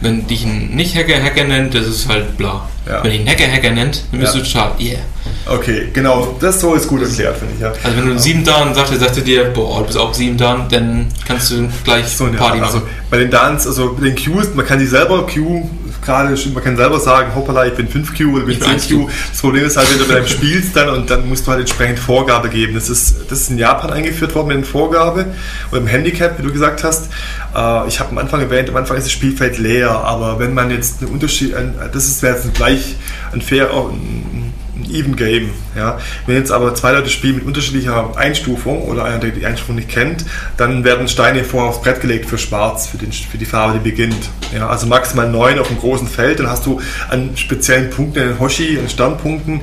Wenn 0.00 0.26
dich 0.26 0.44
ein 0.44 0.70
Nicht-Hacker 0.74 1.22
Hacker 1.22 1.44
nennt, 1.44 1.74
das 1.74 1.86
ist 1.86 2.08
halt 2.08 2.36
bla. 2.36 2.68
Ja. 2.86 3.02
Wenn 3.02 3.12
dich 3.12 3.20
ein 3.22 3.28
Hacker 3.28 3.50
Hacker 3.50 3.70
nennt, 3.70 4.02
dann 4.10 4.20
bist 4.20 4.34
Ja. 4.34 4.40
du 4.40 4.46
total, 4.46 4.70
yeah. 4.78 4.98
Okay, 5.46 5.88
genau, 5.92 6.36
das 6.40 6.60
so 6.60 6.74
ist 6.74 6.86
gut 6.88 7.02
erklärt, 7.02 7.36
finde 7.38 7.54
ich. 7.54 7.60
Ja. 7.60 7.68
Also 7.82 7.96
wenn 7.96 8.04
du 8.04 8.10
einen 8.10 8.18
sieben 8.18 8.44
Dan 8.44 8.74
sagst, 8.74 8.92
dann 8.92 9.00
sagt 9.00 9.16
er 9.16 9.22
dir, 9.22 9.44
boah, 9.44 9.80
du 9.80 9.86
bist 9.86 9.98
auch 9.98 10.12
sieben 10.12 10.36
Dan, 10.36 10.68
dann 10.68 11.06
kannst 11.26 11.50
du 11.50 11.68
gleich 11.84 12.06
So 12.08 12.24
Party 12.26 12.38
Art. 12.42 12.50
machen. 12.60 12.64
Also 12.64 12.82
bei 13.10 13.18
den 13.18 13.30
Dans, 13.30 13.66
also 13.66 13.94
bei 13.98 14.08
den 14.10 14.14
Qs, 14.16 14.54
man 14.54 14.66
kann 14.66 14.78
die 14.78 14.86
selber 14.86 15.26
Q, 15.26 15.68
gerade, 16.06 16.34
man 16.54 16.64
kann 16.64 16.76
selber 16.76 17.00
sagen, 17.00 17.34
hoppala, 17.34 17.66
ich 17.66 17.74
bin 17.74 17.88
5Q 17.88 18.32
oder 18.32 18.46
ich 18.48 18.58
bin 18.58 18.76
Ich 18.76 18.88
bin 18.88 18.98
10Q. 19.00 19.10
Das 19.30 19.40
Problem 19.40 19.64
ist 19.66 19.76
halt, 19.76 19.90
wenn 19.90 19.98
du 19.98 20.06
mit 20.06 20.16
einem 20.16 20.26
spielst 20.26 20.76
dann 20.76 20.88
und 20.88 21.10
dann 21.10 21.28
musst 21.28 21.46
du 21.46 21.50
halt 21.50 21.60
entsprechend 21.60 21.98
Vorgabe 21.98 22.48
geben. 22.48 22.74
Das 22.74 22.88
ist, 22.88 23.30
das 23.30 23.42
ist 23.42 23.50
in 23.50 23.58
Japan 23.58 23.90
eingeführt 23.90 24.34
worden 24.34 24.48
mit 24.48 24.56
einer 24.58 24.66
Vorgabe 24.66 25.26
oder 25.70 25.80
im 25.80 25.86
Handicap, 25.86 26.38
wie 26.38 26.42
du 26.42 26.52
gesagt 26.52 26.84
hast. 26.84 27.10
Äh, 27.54 27.88
ich 27.88 28.00
habe 28.00 28.10
am 28.10 28.18
Anfang 28.18 28.40
erwähnt, 28.40 28.70
am 28.70 28.76
Anfang 28.76 28.96
ist 28.96 29.04
das 29.04 29.12
Spielfeld 29.12 29.58
leer, 29.58 29.90
aber 29.90 30.38
wenn 30.38 30.54
man 30.54 30.70
jetzt 30.70 31.02
einen 31.02 31.10
Unterschied, 31.10 31.54
das 31.92 32.06
ist 32.06 32.22
wäre 32.22 32.36
jetzt 32.36 32.46
ein 32.46 32.52
gleich 32.52 32.96
ein 33.32 33.42
fair, 33.42 33.72
auch 33.72 33.90
ein, 33.90 33.96
ein 33.96 34.45
Even 34.90 35.16
Game. 35.16 35.50
Ja. 35.74 35.98
Wenn 36.26 36.36
jetzt 36.36 36.52
aber 36.52 36.74
zwei 36.74 36.92
Leute 36.92 37.10
spielen 37.10 37.36
mit 37.36 37.44
unterschiedlicher 37.44 38.16
Einstufung 38.16 38.82
oder 38.82 39.04
einer, 39.04 39.18
der 39.18 39.30
die 39.30 39.46
Einstufung 39.46 39.76
nicht 39.76 39.88
kennt, 39.88 40.24
dann 40.56 40.84
werden 40.84 41.08
Steine 41.08 41.44
vorher 41.44 41.70
aufs 41.70 41.82
Brett 41.82 42.00
gelegt 42.00 42.26
für 42.26 42.38
Schwarz, 42.38 42.86
für, 42.86 42.98
den, 42.98 43.12
für 43.12 43.38
die 43.38 43.44
Farbe, 43.44 43.78
die 43.78 43.90
beginnt. 43.90 44.28
Ja, 44.54 44.68
also 44.68 44.86
maximal 44.86 45.28
neun 45.28 45.58
auf 45.58 45.68
einem 45.68 45.78
großen 45.78 46.08
Feld, 46.08 46.40
dann 46.40 46.48
hast 46.48 46.66
du 46.66 46.80
an 47.08 47.36
speziellen 47.36 47.90
Punkten, 47.90 48.20
an 48.20 48.28
den 48.28 48.40
Hoshi, 48.40 48.78
an 48.78 48.88
Sternpunkten, 48.88 49.60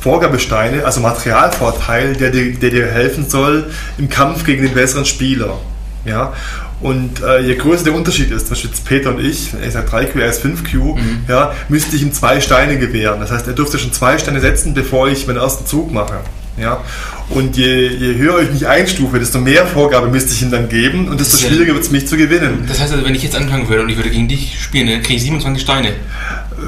Vorgabesteine, 0.00 0.84
also 0.84 1.00
Materialvorteil, 1.00 2.14
der 2.14 2.30
dir, 2.30 2.54
der 2.54 2.70
dir 2.70 2.86
helfen 2.86 3.28
soll 3.28 3.70
im 3.98 4.08
Kampf 4.08 4.44
gegen 4.44 4.62
den 4.62 4.74
besseren 4.74 5.04
Spieler. 5.04 5.58
Ja, 6.04 6.32
und 6.80 7.22
äh, 7.22 7.40
je 7.40 7.54
größer 7.54 7.84
der 7.84 7.94
Unterschied 7.94 8.30
ist, 8.30 8.50
jetzt 8.50 8.84
Peter 8.84 9.10
und 9.10 9.20
ich, 9.20 9.54
er 9.54 9.66
ist 9.66 9.74
ja 9.74 9.80
3Q, 9.80 10.18
er 10.18 10.28
ist 10.28 10.44
5Q, 10.44 10.98
ja, 11.28 11.54
müsste 11.68 11.96
ich 11.96 12.02
ihm 12.02 12.12
zwei 12.12 12.40
Steine 12.40 12.78
gewähren. 12.78 13.20
Das 13.20 13.30
heißt, 13.30 13.46
er 13.46 13.54
dürfte 13.54 13.78
schon 13.78 13.92
zwei 13.92 14.18
Steine 14.18 14.40
setzen, 14.40 14.74
bevor 14.74 15.08
ich 15.08 15.26
meinen 15.26 15.38
ersten 15.38 15.66
Zug 15.66 15.90
mache. 15.92 16.20
Ja? 16.58 16.82
Und 17.28 17.56
je, 17.56 17.88
je 17.88 18.14
höher 18.14 18.40
ich 18.40 18.50
mich 18.50 18.66
einstufe, 18.66 19.18
desto 19.18 19.38
mehr 19.38 19.66
Vorgabe 19.66 20.08
müsste 20.08 20.32
ich 20.32 20.42
ihm 20.42 20.50
dann 20.50 20.68
geben 20.68 21.08
und 21.08 21.18
desto 21.18 21.36
schwieriger 21.36 21.74
wird 21.74 21.84
es 21.84 21.90
mich 21.90 22.06
zu 22.06 22.16
gewinnen. 22.16 22.64
Das 22.68 22.80
heißt 22.80 22.92
also, 22.92 23.04
wenn 23.04 23.14
ich 23.14 23.22
jetzt 23.22 23.36
anfangen 23.36 23.68
würde 23.68 23.82
und 23.82 23.88
ich 23.88 23.96
würde 23.96 24.10
gegen 24.10 24.28
dich 24.28 24.60
spielen, 24.60 24.86
dann 24.86 25.02
kriege 25.02 25.16
ich 25.16 25.22
27 25.22 25.62
Steine. 25.62 25.92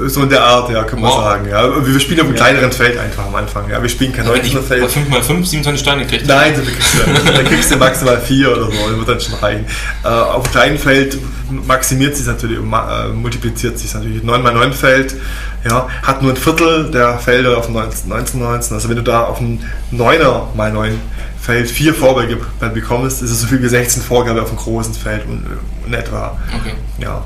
So 0.07 0.21
in 0.21 0.29
der 0.29 0.43
Art, 0.43 0.69
ja, 0.69 0.83
kann 0.83 1.01
man 1.01 1.09
wow. 1.09 1.23
sagen. 1.23 1.49
Ja. 1.49 1.85
Wir 1.85 1.99
spielen 1.99 2.19
auf 2.19 2.27
einem 2.27 2.35
ja. 2.35 2.43
kleineren 2.43 2.71
Feld 2.71 2.97
einfach 2.97 3.25
am 3.25 3.33
Anfang. 3.33 3.69
Ja. 3.69 3.81
Wir 3.81 3.89
spielen 3.89 4.13
kein 4.13 4.27
19er 4.27 4.61
Feld. 4.61 4.83
5x5, 4.83 5.45
27 5.45 5.79
Steine 5.79 6.05
kriegst 6.05 6.25
du? 6.25 6.29
Nein, 6.29 6.53
da 7.25 7.43
kriegst 7.43 7.71
du 7.71 7.77
maximal 7.77 8.21
4 8.21 8.51
oder 8.51 8.65
so, 8.65 8.71
das 8.71 8.97
wird 8.97 9.09
dann 9.09 9.19
schon 9.19 9.33
reichen. 9.35 9.65
Äh, 10.03 10.07
auf 10.07 10.43
einem 10.43 10.51
kleinen 10.51 10.77
Feld 10.77 11.17
maximiert 11.65 12.15
sich 12.15 12.27
natürlich, 12.27 12.59
äh, 12.59 13.07
multipliziert 13.13 13.79
sich 13.79 13.93
natürlich. 13.93 14.23
9x9 14.23 14.73
Feld 14.73 15.15
ja, 15.67 15.87
hat 16.03 16.21
nur 16.21 16.31
ein 16.31 16.37
Viertel 16.37 16.91
der 16.91 17.17
Felder 17.17 17.57
auf 17.57 17.65
dem 17.65 17.77
1919. 17.77 18.75
Also 18.75 18.89
wenn 18.89 18.95
du 18.95 19.03
da 19.03 19.23
auf 19.23 19.39
einem 19.39 19.59
9er 19.91 20.55
mal 20.55 20.71
9 20.71 20.99
Feld 21.41 21.69
vier 21.69 21.93
Vorgabe 21.93 22.37
bekommst, 22.73 23.21
ist 23.21 23.31
es 23.31 23.41
so 23.41 23.47
viel 23.47 23.61
wie 23.63 23.67
16 23.67 24.03
Vorgabe 24.03 24.41
auf 24.41 24.49
dem 24.49 24.57
großen 24.57 24.93
Feld 24.93 25.23
in 25.85 25.93
etwa. 25.93 26.37
Okay. 26.59 26.73
Ja. 26.99 27.23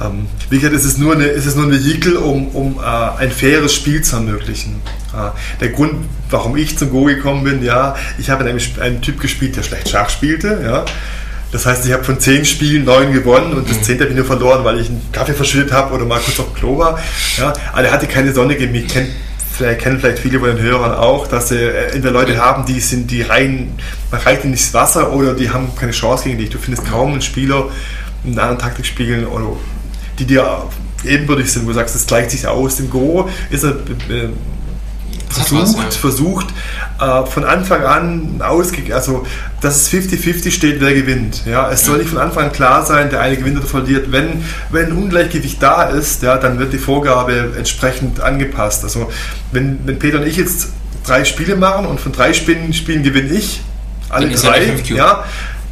Ähm, 0.00 0.26
wie 0.50 0.56
gesagt, 0.58 0.76
es 0.76 0.84
ist 0.84 0.98
nur, 0.98 1.14
eine, 1.14 1.26
es 1.26 1.46
ist 1.46 1.56
nur 1.56 1.66
ein 1.66 1.72
Vehikel, 1.72 2.16
um, 2.16 2.48
um 2.48 2.78
äh, 2.78 2.82
ein 2.82 3.30
faires 3.30 3.74
Spiel 3.74 4.02
zu 4.02 4.16
ermöglichen. 4.16 4.80
Äh, 5.12 5.30
der 5.60 5.70
Grund, 5.70 5.94
warum 6.30 6.56
ich 6.56 6.78
zum 6.78 6.90
Go 6.90 7.04
gekommen 7.04 7.44
bin, 7.44 7.64
ja, 7.64 7.96
ich 8.18 8.30
habe 8.30 8.44
in 8.44 8.50
einem, 8.50 8.60
einem 8.80 9.02
Typ 9.02 9.20
gespielt, 9.20 9.56
der 9.56 9.62
schlecht 9.62 9.88
Schach 9.88 10.10
spielte, 10.10 10.60
ja. 10.62 10.84
Das 11.50 11.64
heißt, 11.64 11.86
ich 11.86 11.92
habe 11.92 12.04
von 12.04 12.20
zehn 12.20 12.44
Spielen 12.44 12.84
neun 12.84 13.12
gewonnen 13.12 13.54
und 13.54 13.68
das 13.68 13.78
mhm. 13.78 13.82
zehnte 13.82 14.04
habe 14.04 14.10
ich 14.10 14.16
nur 14.18 14.26
verloren, 14.26 14.64
weil 14.64 14.80
ich 14.80 14.88
einen 14.88 15.00
Kaffee 15.12 15.32
verschüttet 15.32 15.72
habe 15.72 15.94
oder 15.94 16.04
mal 16.04 16.20
kurz 16.20 16.38
auf 16.38 16.54
Klo 16.54 16.76
war. 16.76 16.98
Ja, 17.38 17.54
aber 17.72 17.84
er 17.84 17.90
hatte 17.90 18.06
keine 18.06 18.34
Sonne 18.34 18.54
gegeben. 18.54 18.74
Ich 18.74 18.88
kenn, 18.88 19.06
vielleicht 19.56 19.80
kennen 19.80 19.98
vielleicht 19.98 20.18
viele 20.18 20.40
von 20.40 20.54
den 20.54 20.60
Hörern 20.60 20.92
auch, 20.92 21.26
dass 21.26 21.48
sie 21.48 21.56
äh, 21.56 21.92
entweder 21.92 22.12
Leute 22.12 22.36
haben, 22.36 22.66
die 22.66 22.80
sind 22.80 23.10
die 23.10 23.22
rein, 23.22 23.72
man 24.10 24.20
reicht 24.20 24.44
ihnen 24.44 24.52
nicht 24.52 24.62
das 24.62 24.74
Wasser 24.74 25.12
oder 25.12 25.32
die 25.32 25.48
haben 25.48 25.74
keine 25.74 25.92
Chance 25.92 26.24
gegen 26.24 26.38
dich. 26.38 26.50
Du 26.50 26.58
findest 26.58 26.86
kaum 26.86 27.12
einen 27.12 27.22
Spieler 27.22 27.70
in 28.24 28.38
anderen 28.38 28.58
Taktik 28.58 28.84
spielen 28.84 29.26
oder 29.26 29.46
die 30.18 30.26
dir 30.26 30.64
ebenbürtig 31.04 31.50
sind, 31.50 31.64
wo 31.64 31.68
du 31.68 31.74
sagst, 31.74 31.94
das 31.94 32.06
gleicht 32.06 32.30
sich 32.30 32.46
aus. 32.46 32.80
Im 32.80 32.90
Go 32.90 33.28
ist 33.50 33.64
er 33.64 33.70
äh, 33.70 34.28
versucht, 35.28 35.78
was, 35.78 35.94
ja. 35.94 36.00
versucht 36.00 36.46
äh, 37.00 37.26
von 37.26 37.44
Anfang 37.44 37.84
an 37.84 38.42
ausge 38.42 38.94
also 38.94 39.26
dass 39.60 39.76
es 39.76 39.90
50-50 39.90 40.50
steht, 40.50 40.80
wer 40.80 40.94
gewinnt. 40.94 41.42
Ja, 41.46 41.70
es 41.70 41.84
soll 41.84 41.98
nicht 41.98 42.10
von 42.10 42.18
Anfang 42.18 42.44
an 42.44 42.52
klar 42.52 42.86
sein, 42.86 43.10
der 43.10 43.20
eine 43.20 43.36
gewinnt 43.36 43.58
oder 43.58 43.66
verliert. 43.66 44.12
Wenn, 44.12 44.44
wenn 44.70 44.92
Ungleichgewicht 44.92 45.62
da 45.62 45.84
ist, 45.84 46.22
ja, 46.22 46.36
dann 46.36 46.58
wird 46.58 46.72
die 46.72 46.78
Vorgabe 46.78 47.54
entsprechend 47.56 48.20
angepasst. 48.20 48.84
Also 48.84 49.10
wenn, 49.52 49.80
wenn 49.84 49.98
Peter 49.98 50.20
und 50.20 50.26
ich 50.26 50.36
jetzt 50.36 50.68
drei 51.04 51.24
Spiele 51.24 51.56
machen 51.56 51.86
und 51.86 52.00
von 52.00 52.12
drei 52.12 52.32
Spielen, 52.32 52.72
Spielen 52.72 53.02
gewinne 53.02 53.30
ich, 53.30 53.60
alle 54.10 54.28
drei, 54.30 54.80
ja, 54.84 55.24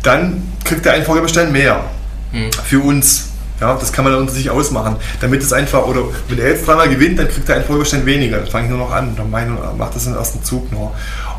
dann 0.02 0.42
kriegt 0.64 0.84
der 0.84 0.94
einen 0.94 1.04
Vorgabestein 1.04 1.52
mehr. 1.52 1.84
Mhm. 2.32 2.50
Für 2.64 2.80
uns. 2.80 3.30
Ja, 3.60 3.74
das 3.74 3.92
kann 3.92 4.04
man 4.04 4.14
unter 4.14 4.32
sich 4.32 4.50
ausmachen. 4.50 4.96
Damit 5.20 5.42
es 5.42 5.52
einfach, 5.52 5.86
oder 5.86 6.02
wenn 6.28 6.38
er 6.38 6.50
jetzt 6.50 6.66
dreimal 6.66 6.88
gewinnt, 6.88 7.18
dann 7.18 7.28
kriegt 7.28 7.48
er 7.48 7.56
einen 7.56 7.64
Folgestand 7.64 8.04
weniger. 8.04 8.38
Dann 8.38 8.46
fange 8.46 8.64
ich 8.64 8.70
nur 8.70 8.78
noch 8.78 8.92
an. 8.92 9.16
Dann 9.16 9.30
mache 9.30 9.94
das 9.94 10.06
im 10.06 10.14
ersten 10.14 10.44
Zug 10.44 10.70
nur. 10.72 10.92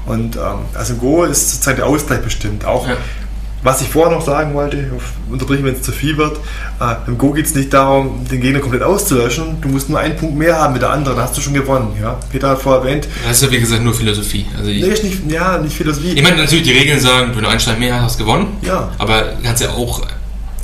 Und 0.08 0.36
ähm, 0.36 0.60
also 0.74 0.96
Go 0.96 1.26
ist 1.26 1.50
zurzeit 1.50 1.78
der 1.78 1.86
Ausgleich 1.86 2.22
bestimmt. 2.22 2.66
Auch 2.66 2.88
ja. 2.88 2.96
was 3.62 3.82
ich 3.82 3.90
vorher 3.90 4.16
noch 4.16 4.26
sagen 4.26 4.54
wollte, 4.54 4.90
unterbrechen, 5.30 5.66
wenn 5.66 5.76
es 5.76 5.82
zu 5.82 5.92
viel 5.92 6.18
wird. 6.18 6.38
Äh, 6.80 6.96
Im 7.08 7.18
Go 7.18 7.34
geht 7.34 7.46
es 7.46 7.54
nicht 7.54 7.74
darum, 7.74 8.26
den 8.32 8.42
Gegner 8.42 8.60
komplett 8.60 8.84
auszulöschen. 8.84 9.62
Du 9.62 9.68
musst 9.68 9.90
nur 9.90 10.00
einen 10.00 10.16
Punkt 10.16 10.38
mehr 10.38 10.58
haben 10.58 10.74
mit 10.74 10.82
der 10.82 10.92
anderen, 10.92 11.18
dann 11.18 11.26
hast 11.26 11.38
du 11.38 11.42
schon 11.42 11.54
gewonnen. 11.54 11.98
Ja? 12.02 12.18
Peter 12.32 12.50
hat 12.50 12.62
vorher 12.62 12.84
erwähnt. 12.84 13.08
Das 13.28 13.38
ist 13.38 13.44
ja 13.44 13.52
wie 13.52 13.60
gesagt 13.60 13.84
nur 13.84 13.94
Philosophie. 13.94 14.46
Also 14.58 14.72
ich, 14.72 14.82
nee, 14.82 15.10
nicht, 15.10 15.32
ja, 15.32 15.58
nicht 15.58 15.76
Philosophie. 15.76 16.14
Ich 16.14 16.24
meine 16.24 16.38
natürlich, 16.38 16.64
die 16.64 16.72
Regeln 16.72 17.00
sagen, 17.00 17.32
wenn 17.36 17.44
du 17.44 17.50
einen 17.50 17.60
Stein 17.60 17.80
mehr 17.80 17.96
hast, 17.96 18.04
hast 18.04 18.20
du 18.20 18.26
gewonnen. 18.26 18.58
Ja. 18.62 18.92
Aber 18.98 19.22
du 19.22 19.44
kannst 19.44 19.62
ja 19.62 19.70
auch 19.70 20.02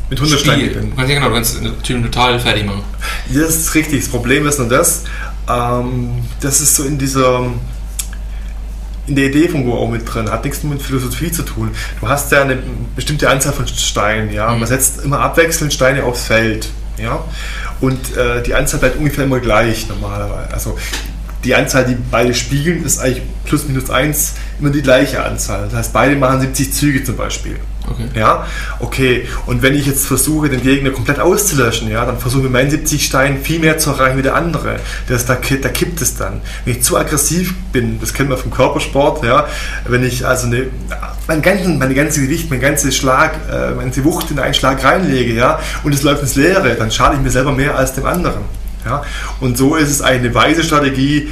mit 0.10 0.20
100 0.20 0.40
Steinen 0.40 0.70
gewinnen. 0.70 0.94
Ja, 0.98 1.04
genau, 1.06 1.28
du 1.30 1.34
kannst 1.36 1.64
den 1.64 1.82
Typen 1.84 2.04
total 2.04 2.40
fertig 2.40 2.66
machen. 2.66 2.84
Das 3.30 3.56
ist 3.56 3.74
richtig. 3.76 4.02
Das 4.02 4.10
Problem 4.10 4.48
ist 4.48 4.60
nur 4.60 4.70
das, 4.70 5.04
ähm, 5.50 6.24
das 6.42 6.62
ist 6.62 6.76
so 6.76 6.84
in 6.84 6.98
dieser 6.98 7.48
in 9.06 9.16
der 9.16 9.26
Idee 9.26 9.50
von 9.50 9.66
Go 9.66 9.74
auch 9.74 9.90
mit 9.90 10.12
drin, 10.12 10.30
hat 10.32 10.46
nichts 10.46 10.64
mit 10.64 10.82
Philosophie 10.82 11.32
zu 11.32 11.44
tun. 11.44 11.72
Du 12.00 12.08
hast 12.08 12.32
ja 12.32 12.42
eine 12.42 12.58
bestimmte 12.96 13.30
Anzahl 13.30 13.54
von 13.54 13.68
Steinen, 13.68 14.32
ja. 14.32 14.52
Mhm. 14.52 14.60
Man 14.60 14.68
setzt 14.68 15.04
immer 15.04 15.20
abwechselnd 15.20 15.74
Steine 15.74 16.04
aufs 16.04 16.26
Feld, 16.26 16.70
ja. 16.98 17.24
Und 17.82 18.16
äh, 18.16 18.42
die 18.44 18.54
Anzahl 18.54 18.80
bleibt 18.80 18.98
ungefähr 18.98 19.26
immer 19.26 19.40
gleich 19.40 19.90
normalerweise. 19.90 20.54
Also 20.54 20.78
die 21.44 21.54
Anzahl, 21.54 21.86
die 21.86 21.98
beide 22.10 22.34
spiegeln, 22.34 22.86
ist 22.86 23.00
eigentlich 23.00 23.24
plus 23.44 23.68
minus 23.68 23.90
eins 23.90 24.36
immer 24.60 24.70
die 24.70 24.82
gleiche 24.82 25.24
Anzahl. 25.24 25.66
Das 25.66 25.74
heißt, 25.74 25.94
beide 25.94 26.16
machen 26.16 26.40
70 26.40 26.72
Züge 26.74 27.04
zum 27.04 27.18
Beispiel. 27.18 27.58
Okay. 27.90 28.08
Ja, 28.16 28.46
okay. 28.80 29.28
Und 29.46 29.62
wenn 29.62 29.76
ich 29.76 29.86
jetzt 29.86 30.08
versuche, 30.08 30.50
den 30.50 30.62
Gegner 30.62 30.92
komplett 30.92 31.20
auszulöschen, 31.20 31.90
ja, 31.90 32.06
dann 32.06 32.18
versuche 32.18 32.42
ich 32.42 32.44
mit 32.46 32.54
meinen 32.54 32.70
70 32.70 33.06
Steinen 33.06 33.44
viel 33.44 33.60
mehr 33.60 33.78
zu 33.78 33.92
erreichen 33.92 34.18
wie 34.18 34.22
der 34.22 34.36
andere. 34.36 34.80
Das, 35.08 35.26
da, 35.26 35.36
da 35.36 35.70
kippt 35.70 36.02
es 36.02 36.16
dann. 36.16 36.42
Wenn 36.64 36.76
ich 36.76 36.84
zu 36.84 36.98
aggressiv 36.98 37.54
bin, 37.72 38.00
das 38.00 38.14
kennt 38.14 38.30
man 38.30 38.38
vom 38.38 38.52
Körpersport, 38.52 39.24
ja, 39.24 39.48
wenn 39.88 40.04
ich 40.04 40.26
also 40.26 40.48
eine, 40.48 40.68
mein 41.28 41.42
ganzen, 41.42 41.78
meine 41.78 41.94
ganze 41.94 42.22
Gewicht, 42.22 42.50
mein 42.50 42.62
ganzes 42.62 42.96
Schlag, 42.96 43.34
äh, 43.52 43.72
meine 43.72 43.92
Wucht 44.04 44.32
in 44.32 44.40
einen 44.40 44.54
Schlag 44.54 44.84
reinlege, 44.84 45.34
ja, 45.34 45.60
und 45.84 45.94
es 45.94 46.04
läuft 46.04 46.22
ins 46.22 46.36
Leere, 46.36 46.76
dann 46.76 46.90
schade 46.90 47.16
ich 47.16 47.22
mir 47.22 47.32
selber 47.32 47.52
mehr 47.52 47.78
als 47.78 47.94
dem 47.94 48.06
anderen. 48.06 48.42
Ja. 48.86 49.04
Und 49.40 49.58
so 49.58 49.76
ist 49.76 49.90
es 49.90 50.02
eine 50.02 50.34
weise 50.34 50.64
Strategie, 50.64 51.30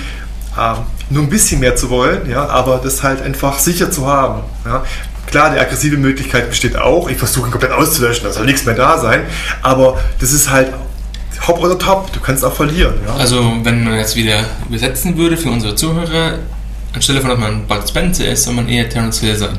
äh, 0.57 0.73
nur 1.09 1.23
ein 1.23 1.29
bisschen 1.29 1.59
mehr 1.59 1.75
zu 1.75 1.89
wollen, 1.89 2.29
ja, 2.29 2.47
aber 2.47 2.79
das 2.83 3.03
halt 3.03 3.21
einfach 3.21 3.59
sicher 3.59 3.91
zu 3.91 4.07
haben. 4.07 4.41
Ja. 4.65 4.83
Klar, 5.31 5.53
die 5.53 5.59
aggressive 5.59 5.97
Möglichkeit 5.97 6.49
besteht 6.49 6.77
auch. 6.77 7.09
Ich 7.09 7.17
versuche 7.17 7.47
ihn 7.47 7.51
komplett 7.51 7.71
auszulöschen, 7.71 8.25
da 8.25 8.33
soll 8.33 8.45
nichts 8.45 8.65
mehr 8.65 8.75
da 8.75 8.97
sein. 8.97 9.21
Aber 9.61 9.99
das 10.19 10.33
ist 10.33 10.49
halt 10.49 10.73
hopp 11.47 11.59
oder 11.63 11.79
top. 11.79 12.11
Du 12.11 12.19
kannst 12.19 12.43
auch 12.43 12.53
verlieren. 12.53 12.95
Ja. 13.05 13.15
Also, 13.15 13.53
wenn 13.63 13.83
man 13.83 13.97
jetzt 13.97 14.15
wieder 14.15 14.43
übersetzen 14.67 15.17
würde 15.17 15.37
für 15.37 15.49
unsere 15.49 15.75
Zuhörer, 15.75 16.39
anstelle 16.93 17.21
von, 17.21 17.29
dass 17.29 17.39
man 17.39 17.65
Bud 17.65 17.87
Spencer 17.87 18.27
ist, 18.27 18.43
soll 18.43 18.53
man 18.53 18.67
eher 18.67 18.89
Terence 18.89 19.21
Hill 19.21 19.35
sein. 19.35 19.57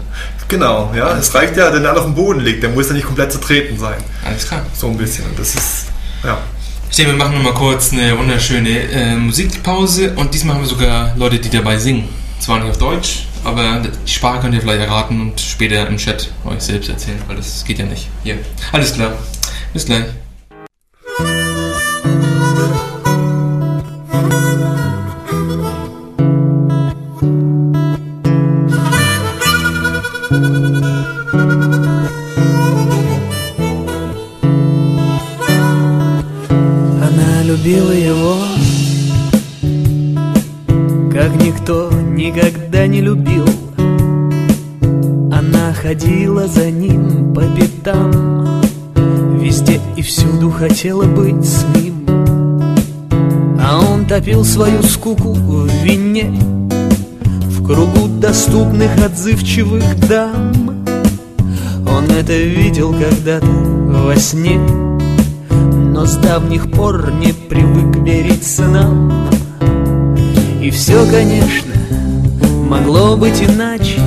Genau, 0.49 0.93
ja. 0.95 1.17
Es 1.17 1.35
reicht 1.35 1.57
ja, 1.57 1.73
wenn 1.73 1.85
er 1.85 1.97
auf 1.97 2.05
dem 2.05 2.15
Boden 2.15 2.41
liegt, 2.41 2.63
der 2.63 2.71
muss 2.71 2.89
ja 2.89 2.93
nicht 2.93 3.07
komplett 3.07 3.33
zertreten 3.33 3.79
sein. 3.79 3.97
Alles 4.25 4.47
klar. 4.47 4.63
So 4.75 4.89
ein 4.89 4.99
bisschen. 4.99 5.25
Das 5.39 5.55
ist, 5.55 5.87
ja. 6.23 6.39
Ich 6.91 6.97
denke, 6.97 7.13
wir 7.13 7.19
machen 7.19 7.37
nochmal 7.37 7.55
kurz 7.55 7.91
eine 7.93 8.19
wunderschöne 8.19 8.81
äh, 8.93 9.17
Musikpause 9.17 10.13
und 10.15 10.35
diesmal 10.35 10.57
haben 10.57 10.63
wir 10.63 10.69
sogar 10.69 11.15
Leute, 11.17 11.39
die 11.39 11.49
dabei 11.49 11.79
singen. 11.79 12.07
Zwar 12.39 12.59
nicht 12.61 12.69
auf 12.69 12.77
Deutsch, 12.77 13.29
aber 13.45 13.83
die 14.07 14.11
Sprache 14.11 14.41
könnt 14.41 14.55
ihr 14.55 14.61
vielleicht 14.61 14.83
erraten 14.83 15.21
und 15.21 15.41
später 15.41 15.87
im 15.87 15.97
Chat 15.97 16.31
euch 16.45 16.61
selbst 16.61 16.89
erzählen, 16.89 17.23
weil 17.27 17.37
das 17.37 17.65
geht 17.65 17.79
ja 17.79 17.87
nicht. 17.87 18.09
Hier. 18.23 18.39
Alles 18.73 18.95
klar. 18.95 19.13
Bis 19.73 19.87
gleich. 19.87 20.05
Кругу 58.33 58.43
доступных 58.73 59.05
отзывчивых 59.05 60.09
дам 60.09 60.85
Он 61.87 62.05
это 62.19 62.33
видел 62.33 62.95
когда-то 62.95 63.47
во 63.47 64.17
сне 64.17 64.59
Но 65.51 66.07
с 66.07 66.17
давних 66.17 66.71
пор 66.71 67.13
не 67.13 67.33
привык 67.33 67.97
верить 67.97 68.47
сынам 68.47 69.13
и 70.61 70.71
все, 70.71 71.05
конечно, 71.11 71.73
могло 72.69 73.17
быть 73.17 73.43
иначе, 73.43 74.01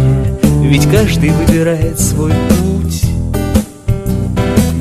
Ведь 0.62 0.90
каждый 0.90 1.32
выбирает 1.32 2.00
свой 2.00 2.32
путь. 2.32 3.04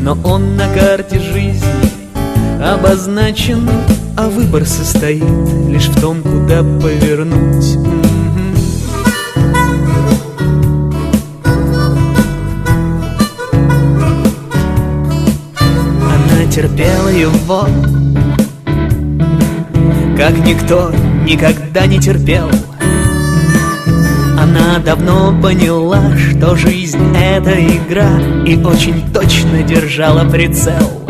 Но 0.00 0.16
он 0.22 0.56
на 0.56 0.72
карте 0.72 1.18
жизни 1.18 2.62
обозначен, 2.62 3.68
А 4.16 4.28
выбор 4.28 4.64
состоит 4.64 5.24
лишь 5.68 5.88
в 5.88 6.00
том, 6.00 6.22
куда 6.22 6.62
повернуть. 6.62 8.03
Терпела 16.54 17.08
его, 17.08 17.66
как 20.16 20.38
никто 20.46 20.92
никогда 21.26 21.84
не 21.86 21.98
терпел. 21.98 22.48
Она 24.38 24.78
давно 24.78 25.36
поняла, 25.42 26.16
что 26.16 26.54
жизнь 26.54 27.12
это 27.16 27.54
игра 27.54 28.20
И 28.46 28.56
очень 28.62 29.02
точно 29.12 29.64
держала 29.64 30.28
прицел. 30.30 31.02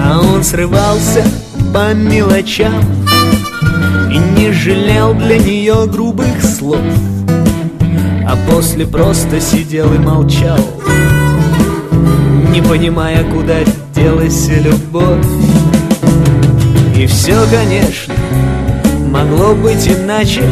А 0.00 0.20
он 0.20 0.44
срывался 0.44 1.24
по 1.74 1.92
мелочам 1.92 2.74
И 4.12 4.18
не 4.38 4.52
жалел 4.52 5.14
для 5.14 5.38
нее 5.38 5.86
грубых 5.86 6.42
слов 6.42 6.78
А 8.24 8.36
после 8.48 8.86
просто 8.86 9.40
сидел 9.40 9.92
и 9.94 9.98
молчал 9.98 10.58
Не 12.52 12.60
понимая, 12.62 13.24
куда 13.24 13.54
делась 14.00 14.48
любовь. 14.48 15.26
И 16.96 17.06
все, 17.06 17.36
конечно, 17.50 18.14
могло 19.08 19.54
быть 19.54 19.88
иначе 19.88 20.42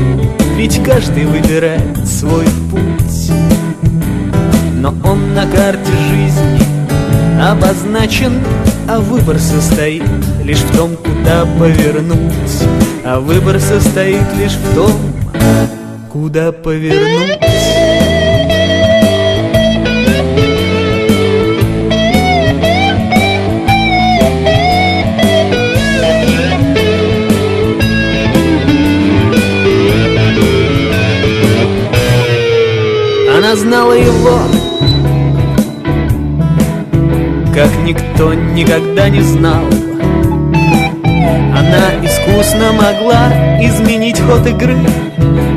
Ведь 0.57 0.83
каждый 0.83 1.25
выбирает 1.27 2.07
свой 2.07 2.47
путь. 2.71 3.31
Но 4.75 4.95
он 5.05 5.35
на 5.35 5.47
карте 5.47 5.93
жизни 6.11 6.61
обозначен 7.41 8.41
А 8.89 8.99
выбор 8.99 9.39
состоит 9.39 10.05
лишь 10.43 10.59
в 10.59 10.77
том, 10.77 10.97
куда 10.97 11.47
повернуть. 11.59 12.63
А 13.05 13.21
выбор 13.21 13.61
состоит 13.61 14.25
лишь 14.39 14.53
в 14.53 14.75
том, 14.75 14.93
куда 16.11 16.53
повернуть 16.53 17.48
Она 33.49 33.57
знала 33.57 33.95
его. 33.95 34.41
Как 37.55 37.71
никто 37.83 38.35
никогда 38.35 39.09
не 39.09 39.23
знал. 39.23 39.65
Она 41.57 42.05
искусно 42.05 42.73
могла 42.73 43.33
изменить 43.59 44.21
ход 44.21 44.47
игры 44.47 44.77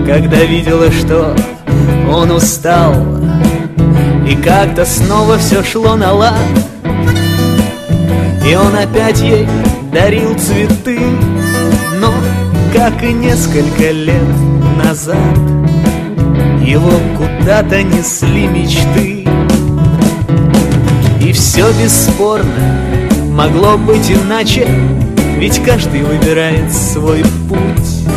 Когда 0.05 0.37
видела, 0.37 0.89
что 0.89 1.35
он 2.09 2.31
устал. 2.31 2.93
И 4.25 4.35
как-то 4.41 4.85
снова 4.85 5.37
все 5.37 5.61
шло 5.61 5.97
на 5.97 6.13
лад. 6.13 6.39
И 8.49 8.55
он 8.55 8.73
опять 8.73 9.19
ей 9.19 9.45
дарил 9.91 10.33
цветы. 10.39 10.97
Но, 11.99 12.13
как 12.73 13.03
и 13.03 13.11
несколько 13.11 13.91
лет 13.91 14.29
назад 14.81 15.60
его 16.71 16.91
куда-то 17.17 17.83
несли 17.83 18.47
мечты. 18.47 19.27
И 21.19 21.33
все 21.33 21.69
бесспорно 21.73 22.49
могло 23.29 23.77
быть 23.77 24.09
иначе 24.09 24.67
Ведь 25.37 25.61
каждый 25.63 26.03
выбирает 26.03 26.71
свой 26.71 27.23
путь. 27.49 28.07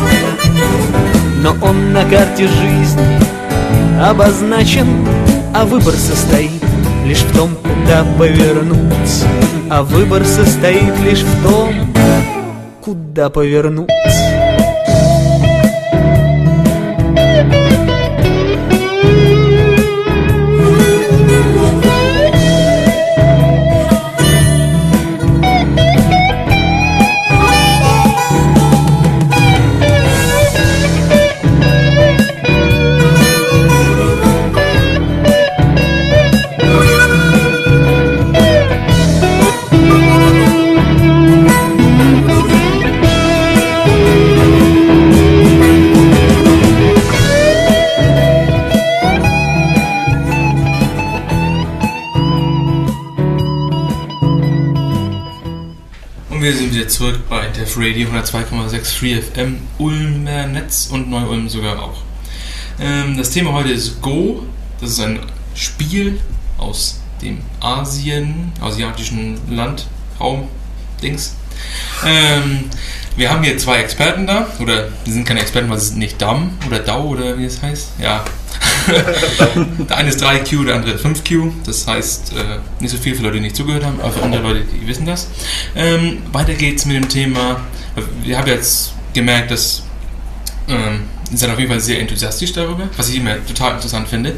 Но 1.42 1.56
он 1.60 1.92
на 1.92 2.04
карте 2.04 2.46
жизни 2.46 4.00
обозначен 4.00 4.86
А 5.52 5.64
выбор 5.64 5.94
состоит 5.94 6.62
лишь 7.04 7.22
в 7.22 7.36
том, 7.36 7.50
куда 7.56 8.04
повернуть. 8.16 9.24
А 9.68 9.82
выбор 9.82 10.24
состоит 10.24 10.96
лишь 11.00 11.22
в 11.22 11.42
том, 11.42 11.74
куда 12.80 13.30
повернуть 13.30 13.90
Wieder 56.84 56.92
zurück 56.92 57.20
bei 57.30 57.46
Def 57.46 57.78
Radio 57.78 58.10
102,6 58.10 58.98
Free 58.98 59.18
FM, 59.18 59.58
Ulmer 59.78 60.46
Netz 60.48 60.90
und 60.92 61.08
Neu-Ulm 61.08 61.48
sogar 61.48 61.82
auch. 61.82 62.02
Ähm, 62.78 63.16
das 63.16 63.30
Thema 63.30 63.54
heute 63.54 63.70
ist 63.70 64.02
Go. 64.02 64.42
Das 64.82 64.90
ist 64.90 65.00
ein 65.00 65.18
Spiel 65.54 66.20
aus 66.58 67.00
dem 67.22 67.38
Asien, 67.58 68.52
asiatischen 68.60 69.40
Land, 69.48 69.86
Raum, 70.20 70.48
Dings. 71.02 71.36
Ähm, 72.04 72.64
wir 73.16 73.30
haben 73.30 73.42
hier 73.42 73.56
zwei 73.56 73.78
Experten 73.78 74.26
da, 74.26 74.46
oder 74.58 74.88
die 75.06 75.12
sind 75.12 75.26
keine 75.26 75.40
Experten, 75.40 75.70
weil 75.70 75.78
sie 75.80 75.86
sind 75.88 76.00
nicht 76.00 76.20
Dam 76.20 76.50
oder 76.66 76.80
Dau 76.80 77.04
oder 77.04 77.38
wie 77.38 77.46
es 77.46 77.62
heißt. 77.62 77.92
Ja. 77.98 78.26
der 79.88 79.96
eine 79.96 80.08
ist 80.08 80.22
3Q, 80.22 80.66
der 80.66 80.76
andere 80.76 80.96
5Q. 80.96 81.52
Das 81.64 81.86
heißt, 81.86 82.32
äh, 82.32 82.58
nicht 82.80 82.90
so 82.90 82.98
viel 82.98 83.14
für 83.14 83.22
Leute, 83.22 83.36
die 83.36 83.42
nicht 83.42 83.56
zugehört 83.56 83.84
haben, 83.84 84.00
aber 84.00 84.12
für 84.12 84.22
andere 84.22 84.42
Leute, 84.42 84.64
die 84.64 84.86
wissen 84.86 85.06
das. 85.06 85.28
Ähm, 85.74 86.22
weiter 86.32 86.54
geht's 86.54 86.84
mit 86.86 86.96
dem 86.96 87.08
Thema. 87.08 87.60
Wir 88.22 88.38
haben 88.38 88.48
jetzt 88.48 88.92
gemerkt, 89.12 89.50
dass 89.50 89.82
ähm, 90.68 91.04
sind 91.32 91.50
auf 91.50 91.58
jeden 91.58 91.70
Fall 91.70 91.80
sehr 91.80 92.00
enthusiastisch 92.00 92.52
darüber, 92.52 92.88
was 92.96 93.08
ich 93.08 93.16
immer 93.16 93.44
total 93.46 93.74
interessant 93.74 94.08
finde. 94.08 94.34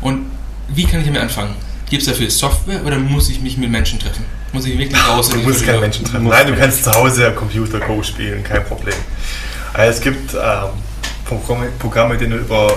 Und 0.00 0.26
wie 0.68 0.84
kann 0.84 1.00
ich 1.00 1.06
damit 1.06 1.22
anfangen? 1.22 1.54
Gibt 1.88 2.02
es 2.02 2.08
dafür 2.08 2.30
Software 2.30 2.84
oder 2.84 2.98
muss 2.98 3.28
ich 3.30 3.40
mich 3.40 3.56
mit 3.56 3.70
Menschen 3.70 3.98
treffen? 3.98 4.24
Muss 4.52 4.64
ich 4.64 4.78
wirklich 4.78 5.00
raus 5.08 5.28
Du 5.28 5.38
musst 5.38 5.66
keine? 5.66 5.80
Menschen 5.80 6.04
treffen. 6.04 6.28
Nein, 6.28 6.46
du 6.46 6.56
kannst 6.56 6.84
zu 6.84 6.92
Hause 6.92 7.32
Computer 7.32 7.80
Go 7.80 8.02
spielen, 8.02 8.44
kein 8.44 8.64
Problem. 8.64 8.94
Also 9.72 9.98
es 9.98 10.00
gibt 10.00 10.34
ähm, 10.34 10.70
Programme, 11.24 11.68
Programme, 11.78 12.16
die 12.16 12.28
du 12.28 12.36
über, 12.36 12.76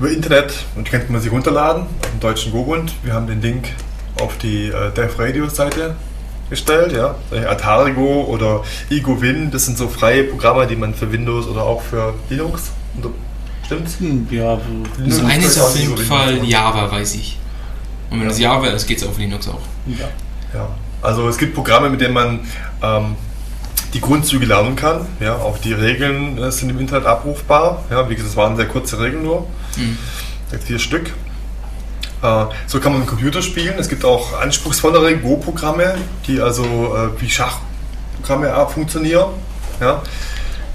über 0.00 0.10
Internet 0.10 0.64
und 0.76 0.86
die 0.86 0.90
könnte 0.90 1.12
man 1.12 1.20
sich 1.20 1.30
runterladen 1.30 1.82
auf 1.82 2.10
dem 2.10 2.20
deutschen 2.20 2.52
Go-Bund. 2.52 2.92
Wir 3.02 3.12
haben 3.12 3.26
den 3.26 3.42
Link 3.42 3.68
auf 4.20 4.38
die 4.38 4.68
äh, 4.68 4.90
Dev 4.96 5.18
Radio 5.18 5.46
Seite 5.48 5.94
gestellt, 6.48 6.92
ja. 6.92 7.14
Atari 7.48 7.92
Go 7.92 8.22
oder 8.24 8.62
EgoWin, 8.90 9.50
das 9.50 9.66
sind 9.66 9.76
so 9.78 9.88
freie 9.88 10.24
Programme, 10.24 10.66
die 10.66 10.74
man 10.74 10.94
für 10.94 11.12
Windows 11.12 11.46
oder 11.46 11.62
auch 11.62 11.82
für 11.82 12.14
Linux. 12.30 12.70
unter- 12.96 13.10
Stimmt's? 13.66 13.98
Ja, 14.30 14.58
Linux 14.98 15.18
Das 15.20 15.24
eine 15.30 15.44
ist 15.44 15.60
auf 15.60 15.76
jeden. 15.78 15.96
Fall 15.98 16.44
Java, 16.44 16.90
weiß 16.90 17.14
ich. 17.14 17.38
Und 18.10 18.20
wenn 18.20 18.26
es 18.28 18.38
Java 18.40 18.66
ist, 18.68 18.86
geht 18.86 18.98
es 18.98 19.06
auf 19.06 19.16
Linux 19.18 19.46
auch. 19.48 19.60
ja. 19.86 20.08
Ja, 20.52 20.66
also 21.00 21.28
es 21.28 21.38
gibt 21.38 21.54
Programme, 21.54 21.88
mit 21.90 22.00
denen 22.00 22.14
man 22.14 22.40
ähm, 22.82 23.14
die 23.94 24.00
Grundzüge 24.00 24.46
lernen 24.46 24.76
kann. 24.76 25.06
Ja, 25.20 25.36
auch 25.36 25.58
die 25.58 25.72
Regeln 25.72 26.38
äh, 26.38 26.50
sind 26.52 26.70
im 26.70 26.78
Internet 26.78 27.06
abrufbar. 27.06 27.84
Ja, 27.90 28.08
wie 28.08 28.14
gesagt, 28.14 28.32
es 28.32 28.36
waren 28.36 28.56
sehr 28.56 28.66
kurze 28.66 28.98
Regeln 29.00 29.22
nur. 29.22 29.46
Mhm. 29.76 29.98
Vier 30.64 30.78
Stück. 30.78 31.12
Äh, 32.22 32.44
so 32.66 32.80
kann 32.80 32.92
man 32.92 33.06
Computer 33.06 33.42
spielen. 33.42 33.74
Es 33.78 33.88
gibt 33.88 34.04
auch 34.04 34.40
anspruchsvollere 34.40 35.16
Go-Programme, 35.16 35.94
die 36.26 36.40
also 36.40 36.64
äh, 36.64 37.20
wie 37.20 37.30
Schachprogramme 37.30 38.66
funktionieren. 38.72 39.30
Ja, 39.80 40.02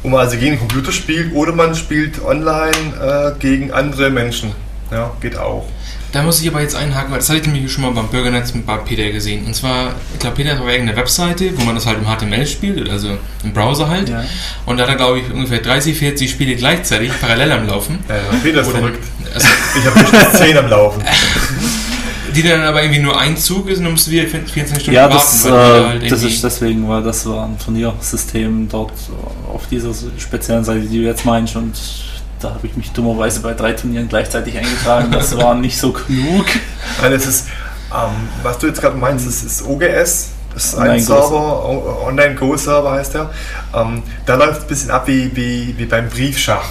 wo 0.06 0.10
man 0.10 0.20
also 0.20 0.38
gegen 0.38 0.52
den 0.52 0.60
Computer 0.60 0.92
spielt 0.92 1.34
oder 1.34 1.52
man 1.52 1.74
spielt 1.74 2.24
online 2.24 3.36
äh, 3.36 3.40
gegen 3.40 3.72
andere 3.72 4.12
Menschen. 4.12 4.54
Ja, 4.92 5.12
geht 5.20 5.36
auch. 5.36 5.66
Da 6.16 6.24
muss 6.24 6.42
ich 6.42 6.48
aber 6.48 6.62
jetzt 6.62 6.76
einhaken, 6.76 7.12
weil 7.12 7.20
das 7.20 7.28
hatte 7.28 7.40
ich 7.42 7.46
nämlich 7.48 7.70
schon 7.70 7.84
mal 7.84 7.92
beim 7.92 8.08
Bürgernetz 8.08 8.54
mit 8.54 8.66
bei 8.66 8.78
Peter 8.78 9.12
gesehen. 9.12 9.46
Und 9.46 9.54
zwar, 9.54 9.90
ich 10.14 10.20
glaube, 10.20 10.38
Peter 10.38 10.52
hat 10.52 10.62
auf 10.62 10.68
irgendeiner 10.70 10.98
Webseite, 10.98 11.52
wo 11.58 11.64
man 11.66 11.76
das 11.76 11.86
halt 11.86 11.98
im 11.98 12.06
HTML 12.06 12.48
spielt, 12.48 12.90
also 12.90 13.10
im 13.44 13.52
Browser 13.54 13.90
halt. 13.90 14.08
Ja. 14.08 14.24
Und 14.66 14.78
da 14.78 14.84
hat 14.84 14.92
er, 14.92 14.96
glaube 14.96 15.20
ich, 15.20 15.30
ungefähr 15.30 15.60
30, 15.60 15.98
40 15.98 16.32
Spiele 16.32 16.56
gleichzeitig 16.56 17.12
parallel 17.20 17.52
am 17.52 17.68
Laufen. 17.68 18.00
Ja, 18.08 18.16
Peter 18.42 18.62
ist 18.62 18.70
Oder- 18.70 18.78
verrückt. 18.80 19.04
Also, 19.34 19.48
Ich 19.78 19.86
habe 19.86 20.00
bestimmt 20.00 20.36
10 20.38 20.58
am 20.58 20.68
Laufen. 20.70 21.04
die 22.34 22.44
dann 22.44 22.62
aber 22.62 22.82
irgendwie 22.84 23.02
nur 23.02 23.20
ein 23.20 23.36
Zug 23.38 23.68
ist 23.70 23.78
und 23.80 23.84
dann 23.86 23.92
musst 23.94 24.08
du 24.08 24.12
wieder 24.12 24.28
24 24.28 24.82
Stunden 24.82 24.92
Ja, 24.96 25.04
warten. 25.10 25.16
das, 25.16 25.44
weil 25.46 25.52
die 25.52 25.58
da 25.58 25.80
äh, 25.80 25.88
halt 26.00 26.12
das 26.12 26.24
ist 26.24 26.44
deswegen, 26.44 26.88
weil 26.88 27.04
das 27.04 27.26
war 27.26 27.46
ein 27.46 27.58
Turniersystem 27.60 28.68
dort 28.70 28.92
auf 29.54 29.68
dieser 29.68 29.92
speziellen 30.18 30.64
Seite, 30.64 30.82
die 30.82 30.98
du 31.00 31.04
jetzt 31.06 31.26
meinst 31.26 31.56
und 31.56 31.74
da 32.46 32.54
habe 32.56 32.68
ich 32.68 32.76
mich 32.78 32.92
dummerweise 32.92 33.42
bei 33.42 33.54
drei 33.54 33.74
Turnieren 33.74 34.08
gleichzeitig 34.08 34.58
eingetragen. 34.58 35.12
Das 35.12 35.36
war 35.38 35.56
nicht 35.56 35.78
so 35.78 35.92
klug. 35.92 36.46
Nein, 37.02 37.14
es 37.14 37.26
ist, 37.26 37.48
ähm, 37.92 38.30
was 38.44 38.58
du 38.60 38.68
jetzt 38.68 38.82
gerade 38.82 38.98
meinst, 38.98 39.28
das 39.28 39.44
ist 39.44 39.66
OGS. 39.66 40.30
Das 40.54 40.66
ist 40.66 40.76
ein 40.78 41.02
Server, 41.02 42.06
Online-Go-Server 42.06 42.92
heißt 42.92 43.16
der. 43.16 43.30
Ähm, 43.74 44.04
da 44.26 44.36
läuft 44.36 44.58
es 44.58 44.64
ein 44.64 44.68
bisschen 44.68 44.92
ab 44.92 45.08
wie, 45.08 45.36
wie, 45.36 45.76
wie 45.78 45.86
beim 45.86 46.08
Briefschach. 46.08 46.66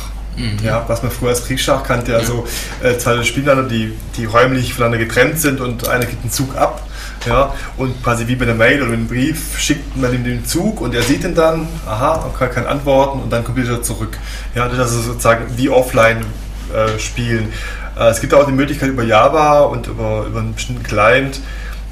Ja, 0.65 0.85
was 0.89 1.03
man 1.03 1.13
früher 1.13 1.29
als 1.29 1.45
Kriegsschach 1.45 1.85
kannte, 1.85 2.17
also 2.17 2.45
äh, 2.83 2.99
zwei 2.99 3.23
Spieler, 3.23 3.63
die, 3.63 3.93
die 4.17 4.25
räumlich 4.25 4.75
voneinander 4.75 5.05
getrennt 5.05 5.39
sind 5.39 5.61
und 5.61 5.87
einer 5.87 6.07
gibt 6.07 6.23
einen 6.23 6.33
Zug 6.33 6.57
ab. 6.57 6.83
Ja, 7.27 7.55
und 7.77 8.03
quasi 8.03 8.27
wie 8.29 8.37
bei 8.37 8.45
der 8.45 8.55
Mail 8.55 8.83
oder 8.83 8.93
einem 8.93 9.07
Brief 9.07 9.59
schickt 9.59 9.97
man 9.97 10.13
ihm 10.15 10.25
den 10.25 10.45
Zug 10.45 10.81
und 10.81 10.95
er 10.95 11.03
sieht 11.03 11.25
ihn 11.25 11.35
dann, 11.35 11.69
aha, 11.87 12.15
und 12.17 12.39
kann, 12.39 12.51
kann 12.51 12.67
antworten 12.67 13.21
und 13.21 13.33
dann 13.33 13.45
kommt 13.45 13.59
er 13.59 13.65
wieder 13.65 13.83
zurück. 13.83 14.19
Ja, 14.55 14.69
das 14.69 14.93
ist 14.93 15.05
sozusagen 15.05 15.45
wie 15.57 15.69
offline 15.69 16.25
äh, 16.75 16.99
spielen. 16.99 17.53
Äh, 17.99 18.09
es 18.09 18.21
gibt 18.21 18.35
auch 18.35 18.47
die 18.47 18.53
Möglichkeit 18.53 18.89
über 18.89 19.03
Java 19.03 19.61
und 19.61 19.87
über, 19.87 20.27
über 20.27 20.41
einen 20.41 20.55
bestimmten 20.55 20.83
Client 20.83 21.41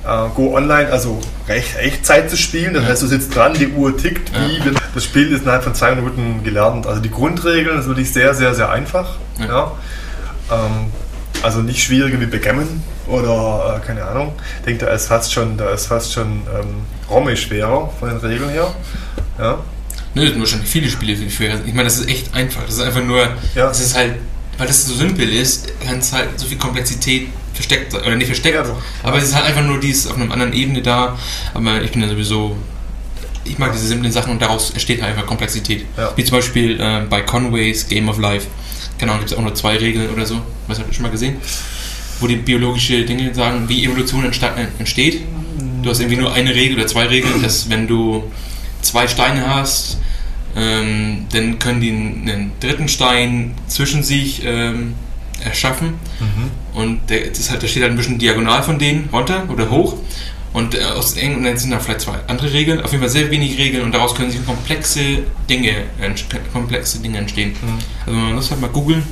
äh, 0.05 0.29
Go 0.35 0.55
Online, 0.57 0.91
also 0.91 1.21
recht, 1.49 1.77
Echtzeit 1.77 2.31
zu 2.31 2.37
spielen. 2.37 2.75
Das 2.75 2.85
heißt, 2.85 3.03
du 3.03 3.07
sitzt 3.07 3.35
dran, 3.35 3.55
die 3.55 3.69
Uhr 3.69 3.97
tickt, 3.97 4.33
wie 4.33 4.65
wenn 4.65 4.77
das 4.95 5.05
Spiel 5.05 5.33
ist 5.33 5.43
innerhalb 5.43 5.65
von 5.65 5.75
zwei 5.75 5.95
Minuten 5.95 6.43
gelernt. 6.43 6.87
Also 6.87 7.01
die 7.01 7.11
Grundregeln 7.11 7.79
ist 7.79 7.87
wirklich 7.87 8.13
sehr, 8.13 8.35
sehr, 8.35 8.55
sehr 8.55 8.71
einfach. 8.71 9.17
Ja. 9.39 9.47
Ja. 9.47 9.73
Ähm, 10.51 10.91
also 11.43 11.61
nicht 11.61 11.83
schwieriger 11.83 12.21
wie 12.21 12.27
Backgammon 12.27 12.83
oder 13.07 13.81
äh, 13.83 13.87
keine 13.87 14.05
Ahnung. 14.05 14.33
Ich 14.61 14.65
denke, 14.67 14.87
da 14.87 14.93
ist 14.93 15.07
fast 15.09 15.33
schon, 15.33 15.57
da 15.57 15.71
ist 15.71 15.87
fast 15.87 16.13
schon 16.13 16.43
ähm, 16.59 16.85
Romme 17.11 17.37
schwerer 17.37 17.91
von 17.99 18.09
den 18.09 18.19
Regeln 18.19 18.51
her. 18.51 18.75
Ja. 19.39 19.59
Ne, 20.15 20.23
das 20.23 20.31
sind 20.33 20.41
wahrscheinlich 20.41 20.69
viele 20.69 20.89
Spiele 20.91 21.17
viel 21.17 21.31
schwerer. 21.31 21.59
Ich 21.67 21.73
meine, 21.75 21.85
das 21.85 21.99
ist 21.99 22.09
echt 22.09 22.35
einfach. 22.35 22.63
Das 22.67 22.75
ist 22.75 22.81
einfach 22.83 23.03
nur, 23.03 23.21
Ja. 23.55 23.67
das 23.69 23.81
ist 23.81 23.97
halt, 23.97 24.15
weil 24.59 24.67
das 24.67 24.85
so 24.87 24.95
simpel 24.95 25.29
ist, 25.29 25.69
kann 25.85 25.99
es 25.99 26.13
halt 26.13 26.39
so 26.39 26.47
viel 26.47 26.59
Komplexität 26.59 27.29
versteckt 27.55 27.93
sein. 27.93 28.03
Oder 28.03 28.17
nicht 28.17 28.27
versteckt, 28.27 28.55
Ja, 28.57 28.65
aber 29.03 29.19
es 29.19 29.25
ist 29.25 29.35
halt 29.35 29.47
einfach 29.47 29.63
nur 29.63 29.81
dies 29.81 30.07
auf 30.07 30.17
einer 30.17 30.31
anderen 30.33 30.53
Ebene 30.53 30.83
da. 30.83 31.17
Aber 31.55 31.83
ich 31.83 31.91
bin 31.93 32.03
ja 32.03 32.09
sowieso, 32.09 32.57
ich 33.45 33.59
mag 33.59 33.73
diese 33.73 33.87
simplen 33.89 34.13
Sachen 34.13 34.33
und 34.33 34.43
daraus 34.43 34.71
entsteht 34.71 35.03
halt 35.03 35.13
einfach 35.15 35.27
Komplexität. 35.27 35.87
Ja. 35.97 36.13
Wie 36.15 36.25
zum 36.25 36.37
Beispiel 36.39 36.79
äh, 36.81 37.01
bei 37.09 37.23
Conways 37.23 37.89
Game 37.89 38.09
of 38.09 38.19
Life. 38.19 38.47
Genau, 39.03 39.15
gibt 39.19 39.33
es 39.33 39.37
auch 39.37 39.43
nur 39.43 39.53
zwei 39.57 39.77
Regeln 39.79 40.11
oder 40.11 40.25
so. 40.25 40.41
Was 40.69 40.79
habt 40.79 40.89
ihr 40.89 40.95
schon 40.95 41.03
mal 41.03 41.11
gesehen? 41.11 41.39
Wo 42.21 42.29
die 42.29 42.37
biologische 42.37 43.05
Dinge 43.05 43.35
sagen, 43.35 43.69
wie 43.69 43.85
Evolution 43.85 44.25
äh, 44.25 44.67
entsteht. 44.79 45.23
Du 45.83 45.91
hast 45.91 45.99
irgendwie 45.99 46.19
nur 46.19 46.33
eine 46.33 46.55
Regel 46.55 46.79
oder 46.79 46.87
zwei 46.87 47.07
Regeln, 47.07 47.43
dass 47.43 47.69
wenn 47.69 47.89
du 47.89 48.31
zwei 48.81 49.09
Steine 49.09 49.53
hast, 49.53 49.99
ähm, 50.55 51.27
dann 51.33 51.59
können 51.59 51.81
die 51.81 51.91
einen, 51.91 52.53
dritten 52.61 52.87
Stein 52.87 53.57
zwischen 53.67 54.05
sich 54.05 54.43
ähm, 54.45 54.95
erschaffen. 55.45 55.95
Und 56.79 57.11
der, 57.11 57.27
das 57.27 57.51
halt, 57.51 57.65
da 57.65 57.67
steht 57.67 57.83
halt 57.83 57.91
ein 57.91 57.97
bisschen 57.97 58.19
diagonal 58.19 58.63
von 58.63 58.79
denen 58.79 59.09
runter 59.13 59.49
oder 59.53 59.69
hoch. 59.69 59.97
Und 60.53 60.75
äh, 60.75 60.85
aus 60.85 61.17
eng 61.17 61.37
und 61.37 61.45
dann 61.45 61.57
sind 61.57 61.71
da 61.71 61.79
vielleicht 61.79 62.03
zwei 62.03 62.19
andere 62.27 62.53
Regeln, 62.53 62.83
auf 62.83 62.91
jeden 62.93 63.03
Fall 63.03 63.11
sehr 63.11 63.31
wenig 63.31 63.57
Regeln 63.57 63.85
und 63.85 63.93
daraus 63.93 64.15
können 64.15 64.31
sich 64.31 64.45
komplexe 64.45 65.21
Dinge, 65.49 65.85
komplexe 66.53 66.99
Dinge 66.99 67.19
entstehen. 67.19 67.57
Also 68.05 68.19
man 68.19 68.35
muss 68.35 68.51
halt 68.51 68.61
mal 68.61 68.69
googeln. 68.69 69.03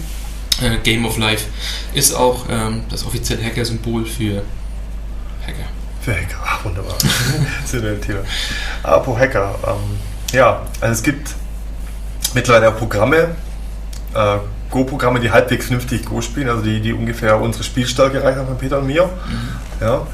Äh, 0.60 0.76
Game 0.82 1.06
of 1.06 1.16
Life 1.16 1.46
ist 1.94 2.12
auch 2.14 2.44
ähm, 2.50 2.82
das 2.90 3.06
offizielle 3.06 3.42
Hacker-Symbol 3.42 4.04
für 4.04 4.42
Hacker. 5.46 5.68
Für 6.02 6.12
Hacker, 6.14 6.36
ach 6.44 6.64
wunderbar. 6.64 6.96
Sind 7.64 7.82
wir 7.82 7.92
im 7.92 8.02
Thema. 8.02 8.20
Apropos 8.82 9.18
Hacker, 9.18 9.58
ähm, 9.66 9.98
ja, 10.32 10.66
also 10.80 10.92
es 10.92 11.02
gibt 11.02 11.34
mittlerweile 12.34 12.68
auch 12.68 12.76
Programme, 12.76 13.34
äh, 14.14 14.36
Go-Programme, 14.70 15.20
die 15.20 15.30
halbwegs 15.30 15.66
vernünftig 15.66 16.04
Go 16.04 16.20
spielen, 16.20 16.48
also 16.48 16.62
die, 16.62 16.80
die 16.80 16.92
ungefähr 16.92 17.40
unsere 17.40 17.64
Spielstärke 17.64 18.18
erreichen 18.18 18.46
von 18.46 18.58
Peter 18.58 18.78
und 18.78 18.86
mir. 18.86 19.08
Ja, 19.80 20.06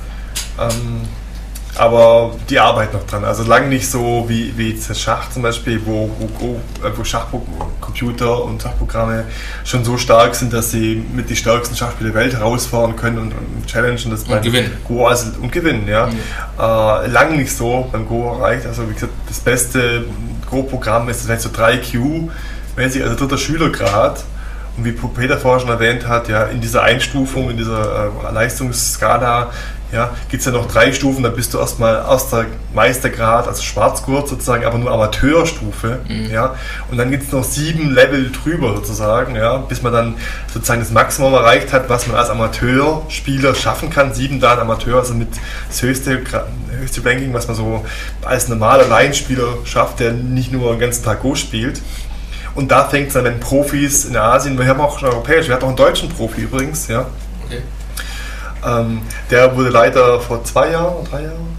ähm, 0.59 1.03
aber 1.79 2.35
die 2.49 2.59
arbeiten 2.59 2.97
noch 2.97 3.07
dran. 3.07 3.25
Also 3.25 3.43
lang 3.43 3.69
nicht 3.69 3.91
so 3.91 4.25
wie, 4.29 4.57
wie 4.57 4.71
jetzt 4.71 4.99
Schach 4.99 5.31
zum 5.31 5.43
Beispiel, 5.43 5.81
wo, 5.85 6.11
wo, 6.19 6.27
Go, 6.27 6.61
äh, 6.83 6.91
wo 6.97 7.05
Schachcomputer 7.05 8.45
und 8.45 8.63
Schachprogramme 8.63 9.25
schon 9.65 9.85
so 9.85 9.99
stark 9.99 10.35
sind, 10.35 10.53
dass 10.53 10.71
sie 10.71 11.05
mit 11.13 11.29
die 11.29 11.37
stärksten 11.37 11.77
Schachspieler 11.77 12.13
der 12.13 12.21
Welt 12.23 12.33
herausfahren 12.33 12.97
können 12.97 13.19
und, 13.19 13.33
und 13.33 13.67
challengen 13.67 14.11
das 14.11 14.25
beim 14.25 14.43
gewinnen. 14.43 14.73
Go 14.89 15.07
also, 15.07 15.33
und 15.41 15.53
gewinnen. 15.53 15.87
Ja. 15.87 16.09
Äh, 16.59 17.09
lang 17.09 17.37
nicht 17.37 17.55
so 17.55 17.89
beim 17.93 18.09
Go 18.09 18.33
erreicht. 18.33 18.67
Also 18.67 18.89
wie 18.89 18.95
gesagt, 18.95 19.13
das 19.29 19.41
beste 19.41 20.07
Go-Programm 20.51 21.09
ist 21.09 21.27
vielleicht 21.27 21.43
so 21.43 21.51
3Q, 21.51 22.31
mäßig, 22.77 23.03
also 23.03 23.17
dritter 23.17 23.39
Schülergrad. 23.39 24.25
Und 24.77 24.85
wie 24.85 24.93
Peter 24.93 25.39
vorher 25.39 25.61
schon 25.61 25.71
erwähnt 25.71 26.07
hat, 26.07 26.29
ja, 26.29 26.45
in 26.45 26.61
dieser 26.61 26.83
Einstufung, 26.83 27.51
in 27.51 27.57
dieser 27.57 28.13
äh, 28.29 28.33
Leistungsskala, 28.33 29.51
ja, 29.93 30.11
gibt 30.29 30.41
es 30.41 30.47
ja 30.47 30.53
noch 30.53 30.67
drei 30.67 30.93
Stufen, 30.93 31.23
da 31.23 31.29
bist 31.29 31.55
du 31.55 31.59
erstmal 31.59 31.95
erster 31.95 32.47
Meistergrad, 32.75 33.47
also 33.47 33.63
Schwarzgurt 33.63 34.29
sozusagen, 34.29 34.65
aber 34.65 34.79
nur 34.79 34.91
Amateurstufe, 34.91 36.01
ja, 36.33 36.55
und 36.91 36.99
dann 36.99 37.11
gibt 37.11 37.25
es 37.25 37.33
noch 37.33 37.45
sieben 37.45 37.95
Level 37.95 38.31
drüber 38.33 38.75
sozusagen, 38.75 39.37
ja, 39.37 39.59
bis 39.59 39.83
man 39.83 39.93
dann 39.93 40.15
sozusagen 40.53 40.81
das 40.81 40.91
Maximum 40.91 41.35
erreicht 41.35 41.73
hat, 41.73 41.89
was 41.89 42.07
man 42.09 42.17
als 42.17 42.31
Amateurspieler 42.31 43.55
schaffen 43.55 43.91
kann, 43.91 44.13
sieben 44.13 44.41
dann 44.41 44.59
Amateur, 44.59 44.99
also 44.99 45.15
mit 45.15 45.29
das 45.69 45.83
höchste, 45.83 46.21
höchste 46.81 47.05
Ranking, 47.05 47.33
was 47.33 47.47
man 47.47 47.57
so 47.57 47.85
als 48.25 48.49
normaler 48.49 48.89
Laienspieler 48.89 49.59
schafft, 49.65 50.01
der 50.01 50.13
nicht 50.13 50.53
nur 50.53 50.73
den 50.73 50.81
ganzen 50.81 51.05
Tag 51.05 51.23
Go 51.23 51.35
spielt. 51.35 51.81
Und 52.55 52.71
da 52.71 52.85
fängt 52.85 53.09
es 53.09 53.15
dann, 53.15 53.25
wenn 53.25 53.39
Profis 53.39 54.07
in 54.07 54.17
Asien, 54.17 54.59
wir 54.59 54.67
haben 54.67 54.81
auch 54.81 54.99
schon 54.99 55.11
europäische, 55.11 55.49
wir 55.49 55.55
hatten 55.55 55.65
auch 55.65 55.69
einen 55.69 55.77
deutschen 55.77 56.09
Profi 56.09 56.41
übrigens, 56.43 56.89
ja. 56.89 57.07
Okay. 57.45 57.61
Ähm, 58.67 59.03
der 59.31 59.55
wurde 59.57 59.69
leider 59.71 60.21
vor 60.21 60.43
zwei 60.45 60.71
Jahren, 60.73 61.05
drei 61.09 61.23
Jahren, 61.23 61.57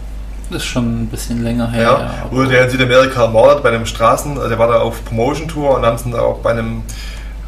Das 0.49 0.57
ist 0.63 0.67
schon 0.67 1.03
ein 1.03 1.07
bisschen 1.07 1.43
länger 1.43 1.71
her. 1.71 1.81
ja, 1.81 1.99
ja, 1.99 2.31
wurde 2.31 2.49
der 2.49 2.65
in 2.65 2.69
Südamerika 2.69 3.23
ermordet 3.23 3.63
bei 3.63 3.69
einem 3.69 3.85
Straßen, 3.85 4.35
also 4.37 4.49
der 4.49 4.59
war 4.59 4.67
da 4.67 4.79
auf 4.79 5.03
Promotion 5.05 5.47
Tour 5.47 5.75
und 5.77 5.85
haben 5.85 5.97
sie 5.97 6.05
ihn 6.09 6.11
da 6.11 6.19
auch 6.21 6.39
bei 6.39 6.51
einem 6.51 6.83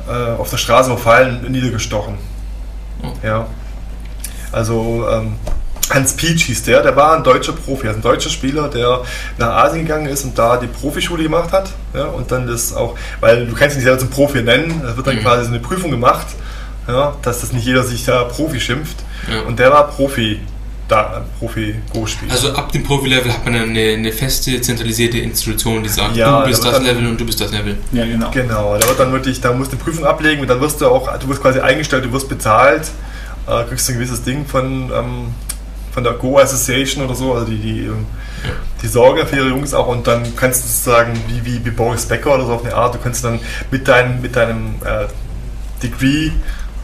äh, 0.09 0.39
auf 0.39 0.49
der 0.49 0.57
Straße 0.57 0.89
überfallen 0.91 1.43
und 1.45 1.51
niedergestochen. 1.51 2.15
Oh. 3.03 3.07
Ja. 3.25 3.47
Also 4.51 5.05
ähm, 5.11 5.33
Hans 5.93 6.13
Pietsch 6.13 6.43
hieß 6.45 6.63
der, 6.63 6.81
der 6.83 6.95
war 6.95 7.15
ein 7.17 7.23
deutscher 7.23 7.53
Profi, 7.53 7.87
also 7.87 7.99
ein 7.99 8.03
deutscher 8.03 8.29
Spieler, 8.29 8.67
der 8.67 9.01
nach 9.37 9.65
Asien 9.65 9.85
gegangen 9.85 10.05
ist 10.07 10.23
und 10.23 10.37
da 10.37 10.57
die 10.57 10.67
Profischule 10.67 11.23
gemacht 11.23 11.51
hat. 11.51 11.69
Ja, 11.93 12.05
und 12.05 12.31
dann 12.31 12.47
das 12.47 12.73
auch, 12.73 12.95
weil 13.19 13.45
du 13.47 13.53
kannst 13.53 13.75
dich 13.75 13.77
nicht 13.77 13.83
selber 13.85 13.99
zum 13.99 14.09
Profi 14.09 14.41
nennen, 14.41 14.81
da 14.85 14.95
wird 14.95 15.07
dann 15.07 15.15
Mhm. 15.17 15.21
quasi 15.21 15.43
so 15.45 15.49
eine 15.49 15.59
Prüfung 15.59 15.89
gemacht, 15.91 16.27
ja, 16.87 17.13
dass 17.23 17.41
das 17.41 17.53
nicht 17.53 17.65
jeder 17.65 17.83
sich 17.83 18.05
da 18.05 18.23
Profi 18.25 18.59
schimpft. 18.59 18.97
Ja. 19.31 19.41
Und 19.41 19.59
der 19.59 19.71
war 19.71 19.87
Profi, 19.89 20.39
da, 20.87 21.23
Profi 21.39 21.75
Go-Spieler. 21.93 22.31
Also 22.31 22.53
ab 22.53 22.71
dem 22.71 22.83
Profi-Level 22.83 23.31
hat 23.31 23.45
man 23.45 23.53
dann 23.53 23.69
eine, 23.69 23.93
eine 23.93 24.11
feste, 24.11 24.59
zentralisierte 24.61 25.19
Institution, 25.19 25.83
die 25.83 25.89
sagt, 25.89 26.15
Ja, 26.15 26.41
du 26.41 26.47
bist 26.49 26.65
da 26.65 26.71
das 26.71 26.81
Level 26.81 27.07
und 27.07 27.19
du 27.21 27.25
bist 27.25 27.39
das 27.39 27.51
Level. 27.51 27.77
ja, 27.91 28.05
genau. 28.05 28.31
Genau, 28.31 28.77
da 28.77 28.87
wird 28.87 28.99
dann 28.99 29.11
wirklich, 29.11 29.39
da 29.39 29.53
musst 29.53 29.71
du 29.71 29.75
eine 29.75 29.83
Prüfung 29.83 30.05
ablegen 30.05 30.41
und 30.41 30.47
dann 30.47 30.59
wirst 30.61 30.81
du 30.81 30.87
auch, 30.87 31.15
du 31.17 31.27
wirst 31.29 31.41
quasi 31.41 31.59
eingestellt, 31.59 32.05
du 32.05 32.11
wirst 32.11 32.27
bezahlt, 32.27 32.89
äh, 33.47 33.63
kriegst 33.65 33.87
ein 33.89 33.95
gewisses 33.95 34.23
Ding 34.23 34.45
von, 34.45 34.91
ähm, 34.91 35.27
von 35.91 36.03
der 36.03 36.13
Go 36.13 36.37
Association 36.39 37.05
oder 37.05 37.15
so, 37.15 37.33
also 37.33 37.45
die, 37.45 37.57
die, 37.57 37.79
ähm, 37.85 38.05
die 38.81 38.87
sorgen 38.87 39.25
für 39.27 39.35
ihre 39.35 39.49
Jungs 39.49 39.73
auch 39.73 39.87
und 39.87 40.07
dann 40.07 40.35
kannst 40.35 40.63
du 40.63 40.67
sozusagen, 40.67 41.13
wie, 41.27 41.45
wie, 41.45 41.65
wie 41.65 41.71
Boris 41.71 42.05
Becker 42.05 42.33
oder 42.35 42.45
so 42.45 42.53
auf 42.53 42.65
eine 42.65 42.73
Art, 42.73 42.95
du 42.95 42.99
kannst 42.99 43.23
dann 43.23 43.39
mit, 43.69 43.87
dein, 43.87 44.21
mit 44.21 44.35
deinem 44.35 44.75
äh, 44.83 45.05
Degree 45.83 46.31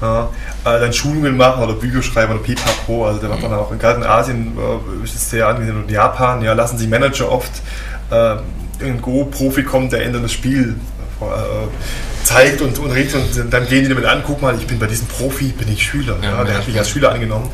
ja, 0.01 0.29
äh, 0.65 0.79
dann 0.79 0.93
Schulungen 0.93 1.37
machen 1.37 1.63
oder 1.63 1.73
Bücher 1.73 2.01
schreiben 2.01 2.33
oder 2.33 2.43
Pipapo, 2.43 3.07
also 3.07 3.21
da 3.21 3.29
wird 3.29 3.43
dann 3.43 3.53
auch, 3.53 3.71
gerade 3.77 3.97
in 4.01 4.03
Asien 4.03 4.57
äh, 4.57 5.03
ist 5.03 5.15
es 5.15 5.29
sehr 5.29 5.47
angesehen 5.47 5.77
und 5.77 5.87
in 5.87 5.95
Japan, 5.95 6.41
ja, 6.41 6.53
lassen 6.53 6.77
sich 6.77 6.89
Manager 6.89 7.31
oft 7.31 7.51
äh, 8.11 8.35
ein 8.83 9.01
Go-Profi 9.01 9.63
kommen, 9.63 9.89
der 9.89 10.05
ihnen 10.05 10.21
das 10.21 10.33
Spiel 10.33 10.75
äh, 11.21 11.25
zeigt 12.25 12.61
und, 12.61 12.77
und 12.79 12.91
redet 12.91 13.15
und 13.15 13.53
dann 13.53 13.67
gehen 13.67 13.83
die 13.83 13.89
damit 13.89 14.05
an, 14.05 14.23
guck 14.25 14.41
mal, 14.41 14.55
ich 14.57 14.67
bin 14.67 14.79
bei 14.79 14.87
diesem 14.87 15.07
Profi, 15.07 15.45
bin 15.57 15.71
ich 15.71 15.83
Schüler, 15.83 16.17
Ja, 16.21 16.31
ja, 16.31 16.43
der 16.43 16.57
hat 16.57 16.67
mich 16.67 16.77
als 16.77 16.89
Schüler 16.89 17.11
angenommen. 17.11 17.49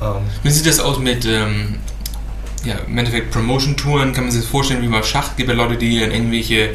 Ähm, 0.00 0.22
Wie 0.42 0.50
sieht 0.50 0.66
das 0.66 0.78
aus 0.78 0.98
mit, 0.98 1.24
ähm, 1.24 1.78
ja, 2.64 2.76
im 2.86 2.98
Endeffekt 2.98 3.30
Promotion-Touren? 3.32 4.12
Kann 4.12 4.24
man 4.24 4.32
sich 4.32 4.42
das 4.42 4.50
vorstellen, 4.50 4.82
wie 4.82 4.88
bei 4.88 5.02
Schach? 5.02 5.36
Gibt 5.36 5.48
ja 5.48 5.54
Leute, 5.54 5.76
die 5.76 5.98
dann 5.98 6.12
irgendwelche 6.12 6.70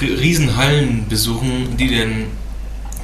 Riesenhallen 0.00 1.06
besuchen, 1.08 1.76
die 1.76 1.96
dann 1.96 2.26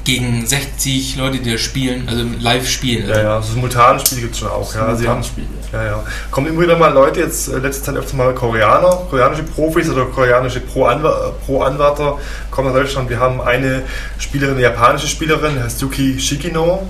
gegen 0.06 0.46
60 0.46 1.16
Leute, 1.16 1.38
die 1.40 1.50
da 1.50 1.58
spielen, 1.58 2.08
also 2.08 2.24
live 2.38 2.68
spielen. 2.68 3.08
ja, 3.08 3.22
ja, 3.22 3.42
so 3.42 3.54
simultane 3.54 3.98
Spiele 3.98 4.20
gibt 4.20 4.34
es 4.34 4.38
schon 4.38 4.48
auch. 4.48 4.72
Ja, 4.72 4.94
sie 4.94 5.08
haben, 5.08 5.24
Spiele. 5.24 5.48
ja, 5.72 5.84
ja. 5.84 6.04
Kommen 6.30 6.46
immer 6.46 6.62
wieder 6.62 6.78
mal 6.78 6.92
Leute, 6.92 7.18
jetzt 7.18 7.48
äh, 7.48 7.58
letzte 7.58 7.86
Zeit 7.86 7.96
öfter 7.96 8.16
mal 8.16 8.32
Koreaner, 8.32 9.02
koreanische 9.10 9.42
Profis 9.42 9.90
oder 9.90 10.04
koreanische 10.04 10.60
Pro-Anwärter 10.60 11.32
Pro 11.44 12.20
kommen 12.52 12.68
nach 12.68 12.74
Deutschland. 12.76 13.10
Wir 13.10 13.18
haben 13.18 13.40
eine 13.40 13.82
Spielerin, 14.18 14.54
eine 14.54 14.62
japanische 14.62 15.08
Spielerin, 15.08 15.60
heißt 15.60 15.82
Yuki 15.82 16.20
Shikino. 16.20 16.86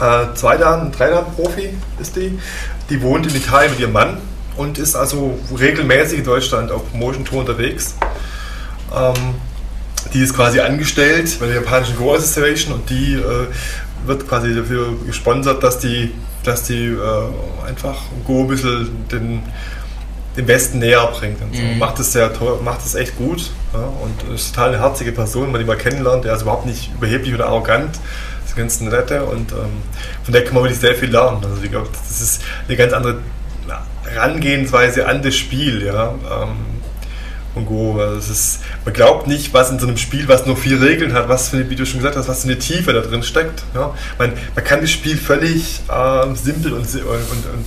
Äh, 0.00 0.32
zwei 0.34 0.56
Dan, 0.56 0.92
drei 0.92 1.10
Dan 1.10 1.24
Profi 1.34 1.70
ist 2.00 2.14
die. 2.14 2.38
Die 2.88 3.02
wohnt 3.02 3.26
in 3.26 3.34
Italien 3.34 3.72
mit 3.72 3.80
ihrem 3.80 3.92
Mann 3.92 4.18
und 4.56 4.78
ist 4.78 4.94
also 4.94 5.40
regelmäßig 5.58 6.20
in 6.20 6.24
Deutschland 6.24 6.70
auf 6.70 6.88
Promotion 6.88 7.24
Tour 7.24 7.40
unterwegs. 7.40 7.96
Ähm, 8.94 9.34
die 10.12 10.20
ist 10.20 10.34
quasi 10.34 10.60
angestellt 10.60 11.36
bei 11.40 11.46
der 11.46 11.56
japanischen 11.56 11.96
Go 11.96 12.14
Association 12.14 12.74
und 12.74 12.90
die 12.90 13.14
äh, 13.14 13.46
wird 14.06 14.28
quasi 14.28 14.54
dafür 14.54 14.94
gesponsert, 15.06 15.62
dass 15.62 15.78
die, 15.78 16.12
dass 16.44 16.64
die 16.64 16.86
äh, 16.86 17.68
einfach 17.68 17.96
Go 18.26 18.42
ein 18.42 18.48
bisschen 18.48 19.08
den, 19.10 19.42
dem 20.36 20.48
Westen 20.48 20.78
näher 20.78 21.06
bringt. 21.18 21.40
Und 21.40 21.54
so. 21.54 21.62
Macht 21.78 21.98
das 21.98 22.12
sehr 22.12 22.32
toll, 22.32 22.60
macht 22.64 22.84
das 22.84 22.94
echt 22.94 23.16
gut. 23.16 23.50
Ja? 23.72 23.80
Und 24.02 24.34
ist 24.34 24.54
total 24.54 24.70
eine 24.70 24.80
herzige 24.80 25.12
Person, 25.12 25.44
wenn 25.44 25.52
man 25.52 25.60
die 25.60 25.66
mal 25.66 25.76
kennenlernt. 25.76 26.24
Der 26.24 26.34
ist 26.34 26.42
überhaupt 26.42 26.66
nicht 26.66 26.90
überheblich 26.94 27.34
oder 27.34 27.46
arrogant. 27.46 27.94
Das 28.40 28.50
ist 28.50 28.56
ganz 28.56 28.80
nette 28.80 29.24
und 29.24 29.52
ähm, 29.52 29.82
von 30.24 30.32
der 30.32 30.44
kann 30.44 30.54
man 30.54 30.64
wirklich 30.64 30.80
sehr 30.80 30.94
viel 30.94 31.10
lernen. 31.10 31.44
Also 31.44 31.62
ich 31.62 31.70
glaube, 31.70 31.88
das 31.92 32.20
ist 32.20 32.42
eine 32.66 32.76
ganz 32.76 32.92
andere 32.92 33.18
Herangehensweise 34.04 35.06
an 35.06 35.22
das 35.22 35.36
Spiel. 35.36 35.84
Ja? 35.86 36.10
Ähm, 36.10 36.71
und 37.54 37.66
Go. 37.66 38.00
Also 38.00 38.18
es 38.18 38.28
ist, 38.28 38.60
man 38.84 38.94
glaubt 38.94 39.26
nicht, 39.26 39.52
was 39.54 39.70
in 39.70 39.78
so 39.78 39.86
einem 39.86 39.96
Spiel, 39.96 40.28
was 40.28 40.46
nur 40.46 40.56
vier 40.56 40.80
Regeln 40.80 41.12
hat, 41.12 41.28
was 41.28 41.48
für 41.48 41.56
eine, 41.56 41.70
wie 41.70 41.76
du 41.76 41.86
schon 41.86 42.00
gesagt 42.00 42.16
hast, 42.16 42.28
was 42.28 42.42
für 42.42 42.48
eine 42.48 42.58
Tiefe 42.58 42.92
da 42.92 43.00
drin 43.00 43.22
steckt. 43.22 43.64
Ja? 43.74 43.94
Man, 44.18 44.32
man 44.54 44.64
kann 44.64 44.80
das 44.80 44.90
Spiel 44.90 45.16
völlig 45.16 45.80
äh, 45.88 46.34
simpel 46.34 46.72
und, 46.72 46.94
und, 46.94 47.04
und, 47.04 47.46
und 47.46 47.66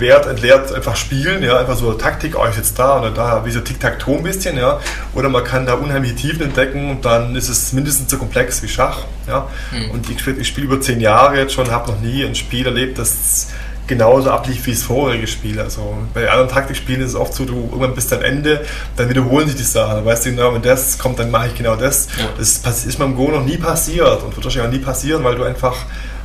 Wert 0.00 0.26
entleert 0.26 0.72
einfach 0.72 0.96
spielen, 0.96 1.42
ja, 1.42 1.58
einfach 1.58 1.76
so 1.76 1.92
Taktik, 1.92 2.34
oh, 2.36 2.46
ich 2.48 2.56
jetzt 2.56 2.78
da 2.78 2.98
oder 2.98 3.10
da, 3.10 3.44
wie 3.44 3.50
so 3.50 3.60
Tic-Tac-Toe 3.60 4.16
ein 4.16 4.22
bisschen, 4.22 4.56
ja, 4.56 4.80
oder 5.14 5.28
man 5.28 5.44
kann 5.44 5.66
da 5.66 5.74
unheimliche 5.74 6.16
Tiefen 6.16 6.42
entdecken 6.42 6.90
und 6.90 7.04
dann 7.04 7.36
ist 7.36 7.48
es 7.48 7.72
mindestens 7.72 8.10
so 8.10 8.16
komplex 8.16 8.62
wie 8.62 8.68
Schach, 8.68 9.04
ja, 9.28 9.46
mhm. 9.70 9.90
und 9.90 10.10
ich, 10.10 10.26
ich 10.26 10.48
spiele 10.48 10.66
über 10.66 10.80
zehn 10.80 11.00
Jahre 11.00 11.36
jetzt 11.36 11.52
schon, 11.52 11.70
habe 11.70 11.92
noch 11.92 12.00
nie 12.00 12.24
ein 12.24 12.34
Spiel 12.34 12.66
erlebt, 12.66 12.98
das 12.98 13.48
genauso 13.90 14.30
ablief 14.30 14.66
wie 14.66 14.70
das 14.70 14.84
vorherige 14.84 15.26
Spiel. 15.26 15.60
Also 15.60 15.98
bei 16.14 16.30
anderen 16.30 16.48
Taktikspielen 16.48 17.02
ist 17.02 17.10
es 17.10 17.14
oft 17.16 17.34
so, 17.34 17.44
du 17.44 17.56
irgendwann 17.56 17.94
bis 17.94 18.10
am 18.12 18.22
Ende, 18.22 18.64
dann 18.96 19.08
wiederholen 19.10 19.48
sich 19.48 19.56
die 19.56 19.64
Sachen. 19.64 19.96
Dann 19.96 20.04
weißt 20.06 20.26
du 20.26 20.30
genau, 20.30 20.54
wenn 20.54 20.62
das 20.62 20.96
kommt, 20.98 21.18
dann 21.18 21.30
mache 21.30 21.48
ich 21.48 21.54
genau 21.56 21.76
das. 21.76 22.06
Ja. 22.16 22.28
Das 22.38 22.84
ist 22.86 22.98
beim 22.98 23.16
Go 23.16 23.28
noch 23.30 23.44
nie 23.44 23.58
passiert 23.58 24.22
und 24.22 24.34
wird 24.34 24.44
wahrscheinlich 24.44 24.68
auch 24.68 24.72
nie 24.72 24.84
passieren, 24.84 25.24
weil 25.24 25.34
du 25.34 25.42
einfach 25.42 25.76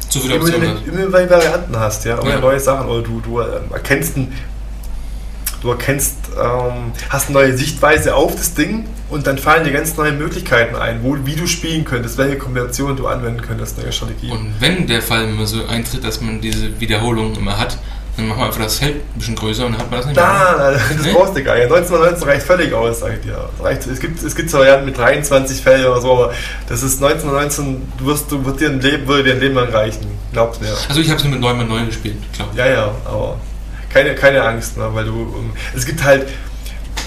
zu 0.08 0.20
viele 0.20 0.36
Optionen 0.36 0.78
immer, 0.86 1.04
immer 1.04 1.30
Varianten 1.30 1.78
hast, 1.78 2.06
ja, 2.06 2.20
immer 2.20 2.30
ja. 2.30 2.40
neue 2.40 2.60
Sachen 2.60 2.88
oder 2.88 3.02
du, 3.02 3.20
du 3.20 3.42
ähm, 3.42 3.72
erkennst 3.74 4.16
ein, 4.16 4.32
du 5.66 5.72
erkennst, 5.72 6.16
ähm, 6.40 6.92
hast 7.10 7.30
eine 7.30 7.40
neue 7.40 7.58
Sichtweise 7.58 8.16
auf 8.16 8.36
das 8.36 8.54
Ding 8.54 8.86
und 9.10 9.28
dann 9.28 9.38
fallen 9.38 9.64
dir 9.64 9.72
ganz 9.72 9.98
neue 9.98 10.12
Möglichkeiten 10.12 10.76
ein, 10.76 11.04
wo, 11.04 11.18
wie 11.26 11.36
du 11.36 11.48
spielen 11.48 11.84
könntest, 11.84 12.18
welche 12.18 12.38
Kombinationen 12.38 12.96
du 12.96 13.08
anwenden 13.08 13.42
könntest, 13.42 13.78
neue 13.78 13.92
Strategien. 13.92 14.32
Und 14.32 14.54
wenn 14.60 14.88
der 14.88 15.02
Fall 15.02 15.26
immer 15.26 15.46
so 15.46 15.66
eintritt, 15.66 16.04
dass 16.04 16.22
man 16.22 16.40
diese 16.40 16.80
Wiederholung 16.80 17.36
immer 17.36 17.58
hat, 17.58 17.80
dann 18.16 18.28
machen 18.28 18.40
wir 18.40 18.46
einfach 18.46 18.62
das 18.62 18.78
Feld 18.78 18.96
ein 18.96 19.20
bisschen 19.20 19.36
größer 19.36 19.66
und 19.66 19.74
dann 19.74 19.82
hat 19.82 19.92
man 19.92 20.00
das 20.00 20.08
nicht 20.08 20.16
mehr. 20.16 20.26
Da, 20.26 20.72
das 20.72 21.06
nee? 21.06 21.12
brauchst 21.12 21.36
du 21.36 21.44
gar 21.44 21.56
nicht. 21.56 21.64
1919 21.64 22.30
reicht 22.30 22.46
völlig 22.46 22.74
aus, 22.74 23.00
sag 23.00 23.14
ich 23.16 23.22
dir. 23.22 23.50
Reicht, 23.60 23.88
es, 23.88 24.00
gibt, 24.00 24.24
es 24.24 24.36
gibt 24.36 24.54
Varianten 24.54 24.86
mit 24.86 24.98
23 24.98 25.62
Feldern 25.62 25.92
oder 25.92 26.02
so, 26.02 26.12
aber 26.12 26.34
das 26.70 26.82
ist 26.82 27.04
1919, 27.04 27.82
du 27.98 28.06
wirst, 28.06 28.32
du, 28.32 28.46
wird 28.46 28.62
dir 28.62 28.70
ein 28.70 28.80
Leben, 28.80 29.08
würde 29.08 29.24
dir 29.24 29.34
ein 29.34 29.40
Leben 29.42 29.56
lang 29.56 29.70
reichen. 29.70 30.06
Glaubt 30.32 30.62
mir. 30.62 30.70
Also 30.88 31.02
ich 31.02 31.10
habe 31.10 31.18
es 31.18 31.24
nur 31.26 31.34
mit 31.34 31.42
9 31.42 31.60
x 31.60 31.70
9 31.70 31.86
gespielt, 31.88 32.18
klar. 32.34 32.48
Ja, 32.56 32.68
ja, 32.68 32.92
aber 33.04 33.38
keine, 33.96 34.14
keine 34.14 34.44
Angst, 34.44 34.76
ne, 34.78 34.90
weil 34.92 35.06
du, 35.06 35.34
es 35.74 35.86
gibt 35.86 36.04
halt, 36.04 36.28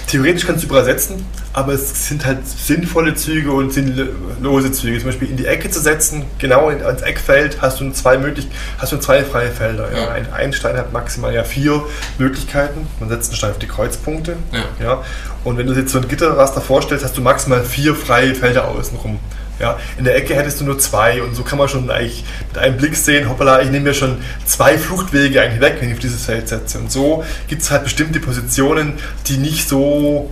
theoretisch 0.07 0.47
kannst 0.47 0.63
du 0.63 0.67
übersetzen, 0.67 1.23
aber 1.53 1.73
es 1.73 2.07
sind 2.07 2.25
halt 2.25 2.47
sinnvolle 2.47 3.13
Züge 3.13 3.51
und 3.51 3.71
sinnlose 3.71 4.71
Züge. 4.71 4.97
Zum 4.97 5.09
Beispiel 5.09 5.29
in 5.29 5.37
die 5.37 5.45
Ecke 5.45 5.69
zu 5.69 5.79
setzen, 5.79 6.25
genau 6.39 6.69
ans 6.69 7.03
Eckfeld, 7.03 7.61
hast 7.61 7.79
du 7.79 7.91
zwei 7.91 8.17
möglich, 8.17 8.47
hast 8.79 8.91
du 8.91 8.97
zwei 8.97 9.23
freie 9.23 9.51
Felder. 9.51 9.95
Ja. 9.95 10.09
Ein, 10.09 10.33
ein, 10.33 10.51
Stein 10.51 10.77
hat 10.77 10.91
maximal 10.91 11.31
ja 11.31 11.43
vier 11.43 11.83
Möglichkeiten. 12.17 12.87
Man 12.99 13.09
setzt 13.09 13.29
einen 13.29 13.37
Stein 13.37 13.51
auf 13.51 13.59
die 13.59 13.67
Kreuzpunkte. 13.67 14.37
Ja. 14.51 14.63
ja. 14.83 15.03
Und 15.43 15.59
wenn 15.59 15.67
du 15.67 15.73
jetzt 15.73 15.91
so 15.91 15.99
ein 15.99 16.07
Gitterraster 16.07 16.59
vorstellst, 16.59 17.05
hast 17.05 17.15
du 17.15 17.21
maximal 17.21 17.63
vier 17.63 17.93
freie 17.93 18.33
Felder 18.33 18.67
außenrum. 18.67 19.19
Ja, 19.59 19.77
in 19.97 20.05
der 20.05 20.15
Ecke 20.15 20.35
hättest 20.35 20.61
du 20.61 20.65
nur 20.65 20.79
zwei 20.79 21.21
und 21.21 21.35
so 21.35 21.43
kann 21.43 21.57
man 21.57 21.67
schon 21.67 21.91
eigentlich 21.91 22.23
mit 22.47 22.57
einem 22.57 22.77
Blick 22.77 22.95
sehen, 22.95 23.29
hoppala, 23.29 23.61
ich 23.61 23.69
nehme 23.69 23.89
mir 23.89 23.93
schon 23.93 24.17
zwei 24.45 24.77
Fluchtwege 24.77 25.41
eigentlich 25.41 25.59
weg, 25.59 25.77
wenn 25.79 25.89
ich 25.89 25.95
auf 25.95 25.99
dieses 25.99 26.25
Feld 26.25 26.47
setze. 26.47 26.79
Und 26.79 26.91
so 26.91 27.23
gibt 27.47 27.61
es 27.61 27.69
halt 27.69 27.83
bestimmte 27.83 28.21
Positionen, 28.21 28.93
die 29.27 29.37
nicht 29.37 29.67
so 29.67 30.29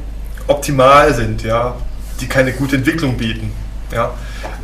optimal 0.47 1.13
sind, 1.13 1.43
ja, 1.43 1.75
die 2.21 2.27
keine 2.27 2.53
gute 2.53 2.77
Entwicklung 2.77 3.17
bieten. 3.17 3.51
Ja. 3.91 4.13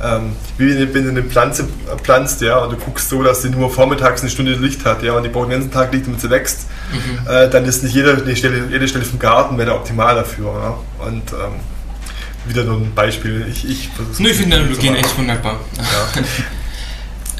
Ähm, 0.02 0.36
wie 0.58 0.94
wenn 0.94 1.04
du 1.04 1.10
eine 1.10 1.24
Pflanze 1.24 1.68
pflanzt, 2.02 2.42
ja, 2.42 2.58
und 2.58 2.72
du 2.72 2.78
guckst 2.78 3.10
so, 3.10 3.24
dass 3.24 3.42
sie 3.42 3.50
nur 3.50 3.70
vormittags 3.70 4.22
eine 4.22 4.30
Stunde 4.30 4.54
Licht 4.54 4.86
hat, 4.86 5.02
ja, 5.04 5.14
und 5.14 5.24
die 5.24 5.30
braucht 5.30 5.46
den 5.46 5.52
ganzen 5.52 5.72
Tag 5.72 5.94
Licht, 5.94 6.08
damit 6.08 6.22
sie 6.22 6.30
wächst, 6.30 6.68
mhm. 6.92 7.28
äh, 7.30 7.50
dann 7.50 7.66
ist 7.66 7.84
nicht 7.84 7.96
jede 7.96 8.36
Stelle, 8.36 8.68
jede 8.70 8.88
Stelle 8.88 9.06
vom 9.06 9.20
Garten 9.20 9.58
wäre 9.58 9.74
optimal 9.74 10.16
dafür. 10.16 10.46
Ja. 10.46 11.06
Und 11.06 11.32
ähm, 11.32 11.60
wieder 12.46 12.64
nur 12.64 12.78
ein 12.78 12.94
Beispiel. 12.94 13.46
Ich, 13.52 13.68
ich, 13.70 13.90
Nö, 14.20 14.30
ich 14.30 14.38
finde 14.38 14.58
Analogien 14.58 14.96
echt 14.96 15.18
wunderbar. 15.18 15.60
Ja. 15.78 16.22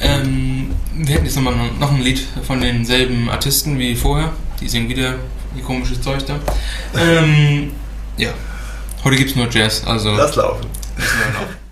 ähm, 0.00 0.70
wir 0.94 1.14
hätten 1.14 1.24
jetzt 1.24 1.36
nochmal 1.36 1.54
noch 1.78 1.92
ein 1.92 2.00
Lied 2.00 2.22
von 2.46 2.60
denselben 2.60 3.28
Artisten 3.30 3.78
wie 3.78 3.94
vorher. 3.94 4.32
Die 4.60 4.68
singen 4.68 4.88
wieder 4.88 5.16
wie 5.54 5.62
komisches 5.62 6.00
Zeug 6.00 6.24
da. 6.26 6.38
Ähm, 6.96 7.72
ja, 8.16 8.30
heute 9.02 9.16
gibt 9.16 9.30
es 9.30 9.36
nur 9.36 9.50
Jazz, 9.50 9.82
also. 9.84 10.14
Lass 10.14 10.36
laufen. 10.36 10.66
Lass 10.96 11.34
laufen. 11.34 11.63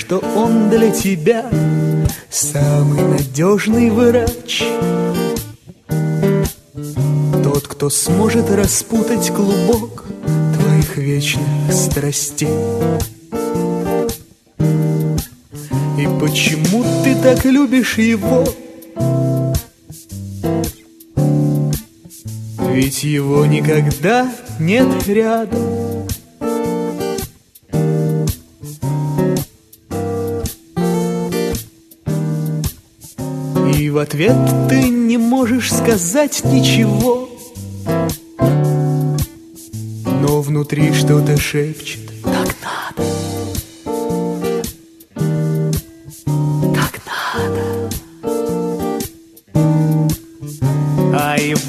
Что 0.00 0.18
он 0.34 0.70
для 0.70 0.90
тебя 0.90 1.44
Самый 2.30 3.02
надежный 3.02 3.90
врач. 3.90 4.64
Тот, 7.44 7.68
кто 7.68 7.90
сможет 7.90 8.50
распутать 8.50 9.30
клубок 9.30 10.04
Твоих 10.54 10.96
вечных 10.96 11.44
страстей. 11.70 12.48
Почему 16.18 16.82
ты 17.04 17.14
так 17.16 17.44
любишь 17.44 17.98
его? 17.98 18.44
Ведь 22.70 23.04
его 23.04 23.44
никогда 23.44 24.32
нет 24.58 25.06
рядом 25.06 25.79
ответ 34.00 34.36
ты 34.68 34.88
не 34.88 35.18
можешь 35.18 35.72
сказать 35.72 36.42
ничего. 36.44 37.28
Но 40.04 40.40
внутри 40.40 40.92
что-то 40.92 41.36
шепчет. 41.36 42.10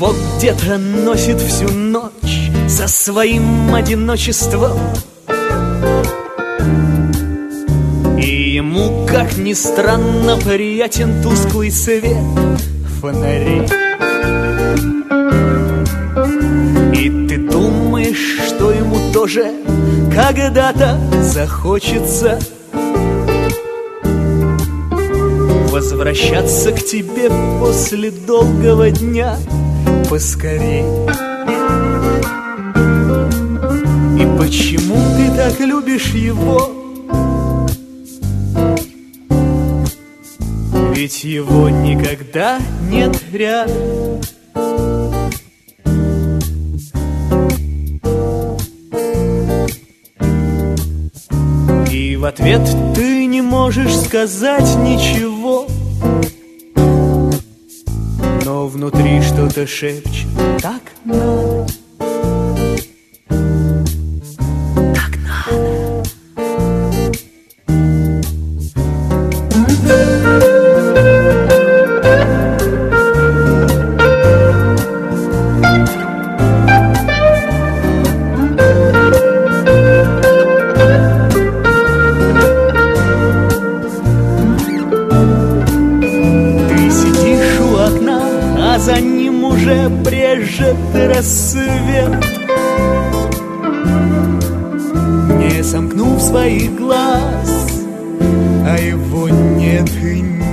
Его 0.01 0.13
где-то 0.37 0.77
носит 0.77 1.39
всю 1.39 1.69
ночь 1.71 2.49
За 2.67 2.87
своим 2.87 3.73
одиночеством 3.73 4.77
как 9.21 9.37
ни 9.37 9.53
странно, 9.53 10.35
приятен 10.35 11.21
тусклый 11.21 11.69
свет 11.69 12.17
фонарей 12.99 13.61
И 16.95 17.27
ты 17.27 17.37
думаешь, 17.37 18.39
что 18.47 18.71
ему 18.71 19.13
тоже 19.13 19.53
когда-то 20.11 20.99
захочется 21.21 22.39
Возвращаться 25.69 26.71
к 26.71 26.83
тебе 26.83 27.29
после 27.59 28.09
долгого 28.09 28.89
дня 28.89 29.37
поскорей 30.09 30.83
И 34.19 34.39
почему 34.39 34.95
ты 35.15 35.35
так 35.37 35.59
любишь 35.59 36.07
его? 36.07 36.80
Ведь 41.11 41.25
его 41.25 41.67
никогда 41.67 42.57
нет 42.89 43.21
рядом. 43.33 44.21
И 51.91 52.15
в 52.15 52.23
ответ 52.23 52.61
ты 52.95 53.25
не 53.25 53.41
можешь 53.41 53.93
сказать 53.93 54.77
ничего. 54.77 55.67
Но 58.45 58.67
внутри 58.67 59.21
что-то 59.21 59.67
шепчет 59.67 60.27
Так 60.61 60.90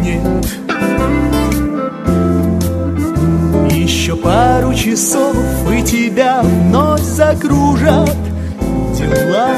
нет 0.08 0.46
Еще 3.72 4.16
пару 4.16 4.74
часов 4.74 5.36
и 5.72 5.82
тебя 5.82 6.40
вновь 6.42 7.02
закружат 7.02 8.16
дела. 8.96 9.48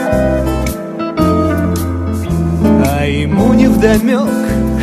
А 2.87 3.07
ему 3.07 3.53
не 3.55 3.69
вдомек, 3.69 4.29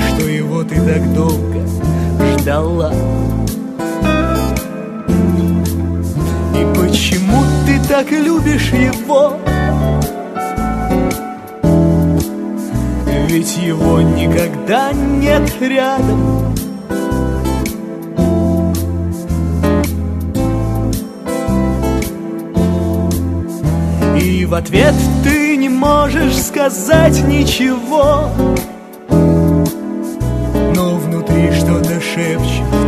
что 0.09 0.27
его 0.27 0.63
ты 0.63 0.75
так 0.75 1.13
долго 1.13 1.65
ждала. 2.39 2.93
И 6.55 6.65
почему 6.75 7.43
ты 7.65 7.79
так 7.87 8.11
любишь 8.11 8.71
его? 8.71 9.37
Ведь 13.29 13.57
его 13.57 13.99
никогда 14.01 14.93
нет 14.93 15.51
рядом. 15.59 16.55
И 24.17 24.45
в 24.45 24.53
ответ 24.53 24.93
ты 25.25 25.57
не 25.57 25.67
можешь 25.67 26.41
сказать 26.41 27.21
ничего. 27.27 28.29
Но 30.73 30.95
внутри 30.95 31.51
что-то 31.51 31.99
шепчет 31.99 32.86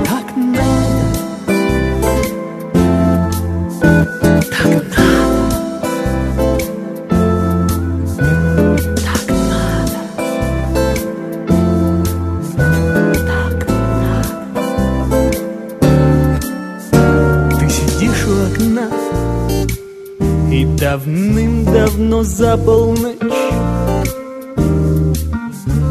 за 22.39 22.57
полночь 22.57 23.19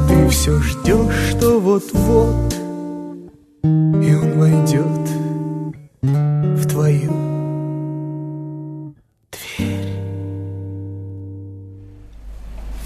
Ты 0.07 0.29
все 0.29 0.59
ждешь, 0.61 1.31
что 1.31 1.59
вот-вот 1.59 2.53
И 3.63 4.15
он 4.15 4.39
войдет 4.39 5.09
в 6.01 6.67
твою 6.67 7.11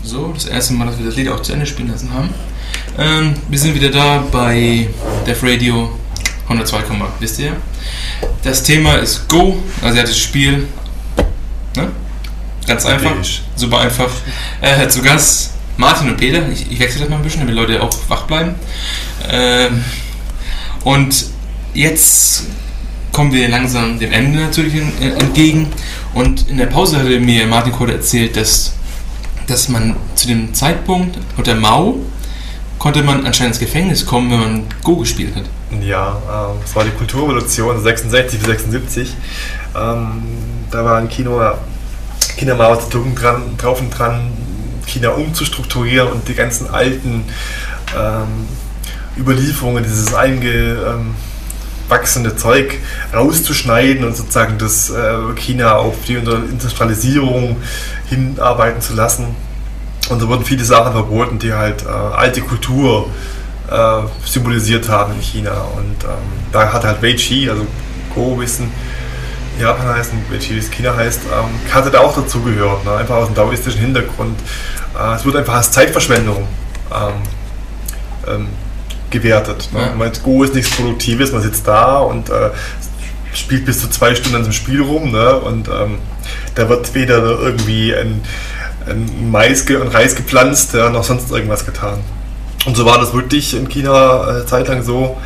So, 0.03 0.31
das 0.33 0.45
erste 0.45 0.73
Mal, 0.73 0.87
dass 0.87 0.97
wir 0.97 1.05
das 1.05 1.17
Lied 1.17 1.27
auch 1.27 1.41
zu 1.41 1.51
Ende 1.51 1.65
spielen 1.65 1.91
lassen 1.91 2.13
haben. 2.13 2.29
Ähm, 2.97 3.33
wir 3.49 3.59
sind 3.59 3.75
wieder 3.75 3.89
da 3.89 4.23
bei 4.31 4.87
Def 5.25 5.43
Radio 5.43 5.91
102, 6.47 6.83
wisst 7.19 7.39
ihr? 7.39 7.51
Das 8.41 8.63
Thema 8.63 8.95
ist 8.95 9.27
Go, 9.27 9.57
asiatisches 9.83 10.19
Spiel. 10.19 10.65
Ganz 12.72 12.86
einfach, 12.86 13.10
Strategisch. 13.10 13.42
super 13.56 13.78
einfach. 13.80 14.10
Äh, 14.60 14.88
zu 14.88 15.02
Gast 15.02 15.50
Martin 15.76 16.08
und 16.08 16.16
Peter. 16.16 16.48
Ich, 16.50 16.70
ich 16.72 16.78
wechsle 16.80 17.00
das 17.00 17.08
mal 17.10 17.16
ein 17.16 17.22
bisschen, 17.22 17.40
damit 17.40 17.54
Leute 17.54 17.82
auch 17.82 17.90
wach 18.08 18.22
bleiben. 18.22 18.54
Ähm, 19.30 19.84
und 20.84 21.26
jetzt 21.74 22.44
kommen 23.12 23.32
wir 23.32 23.48
langsam 23.48 23.98
dem 23.98 24.10
Ende 24.12 24.40
natürlich 24.40 24.74
en- 24.74 25.16
entgegen. 25.18 25.68
Und 26.14 26.48
in 26.48 26.56
der 26.56 26.66
Pause 26.66 26.98
hatte 26.98 27.20
mir 27.20 27.46
Martin 27.46 27.72
Kohle 27.72 27.92
erzählt, 27.94 28.36
dass, 28.36 28.72
dass 29.46 29.68
man 29.68 29.96
zu 30.14 30.26
dem 30.28 30.54
Zeitpunkt 30.54 31.18
unter 31.36 31.54
Mao 31.54 31.98
konnte 32.78 33.02
man 33.02 33.24
anscheinend 33.26 33.54
ins 33.54 33.60
Gefängnis 33.60 34.04
kommen, 34.06 34.30
wenn 34.30 34.40
man 34.40 34.62
Go 34.82 34.96
gespielt 34.96 35.34
hat. 35.36 35.44
Ja, 35.82 36.16
ähm, 36.50 36.58
das 36.62 36.74
war 36.74 36.84
die 36.84 36.90
Kulturrevolution 36.90 37.80
66 37.82 38.38
bis 38.40 38.48
76. 38.48 39.08
Ähm, 39.76 40.22
da 40.70 40.84
war 40.84 40.98
ein 40.98 41.08
Kino, 41.08 41.38
China 42.36 42.54
Mao 42.54 42.76
Zedong 42.76 43.14
dran, 43.14 43.56
drauf 43.58 43.80
und 43.80 43.90
dran, 43.90 44.32
China 44.86 45.10
umzustrukturieren 45.10 46.08
und 46.08 46.26
die 46.28 46.34
ganzen 46.34 46.68
alten 46.68 47.24
ähm, 47.96 48.48
Überlieferungen, 49.16 49.84
dieses 49.84 50.14
eingewachsene 50.14 52.36
Zeug 52.36 52.78
rauszuschneiden 53.14 54.04
und 54.04 54.16
sozusagen 54.16 54.58
das 54.58 54.90
äh, 54.90 55.34
China 55.36 55.76
auf 55.76 55.94
die 56.06 56.14
Industrialisierung 56.14 57.56
hinarbeiten 58.08 58.80
zu 58.80 58.94
lassen. 58.94 59.36
Und 60.08 60.20
so 60.20 60.28
wurden 60.28 60.44
viele 60.44 60.64
Sachen 60.64 60.92
verboten, 60.92 61.38
die 61.38 61.52
halt 61.52 61.84
äh, 61.84 61.88
alte 61.88 62.40
Kultur 62.40 63.08
äh, 63.70 64.00
symbolisiert 64.26 64.88
haben 64.88 65.14
in 65.14 65.20
China. 65.20 65.52
Und 65.76 66.04
ähm, 66.04 66.10
da 66.50 66.72
hat 66.72 66.84
halt 66.84 67.02
Wei 67.02 67.14
Chi, 67.14 67.48
also 67.48 67.66
Go-Wissen, 68.14 68.70
Japan 69.62 69.86
heißt 69.86 70.12
und 70.12 70.24
das 70.30 70.70
China 70.70 70.94
heißt, 70.94 71.20
ähm, 71.24 71.72
hatte 71.72 71.90
da 71.90 72.00
auch 72.00 72.14
dazugehört, 72.14 72.84
ne? 72.84 72.96
einfach 72.96 73.16
aus 73.16 73.26
dem 73.26 73.34
taoistischen 73.34 73.80
Hintergrund. 73.80 74.38
Äh, 74.98 75.14
es 75.14 75.24
wird 75.24 75.36
einfach 75.36 75.54
als 75.54 75.70
Zeitverschwendung 75.70 76.46
ähm, 76.92 77.12
ähm, 78.28 78.48
gewertet. 79.10 79.68
Ne? 79.72 79.80
Ja. 79.80 79.94
Man 79.94 80.12
Go 80.22 80.42
ist 80.42 80.54
nichts 80.54 80.74
Produktives, 80.74 81.32
man 81.32 81.42
sitzt 81.42 81.66
da 81.66 81.98
und 81.98 82.28
äh, 82.28 82.50
spielt 83.32 83.64
bis 83.64 83.80
zu 83.80 83.88
zwei 83.88 84.14
Stunden 84.14 84.36
an 84.36 84.42
so 84.42 84.46
einem 84.46 84.54
Spiel 84.54 84.82
rum 84.82 85.12
ne? 85.12 85.36
und 85.36 85.68
ähm, 85.68 85.98
da 86.54 86.68
wird 86.68 86.94
weder 86.94 87.18
irgendwie 87.18 87.94
ein, 87.94 88.20
ein 88.86 89.30
Mais 89.30 89.62
und 89.62 89.88
Reis 89.88 90.16
gepflanzt, 90.16 90.74
ja, 90.74 90.90
noch 90.90 91.04
sonst 91.04 91.30
irgendwas 91.30 91.64
getan. 91.64 92.00
Und 92.66 92.76
so 92.76 92.84
war 92.84 92.98
das 92.98 93.12
wirklich 93.12 93.56
in 93.56 93.68
China 93.68 94.38
äh, 94.38 94.46
zeitlang 94.46 94.82
so, 94.82 95.16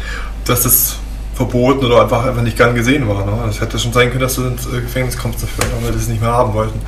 dass 0.44 0.62
das 0.62 0.96
verboten 1.36 1.84
oder 1.84 2.02
einfach, 2.02 2.24
einfach 2.24 2.42
nicht 2.42 2.56
gern 2.56 2.74
gesehen 2.74 3.06
war. 3.06 3.24
Ne? 3.24 3.32
Es 3.50 3.60
hätte 3.60 3.78
schon 3.78 3.92
sein 3.92 4.08
können, 4.08 4.22
dass 4.22 4.36
du 4.36 4.46
ins 4.46 4.66
äh, 4.66 4.80
Gefängnis 4.80 5.16
kommst 5.18 5.42
dafür, 5.42 5.64
weil 5.74 5.90
wir 5.90 5.92
das 5.92 6.08
nicht 6.08 6.20
mehr 6.20 6.32
haben 6.32 6.54
wollten. 6.54 6.80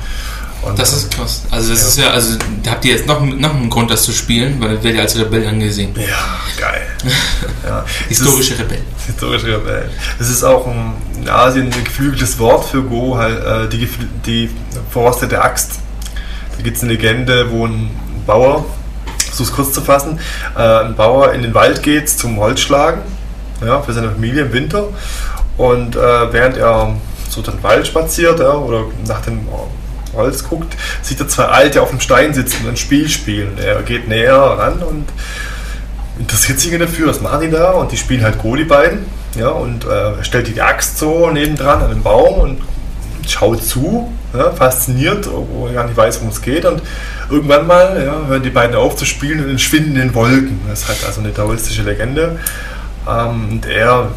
Und, 0.63 0.77
Das 0.77 0.91
ist 0.91 1.11
krass. 1.11 1.43
Also 1.51 1.71
das 1.71 1.87
ist 1.87 1.99
ja, 1.99 2.09
also 2.09 2.37
da 2.63 2.71
habt 2.71 2.83
ihr 2.83 2.93
jetzt 2.93 3.07
noch, 3.07 3.21
noch 3.21 3.55
einen 3.55 3.69
Grund, 3.69 3.91
das 3.91 4.03
zu 4.03 4.11
spielen, 4.11 4.59
weil 4.59 4.71
werdet 4.71 4.95
ihr 4.95 5.01
als 5.01 5.17
Rebell 5.17 5.47
angesehen. 5.47 5.93
ja, 5.95 6.39
geil. 6.57 6.81
ja. 7.65 7.85
Historische 8.09 8.59
Rebell. 8.59 8.81
Historische 9.05 9.47
Rebell. 9.47 9.89
Das 10.17 10.29
ist 10.29 10.43
auch 10.43 10.67
ein, 10.67 10.95
in 11.21 11.29
Asien 11.29 11.71
ein 11.71 11.83
geflügeltes 11.83 12.39
Wort 12.39 12.65
für 12.65 12.81
Go, 12.81 13.17
halt, 13.17 13.45
äh, 13.45 13.69
die, 13.69 13.87
die 14.25 14.49
verrostete 14.89 15.41
Axt. 15.41 15.79
Da 16.57 16.63
gibt 16.63 16.75
es 16.75 16.83
eine 16.83 16.91
Legende, 16.91 17.51
wo 17.51 17.65
ein 17.65 17.89
Bauer, 18.25 18.65
so 19.31 19.43
es 19.43 19.53
kurz 19.53 19.71
zu 19.71 19.81
fassen, 19.81 20.19
äh, 20.57 20.59
ein 20.59 20.95
Bauer 20.95 21.31
in 21.33 21.43
den 21.43 21.53
Wald 21.53 21.83
geht 21.83 22.09
zum 22.09 22.37
Holzschlagen 22.37 23.01
ja, 23.65 23.81
für 23.81 23.93
seine 23.93 24.09
Familie 24.11 24.43
im 24.43 24.53
Winter. 24.53 24.85
Und 25.57 25.95
äh, 25.95 26.33
während 26.33 26.57
er 26.57 26.95
so 27.29 27.41
den 27.41 27.61
Wald 27.61 27.85
spaziert 27.85 28.39
ja, 28.39 28.53
oder 28.53 28.85
nach 29.07 29.21
dem 29.21 29.41
Holz 30.15 30.43
guckt, 30.43 30.75
sieht 31.01 31.19
er 31.19 31.27
zwei 31.27 31.45
Alte 31.45 31.81
auf 31.81 31.89
dem 31.89 31.99
Stein 31.99 32.33
sitzen 32.33 32.63
und 32.63 32.71
ein 32.71 32.77
Spiel 32.77 33.09
spielen. 33.09 33.57
Er 33.57 33.81
geht 33.83 34.07
näher 34.07 34.35
ran 34.35 34.79
und 34.79 35.05
interessiert 36.19 36.59
sich 36.59 36.77
dafür, 36.77 37.07
was 37.07 37.21
machen 37.21 37.41
die 37.41 37.49
da? 37.49 37.71
Und 37.71 37.91
die 37.91 37.97
spielen 37.97 38.23
halt 38.23 38.39
Go, 38.39 38.55
die 38.55 38.63
beiden. 38.63 39.05
Ja, 39.37 39.49
und 39.49 39.85
äh, 39.85 40.17
er 40.17 40.23
stellt 40.23 40.47
die 40.47 40.61
Axt 40.61 40.97
so 40.97 41.29
nebendran 41.29 41.83
an 41.83 41.89
den 41.89 42.01
Baum 42.01 42.39
und 42.39 42.61
schaut 43.27 43.63
zu, 43.63 44.11
ja, 44.33 44.51
fasziniert, 44.51 45.27
obwohl 45.27 45.69
er 45.69 45.75
gar 45.75 45.85
nicht 45.85 45.97
weiß, 45.97 46.17
worum 46.17 46.29
es 46.29 46.41
geht. 46.41 46.65
Und 46.65 46.81
irgendwann 47.29 47.67
mal 47.67 48.03
ja, 48.03 48.27
hören 48.27 48.43
die 48.43 48.49
beiden 48.49 48.75
auf 48.75 48.95
zu 48.95 49.05
spielen 49.05 49.43
und 49.43 49.49
entschwinden 49.51 49.91
in 49.91 50.07
den 50.07 50.15
Wolken. 50.15 50.59
Das 50.67 50.81
ist 50.81 50.87
halt 50.87 51.05
also 51.05 51.21
eine 51.21 51.33
taoistische 51.33 51.83
Legende. 51.83 52.39
Ähm, 53.09 53.49
und 53.51 53.65
er, 53.65 54.09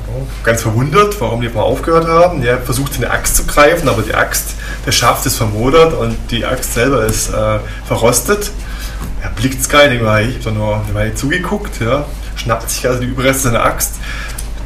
ganz 0.45 0.63
verwundert, 0.63 1.21
warum 1.21 1.41
die 1.41 1.49
mal 1.49 1.63
aufgehört 1.63 2.07
haben, 2.07 2.43
er 2.43 2.59
versucht 2.59 2.97
eine 2.97 3.11
Axt 3.11 3.37
zu 3.37 3.47
greifen, 3.47 3.89
aber 3.89 4.03
die 4.03 4.15
Axt, 4.15 4.55
der 4.87 4.93
Schaft 4.93 5.25
ist 5.27 5.37
vermodert 5.37 5.95
und 5.95 6.17
die 6.31 6.45
Axt 6.45 6.75
selber 6.75 7.05
ist 7.05 7.31
äh, 7.31 7.59
verrostet. 7.87 8.51
er 9.23 9.31
blickt 9.31 9.69
gar 9.69 9.89
nicht, 9.89 10.01
ich 10.01 10.07
habe 10.07 10.45
da 10.45 10.51
nur 10.51 10.81
eine 10.85 10.95
Weile 10.95 11.15
zugeguckt, 11.15 11.81
ja, 11.81 12.05
schnappt 12.37 12.71
sich 12.71 12.87
also 12.87 13.01
die 13.01 13.07
Überreste 13.07 13.45
seiner 13.45 13.65
Axt, 13.65 13.95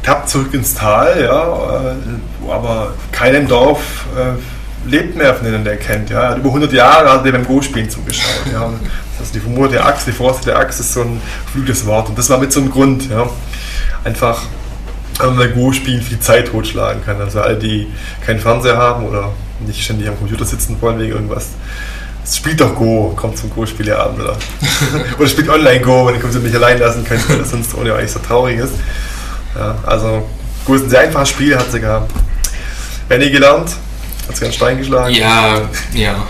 tappt 0.03 0.29
zurück 0.29 0.53
ins 0.53 0.73
Tal, 0.73 1.21
ja, 1.21 1.91
äh, 1.91 2.51
aber 2.51 2.93
keiner 3.11 3.37
im 3.37 3.47
Dorf 3.47 4.05
äh, 4.15 4.89
lebt 4.89 5.15
mehr 5.15 5.33
von 5.35 5.45
denen, 5.45 5.63
der 5.63 5.73
er 5.73 5.79
kennt. 5.79 6.09
Ja. 6.09 6.21
Er 6.21 6.29
hat 6.29 6.37
über 6.37 6.47
100 6.47 6.71
Jahre 6.71 7.11
hat 7.11 7.25
er 7.25 7.31
beim 7.31 7.45
Go-Spielen 7.45 7.89
zugeschaut. 7.89 8.51
Ja. 8.51 8.71
Also 9.19 9.33
die 9.33 9.39
vermutete 9.39 9.83
Axt, 9.83 10.07
die 10.07 10.11
verrostete 10.11 10.55
Axt 10.55 10.79
ist 10.79 10.93
so 10.93 11.01
ein 11.01 11.21
flüges 11.51 11.85
Wort. 11.85 12.09
Und 12.09 12.17
das 12.17 12.29
war 12.29 12.37
mit 12.37 12.51
so 12.51 12.61
einem 12.61 12.71
Grund. 12.71 13.09
Ja. 13.09 13.27
Einfach, 14.03 14.41
wenn 15.19 15.27
man 15.27 15.37
beim 15.37 15.53
Go-Spielen 15.53 16.01
viel 16.01 16.19
Zeit 16.19 16.47
totschlagen 16.47 17.03
kann. 17.03 17.19
Also 17.21 17.41
alle, 17.41 17.57
die 17.57 17.87
keinen 18.25 18.39
Fernseher 18.39 18.77
haben 18.77 19.05
oder 19.05 19.33
nicht 19.59 19.83
ständig 19.83 20.07
am 20.07 20.17
Computer 20.17 20.45
sitzen 20.45 20.77
wollen 20.81 20.99
wegen 20.99 21.13
irgendwas, 21.13 21.49
spielt 22.35 22.59
doch 22.59 22.75
Go, 22.75 23.13
kommt 23.15 23.37
zum 23.37 23.49
Go-Spieleabend 23.49 24.21
oder, 24.21 24.37
oder 25.17 25.27
spielt 25.27 25.49
Online-Go, 25.49 26.07
wenn 26.07 26.15
ihr 26.15 26.39
mich 26.39 26.55
allein 26.55 26.79
lassen 26.79 27.03
könnt, 27.03 27.27
weil 27.29 27.39
das 27.39 27.51
sonst 27.51 27.73
ohne 27.75 27.93
eigentlich 27.93 28.11
so 28.11 28.19
traurig 28.19 28.59
ist. 28.59 28.73
Ja, 29.55 29.75
also 29.85 30.27
Go 30.65 30.75
ist 30.75 30.83
ein 30.83 30.89
sehr 30.89 31.01
einfaches 31.01 31.29
Spiel, 31.29 31.57
hat 31.57 31.71
sogar 31.71 32.07
Benny 33.07 33.29
gelernt, 33.29 33.69
hat 34.27 34.35
sogar 34.35 34.47
einen 34.47 34.53
Stein 34.53 34.77
geschlagen. 34.77 35.15
Ja, 35.15 35.61
ja. 35.93 36.27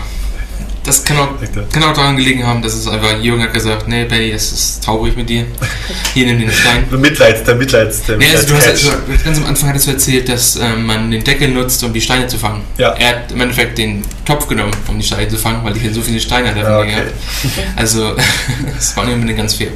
Das 0.84 1.04
kann 1.04 1.18
auch, 1.18 1.28
kann 1.72 1.82
auch 1.82 1.92
daran 1.92 2.16
gelegen 2.16 2.46
haben, 2.46 2.62
dass 2.62 2.74
es 2.74 2.86
einfach, 2.88 3.20
Jürgen 3.20 3.42
hat 3.42 3.52
gesagt, 3.52 3.88
nee, 3.88 4.04
Benny, 4.04 4.32
das 4.32 4.52
ist 4.52 4.84
traurig 4.84 5.16
mit 5.16 5.28
dir. 5.28 5.44
Hier, 6.14 6.26
nimm 6.26 6.40
den 6.40 6.50
Stein. 6.50 6.86
Mitleids, 6.90 7.44
der 7.44 7.56
Mitleids, 7.56 8.02
der 8.04 8.16
nee, 8.16 8.26
also 8.32 8.48
du 8.48 8.54
hast, 8.54 8.68
also, 8.68 8.92
ganz 9.22 9.38
am 9.38 9.46
Anfang 9.46 9.68
hattest 9.68 9.86
du 9.86 9.90
erzählt, 9.90 10.28
dass 10.28 10.56
ähm, 10.56 10.86
man 10.86 11.10
den 11.10 11.22
Deckel 11.22 11.48
nutzt, 11.48 11.82
um 11.84 11.92
die 11.92 12.00
Steine 12.00 12.26
zu 12.26 12.38
fangen. 12.38 12.62
Ja. 12.78 12.92
Er 12.92 13.08
hat 13.08 13.32
im 13.32 13.40
Endeffekt 13.40 13.76
den 13.76 14.02
Topf 14.24 14.48
genommen, 14.48 14.72
um 14.88 14.98
die 14.98 15.04
Steine 15.04 15.28
zu 15.28 15.36
fangen, 15.36 15.62
weil 15.64 15.76
ich 15.76 15.82
hier 15.82 15.92
so 15.92 16.00
viele 16.00 16.20
Steine 16.20 16.48
hatte. 16.48 16.60
Ja, 16.60 16.78
okay. 16.78 17.02
Also, 17.76 18.16
das 18.74 18.96
war 18.96 19.04
nicht 19.04 19.14
unbedingt 19.14 19.38
ganz 19.38 19.54
fair. 19.54 19.68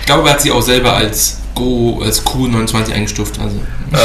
Ich 0.00 0.06
glaube, 0.06 0.28
er 0.28 0.34
hat 0.34 0.42
sie 0.42 0.52
auch 0.52 0.62
selber 0.62 0.94
als 0.94 1.39
Go 1.60 2.00
als 2.02 2.24
Q29 2.24 2.92
eingestuft. 2.92 3.38
Also. 3.38 3.56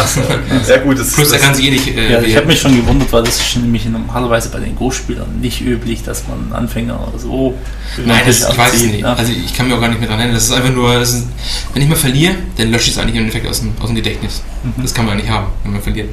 So, 0.07 0.21
sehr 0.63 0.79
gut. 0.79 0.99
Das, 0.99 1.13
Plus, 1.13 1.31
er 1.31 1.39
kann 1.39 1.55
sich 1.55 1.67
eh 1.67 1.71
nicht. 1.71 1.87
Äh, 1.87 2.11
ja, 2.11 2.21
ich 2.21 2.35
habe 2.35 2.47
mich 2.47 2.59
schon 2.59 2.75
gewundert, 2.75 3.11
weil 3.13 3.23
das 3.23 3.39
ist 3.39 3.55
nämlich 3.55 3.85
normalerweise 3.85 4.49
bei 4.49 4.59
den 4.59 4.75
Go-Spielern 4.75 5.39
nicht 5.39 5.61
üblich, 5.61 6.03
dass 6.03 6.23
man 6.27 6.51
Anfänger 6.51 7.13
so. 7.17 7.57
Nein, 8.03 8.23
das, 8.25 8.49
ich 8.49 8.57
weiß 8.57 8.73
es 8.73 8.83
nicht. 8.83 9.01
Ne? 9.01 9.15
Also, 9.15 9.31
ich 9.31 9.53
kann 9.55 9.67
mir 9.67 9.75
auch 9.75 9.81
gar 9.81 9.87
nicht 9.87 9.99
mehr 9.99 10.09
dran 10.09 10.19
erinnern. 10.19 10.35
Das 10.35 10.45
ist 10.45 10.51
einfach 10.51 10.71
nur, 10.71 10.99
ist, 10.99 11.27
wenn 11.73 11.81
ich 11.81 11.87
mal 11.87 11.95
verliere, 11.95 12.35
dann 12.57 12.71
lösche 12.71 12.89
ich 12.89 12.95
es 12.95 12.97
eigentlich 12.97 13.15
im 13.15 13.21
Endeffekt 13.21 13.47
aus 13.47 13.61
dem, 13.61 13.73
aus 13.79 13.87
dem 13.87 13.95
Gedächtnis. 13.95 14.41
Mhm. 14.63 14.81
Das 14.81 14.93
kann 14.93 15.05
man 15.05 15.17
nicht 15.17 15.29
haben, 15.29 15.47
wenn 15.63 15.73
man 15.73 15.81
verliert. 15.81 16.09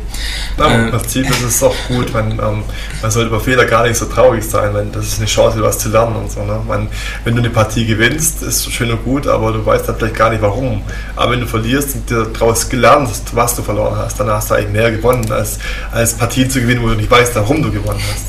Ja, 0.59 0.87
äh, 0.87 0.91
das 0.91 1.09
Ziel, 1.09 1.25
das 1.25 1.41
ist 1.41 1.63
auch 1.63 1.75
gut. 1.89 2.13
Man, 2.13 2.33
ähm, 2.33 2.63
man 3.01 3.11
sollte 3.11 3.29
über 3.29 3.41
Fehler 3.41 3.65
gar 3.65 3.87
nicht 3.87 3.97
so 3.97 4.05
traurig 4.05 4.45
sein. 4.45 4.75
Wenn, 4.75 4.93
das 4.93 5.07
ist 5.07 5.19
eine 5.19 5.27
Chance, 5.27 5.61
was 5.63 5.79
zu 5.79 5.89
lernen 5.89 6.15
und 6.17 6.31
so. 6.31 6.45
Ne? 6.45 6.61
Man, 6.69 6.89
wenn 7.25 7.35
du 7.35 7.41
eine 7.41 7.51
Partie 7.51 7.87
gewinnst, 7.87 8.43
ist 8.43 8.71
schön 8.71 8.91
und 8.91 9.03
gut, 9.05 9.27
aber 9.27 9.53
du 9.53 9.65
weißt 9.65 9.89
dann 9.89 9.97
vielleicht 9.97 10.17
gar 10.17 10.31
nicht 10.31 10.43
warum. 10.43 10.83
Aber 11.17 11.32
wenn 11.33 11.41
du 11.41 11.47
verlierst 11.47 11.97
und 11.97 12.09
dir 12.09 12.27
daraus 12.27 12.69
gelernt 12.69 13.09
hast, 13.09 13.35
was 13.35 13.57
du 13.57 13.63
verloren 13.63 13.97
hast, 13.97 14.21
dann 14.21 14.29
hast 14.29 14.51
du 14.51 14.55
eigentlich 14.55 14.71
mehr 14.71 14.93
gewonnen, 14.93 15.31
als, 15.33 15.59
als 15.91 16.15
Partien 16.15 16.49
zu 16.49 16.61
gewinnen, 16.61 16.83
wo 16.83 16.89
du 16.89 16.95
nicht 16.95 17.11
weißt, 17.11 17.35
warum 17.35 17.63
du 17.63 17.73
gewonnen 17.73 18.01
hast. 18.13 18.27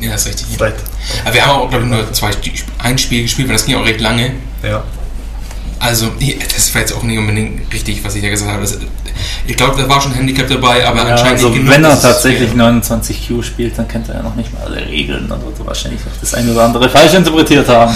Ja, 0.00 0.14
ist 0.14 0.26
richtig. 0.26 0.46
Vielleicht. 0.56 0.76
Aber 1.24 1.34
wir 1.34 1.46
haben 1.46 1.60
auch, 1.60 1.68
glaube 1.68 1.84
ich, 1.84 1.90
nur 1.90 2.12
zwei, 2.12 2.30
ein 2.78 2.98
Spiel 2.98 3.22
gespielt, 3.22 3.48
weil 3.48 3.56
das 3.56 3.66
ging 3.66 3.76
auch 3.76 3.84
recht 3.84 4.00
lange. 4.00 4.32
Ja. 4.62 4.82
Also, 5.78 6.12
das 6.54 6.74
war 6.74 6.80
jetzt 6.80 6.94
auch 6.94 7.02
nicht 7.02 7.18
unbedingt 7.18 7.72
richtig, 7.72 8.02
was 8.04 8.14
ich 8.14 8.22
ja 8.22 8.30
gesagt 8.30 8.50
habe. 8.50 8.62
Das, 8.62 8.78
ich 9.46 9.56
glaube, 9.56 9.80
da 9.80 9.88
war 9.88 10.00
schon 10.00 10.14
Handicap 10.14 10.48
dabei, 10.48 10.86
aber 10.86 10.98
ja, 10.98 11.12
anscheinend 11.12 11.44
also 11.44 11.50
nicht 11.50 11.68
Wenn 11.68 11.84
er 11.84 12.00
tatsächlich 12.00 12.50
29Q 12.52 13.42
spielt, 13.42 13.76
dann 13.78 13.86
kennt 13.86 14.08
er 14.08 14.16
ja 14.16 14.22
noch 14.22 14.34
nicht 14.34 14.52
mal 14.54 14.62
alle 14.64 14.86
Regeln 14.86 15.30
und 15.30 15.44
wird 15.44 15.66
wahrscheinlich 15.66 16.00
auch 16.00 16.20
das 16.20 16.34
eine 16.34 16.52
oder 16.52 16.64
andere 16.64 16.88
falsch 16.88 17.12
interpretiert 17.12 17.68
haben. 17.68 17.94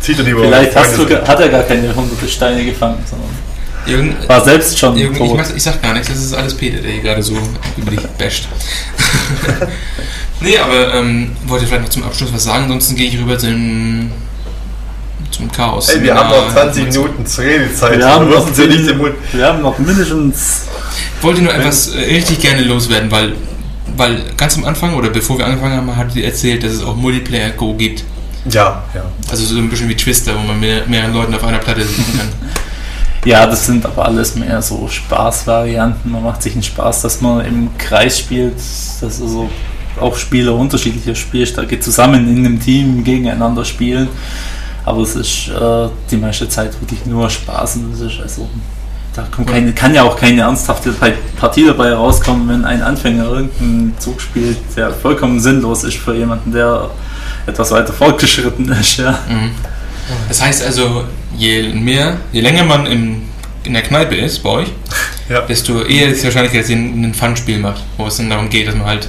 Zieht 0.00 0.18
er 0.18 0.24
lieber 0.24 0.42
Vielleicht 0.42 0.74
hast 0.74 0.96
du, 0.96 1.04
hat 1.08 1.40
er 1.40 1.48
gar 1.48 1.62
keine 1.62 1.94
hunderte 1.94 2.28
Steine 2.28 2.64
gefangen, 2.64 2.98
sondern 3.08 3.30
Irgend, 3.88 4.28
war 4.28 4.44
selbst 4.44 4.78
schon 4.78 4.96
irgend, 4.96 5.16
tot. 5.16 5.28
Ich, 5.28 5.36
mach, 5.36 5.56
ich, 5.56 5.62
sag 5.62 5.82
gar 5.82 5.94
nichts, 5.94 6.08
das 6.08 6.18
ist 6.18 6.34
alles 6.34 6.54
Peter, 6.54 6.80
der 6.80 6.90
hier 6.90 7.02
gerade 7.02 7.22
so 7.22 7.36
über 7.76 7.90
dich 7.90 8.06
basht. 8.18 8.48
nee, 10.40 10.58
aber 10.58 10.94
ähm, 10.94 11.36
wollte 11.46 11.66
vielleicht 11.66 11.84
noch 11.84 11.90
zum 11.90 12.04
Abschluss 12.04 12.32
was 12.32 12.44
sagen, 12.44 12.64
ansonsten 12.64 12.96
gehe 12.96 13.08
ich 13.08 13.18
rüber 13.18 13.38
zum 13.38 14.10
zum 15.30 15.50
Chaos. 15.52 15.88
Ey, 15.90 16.02
wir 16.02 16.14
haben 16.14 16.30
noch 16.30 16.52
20 16.52 16.84
Minuten 16.86 17.26
zur 17.26 17.44
Redezeit. 17.44 17.98
Wir 17.98 18.08
haben, 18.08 18.28
noch, 18.28 18.52
Sie 18.52 18.66
nicht 18.66 18.96
Mund. 18.96 19.14
wir 19.32 19.46
haben 19.46 19.62
noch 19.62 19.78
mindestens. 19.78 20.62
Ich 21.16 21.22
wollte 21.22 21.42
nur 21.42 21.54
etwas 21.54 21.94
äh, 21.94 22.00
richtig 22.00 22.40
gerne 22.40 22.62
loswerden, 22.62 23.10
weil, 23.10 23.34
weil 23.96 24.22
ganz 24.36 24.56
am 24.56 24.64
Anfang 24.64 24.94
oder 24.94 25.10
bevor 25.10 25.38
wir 25.38 25.46
angefangen 25.46 25.76
haben, 25.76 25.96
hat 25.96 26.12
sie 26.12 26.24
erzählt, 26.24 26.62
dass 26.62 26.72
es 26.72 26.82
auch 26.82 26.96
Multiplayer 26.96 27.50
Go 27.50 27.74
gibt. 27.74 28.04
Ja, 28.50 28.82
ja. 28.94 29.04
Also 29.30 29.44
so 29.44 29.58
ein 29.58 29.68
bisschen 29.68 29.88
wie 29.88 29.96
Twister, 29.96 30.34
wo 30.34 30.40
man 30.40 30.58
mit 30.58 30.88
mehreren 30.88 31.12
Leuten 31.12 31.34
auf 31.34 31.44
einer 31.44 31.58
Platte 31.58 31.82
sitzen 31.82 32.18
kann. 32.18 32.28
Ja, 33.28 33.44
das 33.44 33.66
sind 33.66 33.84
aber 33.84 34.06
alles 34.06 34.36
mehr 34.36 34.62
so 34.62 34.88
Spaßvarianten. 34.88 36.10
Man 36.10 36.24
macht 36.24 36.42
sich 36.42 36.54
einen 36.54 36.62
Spaß, 36.62 37.02
dass 37.02 37.20
man 37.20 37.44
im 37.44 37.76
Kreis 37.76 38.20
spielt, 38.20 38.56
dass 38.56 39.02
also 39.02 39.50
auch 40.00 40.16
Spieler 40.16 40.54
unterschiedlicher 40.54 41.14
Spielstärke 41.14 41.78
zusammen 41.78 42.26
in 42.26 42.38
einem 42.38 42.58
Team 42.58 43.04
gegeneinander 43.04 43.66
spielen. 43.66 44.08
Aber 44.86 45.02
es 45.02 45.14
ist 45.14 45.48
äh, 45.48 45.88
die 46.10 46.16
meiste 46.16 46.48
Zeit 46.48 46.80
wirklich 46.80 47.04
nur 47.04 47.28
Spaß 47.28 47.76
und 47.76 47.92
das 47.92 48.00
ist 48.00 48.18
also 48.22 48.48
da 49.14 49.26
keine, 49.44 49.74
kann 49.74 49.92
ja 49.92 50.04
auch 50.04 50.16
keine 50.16 50.40
ernsthafte 50.40 50.94
Partie 51.38 51.66
dabei 51.66 51.92
rauskommen, 51.92 52.48
wenn 52.48 52.64
ein 52.64 52.80
Anfänger 52.80 53.24
irgendeinen 53.24 53.94
Zug 53.98 54.22
spielt, 54.22 54.56
der 54.74 54.90
vollkommen 54.90 55.38
sinnlos 55.38 55.84
ist 55.84 55.98
für 55.98 56.14
jemanden, 56.14 56.52
der 56.52 56.88
etwas 57.46 57.72
weiter 57.72 57.92
fortgeschritten 57.92 58.72
ist. 58.72 58.96
Ja. 58.96 59.18
Mhm. 59.28 59.50
Das 60.28 60.40
heißt 60.40 60.64
also, 60.64 61.04
je 61.36 61.62
mehr, 61.74 62.18
je 62.32 62.40
länger 62.40 62.64
man 62.64 62.86
im, 62.86 63.22
in 63.64 63.72
der 63.74 63.82
Kneipe 63.82 64.14
ist 64.16 64.42
bei 64.42 64.50
euch, 64.50 64.68
ja. 65.28 65.42
desto 65.42 65.82
eher 65.82 66.08
ist 66.08 66.18
es 66.18 66.24
wahrscheinlich, 66.24 66.52
dass 66.52 66.70
ihr 66.70 66.76
ein 66.76 67.14
Fun-Spiel 67.14 67.58
macht, 67.58 67.82
wo 67.96 68.06
es 68.06 68.16
dann 68.16 68.30
darum 68.30 68.48
geht, 68.48 68.68
dass 68.68 68.74
man 68.74 68.86
halt, 68.86 69.08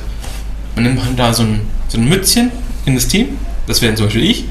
man 0.76 0.86
nimmt 0.86 1.04
halt 1.04 1.18
da 1.18 1.34
so 1.34 1.44
ein, 1.44 1.62
so 1.88 1.98
ein 1.98 2.08
Mützchen 2.08 2.52
in 2.86 2.96
das 2.96 3.08
Team, 3.08 3.38
das 3.68 3.82
wäre 3.82 3.96
zum 3.96 4.08
Beispiel 4.08 4.30
ich, 4.30 4.46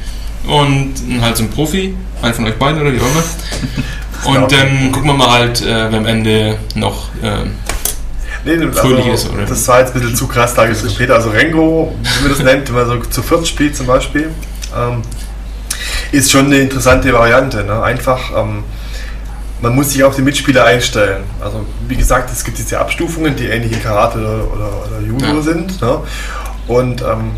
und 0.47 0.95
halt 1.21 1.37
so 1.37 1.45
ein 1.45 1.51
Profi, 1.51 1.95
einen 2.23 2.35
von 2.35 2.47
euch 2.47 2.55
beiden 2.55 2.81
oder 2.81 2.93
wie 2.93 3.01
auch 3.01 3.11
immer. 3.11 3.25
Und 4.25 4.51
dann 4.51 4.91
gucken 4.91 5.11
wir 5.11 5.15
mal 5.15 5.31
halt, 5.31 5.63
äh, 5.63 5.91
wer 5.91 5.99
am 5.99 6.07
Ende 6.07 6.59
noch 6.75 7.09
äh, 7.23 7.45
nee, 8.45 8.57
fröhlich 8.73 9.07
also, 9.07 9.29
ist. 9.29 9.31
Oder? 9.33 9.45
Das 9.45 9.69
war 9.69 9.81
jetzt 9.81 9.95
ein 9.95 10.01
bisschen 10.01 10.17
zu 10.17 10.27
krass 10.27 10.55
dargestellt. 10.55 10.97
Peter, 10.97 11.15
also 11.15 11.31
Rengo, 11.31 11.95
wie 12.03 12.23
man 12.23 12.31
das 12.31 12.43
nennt, 12.43 12.69
wenn 12.69 12.75
man 12.75 12.87
so 12.87 13.11
zu 13.11 13.23
viert 13.23 13.47
spielt 13.47 13.77
zum 13.77 13.87
Beispiel, 13.87 14.31
ähm, 14.77 15.03
ist 16.13 16.31
schon 16.31 16.47
eine 16.47 16.59
interessante 16.59 17.13
Variante. 17.13 17.65
Ne? 17.65 17.83
Einfach, 17.83 18.31
ähm, 18.37 18.65
man 19.61 19.75
muss 19.75 19.93
sich 19.93 20.05
auf 20.05 20.17
die 20.17 20.23
Mitspieler 20.23 20.65
einstellen. 20.65 21.25
Also 21.41 21.65
wie 21.89 21.97
gesagt, 21.97 22.31
es 22.33 22.45
gibt 22.45 22.59
diese 22.59 22.79
Abstufungen, 22.79 23.37
die 23.37 23.47
ähnlich 23.47 23.73
in 23.73 23.83
Karate 23.83 24.19
oder, 24.19 24.85
oder, 24.87 25.07
Judo 25.07 25.27
ja. 25.27 25.43
sind. 25.43 25.81
Ne? 25.81 26.01
Und 26.67 27.03
ähm, 27.03 27.33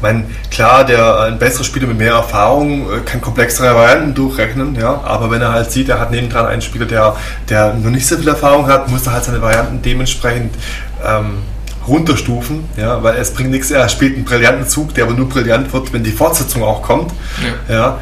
mein, 0.00 0.26
klar, 0.50 0.84
der 0.84 1.20
ein 1.20 1.38
besserer 1.38 1.64
Spieler 1.64 1.86
mit 1.86 1.98
mehr 1.98 2.12
Erfahrung 2.12 2.90
äh, 2.90 3.00
kann 3.00 3.20
komplexere 3.20 3.74
Varianten 3.74 4.14
durchrechnen, 4.14 4.74
ja, 4.74 5.00
aber 5.04 5.30
wenn 5.30 5.42
er 5.42 5.52
halt 5.52 5.70
sieht, 5.70 5.88
er 5.88 6.00
hat 6.00 6.10
nebendran 6.10 6.46
einen 6.46 6.62
Spieler, 6.62 6.86
der, 6.86 7.16
der 7.48 7.74
noch 7.74 7.90
nicht 7.90 8.06
so 8.06 8.16
viel 8.16 8.28
Erfahrung 8.28 8.66
hat, 8.66 8.88
muss 8.90 9.06
er 9.06 9.12
halt 9.14 9.24
seine 9.24 9.42
Varianten 9.42 9.82
dementsprechend 9.82 10.54
ähm, 11.04 11.38
runterstufen, 11.86 12.64
ja, 12.76 13.02
weil 13.02 13.16
es 13.16 13.32
bringt 13.32 13.50
nichts, 13.50 13.70
er 13.70 13.88
spielt 13.88 14.14
einen 14.16 14.24
brillanten 14.24 14.68
Zug, 14.68 14.94
der 14.94 15.04
aber 15.04 15.14
nur 15.14 15.28
brillant 15.28 15.72
wird, 15.72 15.92
wenn 15.92 16.04
die 16.04 16.12
Fortsetzung 16.12 16.62
auch 16.62 16.82
kommt. 16.82 17.12
Ja. 17.68 17.74
ja 17.74 17.98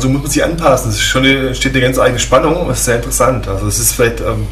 so 0.00 0.08
muss 0.08 0.22
man 0.22 0.30
sich 0.30 0.44
anpassen. 0.44 0.90
Es 0.90 1.00
schon 1.00 1.24
eine, 1.24 1.54
steht 1.54 1.72
eine 1.72 1.82
ganz 1.82 1.98
eigene 1.98 2.18
Spannung, 2.18 2.68
das 2.68 2.78
ist 2.78 2.84
sehr 2.86 2.96
interessant. 2.96 3.46
Also 3.48 3.66
es 3.66 3.78
ist 3.78 3.92
vielleicht 3.92 4.20
ähm, 4.20 4.46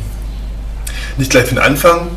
nicht 1.17 1.31
gleich 1.31 1.47
für 1.47 1.55
den 1.55 1.63
Anfang 1.63 2.09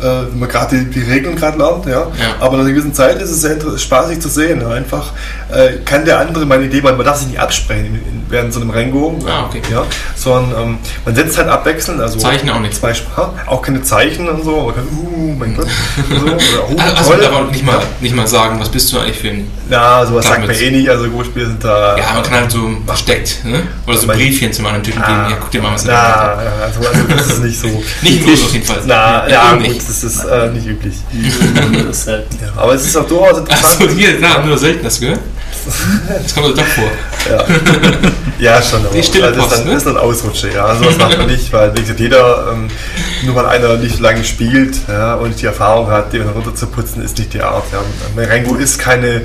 äh, 0.00 0.04
wenn 0.30 0.38
man 0.38 0.48
gerade 0.48 0.76
die, 0.78 0.90
die, 0.90 1.00
Regeln 1.00 1.36
gerade 1.36 1.58
lernt, 1.58 1.86
ja. 1.86 1.92
ja. 1.92 2.06
Aber 2.40 2.56
nach 2.56 2.64
einer 2.64 2.72
gewissen 2.72 2.94
Zeit 2.94 3.20
ist 3.22 3.30
es 3.30 3.40
sehr 3.42 3.56
spaßig 3.78 4.20
zu 4.20 4.28
sehen. 4.28 4.64
Einfach 4.66 5.12
äh, 5.52 5.78
kann 5.84 6.04
der 6.04 6.18
andere 6.18 6.46
meine 6.46 6.64
Idee, 6.64 6.80
man, 6.80 6.96
man 6.96 7.06
darf 7.06 7.18
sich 7.18 7.28
nicht 7.28 7.38
absprechen 7.38 7.86
in, 7.86 7.94
in, 7.94 8.22
während 8.28 8.52
so 8.52 8.60
einem 8.60 8.70
Rengo, 8.70 9.18
ah, 9.26 9.44
okay. 9.46 9.62
ja, 9.70 9.84
sondern 10.16 10.62
ähm, 10.62 10.78
man 11.04 11.14
setzt 11.14 11.38
halt 11.38 11.48
abwechselnd. 11.48 12.00
Also 12.00 12.18
Zeichen 12.18 12.50
auch 12.50 12.60
nicht. 12.60 12.74
Zwei, 12.74 12.92
auch 13.46 13.62
keine 13.62 13.82
Zeichen 13.82 14.28
und 14.28 14.44
so, 14.44 14.62
man 14.66 14.74
kann, 14.74 14.84
uh, 14.84 15.34
mein 15.38 15.56
Gott, 15.56 15.68
so, 16.10 16.24
oder, 16.24 16.38
oh, 16.70 16.96
also, 16.96 17.12
toll. 17.12 17.24
aber 17.24 17.50
nicht 17.50 17.64
mal, 17.64 17.78
nicht 18.00 18.14
mal 18.14 18.26
sagen, 18.26 18.58
was 18.58 18.68
bist 18.68 18.92
du 18.92 18.98
eigentlich 18.98 19.18
für 19.18 19.28
ein. 19.28 19.50
Ja, 19.70 20.04
sowas 20.06 20.26
sagt 20.26 20.46
man 20.46 20.54
eh 20.54 20.70
nicht, 20.70 20.88
also 20.88 21.08
Go-Spiele 21.08 21.46
sind 21.46 21.64
da. 21.64 21.96
Ja, 21.96 22.14
man 22.14 22.22
kann 22.22 22.40
halt 22.40 22.50
so 22.50 22.68
versteckt, 22.86 23.44
ne? 23.44 23.62
Oder 23.86 23.96
so 23.96 24.06
Briefchen 24.08 24.52
zu 24.52 24.62
anderen 24.64 24.82
Typen 24.82 25.02
ah, 25.02 25.06
geben, 25.06 25.30
ja, 25.30 25.36
guck 25.40 25.50
dir 25.50 25.62
mal 25.62 25.74
was 25.74 25.88
an. 25.88 25.94
Na, 25.94 26.42
ja, 26.42 26.52
also, 26.64 26.80
also 26.80 27.02
das 27.08 27.26
ist 27.26 27.38
nicht 27.44 27.60
so. 27.60 27.68
nicht 28.02 28.26
im 28.26 28.32
auf 28.32 28.52
jeden 28.52 28.66
Fall. 28.66 28.80
Na, 28.86 29.28
ja, 29.28 29.28
ja 29.28 29.54
gut, 29.54 29.83
das 29.86 30.04
ist 30.04 30.24
äh, 30.24 30.50
nicht 30.50 30.66
üblich. 30.66 30.94
ja. 32.06 32.18
Aber 32.56 32.74
es 32.74 32.86
ist 32.86 32.96
auch 32.96 33.06
durchaus 33.06 33.38
interessant. 33.38 33.82
Achso, 33.82 33.88
hier, 33.88 34.16
na, 34.20 34.44
nur 34.44 34.58
selten 34.58 34.84
das 34.84 35.00
gehört. 35.00 35.20
Das 36.22 36.34
kommt 36.34 36.58
doch 36.58 36.64
vor. 36.64 36.90
Ja, 37.30 37.44
ja 38.38 38.62
schon. 38.62 38.84
Aber 38.84 38.94
Die 38.94 39.02
stille 39.02 39.32
das, 39.32 39.44
ist 39.44 39.52
dann, 39.52 39.66
ne? 39.66 39.74
ist 39.74 39.86
dann 39.86 39.96
Ausrutsche, 39.96 40.52
ja. 40.52 40.66
Also 40.66 40.84
das 40.84 40.98
macht 40.98 41.16
man 41.16 41.26
nicht, 41.26 41.52
weil 41.52 41.74
wie 41.74 41.80
gesagt, 41.80 42.00
jeder, 42.00 42.52
ähm, 42.52 42.68
nur 43.24 43.34
weil 43.36 43.46
einer 43.46 43.76
nicht 43.76 43.98
lange 44.00 44.24
spielt 44.24 44.76
ja, 44.88 45.14
und 45.14 45.40
die 45.40 45.46
Erfahrung 45.46 45.90
hat, 45.90 46.12
den 46.12 46.28
runterzuputzen, 46.28 47.02
ist 47.02 47.18
nicht 47.18 47.32
die 47.32 47.40
Art. 47.40 47.64
Ja. 47.72 47.78
Merengo 48.14 48.56
ist 48.56 48.78
keine, 48.78 49.22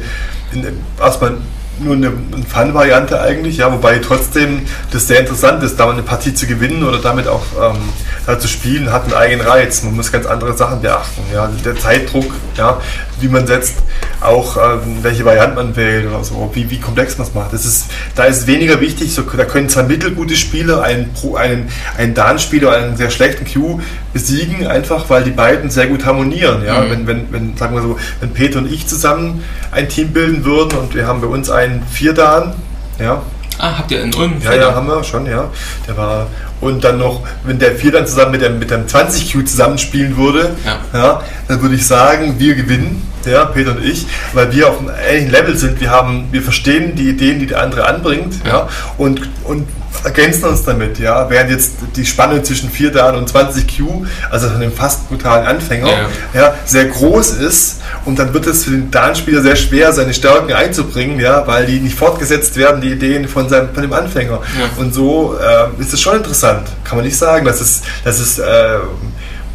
erstmal 1.00 1.38
nur 1.80 1.96
eine, 1.96 2.08
eine 2.08 2.46
Fun-Variante 2.46 3.22
eigentlich, 3.22 3.58
ja, 3.58 3.72
wobei 3.72 4.00
trotzdem 4.00 4.62
das 4.92 5.08
sehr 5.08 5.20
interessant 5.20 5.64
ist, 5.64 5.80
damit 5.80 5.94
eine 5.94 6.04
Partie 6.04 6.34
zu 6.34 6.48
gewinnen 6.48 6.84
oder 6.84 7.00
damit 7.00 7.28
auch 7.28 7.44
ähm, 7.62 7.78
da 8.26 8.40
zu 8.40 8.48
spielen, 8.48 8.92
hat 8.92 9.06
einen 9.06 9.14
eigenen 9.14 9.48
Reiz. 9.48 9.84
Man 9.84 9.96
muss 9.96 10.12
ganz 10.12 10.26
andere 10.26 10.56
Sachen 10.56 10.82
beachten. 10.82 11.22
Ja. 11.34 11.50
Der 11.66 11.76
Zeitdruck, 11.76 12.32
ja, 12.58 12.80
wie 13.20 13.28
man 13.28 13.48
setzt, 13.48 13.76
auch 14.22 14.58
ähm, 14.58 14.98
welche 15.02 15.26
Variante 15.26 15.56
man 15.56 15.76
wählt 15.76 16.08
oder 16.08 16.24
so, 16.24 16.52
wie, 16.54 16.70
wie 16.70 16.80
komplex 16.80 17.18
man 17.18 17.28
es 17.28 17.34
macht. 17.34 17.54
Das 17.54 17.66
ist, 17.66 17.86
da 18.16 18.26
ist 18.26 18.48
weniger 18.48 18.82
wichtig, 18.82 19.14
so, 19.14 19.22
da 19.22 19.46
können 19.46 19.70
zwei 19.70 19.84
mittelgute 19.84 20.36
Spieler 20.36 20.84
einen, 20.84 21.10
einen, 21.36 21.70
einen 21.98 22.14
Dan-Spieler, 22.14 22.72
einen 22.72 22.98
sehr 22.98 23.10
schlechten 23.10 23.46
Q 23.46 23.80
besiegen, 24.14 24.68
einfach 24.68 25.10
weil 25.10 25.24
die 25.24 25.32
beiden 25.32 25.70
sehr 25.70 25.88
gut 25.88 26.06
harmonieren. 26.06 26.64
Ja? 26.66 26.82
Mhm. 26.82 26.90
Wenn, 26.90 27.08
wenn, 27.08 27.32
wenn, 27.32 27.58
sagen 27.58 27.76
wir 27.76 27.82
so, 27.82 27.98
wenn 28.20 28.32
Peter 28.32 28.60
und 28.60 28.72
ich 28.72 28.88
zusammen 28.88 29.44
ein 29.72 29.88
Team 29.88 30.10
bilden 30.10 30.44
würden 30.44 30.78
und 30.78 30.96
wir 30.96 31.08
haben 31.08 31.22
bei 31.22 31.28
uns 31.28 31.50
einen 31.50 31.69
Vier-Dan, 31.92 32.54
ja, 33.00 33.22
Ah, 33.60 33.78
habt 33.78 33.92
ihr 33.92 34.02
in 34.02 34.16
Ulm? 34.16 34.42
Ja, 34.42 34.54
ja, 34.56 34.74
haben 34.74 34.88
wir 34.88 35.04
schon, 35.04 35.26
ja. 35.26 35.50
Der 35.86 35.98
war 35.98 36.28
und 36.62 36.82
dann 36.84 36.98
noch, 36.98 37.22
wenn 37.44 37.60
der 37.60 37.76
vier 37.76 37.92
dann 37.92 38.08
zusammen 38.08 38.32
mit 38.32 38.42
dem, 38.42 38.58
mit 38.58 38.72
dem 38.72 38.86
20Q 38.86 39.46
zusammenspielen 39.46 40.16
würde, 40.16 40.56
ja. 40.66 40.80
ja. 40.94 41.24
dann 41.48 41.62
würde 41.62 41.76
ich 41.76 41.86
sagen, 41.86 42.36
wir 42.38 42.56
gewinnen, 42.56 43.06
ja, 43.26 43.46
Peter 43.46 43.72
und 43.72 43.84
ich, 43.84 44.08
weil 44.34 44.52
wir 44.54 44.70
auf 44.70 44.80
einem 44.80 44.92
ähnlichen 45.08 45.32
Level 45.32 45.58
sind. 45.58 45.80
Wir 45.82 45.90
haben, 45.90 46.30
wir 46.32 46.42
verstehen 46.42 46.96
die 46.96 47.10
Ideen, 47.10 47.40
die 47.40 47.48
der 47.48 47.62
andere 47.62 47.86
anbringt, 47.86 48.36
ja, 48.46 48.50
ja 48.50 48.70
und, 48.98 49.28
und 49.44 49.68
ergänzen 50.04 50.46
uns 50.46 50.64
damit, 50.64 51.00
ja. 51.00 51.30
Während 51.30 51.52
jetzt 51.52 51.72
die 51.96 52.06
Spanne 52.06 52.42
zwischen 52.44 52.70
4 52.70 52.92
Dan 52.92 53.16
und 53.16 53.28
20 53.28 53.78
Q, 53.78 54.06
also 54.30 54.48
von 54.48 54.58
einem 54.58 54.72
fast 54.72 55.10
brutalen 55.10 55.46
Anfänger, 55.46 55.88
ja. 55.88 56.10
ja. 56.34 56.54
sehr 56.66 56.86
groß 56.86 57.32
ist 57.32 57.82
und 58.06 58.18
dann 58.18 58.34
wird 58.34 58.48
es 58.48 58.64
für 58.64 58.72
den 58.72 58.92
Dan-Spieler 58.92 59.42
sehr 59.42 59.56
schwer, 59.56 59.92
seine 59.94 60.14
Stärken 60.14 60.54
einzubringen, 60.54 61.20
ja, 61.20 61.46
weil 61.48 61.66
die 61.66 61.80
nicht 61.80 61.98
fortgesetzt 61.98 62.56
werden, 62.56 62.82
die 62.82 62.92
Ideen 62.92 63.28
von, 63.28 63.50
seinem, 63.50 63.74
von 63.74 63.82
dem 63.82 63.94
Anfänger. 63.94 64.42
Ja. 64.60 64.70
Und 64.78 64.94
so 64.94 65.38
äh, 65.38 65.82
ist 65.82 65.94
es 65.94 66.02
schon 66.02 66.18
interessant. 66.18 66.68
Kann 66.84 66.98
man 66.98 67.06
nicht 67.06 67.18
sagen, 67.18 67.46
dass 67.46 67.60
es, 67.62 67.82
dass 68.04 68.20
es 68.20 68.40
äh, 68.40 68.78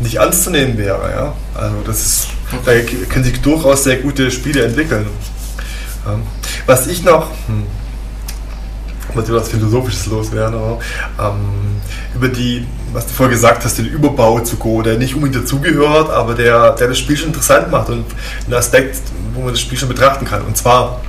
nicht 0.00 0.16
ernst 0.16 0.44
zu 0.44 0.50
nehmen 0.50 0.76
wäre, 0.76 1.10
ja. 1.14 1.34
Also 1.54 1.76
das 1.86 2.00
ist, 2.00 2.26
okay. 2.52 2.84
da 2.86 3.12
können 3.12 3.24
sich 3.24 3.40
durchaus 3.40 3.84
sehr 3.84 3.96
gute 3.96 4.30
Spiele 4.30 4.64
entwickeln. 4.64 5.06
Ähm, 6.06 6.22
was 6.66 6.86
ich 6.86 7.04
noch, 7.04 7.30
hm, 7.46 7.66
wollte 9.14 9.34
was 9.34 9.48
Philosophisches 9.48 10.06
loswerden, 10.06 10.54
aber 10.54 10.78
ähm, 11.20 11.80
über 12.14 12.28
die, 12.28 12.66
was 12.92 13.06
du 13.06 13.12
vorher 13.12 13.34
gesagt 13.34 13.64
hast, 13.64 13.78
den 13.78 13.86
Überbau 13.86 14.40
zu 14.40 14.56
Go, 14.56 14.82
der 14.82 14.96
nicht 14.98 15.14
unbedingt 15.14 15.44
dazugehört, 15.44 16.10
aber 16.10 16.34
der, 16.34 16.72
der 16.72 16.88
das 16.88 16.98
Spiel 16.98 17.16
schon 17.16 17.28
interessant 17.28 17.70
macht 17.70 17.88
und 17.90 18.04
ein 18.46 18.54
Aspekt, 18.54 18.98
wo 19.34 19.40
man 19.42 19.50
das 19.50 19.60
Spiel 19.60 19.78
schon 19.78 19.88
betrachten 19.88 20.24
kann. 20.24 20.42
Und 20.42 20.56
zwar, 20.56 21.00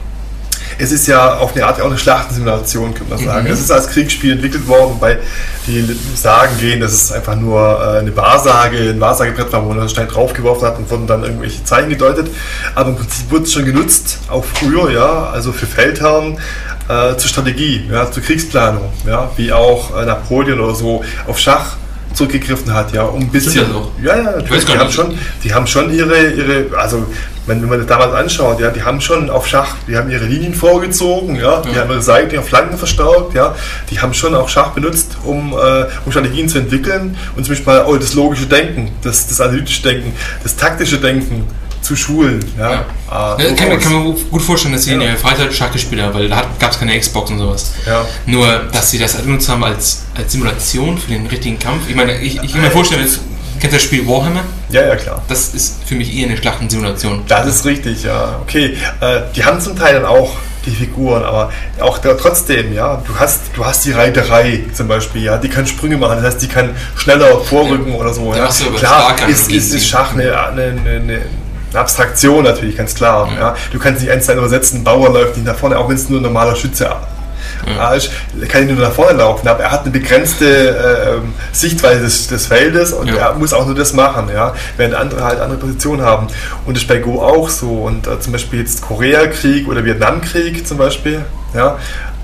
es 0.77 0.91
ist 0.91 1.07
ja 1.07 1.38
auf 1.38 1.56
eine 1.56 1.65
Art 1.65 1.80
auch 1.80 1.86
eine 1.86 1.98
Schlachtensimulation, 1.98 2.94
könnte 2.94 3.14
man 3.14 3.23
sagen. 3.23 3.45
Mhm. 3.45 3.53
Es 3.53 3.60
ist 3.60 3.72
als 3.72 3.88
Kriegsspiel 3.88 4.34
entwickelt 4.34 4.68
worden, 4.68 4.95
wobei 4.95 5.19
die 5.68 5.98
Sagen 6.15 6.57
gehen, 6.60 6.80
dass 6.80 6.91
es 6.91 7.11
einfach 7.11 7.36
nur 7.36 7.60
äh, 7.61 7.99
eine 7.99 8.15
Wahrsage, 8.15 8.77
ein 8.90 8.99
Wahrsagebrett 8.99 9.52
war, 9.53 9.64
wo 9.64 9.69
man 9.69 9.80
einen 9.80 9.90
Stein 9.90 10.07
draufgeworfen 10.07 10.68
hat 10.68 10.77
und 10.77 10.90
wurden 10.90 11.07
dann 11.07 11.23
irgendwelche 11.23 11.64
Zeichen 11.64 11.90
gedeutet. 11.90 12.30
Aber 12.73 12.90
im 12.90 12.95
Prinzip 12.95 13.32
wurde 13.32 13.44
es 13.44 13.53
schon 13.53 13.65
genutzt, 13.65 14.19
auch 14.27 14.44
früher, 14.44 14.91
ja, 14.91 15.30
also 15.30 15.52
für 15.52 15.65
Feldherren, 15.65 16.38
äh, 16.87 17.17
zur 17.17 17.29
Strategie, 17.29 17.87
ja, 17.91 18.11
zur 18.11 18.23
Kriegsplanung, 18.23 18.91
ja, 19.05 19.29
wie 19.37 19.51
auch 19.51 19.97
äh, 19.97 20.05
Napoleon 20.05 20.59
oder 20.59 20.75
so 20.75 21.03
auf 21.27 21.39
Schach 21.39 21.77
zurückgegriffen 22.13 22.73
hat, 22.73 22.93
ja, 22.93 23.03
um 23.03 23.21
ein 23.21 23.29
bisschen. 23.29 23.65
Ja, 24.03 24.15
ja. 24.15 24.41
Die 24.41 24.77
haben, 24.77 24.91
schon, 24.91 25.17
die 25.43 25.53
haben 25.53 25.67
schon 25.67 25.93
ihre, 25.93 26.29
ihre 26.31 26.77
also 26.77 27.05
wenn, 27.45 27.61
wenn 27.61 27.69
man 27.69 27.79
das 27.79 27.87
damals 27.87 28.13
anschaut, 28.13 28.59
ja, 28.59 28.71
die 28.71 28.81
haben 28.81 29.01
schon 29.01 29.29
auf 29.29 29.47
Schach, 29.47 29.75
die 29.87 29.95
haben 29.95 30.09
ihre 30.09 30.25
Linien 30.25 30.53
vorgezogen, 30.53 31.35
ja, 31.35 31.61
die 31.61 31.71
ja. 31.73 31.81
haben 31.81 31.91
ihre 31.91 32.01
Seiten, 32.01 32.33
ihre 32.33 32.43
Flanken 32.43 32.77
verstärkt, 32.77 33.33
ja, 33.33 33.55
die 33.91 33.99
haben 33.99 34.13
schon 34.13 34.33
auch 34.33 34.49
Schach 34.49 34.69
benutzt, 34.69 35.17
um, 35.23 35.53
äh, 35.53 35.85
um 36.05 36.11
Strategien 36.11 36.49
zu 36.49 36.57
entwickeln 36.57 37.17
und 37.35 37.45
zum 37.45 37.53
Beispiel 37.53 37.83
oh, 37.85 37.97
das 37.97 38.13
logische 38.13 38.47
Denken, 38.47 38.91
das, 39.03 39.27
das 39.27 39.41
analytische 39.41 39.83
Denken, 39.83 40.13
das 40.43 40.55
taktische 40.55 40.97
Denken 40.97 41.45
zu 41.85 41.95
schulen. 41.95 42.43
Ja. 42.57 42.71
ja. 42.71 43.37
Ja 43.37 43.53
kann, 43.53 43.79
kann, 43.79 43.93
man 43.93 44.15
gut 44.31 44.41
vorstellen, 44.41 44.73
dass 44.73 44.83
sie 44.83 44.91
ja. 44.91 44.95
in 44.97 45.01
ihrer 45.01 45.15
Freizeit 45.15 45.53
Schach 45.53 45.71
gespielt 45.71 46.01
haben, 46.01 46.13
weil 46.13 46.27
da 46.27 46.43
gab 46.59 46.71
es 46.71 46.79
keine 46.79 46.99
Xbox 46.99 47.31
und 47.31 47.39
sowas. 47.39 47.73
Ja. 47.85 48.05
Nur, 48.25 48.63
dass 48.71 48.91
sie 48.91 48.99
das 48.99 49.13
benutzt 49.13 49.47
haben 49.47 49.63
als, 49.63 50.03
als 50.15 50.31
Simulation 50.31 50.97
für 50.97 51.11
den 51.11 51.27
richtigen 51.27 51.59
Kampf. 51.59 51.87
Ich 51.87 51.95
meine, 51.95 52.17
ich, 52.19 52.41
ich 52.41 52.51
kann 52.51 52.61
mir 52.61 52.71
vorstellen, 52.71 53.01
jetzt, 53.01 53.21
Kennt 53.59 53.71
ihr 53.71 53.77
das 53.77 53.83
Spiel 53.83 54.05
Warhammer? 54.05 54.43
Ja, 54.69 54.85
ja, 54.85 54.95
klar. 54.97 55.21
Das 55.29 55.53
ist 55.53 55.85
für 55.85 55.95
mich 55.95 56.13
eher 56.13 56.27
eine 56.27 56.37
Schlachtensimulation. 56.37 57.23
Das 57.27 57.47
ist 57.47 57.65
richtig, 57.65 58.03
ja. 58.03 58.39
Okay, 58.41 58.77
äh, 58.99 59.21
die 59.33 59.45
haben 59.45 59.61
zum 59.61 59.77
Teil 59.77 59.93
dann 59.93 60.05
auch 60.05 60.33
die 60.65 60.71
Figuren, 60.71 61.23
aber 61.23 61.51
auch 61.79 61.99
da, 61.99 62.15
trotzdem, 62.15 62.73
ja, 62.73 63.01
du 63.07 63.17
hast, 63.17 63.41
du 63.55 63.63
hast 63.63 63.85
die 63.85 63.91
Reiterei 63.91 64.65
zum 64.73 64.87
Beispiel, 64.87 65.23
ja, 65.23 65.37
die 65.37 65.47
kann 65.47 65.65
Sprünge 65.65 65.97
machen, 65.97 66.17
das 66.17 66.33
heißt, 66.33 66.41
die 66.41 66.47
kann 66.47 66.75
schneller 66.97 67.39
vorrücken 67.39 67.93
ja. 67.93 67.99
oder 67.99 68.13
so. 68.13 68.33
Ja. 68.33 68.49
Klar, 68.75 69.15
ist, 69.29 69.51
ist, 69.51 69.73
ist 69.73 69.87
Schach 69.87 70.13
eine, 70.13 70.37
eine, 70.37 70.63
eine 70.63 70.91
eine 70.91 71.21
Abstraktion 71.76 72.43
natürlich, 72.43 72.77
ganz 72.77 72.95
klar. 72.95 73.30
Ja. 73.34 73.39
ja. 73.39 73.56
Du 73.72 73.80
kannst 73.80 74.02
nicht 74.02 74.11
eins 74.11 74.26
zu 74.26 74.34
übersetzen, 74.34 74.84
Bauer 74.84 75.11
läuft 75.11 75.38
nicht 75.38 75.45
nach 75.45 75.56
vorne, 75.56 75.77
auch 75.77 75.89
wenn 75.89 75.95
es 75.95 76.10
nur 76.10 76.19
ein 76.19 76.23
normaler 76.23 76.56
Schütze 76.56 76.89
ja. 77.65 77.93
ist. 77.93 78.11
kann 78.49 78.65
nicht 78.65 78.77
nur 78.77 78.88
nach 78.88 78.93
vorne 78.93 79.18
laufen, 79.18 79.47
aber 79.47 79.64
er 79.64 79.72
hat 79.72 79.81
eine 79.81 79.91
begrenzte 79.91 80.69
äh, 80.69 81.56
Sichtweise 81.56 82.02
des, 82.02 82.27
des 82.27 82.47
Feldes 82.47 82.93
und 82.93 83.07
ja. 83.07 83.15
er 83.15 83.34
muss 83.35 83.53
auch 83.53 83.65
nur 83.65 83.76
das 83.76 83.93
machen, 83.93 84.30
ja, 84.34 84.53
während 84.77 84.95
andere 84.95 85.23
halt 85.23 85.39
andere 85.39 85.60
Positionen 85.60 86.02
haben. 86.02 86.27
Und 86.65 86.76
das 86.76 86.84
ist 86.84 86.88
bei 86.88 86.97
Go 86.97 87.22
auch 87.22 87.49
so. 87.49 87.69
Und 87.69 88.07
äh, 88.07 88.19
zum 88.19 88.34
Beispiel 88.34 88.60
jetzt 88.60 88.81
Koreakrieg 88.81 89.68
oder 89.68 89.84
Vietnamkrieg 89.84 90.68
zum 90.68 90.77
Beispiel, 90.77 91.26
ja, 91.53 91.77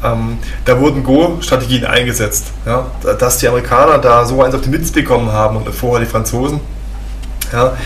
ähm, 0.03 0.39
da 0.65 0.79
wurden 0.79 1.03
Go-Strategien 1.03 1.85
eingesetzt. 1.85 2.47
Ja, 2.65 2.87
dass 3.19 3.37
die 3.37 3.47
Amerikaner 3.47 3.99
da 3.99 4.25
so 4.25 4.41
eins 4.41 4.55
auf 4.55 4.61
die 4.61 4.69
Mütze 4.69 4.91
bekommen 4.91 5.31
haben 5.31 5.57
und 5.57 5.69
vorher 5.73 6.03
die 6.03 6.09
Franzosen. 6.09 6.59
Ja, 7.51 7.77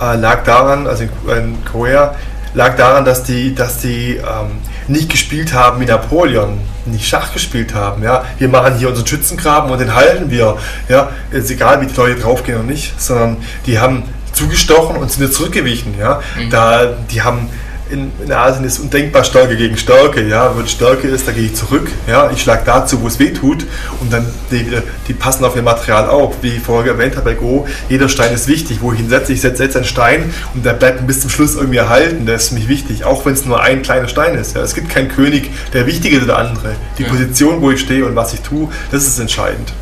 äh, 0.00 0.16
lag 0.16 0.44
daran, 0.44 0.86
also 0.86 1.04
in, 1.04 1.64
Korea, 1.64 2.14
lag 2.54 2.76
daran, 2.76 3.04
dass 3.04 3.24
die, 3.24 3.54
dass 3.54 3.78
die 3.78 4.16
ähm, 4.16 4.58
nicht 4.88 5.10
gespielt 5.10 5.52
haben 5.54 5.80
wie 5.80 5.86
Napoleon, 5.86 6.60
nicht 6.86 7.06
Schach 7.06 7.32
gespielt 7.32 7.74
haben. 7.74 8.02
Ja? 8.02 8.24
Wir 8.38 8.48
machen 8.48 8.76
hier 8.76 8.88
unseren 8.88 9.06
Schützengraben 9.06 9.70
und 9.70 9.80
den 9.80 9.94
halten 9.94 10.30
wir. 10.30 10.58
Ja? 10.88 11.10
Ist 11.30 11.50
egal, 11.50 11.80
wie 11.80 11.86
die 11.86 11.96
Leute 11.96 12.20
draufgehen 12.20 12.58
oder 12.58 12.66
nicht, 12.66 13.00
sondern 13.00 13.38
die 13.66 13.78
haben 13.78 14.04
zugestochen 14.32 14.96
und 14.96 15.10
sind 15.10 15.32
zurückgewichen. 15.32 15.94
Ja? 15.98 16.20
Mhm. 16.36 16.50
Da, 16.50 16.86
die 17.10 17.22
haben 17.22 17.48
in, 17.90 18.10
in 18.24 18.32
Asien 18.32 18.64
ist 18.64 18.78
undenkbar 18.78 19.24
Stärke 19.24 19.56
gegen 19.56 19.76
Stärke. 19.76 20.26
Ja? 20.26 20.56
Wenn 20.56 20.66
Stärke 20.66 21.08
ist, 21.08 21.28
da 21.28 21.32
gehe 21.32 21.44
ich 21.44 21.54
zurück. 21.54 21.88
Ja? 22.06 22.30
Ich 22.30 22.42
schlage 22.42 22.62
dazu, 22.64 23.02
wo 23.02 23.06
es 23.06 23.18
weh 23.18 23.30
tut. 23.30 23.66
Und 24.00 24.12
dann 24.12 24.26
die, 24.50 24.66
die 25.08 25.12
passen 25.12 25.44
auf 25.44 25.56
ihr 25.56 25.62
Material 25.62 26.08
auf. 26.08 26.36
Wie 26.42 26.48
ich 26.48 26.60
vorher 26.60 26.92
erwähnt 26.92 27.16
habe 27.16 27.30
bei 27.30 27.34
Go, 27.34 27.66
jeder 27.88 28.08
Stein 28.08 28.32
ist 28.32 28.48
wichtig. 28.48 28.78
Wo 28.80 28.92
ich 28.92 29.00
ihn 29.00 29.08
setze, 29.08 29.32
ich 29.32 29.40
setze 29.40 29.64
jetzt 29.64 29.76
einen 29.76 29.84
Stein 29.84 30.32
und 30.54 30.64
der 30.64 30.72
bleibt 30.72 31.06
bis 31.06 31.20
zum 31.20 31.30
Schluss 31.30 31.56
irgendwie 31.56 31.78
erhalten. 31.78 32.26
Der 32.26 32.36
ist 32.36 32.48
für 32.48 32.54
mich 32.54 32.68
wichtig, 32.68 33.04
auch 33.04 33.24
wenn 33.26 33.34
es 33.34 33.44
nur 33.44 33.60
ein 33.62 33.82
kleiner 33.82 34.08
Stein 34.08 34.34
ist. 34.34 34.56
Ja? 34.56 34.62
Es 34.62 34.74
gibt 34.74 34.88
keinen 34.88 35.08
König, 35.08 35.50
der 35.72 35.86
wichtiger 35.86 36.16
ist 36.16 36.22
als 36.22 36.26
der 36.28 36.38
andere. 36.38 36.76
Die 36.98 37.02
ja. 37.02 37.08
Position, 37.08 37.60
wo 37.60 37.70
ich 37.70 37.80
stehe 37.80 38.04
und 38.06 38.16
was 38.16 38.32
ich 38.32 38.40
tue, 38.40 38.68
das 38.90 39.06
ist 39.06 39.18
entscheidend. 39.18 39.72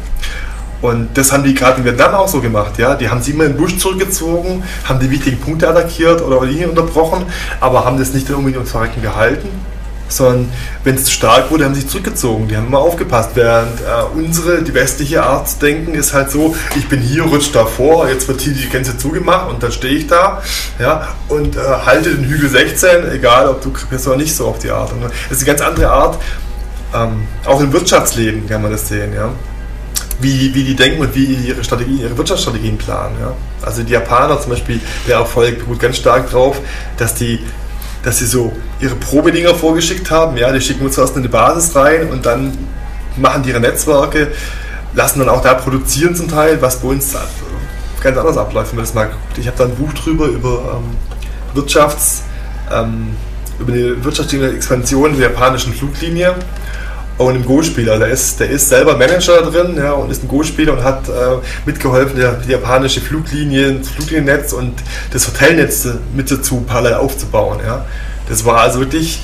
Und 0.82 1.16
das 1.16 1.32
haben 1.32 1.44
die 1.44 1.54
gerade 1.54 1.78
in 1.78 1.84
Vietnam 1.84 2.14
auch 2.14 2.28
so 2.28 2.40
gemacht. 2.40 2.76
Ja? 2.76 2.94
Die 2.94 3.08
haben 3.08 3.22
sich 3.22 3.34
immer 3.34 3.44
in 3.44 3.52
den 3.52 3.58
Busch 3.58 3.78
zurückgezogen, 3.78 4.64
haben 4.84 4.98
die 4.98 5.10
wichtigen 5.10 5.38
Punkte 5.38 5.68
attackiert 5.68 6.20
oder 6.20 6.44
Linien 6.44 6.70
unterbrochen, 6.70 7.24
aber 7.60 7.84
haben 7.84 7.98
das 7.98 8.12
nicht 8.12 8.28
unbedingt 8.30 8.56
ums 8.56 8.72
Verrecken 8.72 9.00
gehalten, 9.00 9.48
sondern 10.08 10.50
wenn 10.82 10.96
es 10.96 11.10
stark 11.10 11.52
wurde, 11.52 11.64
haben 11.64 11.74
sie 11.74 11.82
sich 11.82 11.90
zurückgezogen. 11.90 12.48
Die 12.48 12.56
haben 12.56 12.66
immer 12.66 12.80
aufgepasst. 12.80 13.30
Während 13.34 13.80
äh, 13.80 14.18
unsere, 14.18 14.62
die 14.62 14.74
westliche 14.74 15.22
Art 15.22 15.48
zu 15.48 15.60
denken, 15.60 15.94
ist 15.94 16.12
halt 16.12 16.32
so, 16.32 16.56
ich 16.74 16.88
bin 16.88 17.00
hier, 17.00 17.22
rutsch 17.22 17.50
da 17.52 17.64
vor, 17.64 18.08
jetzt 18.08 18.26
wird 18.26 18.40
hier 18.40 18.52
die 18.52 18.68
Grenze 18.68 18.98
zugemacht 18.98 19.50
und 19.50 19.62
dann 19.62 19.70
stehe 19.70 19.94
ich 19.94 20.08
da 20.08 20.42
ja, 20.80 21.08
und 21.28 21.56
äh, 21.56 21.60
halte 21.60 22.10
den 22.10 22.24
Hügel 22.24 22.50
16, 22.50 23.12
egal 23.12 23.48
ob 23.48 23.62
du 23.62 23.72
bist 23.88 24.06
oder 24.08 24.16
nicht 24.16 24.34
so 24.34 24.48
auf 24.48 24.58
die 24.58 24.70
Art. 24.70 24.92
Und 24.92 25.04
das 25.04 25.12
ist 25.30 25.48
eine 25.48 25.56
ganz 25.56 25.60
andere 25.60 25.90
Art. 25.90 26.18
Ähm, 26.92 27.22
auch 27.46 27.60
im 27.60 27.72
Wirtschaftsleben 27.72 28.48
kann 28.48 28.60
man 28.60 28.72
das 28.72 28.88
sehen. 28.88 29.14
Ja 29.14 29.30
wie, 30.20 30.54
wie 30.54 30.64
die 30.64 30.76
denken 30.76 31.00
und 31.00 31.14
wie 31.14 31.24
ihre 31.24 31.62
Strategien, 31.64 32.00
ihre 32.00 32.16
Wirtschaftsstrategien 32.16 32.78
planen. 32.78 33.16
Ja? 33.20 33.34
Also 33.62 33.82
die 33.82 33.92
Japaner 33.92 34.40
zum 34.40 34.50
Beispiel, 34.50 34.80
der 35.06 35.16
Erfolg 35.16 35.60
beruht 35.60 35.80
ganz 35.80 35.96
stark 35.96 36.30
darauf, 36.30 36.60
dass 36.96 37.14
die 37.14 37.40
dass 38.02 38.18
sie 38.18 38.26
so 38.26 38.52
ihre 38.80 38.96
Probedinger 38.96 39.54
vorgeschickt 39.54 40.10
haben, 40.10 40.36
ja, 40.36 40.50
die 40.52 40.60
schicken 40.60 40.84
uns 40.84 40.96
zuerst 40.96 41.16
eine 41.16 41.28
Basis 41.28 41.74
rein 41.76 42.10
und 42.10 42.26
dann 42.26 42.58
machen 43.16 43.42
die 43.42 43.50
ihre 43.50 43.60
Netzwerke, 43.60 44.32
lassen 44.94 45.20
dann 45.20 45.28
auch 45.28 45.42
da 45.42 45.54
produzieren 45.54 46.14
zum 46.14 46.28
Teil, 46.28 46.60
was 46.60 46.80
bei 46.80 46.88
uns 46.88 47.14
ganz 48.02 48.18
anders 48.18 48.36
abläuft, 48.36 48.72
wenn 48.72 48.76
man 48.76 48.84
das 48.84 48.94
mal. 48.94 49.10
Ich 49.36 49.46
habe 49.46 49.56
da 49.56 49.64
ein 49.64 49.76
Buch 49.76 49.92
drüber 49.92 50.26
über 50.26 50.80
ähm, 50.80 50.96
Wirtschafts, 51.54 52.24
ähm, 52.72 53.14
über 53.58 53.72
die 53.72 54.04
wirtschaftliche 54.04 54.52
Expansion 54.52 55.16
der 55.16 55.30
japanischen 55.30 55.72
Fluglinie 55.72 56.34
und 57.22 57.34
ein 57.36 57.44
Go-Spieler. 57.44 57.98
Der 57.98 58.08
ist, 58.08 58.38
der 58.40 58.50
ist 58.50 58.68
selber 58.68 58.96
Manager 58.96 59.42
drin 59.42 59.76
ja, 59.76 59.92
und 59.92 60.10
ist 60.10 60.22
ein 60.24 60.28
Go-Spieler 60.28 60.74
und 60.74 60.84
hat 60.84 61.08
äh, 61.08 61.12
mitgeholfen, 61.66 62.16
der, 62.18 62.32
die 62.34 62.52
japanische 62.52 63.00
Fluglinie, 63.00 63.72
das 63.74 63.88
Flugliniennetz 63.90 64.52
und 64.52 64.74
das 65.12 65.26
Hotelnetz 65.28 65.86
mit 66.14 66.30
dazu 66.30 66.60
parallel 66.66 66.94
aufzubauen. 66.94 67.58
Ja. 67.64 67.84
Das 68.28 68.44
war 68.44 68.60
also 68.60 68.80
wirklich 68.80 69.20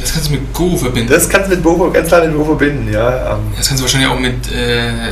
Das 0.00 0.12
kannst 0.12 0.28
du 0.28 0.32
mit 0.32 0.52
Go 0.52 0.76
verbinden. 0.76 1.12
Das 1.12 1.28
kannst 1.28 1.50
du 1.50 1.54
mit 1.54 1.62
Go, 1.64 1.90
ganz 1.90 2.08
klar 2.08 2.24
mit 2.24 2.36
Go 2.36 2.44
verbinden, 2.44 2.92
ja. 2.92 3.32
Ähm, 3.34 3.38
Das 3.56 3.68
kannst 3.68 3.80
du 3.80 3.84
wahrscheinlich 3.84 4.10
auch 4.10 4.18
mit, 4.18 4.34
äh, 4.52 5.10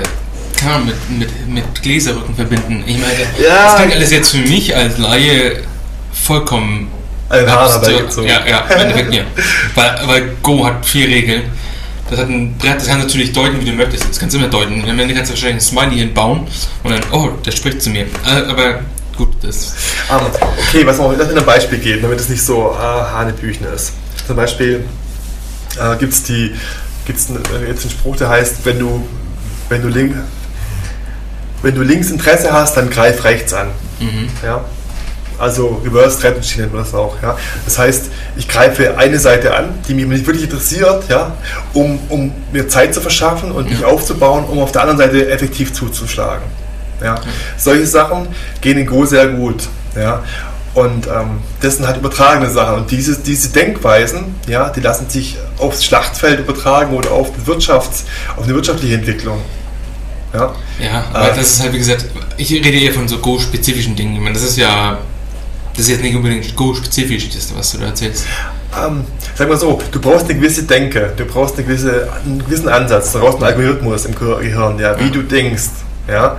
mit, 0.84 1.18
mit, 1.18 1.48
mit 1.48 1.82
Gläserrücken 1.82 2.34
verbinden. 2.34 2.84
Ich 2.86 2.96
meine, 2.98 3.14
Ja. 3.42 3.64
das 3.64 3.76
klingt 3.76 3.94
alles 3.94 4.10
jetzt 4.12 4.30
für 4.30 4.38
mich 4.48 4.74
als 4.76 4.98
Laie 4.98 5.62
vollkommen 6.12 6.88
Ein 7.28 7.50
Haar 7.50 7.62
absurd. 7.62 7.86
herbeigezogen. 7.88 8.28
Ja, 8.30 8.40
ja, 8.46 8.58
im 8.74 8.80
Endeffekt 8.80 9.14
ja. 9.14 9.22
Weil, 9.74 10.00
weil 10.06 10.22
Go 10.42 10.64
hat 10.66 10.84
vier 10.86 11.08
Regeln. 11.08 11.42
Das 12.12 12.20
hat 12.20 12.28
ein 12.28 12.54
Brett, 12.58 12.76
das 12.76 12.88
kannst 12.88 13.04
du 13.04 13.06
natürlich 13.06 13.32
deuten, 13.32 13.58
wie 13.58 13.64
du 13.64 13.72
möchtest. 13.72 14.06
Das 14.06 14.18
kannst 14.18 14.34
du 14.34 14.38
immer 14.38 14.48
deuten. 14.48 14.84
Am 14.86 14.98
Ende 14.98 15.14
kannst 15.14 15.30
du 15.30 15.34
wahrscheinlich 15.34 15.64
ein 15.64 15.66
Smiley 15.66 15.96
hinbauen 15.96 16.46
und 16.84 16.90
dann, 16.90 17.00
oh, 17.10 17.30
der 17.42 17.52
spricht 17.52 17.80
zu 17.80 17.88
mir. 17.88 18.02
Äh, 18.02 18.50
Aber 18.50 18.80
gut, 19.16 19.30
das. 19.40 19.74
Ähm, 20.10 20.18
okay, 20.68 20.84
was 20.84 20.98
man 20.98 21.16
mir 21.16 21.24
ein 21.24 21.46
Beispiel 21.46 21.78
geben, 21.78 22.02
damit 22.02 22.20
es 22.20 22.28
nicht 22.28 22.44
so 22.44 22.76
äh, 22.78 22.82
Hanebüchen 22.82 23.66
ist. 23.66 23.94
Zum 24.26 24.36
Beispiel 24.36 24.84
äh, 25.80 25.96
gibt 25.96 26.12
es 26.12 26.22
die, 26.24 26.54
gibt's 27.06 27.30
einen, 27.30 27.42
äh, 27.46 27.68
jetzt 27.68 27.80
einen 27.80 27.92
Spruch, 27.92 28.16
der 28.16 28.28
heißt, 28.28 28.56
wenn 28.64 28.78
du, 28.78 29.08
wenn 29.70 29.80
du, 29.80 29.88
link, 29.88 30.14
wenn 31.62 31.74
du 31.74 31.80
links 31.80 32.10
Interesse 32.10 32.52
hast, 32.52 32.76
dann 32.76 32.90
greif 32.90 33.24
rechts 33.24 33.54
an. 33.54 33.68
Mhm. 34.00 34.28
Ja? 34.44 34.62
Also 35.42 35.82
Reverse 35.84 36.18
Strategy 36.18 36.60
nennt 36.60 36.72
man 36.72 36.84
das 36.84 36.94
auch. 36.94 37.20
Ja? 37.20 37.36
Das 37.64 37.76
heißt, 37.76 38.10
ich 38.36 38.46
greife 38.46 38.96
eine 38.96 39.18
Seite 39.18 39.56
an, 39.56 39.70
die 39.88 39.94
mich 39.94 40.06
nicht 40.06 40.24
wirklich 40.24 40.44
interessiert, 40.44 41.08
ja? 41.08 41.32
um, 41.74 41.98
um 42.10 42.32
mir 42.52 42.68
Zeit 42.68 42.94
zu 42.94 43.00
verschaffen 43.00 43.50
und 43.50 43.68
mich 43.68 43.84
aufzubauen, 43.84 44.44
um 44.44 44.60
auf 44.60 44.70
der 44.70 44.82
anderen 44.82 44.98
Seite 44.98 45.28
effektiv 45.28 45.72
zuzuschlagen. 45.72 46.44
Ja? 47.02 47.16
Solche 47.56 47.86
Sachen 47.86 48.28
gehen 48.60 48.78
in 48.78 48.86
Go 48.86 49.04
sehr 49.04 49.26
gut. 49.26 49.68
Ja? 49.96 50.22
Und 50.74 51.08
ähm, 51.08 51.40
das 51.60 51.76
sind 51.76 51.88
halt 51.88 51.96
übertragene 51.96 52.48
Sachen. 52.48 52.76
Und 52.76 52.90
diese, 52.92 53.18
diese 53.18 53.48
Denkweisen, 53.48 54.36
ja, 54.46 54.70
die 54.70 54.80
lassen 54.80 55.10
sich 55.10 55.38
aufs 55.58 55.84
Schlachtfeld 55.84 56.38
übertragen 56.38 56.94
oder 56.96 57.10
auf, 57.10 57.30
die 57.32 57.50
Wirtschafts-, 57.50 58.04
auf 58.36 58.44
eine 58.44 58.54
wirtschaftliche 58.54 58.94
Entwicklung. 58.94 59.38
Ja? 60.32 60.54
Ja, 60.78 61.04
aber 61.12 61.32
Äh, 61.32 61.36
das 61.36 61.50
ist 61.50 61.62
halt, 61.62 61.72
wie 61.72 61.78
gesagt, 61.78 62.06
ich 62.36 62.52
rede 62.52 62.78
eher 62.78 62.92
von 62.92 63.08
so 63.08 63.18
Go-spezifischen 63.18 63.96
Dingen. 63.96 64.14
Ich 64.14 64.20
meine, 64.20 64.34
das 64.34 64.44
ist 64.44 64.56
ja. 64.56 64.98
Das 65.74 65.80
ist 65.84 65.88
jetzt 65.88 66.02
nicht 66.02 66.14
unbedingt 66.14 66.54
Go-spezifisch, 66.56 67.30
das, 67.30 67.54
was 67.56 67.72
du 67.72 67.78
da 67.78 67.86
erzählst. 67.86 68.26
Ähm, 68.78 69.04
sag 69.34 69.48
mal 69.48 69.56
so, 69.56 69.80
du 69.90 70.00
brauchst 70.00 70.26
eine 70.26 70.34
gewisse 70.38 70.64
Denke, 70.64 71.12
du 71.16 71.24
brauchst 71.24 71.56
eine 71.56 71.64
gewisse, 71.66 72.08
einen 72.24 72.44
gewissen 72.44 72.68
Ansatz, 72.68 73.12
du 73.12 73.20
brauchst 73.20 73.36
einen 73.42 73.44
Algorithmus 73.54 74.04
im 74.06 74.14
Gehir- 74.14 74.40
Gehirn, 74.40 74.78
ja, 74.78 74.98
wie 74.98 75.04
Ja. 75.04 75.10
du 75.10 75.22
denkst. 75.22 75.64
Ja? 76.08 76.36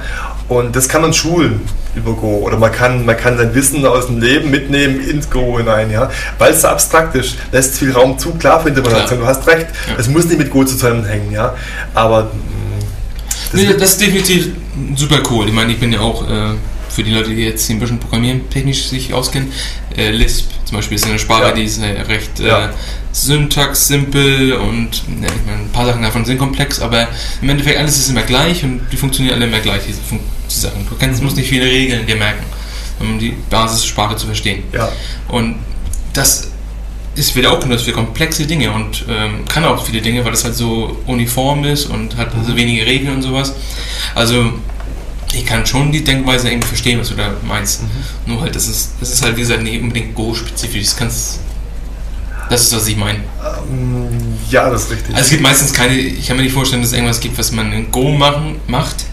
Und 0.50 0.76
das 0.76 0.88
kann 0.90 1.02
man 1.02 1.14
schulen 1.14 1.62
über 1.96 2.14
Go. 2.14 2.40
Oder 2.44 2.58
man 2.58 2.72
kann, 2.72 3.06
man 3.06 3.16
kann 3.18 3.38
sein 3.38 3.54
Wissen 3.56 3.86
aus 3.86 4.08
dem 4.08 4.20
Leben 4.20 4.52
mitnehmen 4.52 5.00
ins 5.08 5.30
Go 5.30 5.58
hinein. 5.58 5.90
Ja? 5.90 6.12
Weil 6.38 6.54
es 6.54 6.62
so 6.62 6.68
abstrakt 6.68 7.16
ist, 7.16 7.36
lässt 7.52 7.78
viel 7.78 7.92
Raum 7.92 8.18
zu, 8.20 8.32
klar 8.34 8.62
für 8.62 8.70
Interpretation, 8.70 9.20
du 9.20 9.26
hast 9.26 9.48
recht. 9.48 9.68
Ja. 9.88 9.96
Es 9.98 10.08
muss 10.10 10.26
nicht 10.26 10.38
mit 10.38 10.50
Go 10.52 10.64
zusammenhängen. 10.64 11.32
Ja? 11.32 11.56
Aber 11.94 12.24
mh, 12.24 12.30
das 13.52 13.62
Nee, 13.62 13.74
das 13.80 13.90
ist 13.92 14.02
definitiv 14.02 14.50
super 14.96 15.20
cool. 15.32 15.48
Ich 15.48 15.54
meine, 15.54 15.72
ich 15.72 15.80
bin 15.80 15.94
ja 15.94 16.00
auch, 16.02 16.24
äh, 16.30 16.56
für 16.94 17.04
die 17.04 17.12
Leute, 17.12 17.30
die 17.36 17.44
jetzt 17.44 17.70
ein 17.70 17.80
bisschen 17.80 18.00
programmieren 18.00 18.50
technisch 18.50 18.84
sich 18.88 19.14
auskennen, 19.14 19.52
äh, 19.98 20.12
Lisp 20.12 20.50
zum 20.66 20.78
Beispiel 20.78 20.96
ist 20.96 21.06
eine 21.06 21.20
Sprache, 21.20 21.44
Ja. 21.44 21.52
die 21.52 21.64
ist 21.64 21.80
äh, 21.82 22.02
recht 22.02 22.40
äh, 22.40 22.48
Ja. 22.48 22.74
syntax 23.12 23.88
simpel 23.88 24.54
und 24.54 25.08
ne, 25.20 25.28
ich 25.28 25.46
meine, 25.46 25.60
ein 25.64 25.70
paar 25.72 25.86
Sachen 25.86 26.02
davon 26.02 26.26
sind 26.26 26.38
komplex, 26.38 26.80
aber 26.80 27.08
im 27.42 27.50
Endeffekt 27.50 27.78
alles 27.78 27.98
ist 27.98 28.10
immer 28.10 28.24
gleich 28.24 28.64
und 28.64 28.82
die 28.92 28.98
funktionieren 28.98 29.36
alle 29.36 29.46
immer 29.46 29.60
gleich, 29.60 29.82
diese, 29.88 30.02
Fun 30.02 30.20
die 30.50 30.54
Sachen. 30.60 30.88
Du 30.90 30.96
kannst, 30.98 31.22
musst 31.22 31.36
nicht 31.38 31.50
viele 31.50 31.66
Regeln 31.66 32.06
dir 32.06 32.16
merken, 32.16 32.44
um 33.00 33.20
die 33.20 33.34
Basissprache 33.50 34.16
zu 34.16 34.26
verstehen. 34.28 34.64
ja. 34.74 34.90
Und 35.28 35.56
das 36.14 36.50
ist 37.16 37.36
wieder 37.36 37.52
auch 37.52 37.60
genutzt 37.60 37.86
für 37.86 37.92
komplexe 37.92 38.48
Dinge 38.48 38.72
und 38.72 39.06
ähm, 39.08 39.46
kann 39.48 39.64
auch 39.66 39.86
viele 39.86 40.02
Dinge, 40.02 40.26
weil 40.26 40.34
es 40.34 40.44
halt 40.44 40.56
so 40.56 40.98
uniform 41.06 41.64
ist 41.64 41.86
und 41.86 42.18
hat 42.18 42.30
so 42.48 42.56
wenige 42.56 42.86
Regeln 42.88 43.16
und 43.16 43.22
sowas. 43.22 43.54
Also 44.16 44.54
ich 45.34 45.46
kann 45.46 45.66
schon 45.66 45.92
die 45.92 46.04
Denkweise 46.04 46.50
irgendwie 46.50 46.68
verstehen, 46.68 47.00
was 47.00 47.10
du 47.10 47.16
da 47.16 47.32
meinst. 47.46 47.82
Nur 48.26 48.42
halt, 48.42 48.56
das 48.56 48.68
ist, 48.68 48.92
das 49.00 49.12
ist 49.12 49.24
halt 49.24 49.36
wie 49.36 49.42
gesagt 49.42 49.64
nicht 49.64 49.82
unbedingt 49.82 50.14
Go-spezifisch. 50.16 50.84
Das 50.86 50.96
kannst 50.96 51.40
das 52.50 52.64
ist, 52.64 52.76
was 52.76 52.88
ich 52.88 52.98
meine. 52.98 53.20
Ähm, 53.70 54.10
ja, 54.50 54.70
das 54.70 54.84
ist 54.84 54.92
richtig. 54.92 55.10
Also 55.16 55.22
es 55.24 55.30
gibt 55.32 55.42
meistens 55.42 55.74
keine, 55.74 55.96
ich 55.96 56.28
kann 56.28 56.36
mir 56.38 56.44
nicht 56.44 56.54
vorstellen, 56.54 56.82
dass 56.82 56.92
es 56.92 56.96
irgendwas 56.96 57.20
gibt, 57.20 57.38
was 57.38 57.52
man 57.52 57.72
in 57.74 57.90
Go 57.92 58.10
machen, 58.12 58.58
macht, 58.68 59.06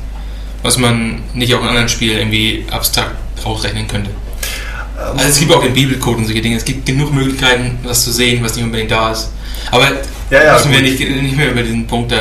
was 0.62 0.76
man 0.78 1.22
nicht 1.32 1.54
auch 1.54 1.62
in 1.62 1.68
anderen 1.68 1.88
Spielen 1.88 2.18
irgendwie 2.18 2.66
abstrakt 2.70 3.14
rausrechnen 3.44 3.86
könnte. 3.88 4.10
Ähm, 4.10 5.16
Also 5.16 5.28
es 5.30 5.38
gibt 5.38 5.52
auch 5.54 5.62
den 5.62 5.72
Bibelcode 5.72 6.18
und 6.18 6.26
solche 6.26 6.42
Dinge. 6.42 6.56
Es 6.56 6.64
gibt 6.64 6.84
genug 6.84 7.12
Möglichkeiten, 7.14 7.78
was 7.84 8.04
zu 8.04 8.12
sehen, 8.12 8.42
was 8.44 8.56
nicht 8.56 8.64
unbedingt 8.64 8.90
da 8.90 9.12
ist. 9.12 9.30
Aber 9.70 9.86
Ja, 10.30 10.44
ja, 10.44 10.52
müssen 10.54 10.72
wir 10.72 10.80
gut. 10.82 10.90
nicht, 10.90 11.22
nicht 11.22 11.36
mehr 11.36 11.52
über 11.52 11.62
diesen 11.62 11.86
Punkt 11.86 12.12
da 12.12 12.20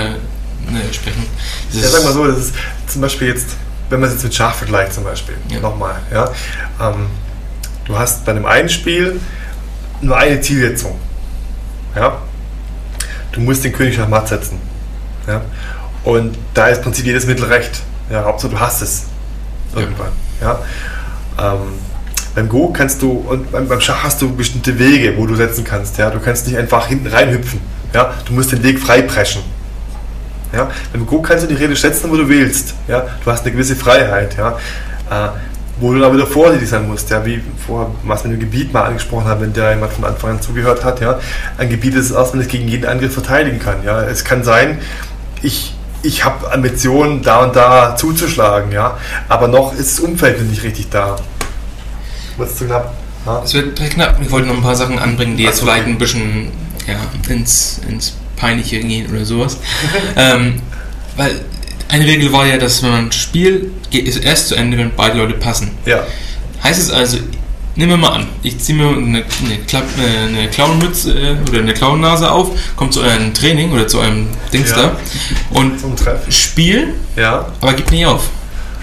ne, 0.69 0.81
sprechen. 0.93 1.25
Das 1.73 1.81
Ja, 1.81 1.87
ist- 1.87 1.91
sag 1.93 2.03
mal 2.03 2.13
so, 2.13 2.27
das 2.27 2.37
ist 2.37 2.53
zum 2.87 3.01
Beispiel 3.01 3.27
jetzt, 3.29 3.47
wenn 3.89 3.99
man 3.99 4.09
es 4.09 4.15
jetzt 4.15 4.23
mit 4.23 4.35
Schach 4.35 4.53
vergleicht 4.53 4.93
zum 4.93 5.03
Beispiel, 5.03 5.35
Ja. 5.49 5.59
nochmal, 5.59 5.95
ja, 6.13 6.31
ähm, 6.81 7.07
du 7.85 7.97
hast 7.97 8.25
bei 8.25 8.31
einem 8.31 8.45
einen 8.45 8.69
Spiel 8.69 9.19
nur 10.01 10.17
eine 10.17 10.39
Zielsetzung, 10.41 10.95
ja, 11.95 12.17
du 13.31 13.41
musst 13.41 13.63
den 13.63 13.73
König 13.73 13.97
nach 13.97 14.07
Matt 14.07 14.27
setzen, 14.27 14.59
ja, 15.27 15.41
und 16.03 16.37
da 16.53 16.67
ist 16.67 16.77
im 16.77 16.83
Prinzip 16.85 17.05
jedes 17.05 17.25
Mittel 17.25 17.45
recht, 17.45 17.81
ja, 18.09 18.23
Hauptsache 18.23 18.51
du 18.51 18.59
hast 18.59 18.81
es 18.81 19.05
irgendwann, 19.75 20.11
ja, 20.41 20.59
ähm, 21.39 21.59
beim 22.35 22.47
Go 22.47 22.71
kannst 22.71 23.01
du, 23.01 23.11
und 23.11 23.51
beim, 23.51 23.67
beim 23.67 23.81
Schach 23.81 24.03
hast 24.03 24.21
du 24.21 24.33
bestimmte 24.35 24.77
Wege, 24.77 25.17
wo 25.17 25.25
du 25.25 25.35
setzen 25.35 25.63
kannst, 25.63 25.97
ja, 25.97 26.09
du 26.09 26.19
kannst 26.19 26.47
nicht 26.47 26.57
einfach 26.57 26.87
hinten 26.87 27.07
reinhüpfen, 27.07 27.59
ja, 27.93 28.13
du 28.25 28.33
musst 28.33 28.51
den 28.51 28.61
Weg 28.63 28.79
frei 28.79 29.01
preschen, 29.01 29.41
ja? 30.53 30.69
Beim 30.91 31.05
Go 31.05 31.21
kannst 31.21 31.43
du 31.43 31.47
die 31.47 31.55
Rede 31.55 31.75
schätzen, 31.75 32.09
wo 32.09 32.17
du 32.17 32.27
willst. 32.27 32.73
Ja? 32.87 33.05
Du 33.23 33.31
hast 33.31 33.43
eine 33.43 33.51
gewisse 33.51 33.75
Freiheit. 33.75 34.35
Ja? 34.37 34.57
Äh, 35.09 35.29
wo 35.79 35.93
du 35.93 35.99
dann 35.99 36.13
wieder 36.13 36.27
vorsichtig 36.27 36.69
sein 36.69 36.87
musst, 36.87 37.09
ja? 37.09 37.25
wie 37.25 37.41
vorher, 37.65 37.91
was 38.03 38.23
mit 38.23 38.33
dem 38.33 38.39
Gebiet 38.39 38.73
mal 38.73 38.83
angesprochen 38.83 39.25
haben, 39.25 39.41
wenn 39.41 39.53
der 39.53 39.71
jemand 39.71 39.93
von 39.93 40.05
Anfang 40.05 40.31
an 40.31 40.41
zugehört 40.41 40.83
hat. 40.83 40.99
Ja? 40.99 41.19
Ein 41.57 41.69
Gebiet 41.69 41.95
ist 41.95 42.11
erst, 42.11 42.33
wenn 42.33 42.41
es 42.41 42.47
gegen 42.47 42.67
jeden 42.67 42.85
Angriff 42.85 43.13
verteidigen 43.13 43.59
kann. 43.59 43.83
Ja? 43.83 44.01
Es 44.03 44.23
kann 44.25 44.43
sein, 44.43 44.79
ich, 45.41 45.73
ich 46.03 46.25
habe 46.25 46.51
Ambitionen, 46.51 47.21
da 47.21 47.43
und 47.43 47.55
da 47.55 47.95
zuzuschlagen, 47.95 48.71
ja? 48.71 48.97
aber 49.29 49.47
noch 49.47 49.73
ist 49.73 49.97
das 49.97 49.99
Umfeld 50.01 50.41
nicht 50.49 50.63
richtig 50.63 50.89
da. 50.89 51.15
Was 52.37 52.57
zu 52.57 52.65
knapp? 52.65 52.93
Ja? 53.25 53.41
Es 53.43 53.53
wird 53.53 53.75
knapp. 53.77 54.17
Ich 54.21 54.31
wollte 54.31 54.47
noch 54.47 54.55
ein 54.55 54.63
paar 54.63 54.75
Sachen 54.75 54.99
anbringen, 54.99 55.37
die 55.37 55.43
Ach 55.43 55.49
jetzt 55.49 55.59
so, 55.59 55.65
vielleicht 55.65 55.83
okay. 55.83 55.91
ein 55.91 55.97
bisschen 55.97 56.51
ja, 56.87 57.33
ins, 57.33 57.81
ins 57.87 58.18
Peinliche 58.39 58.79
gehen 58.79 59.11
oder 59.13 59.25
sowas. 59.25 59.57
ähm, 60.15 60.61
weil 61.17 61.39
eine 61.89 62.05
Regel 62.05 62.31
war 62.31 62.45
ja, 62.45 62.57
dass 62.57 62.81
wenn 62.83 62.91
man 62.91 63.05
ein 63.07 63.11
Spiel 63.11 63.71
geht, 63.89 64.07
ist 64.07 64.17
erst 64.17 64.47
zu 64.49 64.55
Ende, 64.55 64.77
wenn 64.77 64.91
beide 64.95 65.17
Leute 65.17 65.33
passen. 65.33 65.71
ja. 65.85 66.03
Heißt 66.61 66.77
es 66.81 66.91
also, 66.91 67.17
nehmen 67.75 67.91
wir 67.91 67.97
mal 67.97 68.09
an, 68.09 68.27
ich 68.43 68.59
ziehe 68.59 68.77
mir 68.77 68.89
eine, 68.89 69.23
eine, 69.23 69.23
äh, 69.23 70.27
eine 70.41 70.49
Clownmütze 70.49 71.11
äh, 71.13 71.49
oder 71.49 71.59
eine 71.59 71.73
Clownnase 71.73 72.29
auf, 72.29 72.49
komme 72.75 72.89
zu 72.91 73.01
eurem 73.01 73.33
Training 73.33 73.71
oder 73.71 73.87
zu 73.87 73.99
eurem 73.99 74.27
Dings 74.51 74.71
Ja. 74.71 74.75
da 74.75 74.97
und 75.57 75.79
spiele, 76.29 76.89
Ja. 77.15 77.45
aber 77.61 77.73
gib 77.73 77.89
nicht 77.91 78.05
auf. 78.05 78.29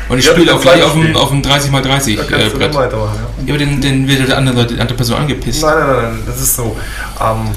Und 0.09 0.19
ich 0.19 0.25
Ja, 0.25 0.33
spiele 0.33 0.55
auch 0.55 0.61
gleich 0.63 0.83
auf 0.83 0.93
dem, 0.95 1.15
auf 1.17 1.29
dem 1.29 1.43
30x30 1.43 2.17
Da 2.17 2.37
äh, 2.39 2.49
Brett. 2.49 2.73
Ja. 2.73 2.81
Ja, 2.81 2.89
aber 2.89 3.59
dann, 3.59 3.81
dann 3.81 4.09
wird 4.09 4.27
der 4.29 4.39
andere, 4.39 4.67
die 4.67 4.81
andere 4.81 4.97
Person 4.97 5.19
angepisst. 5.19 5.63
Nein, 5.63 5.75
nein, 5.79 5.87
nein, 5.89 6.03
nein, 6.15 6.23
das 6.27 6.41
ist 6.41 6.57
so. 6.57 6.77
Ähm, 7.21 7.51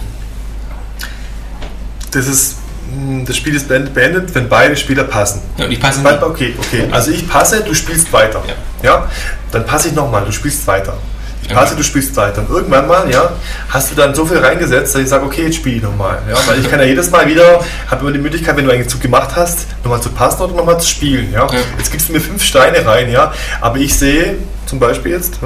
das 2.12 2.28
ist, 2.28 2.56
mh, 2.96 3.26
das 3.26 3.38
Spiel 3.38 3.56
ist 3.56 3.68
beendet, 3.68 4.34
wenn 4.34 4.50
beide 4.50 4.76
Spieler 4.76 5.04
passen. 5.04 5.42
Ja, 5.58 5.66
und 5.66 5.72
ich 5.72 5.80
passe 5.80 6.02
nicht. 6.02 6.24
Okay, 6.24 6.56
okay. 6.58 6.88
Also 6.92 7.12
ich 7.12 7.28
passe, 7.28 7.62
du 7.62 7.74
spielst 7.74 8.12
weiter. 8.14 8.44
Ja. 8.48 8.54
Ja? 8.90 9.10
Dann 9.52 9.66
passe 9.66 9.90
ich 9.90 9.94
nochmal, 9.96 10.24
du 10.26 10.32
spielst 10.32 10.66
weiter. 10.68 10.98
Ich 11.42 11.56
passe, 11.56 11.76
du 11.76 11.82
spielst 11.84 12.16
weiter. 12.16 12.42
Und 12.42 12.50
irgendwann 12.50 12.88
mal, 12.88 13.10
ja, 13.10 13.32
hast 13.70 13.92
du 13.92 13.96
dann 13.96 14.14
so 14.14 14.26
viel 14.26 14.38
reingesetzt, 14.38 14.94
dass 14.94 15.02
ich 15.02 15.10
sage, 15.10 15.26
okay, 15.26 15.46
jetzt 15.46 15.56
spiele 15.56 15.78
ich 15.78 15.82
nochmal. 15.82 16.20
Ja? 16.30 16.36
Weil 16.46 16.60
ich 16.60 16.70
kann 16.70 16.80
ja 16.80 16.86
jedes 16.86 17.10
Mal 17.10 17.28
wieder, 17.28 17.62
habe 17.90 18.02
immer 18.02 18.12
die 18.12 18.20
Möglichkeit, 18.20 18.56
wenn 18.58 18.66
du 18.66 18.72
einen 18.72 18.88
Zug 18.88 19.02
gemacht 19.02 19.32
hast, 19.36 19.66
nochmal 19.84 20.02
zu 20.02 20.10
passen 20.10 20.44
oder 20.44 20.54
nochmal 20.54 20.80
zu 20.80 20.88
spielen. 20.88 21.32
Ja? 21.32 21.48
Ja. 21.52 21.60
Jetzt 21.78 21.92
gibst 21.92 22.10
du 22.10 22.14
mir 22.14 22.20
fünf 22.20 22.44
Steine 22.44 22.86
rein, 22.86 23.10
ja. 23.10 23.34
Aber 23.62 23.78
ich 23.78 23.98
sehe 23.98 24.36
zum 24.68 24.80
Beispiel 24.80 25.14
jetzt, 25.14 25.40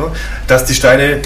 dass 0.48 0.66
die 0.66 0.74
Steine 0.74 1.22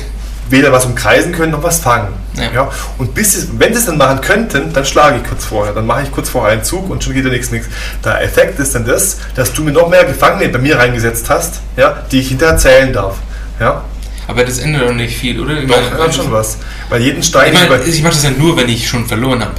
weder 0.49 0.71
was 0.71 0.85
umkreisen 0.85 1.31
können 1.31 1.51
noch 1.51 1.63
was 1.63 1.79
fangen. 1.79 2.09
Ja. 2.35 2.51
Ja. 2.53 2.71
Und 2.97 3.13
bis 3.15 3.33
sie, 3.33 3.47
wenn 3.57 3.73
sie 3.73 3.79
es 3.79 3.85
dann 3.85 3.97
machen 3.97 4.21
könnten, 4.21 4.71
dann 4.73 4.85
schlage 4.85 5.17
ich 5.17 5.23
kurz 5.27 5.45
vorher. 5.45 5.73
Dann 5.73 5.85
mache 5.85 6.03
ich 6.03 6.11
kurz 6.11 6.29
vorher 6.29 6.53
einen 6.53 6.63
Zug 6.63 6.89
und 6.89 7.03
schon 7.03 7.13
geht 7.13 7.25
der 7.25 7.31
nächste 7.31 7.55
nichts. 7.55 7.69
Der 8.03 8.21
Effekt 8.23 8.59
ist 8.59 8.75
dann 8.75 8.85
das, 8.85 9.17
dass 9.35 9.51
du 9.53 9.63
mir 9.63 9.71
noch 9.71 9.89
mehr 9.89 10.03
Gefangene 10.05 10.49
bei 10.49 10.59
mir 10.59 10.77
reingesetzt 10.77 11.29
hast, 11.29 11.61
ja, 11.75 11.97
die 12.11 12.19
ich 12.19 12.29
hinterher 12.29 12.57
zählen 12.57 12.93
darf. 12.93 13.15
Ja. 13.59 13.83
Aber 14.27 14.43
das 14.43 14.59
ändert 14.59 14.89
doch 14.89 14.93
nicht 14.93 15.17
viel, 15.17 15.39
oder? 15.39 15.53
Ich 15.57 15.67
Doch, 15.69 15.77
meine, 15.91 16.05
ja, 16.05 16.11
schon 16.11 16.31
was. 16.31 16.57
Weil 16.89 17.01
jeden 17.01 17.23
Stein. 17.23 17.53
Ich, 17.53 17.69
meine, 17.69 17.83
ich 17.83 18.01
mache 18.03 18.13
das 18.13 18.23
ja 18.23 18.31
nur, 18.31 18.57
wenn 18.57 18.67
ich 18.67 18.87
schon 18.87 19.05
verloren 19.07 19.41
habe. 19.41 19.53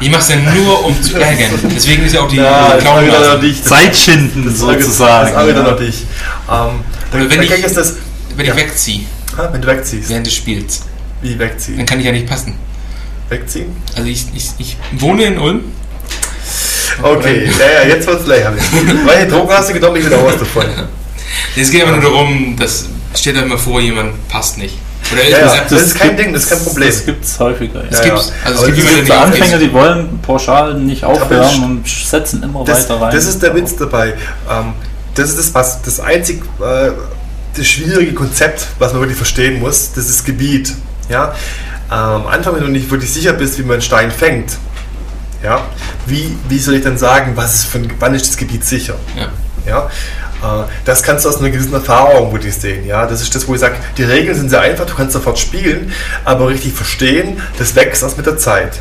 Ich 0.00 0.10
mache 0.10 0.22
es 0.22 0.28
ja 0.30 0.36
nur, 0.36 0.84
um 0.86 1.00
zu 1.02 1.16
ärgern. 1.20 1.50
Deswegen 1.76 2.04
ist 2.04 2.14
ja 2.14 2.22
auch 2.22 2.28
die 2.28 2.36
ja, 2.36 2.70
das 2.74 2.82
Clown. 2.82 3.54
Zeit 3.62 3.94
schinden 3.94 4.44
Das 4.46 4.58
sozusagen. 4.58 5.28
ist 5.28 5.36
auch 5.36 5.46
wieder 5.46 5.62
ja. 5.62 5.70
noch 5.70 5.76
dich. 5.76 6.04
Ähm, 6.50 6.80
wenn 7.12 7.42
ich- 7.42 7.50
das, 7.74 7.94
Wenn 8.34 8.46
Ja. 8.46 8.54
ich 8.54 8.58
wegziehe, 8.58 9.02
ha, 9.36 9.48
wenn 9.52 9.60
du 9.62 9.68
wegziehst. 9.68 10.08
während 10.10 10.26
des 10.26 10.34
Spiels, 10.34 10.82
Wie 11.20 11.30
dann 11.30 11.38
wegziehen? 11.40 11.86
kann 11.86 11.98
ich 12.00 12.06
ja 12.06 12.12
nicht 12.12 12.26
passen. 12.26 12.54
wegziehen? 13.28 13.76
Also 13.96 14.08
ich, 14.08 14.26
ich, 14.34 14.50
ich 14.58 14.76
wohne 14.98 15.24
in 15.24 15.38
Ulm. 15.38 15.60
Okay, 17.02 17.46
ja, 17.58 17.82
ja, 17.82 17.88
jetzt 17.88 18.06
wird's 18.06 18.26
lächerlich. 18.26 18.62
Welche 19.06 19.26
Drogen 19.28 19.50
hast 19.52 19.70
du 19.70 19.72
genommen? 19.74 19.96
Ich 19.96 20.04
will 20.04 20.14
auch 20.14 20.26
was 20.26 20.38
davon. 20.38 20.66
Es 21.56 21.70
geht 21.70 21.82
aber 21.82 21.92
nur 21.92 22.02
darum, 22.02 22.54
dass 22.58 22.86
steht 23.14 23.36
da 23.36 23.40
immer 23.42 23.58
vor, 23.58 23.80
jemand 23.80 24.28
passt 24.28 24.58
nicht. 24.58 24.76
Oder 25.12 25.24
Ja, 25.28 25.38
ja, 25.38 25.44
das- 25.56 25.68
das 25.68 25.82
ist 25.82 25.98
kein 25.98 26.16
Ding, 26.16 26.32
das 26.32 26.44
ist 26.44 26.50
kein 26.50 26.62
Problem. 26.64 26.88
Das 26.88 27.04
gibt 27.06 27.24
es 27.24 27.38
häufiger. 27.38 27.82
es 27.90 27.98
Ja, 27.98 28.04
gibt, 28.04 28.16
also 28.44 28.66
es 28.66 28.74
gibt 28.74 28.78
das 28.78 28.84
jemanden, 28.84 28.96
gibt 28.96 29.08
nicht 29.08 29.12
Anfänger, 29.42 29.58
die 29.58 29.72
wollen 29.72 30.18
pauschal 30.22 30.74
nicht 30.74 31.04
aufhören 31.04 31.30
das- 31.42 31.58
und 31.58 31.88
setzen 31.88 32.42
immer 32.42 32.64
Das, 32.64 32.88
weiter 32.88 33.00
rein. 33.02 33.14
das 33.14 33.24
ist 33.26 33.42
der 33.42 33.54
Witz 33.54 33.76
dabei. 33.76 34.14
Ähm, 34.50 34.72
das 35.14 35.30
ist 35.30 35.38
das, 35.38 35.54
was 35.54 35.82
das 35.82 36.00
einzig 36.00 36.42
äh, 36.60 36.90
das 37.56 37.66
schwierige 37.66 38.14
Konzept, 38.14 38.66
was 38.78 38.92
man 38.92 39.00
wirklich 39.02 39.16
verstehen 39.18 39.60
muss, 39.60 39.92
das 39.92 40.08
ist 40.08 40.24
Gebiet. 40.24 40.72
Ja? 41.08 41.34
Ähm, 41.90 41.98
Am 41.98 42.26
Anfang, 42.26 42.54
wenn 42.54 42.62
du 42.64 42.68
nicht 42.70 42.90
wirklich 42.90 43.12
sicher 43.12 43.32
bist, 43.34 43.58
wie 43.58 43.62
man 43.62 43.72
einen 43.72 43.82
Stein 43.82 44.10
fängt, 44.10 44.56
ja? 45.42 45.66
wie, 46.06 46.36
wie 46.48 46.58
soll 46.58 46.74
ich 46.76 46.82
dann 46.84 46.96
sagen, 46.98 47.32
was 47.34 47.54
ist 47.56 47.64
für 47.66 47.80
wann 47.98 48.14
ist 48.14 48.28
das 48.28 48.36
Gebiet 48.36 48.64
sicher? 48.64 48.94
Ja. 49.16 49.28
Ja? 49.66 49.90
Äh, 50.42 50.64
Das 50.84 51.02
kannst 51.02 51.24
du 51.24 51.28
aus 51.28 51.38
einer 51.38 51.50
gewissen 51.50 51.74
Erfahrung 51.74 52.32
wirklich 52.32 52.54
sehen. 52.54 52.86
Ja? 52.86 53.06
Das 53.06 53.20
ist 53.22 53.34
das, 53.34 53.46
wo 53.46 53.54
ich 53.54 53.60
sage, 53.60 53.76
die 53.98 54.04
Regeln 54.04 54.36
sind 54.36 54.48
sehr 54.48 54.60
einfach, 54.62 54.86
du 54.86 54.94
kannst 54.94 55.12
sofort 55.12 55.38
spielen, 55.38 55.92
aber 56.24 56.48
richtig 56.48 56.72
verstehen, 56.72 57.40
das 57.58 57.74
wächst 57.74 58.02
erst 58.02 58.16
mit 58.16 58.26
der 58.26 58.38
Zeit. 58.38 58.80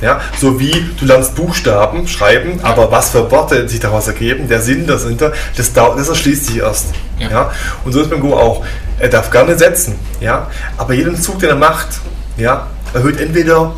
Ja, 0.00 0.20
so 0.38 0.58
wie 0.58 0.86
du 0.98 1.04
lernst 1.04 1.34
Buchstaben 1.34 2.08
schreiben, 2.08 2.60
aber 2.62 2.90
was 2.90 3.10
für 3.10 3.30
Worte 3.30 3.68
sich 3.68 3.80
daraus 3.80 4.08
ergeben, 4.08 4.48
der 4.48 4.62
Sinn 4.62 4.86
dahinter, 4.86 5.32
das, 5.56 5.72
das 5.74 6.08
erschließt 6.08 6.46
sich 6.46 6.56
erst. 6.58 6.86
Ja. 7.18 7.30
Ja. 7.30 7.52
Und 7.84 7.92
so 7.92 8.00
ist 8.00 8.08
beim 8.08 8.20
Go 8.20 8.34
auch. 8.34 8.64
Er 8.98 9.08
darf 9.08 9.30
gerne 9.30 9.58
setzen, 9.58 9.94
ja, 10.20 10.50
aber 10.76 10.94
jeden 10.94 11.20
Zug, 11.20 11.38
den 11.38 11.50
er 11.50 11.56
macht, 11.56 11.88
ja, 12.36 12.66
erhöht 12.94 13.20
entweder 13.20 13.74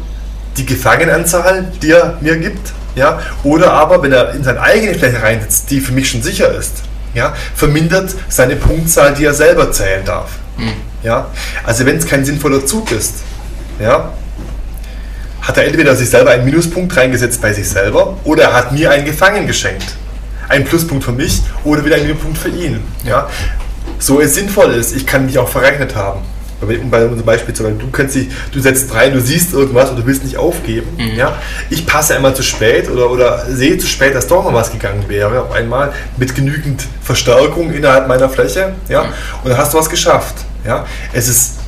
die 0.57 0.67
Gefangenenanzahl, 0.67 1.73
die 1.81 1.91
er 1.91 2.19
mir 2.21 2.37
gibt, 2.37 2.73
ja, 2.95 3.21
oder 3.43 3.73
aber, 3.73 4.03
wenn 4.03 4.13
er 4.13 4.33
in 4.35 4.45
seine 4.45 4.61
eigene 4.61 4.95
Fläche 4.95 5.23
reinsetzt, 5.23 5.71
die 5.71 5.81
für 5.81 5.93
mich 5.93 6.11
schon 6.11 6.23
sicher 6.23 6.53
ist, 6.53 6.83
ja, 7.15 7.35
vermindert 7.55 8.15
seine 8.29 8.57
Punktzahl, 8.57 9.15
die 9.15 9.25
er 9.25 9.35
selber 9.35 9.71
zählen 9.73 10.05
darf. 10.05 10.31
Ja, 11.03 11.27
also 11.65 11.85
wenn 11.87 11.97
es 11.97 12.07
kein 12.07 12.25
sinnvoller 12.25 12.65
Zug 12.65 12.93
ist, 12.93 13.15
ja, 13.81 14.13
hat 15.43 15.57
er 15.57 15.67
entweder 15.67 15.95
sich 15.97 16.09
selber 16.09 16.31
einen 16.31 16.45
Minuspunkt 16.45 16.97
reingesetzt 16.97 17.43
bei 17.43 17.53
sich 17.53 17.69
selber 17.69 18.17
oder 18.25 18.45
er 18.45 18.53
hat 18.55 18.73
mir 18.73 18.91
einen 18.91 19.05
Gefangen 19.05 19.47
geschenkt. 19.47 19.97
Ein 20.49 20.65
Pluspunkt 20.65 21.05
für 21.05 21.13
mich 21.13 21.43
oder 21.65 21.85
wieder 21.85 21.97
ein 21.97 22.03
Minuspunkt 22.03 22.39
für 22.39 22.49
ihn. 22.49 22.81
Ja? 23.05 23.29
So 23.99 24.21
es 24.21 24.35
sinnvoll 24.35 24.73
ist, 24.73 24.95
ich 24.95 25.07
kann 25.07 25.27
mich 25.27 25.39
auch 25.39 25.49
verrechnet 25.49 25.97
haben. 25.97 26.21
Um 26.61 26.91
bei 26.91 27.05
unserem 27.05 27.25
Beispiel 27.25 27.53
zu 27.55 27.65
bleiben, 27.65 27.81
du 27.81 27.91
kannst 27.91 28.15
dich, 28.15 28.29
du 28.53 28.61
setzt 28.61 28.95
rein, 28.95 29.13
du 29.13 29.21
siehst 29.21 29.53
irgendwas 29.53 29.91
und 29.91 29.97
du 29.97 30.07
willst 30.07 30.23
nicht 30.23 30.37
aufgeben. 30.37 30.97
Ja? 31.17 31.37
Ich 31.71 31.87
passe 31.87 32.15
einmal 32.15 32.37
zu 32.37 32.45
spät 32.45 32.89
oder, 32.89 33.11
oder 33.11 33.47
sehe 33.51 33.79
zu 33.79 33.89
spät, 33.89 34.15
dass 34.15 34.29
doch 34.29 34.45
noch 34.45 34.55
was 34.55 34.71
gegangen 34.71 35.05
wäre, 35.09 35.43
auf 35.43 35.51
einmal 35.51 35.93
mit 36.19 36.37
genügend 36.37 36.87
Verstärkung 37.03 37.73
innerhalb 37.73 38.07
meiner 38.07 38.29
Fläche. 38.29 38.75
Ja? 38.89 39.07
Und 39.43 39.51
dann 39.51 39.59
hast 39.59 39.75
du 39.75 39.79
was 39.79 39.91
geschafft. 39.91 40.37
Ja? 40.65 40.87
Es 41.13 41.27
ist 41.27 41.62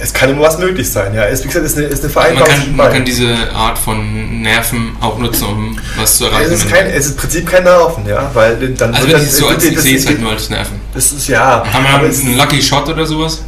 es 0.00 0.12
kann 0.12 0.30
immer 0.30 0.42
was 0.42 0.58
möglich 0.58 0.90
sein. 0.90 1.14
Ja, 1.14 1.24
es, 1.24 1.42
wie 1.42 1.48
gesagt, 1.48 1.64
es 1.66 1.72
ist 1.72 1.78
eine, 1.78 1.86
ist 1.88 2.04
eine 2.04 2.12
Man 2.12 2.22
Vereinbarung. 2.22 2.48
kann, 2.54 2.76
man 2.76 2.92
kann 2.92 3.04
diese 3.04 3.34
Art 3.54 3.78
von 3.78 4.42
Nerven 4.42 4.96
auch 5.00 5.18
nutzen, 5.18 5.44
um 5.46 5.78
was 5.96 6.18
zu 6.18 6.26
erreichen. 6.26 6.52
es 6.52 6.64
ist, 6.64 6.70
kein, 6.70 6.86
es 6.86 7.06
ist 7.06 7.10
im 7.12 7.16
Prinzip 7.16 7.46
kein 7.48 7.64
Nerven, 7.64 8.06
ja, 8.06 8.30
weil 8.34 8.56
dann 8.74 8.94
also 8.94 9.08
wenn 9.08 9.22
ich 9.22 9.30
so 9.32 9.48
als, 9.48 9.64
ich 9.64 9.78
sehe 9.80 9.96
es 9.96 10.06
halt 10.06 10.20
nur 10.20 10.30
als 10.32 10.48
Nerven. 10.50 10.80
das 10.94 11.12
ist 11.12 11.28
ja, 11.28 11.64
Haben 11.72 11.84
wir 11.84 12.08
einen 12.08 12.36
Lucky 12.38 12.62
Shot 12.62 12.88
oder 12.88 13.04
sowas? 13.06 13.42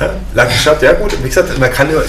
ja, 0.00 0.10
Lucky 0.34 0.58
Shot, 0.58 0.82
ja 0.82 0.92
gut, 0.92 1.16
wie 1.22 1.28
gesagt, 1.28 1.58
man 1.58 1.72
kann 1.72 1.88
ja, 1.90 2.00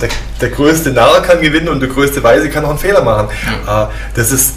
der, 0.00 0.08
der 0.40 0.48
größte 0.50 0.90
Narr 0.90 1.20
kann 1.22 1.40
gewinnen 1.40 1.68
und 1.68 1.80
der 1.80 1.88
größte 1.88 2.22
Weise 2.22 2.48
kann 2.50 2.64
auch 2.64 2.70
einen 2.70 2.78
Fehler 2.78 3.02
machen. 3.02 3.28
Äh, 3.66 3.86
Das 4.14 4.32
ist 4.32 4.54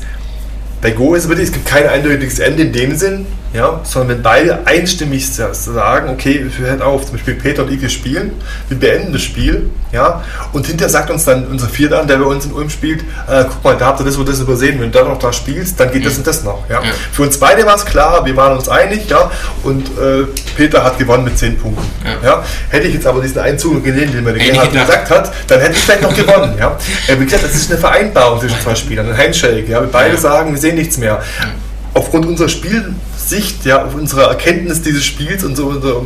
bei 0.82 0.92
Go 0.92 1.16
ist 1.16 1.24
es 1.24 1.30
wirklich, 1.30 1.48
es 1.48 1.54
gibt 1.54 1.66
kein 1.66 1.88
eindeutiges 1.88 2.40
Ende 2.40 2.64
in 2.64 2.72
dem 2.74 2.96
Sinn, 2.96 3.26
ja, 3.54 3.80
sondern 3.84 4.18
wenn 4.18 4.24
beide 4.24 4.60
einstimmig 4.68 5.28
sagen, 5.34 6.10
okay, 6.10 6.46
wir 6.58 6.68
hören 6.68 6.82
auf, 6.82 7.04
zum 7.06 7.14
Beispiel 7.14 7.34
Peter 7.36 7.64
und 7.64 7.72
ich, 7.72 7.82
wir 7.82 7.90
spielen, 7.90 8.32
wir 8.70 8.78
beenden 8.78 9.14
das 9.14 9.22
Spiel, 9.24 9.70
ja, 9.92 10.22
und 10.52 10.68
hinterher 10.68 10.90
sagt 10.90 11.10
uns 11.10 11.24
dann 11.26 11.48
unser 11.48 11.68
Vierter 11.68 12.02
an, 12.02 12.08
der 12.08 12.18
bei 12.18 12.26
uns 12.26 12.46
in 12.46 12.52
Ulm 12.52 12.70
spielt, 12.70 13.02
äh, 13.02 13.46
guck 13.48 13.64
mal, 13.64 13.76
da 13.78 13.88
habt 13.88 14.02
ihr 14.02 14.06
das 14.06 14.18
und 14.18 14.28
das 14.28 14.40
übersehen, 14.42 14.80
wenn 14.82 14.92
du 14.92 15.00
da 15.00 15.06
noch 15.06 15.18
da 15.18 15.32
spielst, 15.32 15.80
dann 15.80 15.92
geht 15.92 16.06
das 16.06 16.18
und 16.18 16.28
das 16.28 16.44
noch, 16.44 16.70
ja. 16.70 16.84
Ja. 16.84 16.90
Für 17.14 17.24
uns 17.24 17.40
beide 17.40 17.66
war 17.66 17.76
es 17.76 17.86
klar, 17.86 18.24
wir 18.26 18.36
waren 18.36 18.58
uns 18.58 18.68
einig, 18.70 19.10
ja, 19.10 19.32
und 19.64 19.88
äh, 19.98 20.26
Peter 20.58 20.84
hat 20.84 21.00
gewonnen 21.00 21.24
mit 21.24 21.38
10 21.40 21.58
Punkten, 21.58 21.84
Ja. 22.22 22.30
ja. 22.30 22.44
Hätte 22.70 22.88
ich 22.88 22.96
jetzt 22.96 23.08
aber 23.08 23.22
diesen 23.22 23.40
einen 23.40 23.58
Zug 23.58 23.84
gesehen, 23.84 24.12
den 24.12 24.24
mir 24.26 24.34
der 24.34 24.46
Gerhard 24.46 24.74
gesagt 24.74 25.10
hat, 25.10 25.32
dann 25.48 25.62
hätte 25.62 25.72
ich 25.72 25.80
vielleicht 25.80 26.02
noch 26.04 26.14
gewonnen, 26.16 26.56
ja. 26.60 26.78
Äh, 27.08 27.18
wie 27.20 27.24
gesagt, 27.26 27.46
das 27.46 27.56
ist 27.56 27.72
eine 27.72 27.80
Vereinbarung 27.80 28.40
zwischen 28.42 28.60
zwei 28.62 28.76
Spielern, 28.76 29.10
ein 29.10 29.18
Handshake, 29.18 29.68
ja. 29.70 29.80
Wir 29.82 29.88
beide 29.90 30.16
Ja. 30.16 30.20
sagen, 30.20 30.52
wir 30.52 30.60
sehen 30.60 30.67
nichts 30.74 30.98
mehr. 30.98 31.22
Aufgrund 31.94 32.26
unserer 32.26 32.50
Spielsicht, 32.50 33.66
ja, 33.66 33.86
auf 33.86 33.96
unserer 33.96 34.30
Erkenntnis 34.30 34.82
dieses 34.82 35.04
Spiels 35.06 35.44
und 35.44 35.56
so, 35.56 35.68
unser, 35.68 36.02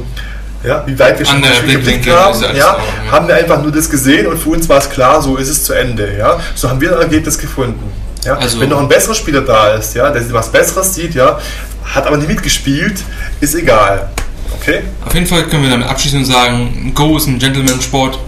ja, 0.64 0.84
wie 0.86 0.98
weit 0.98 1.20
wir 1.20 1.26
schon 1.26 1.36
Andere 1.38 1.52
das 1.52 1.60
Spiel 1.60 1.74
geblickt 1.76 2.10
haben, 2.10 2.42
ja, 2.42 2.54
ja. 2.54 2.78
haben 3.12 3.28
wir 3.28 3.36
einfach 3.36 3.62
nur 3.62 3.72
das 3.72 3.90
gesehen 3.90 4.28
und 4.28 4.38
für 4.38 4.50
uns 4.50 4.70
war 4.70 4.78
es 4.78 4.90
klar, 4.90 5.22
so 5.22 5.36
ist 5.38 5.50
es 5.50 5.64
zu 5.64 5.74
Ende, 5.74 6.18
ja. 6.18 6.40
So 6.56 6.70
haben 6.70 6.80
wir 6.80 6.96
ein 6.96 7.02
Ergebnis 7.02 7.38
gefunden. 7.38 7.92
Ja. 8.24 8.36
Also- 8.38 8.60
Wenn 8.60 8.70
noch 8.70 8.80
ein 8.80 8.88
besserer 8.88 9.16
Spieler 9.16 9.42
da 9.42 9.74
ist, 9.74 9.96
ja, 9.96 10.10
der 10.12 10.32
was 10.34 10.52
Besseres 10.52 10.94
sieht, 10.96 11.16
ja, 11.16 11.40
hat 11.84 12.08
aber 12.08 12.18
nicht 12.18 12.30
mitgespielt, 12.30 13.04
ist 13.40 13.56
egal. 13.56 14.10
Okay? 14.54 14.82
Auf 15.06 15.14
jeden 15.14 15.26
Fall 15.26 15.44
können 15.48 15.64
wir 15.64 15.72
damit 15.72 15.88
abschließen 15.88 16.20
und 16.20 16.26
sagen, 16.26 16.92
Go 16.94 17.18
ist 17.18 17.28
ein 17.28 17.40
Gentleman-Sport. 17.40 18.20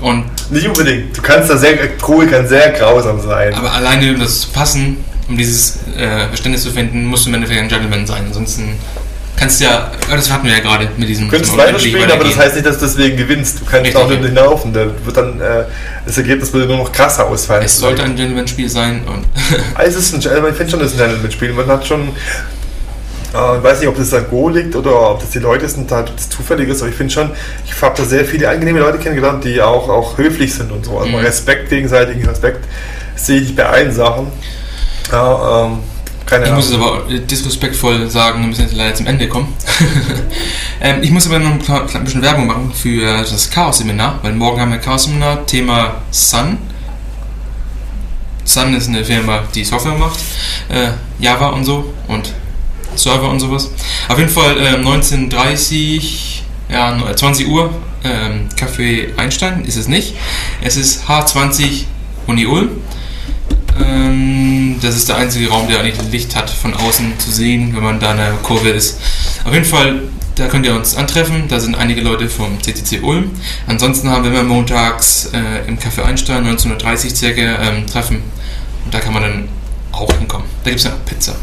Und 0.00 0.24
Nicht 0.50 0.66
unbedingt. 0.66 1.16
Du 1.16 1.22
kannst 1.22 1.50
da 1.50 1.56
sehr, 1.56 1.76
Kohl 1.98 2.26
kann 2.26 2.48
sehr 2.48 2.70
grausam 2.70 3.20
sein. 3.20 3.54
aber 3.54 3.70
alleine 3.72 4.14
das 4.18 4.40
zu 4.40 4.48
passen, 4.48 4.96
um 5.30 5.38
dieses 5.38 5.78
äh, 5.96 6.26
Verständnis 6.26 6.64
zu 6.64 6.70
finden, 6.70 7.06
musst 7.06 7.24
du 7.24 7.28
im 7.30 7.36
Endeffekt 7.36 7.60
ein 7.60 7.68
Gentleman 7.68 8.06
sein. 8.06 8.24
Ansonsten 8.26 8.76
kannst 9.36 9.60
du 9.60 9.64
ja, 9.64 9.90
das 10.10 10.30
hatten 10.30 10.46
wir 10.46 10.52
ja 10.52 10.60
gerade 10.60 10.88
mit 10.96 11.08
diesem 11.08 11.26
Du 11.26 11.30
könntest 11.30 11.56
weiterspielen, 11.56 12.10
aber 12.10 12.24
das 12.24 12.36
heißt 12.36 12.56
nicht, 12.56 12.66
dass 12.66 12.78
du 12.78 12.86
deswegen 12.86 13.16
gewinnst. 13.16 13.60
Du 13.60 13.64
kannst 13.64 13.86
Richtig, 13.86 13.96
auch 13.96 14.08
nicht 14.08 14.20
ja. 14.20 14.26
hinlaufen. 14.26 14.72
Dann 14.72 14.90
wird 15.04 15.16
dann, 15.16 15.40
äh, 15.40 15.64
das 16.04 16.18
Ergebnis 16.18 16.52
würde 16.52 16.66
nur 16.66 16.78
noch 16.78 16.92
krasser 16.92 17.26
ausfallen. 17.26 17.64
Es 17.64 17.78
sollte 17.78 18.02
ein 18.02 18.16
Gentleman-Spiel 18.16 18.68
sein 18.68 19.02
und 19.06 19.24
Also 19.74 19.98
es 19.98 20.12
ist 20.12 20.26
ein, 20.26 20.32
also 20.32 20.48
ich 20.48 20.56
finde 20.56 20.70
schon, 20.70 20.80
das 20.80 20.92
ist 20.92 21.00
ein 21.00 21.06
Gentleman-Spiel. 21.06 21.52
Man 21.52 21.66
hat 21.68 21.86
schon, 21.86 22.08
äh, 22.08 23.56
ich 23.58 23.62
weiß 23.62 23.78
nicht, 23.80 23.88
ob 23.88 23.96
das 23.96 24.12
an 24.12 24.26
Go 24.28 24.48
liegt 24.48 24.74
oder 24.74 25.12
ob 25.12 25.20
das 25.20 25.30
die 25.30 25.38
Leute 25.38 25.68
sind, 25.68 25.90
da 25.90 26.02
das 26.02 26.28
zufällig 26.28 26.68
ist, 26.68 26.82
aber 26.82 26.90
ich 26.90 26.96
finde 26.96 27.12
schon, 27.12 27.30
ich 27.64 27.80
habe 27.80 27.96
da 27.96 28.04
sehr 28.04 28.24
viele 28.24 28.48
angenehme 28.48 28.80
Leute 28.80 28.98
kennengelernt, 28.98 29.44
die 29.44 29.62
auch, 29.62 29.88
auch 29.88 30.18
höflich 30.18 30.52
sind 30.52 30.72
und 30.72 30.84
so. 30.84 30.98
Also 30.98 31.10
Mhm. 31.16 31.24
Respekt, 31.24 31.70
gegenseitigen 31.70 32.28
Respekt 32.28 32.64
sehe 33.14 33.40
ich 33.40 33.54
bei 33.54 33.66
allen 33.66 33.92
Sachen. 33.92 34.26
Ja, 35.10 35.64
ähm, 35.66 35.78
keine 36.26 36.44
Ich 36.44 36.50
Ahnung. 36.50 36.62
muss 36.62 36.70
es 36.70 36.76
aber 36.76 37.02
disrespektvoll 37.08 38.08
sagen, 38.08 38.40
wir 38.40 38.48
müssen 38.48 38.62
jetzt 38.62 38.74
leider 38.74 38.94
zum 38.94 39.06
Ende 39.06 39.28
kommen. 39.28 39.52
ähm, 40.80 41.02
ich 41.02 41.10
muss 41.10 41.26
aber 41.26 41.38
noch 41.38 41.50
ein, 41.50 42.04
bisschen 42.04 42.22
Werbung 42.22 42.46
machen 42.46 42.72
für 42.72 43.18
das 43.18 43.50
Chaos-Seminar, 43.50 44.20
weil 44.22 44.32
morgen 44.32 44.60
haben 44.60 44.70
wir 44.70 44.76
ein 44.76 44.82
Chaos-Seminar, 44.82 45.46
Thema 45.46 45.96
Sun. 46.10 46.58
Sun 48.44 48.74
ist 48.74 48.88
eine 48.88 49.04
Firma, 49.04 49.42
die 49.54 49.64
Software 49.64 49.94
macht, 49.94 50.18
äh, 50.68 50.90
Java 51.18 51.48
und 51.48 51.64
so 51.64 51.92
und 52.08 52.32
Server 52.96 53.28
und 53.28 53.40
sowas. 53.40 53.70
Auf 54.08 54.18
jeden 54.18 54.30
Fall 54.30 54.56
äh, 54.58 54.74
19.30 54.76 56.40
ja, 56.68 56.96
20 57.14 57.48
Uhr, 57.48 57.72
ähm, 58.04 58.48
Café 58.56 59.16
Einstein 59.18 59.64
ist 59.64 59.76
es 59.76 59.88
nicht. 59.88 60.14
Es 60.62 60.76
ist 60.76 61.08
H20 61.08 61.84
Uni 62.26 62.46
Ulm. 62.46 62.70
Ähm, 63.78 64.76
das 64.82 64.96
ist 64.96 65.08
der 65.08 65.16
einzige 65.16 65.48
Raum, 65.48 65.68
der 65.68 65.80
eigentlich 65.80 66.10
Licht 66.10 66.36
hat 66.36 66.50
von 66.50 66.74
außen 66.74 67.18
zu 67.18 67.30
sehen, 67.30 67.74
wenn 67.74 67.82
man 67.82 68.00
da 68.00 68.12
in 68.12 68.18
der 68.18 68.32
Kurve 68.42 68.70
ist. 68.70 69.00
Auf 69.44 69.52
jeden 69.52 69.64
Fall, 69.64 70.02
da 70.34 70.48
könnt 70.48 70.66
ihr 70.66 70.74
uns 70.74 70.94
antreffen. 70.94 71.48
Da 71.48 71.60
sind 71.60 71.74
einige 71.74 72.00
Leute 72.00 72.28
vom 72.28 72.60
CCC 72.62 73.00
Ulm. 73.00 73.30
Ansonsten 73.66 74.08
haben 74.10 74.24
wir 74.24 74.30
immer 74.30 74.42
montags 74.42 75.30
äh, 75.32 75.68
im 75.68 75.78
Café 75.78 76.02
Einstein 76.02 76.46
19.30 76.46 77.04
Uhr 77.04 77.16
circa 77.16 77.40
ähm, 77.40 77.86
Treffen. 77.86 78.22
Und 78.84 78.94
da 78.94 79.00
kann 79.00 79.12
man 79.12 79.22
dann 79.22 79.48
auch 79.92 80.12
hinkommen. 80.12 80.46
Da 80.64 80.70
gibt 80.70 80.78
es 80.80 80.84
dann 80.84 80.94
auch 80.94 81.04
Pizza. 81.04 81.34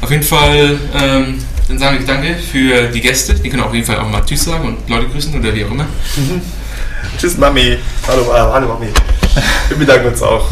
Auf 0.00 0.10
jeden 0.10 0.22
Fall, 0.22 0.78
ähm, 0.94 1.42
dann 1.68 1.78
sage 1.78 1.98
ich 1.98 2.06
danke 2.06 2.36
für 2.36 2.88
die 2.88 3.00
Gäste. 3.00 3.34
Die 3.34 3.48
können 3.48 3.62
auf 3.62 3.72
jeden 3.72 3.86
Fall 3.86 3.98
auch 3.98 4.08
mal 4.08 4.22
Tschüss 4.24 4.44
sagen 4.44 4.68
und 4.68 4.88
Leute 4.88 5.08
grüßen 5.08 5.34
oder 5.38 5.54
wie 5.54 5.64
auch 5.64 5.70
immer. 5.70 5.86
Tschüss 7.18 7.38
Mami. 7.38 7.78
Hallo, 8.06 8.22
äh, 8.32 8.38
hallo 8.38 8.68
Mami. 8.68 8.88
Wir 9.68 9.76
bedanken 9.78 10.08
uns 10.08 10.22
auch 10.22 10.48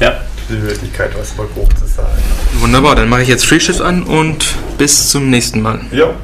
Ja. 0.00 0.20
für 0.48 0.54
die 0.54 0.60
Möglichkeit, 0.62 1.10
was 1.18 1.32
über 1.32 1.46
grob 1.46 1.76
zu 1.78 1.86
sagen. 1.86 2.08
Wunderbar, 2.60 2.96
dann 2.96 3.08
mache 3.08 3.22
ich 3.22 3.28
jetzt 3.28 3.44
Free 3.46 3.60
Shift 3.60 3.80
an 3.80 4.02
und 4.02 4.44
bis 4.78 5.08
zum 5.10 5.30
nächsten 5.30 5.60
Mal. 5.62 5.80
Jo. 5.90 6.14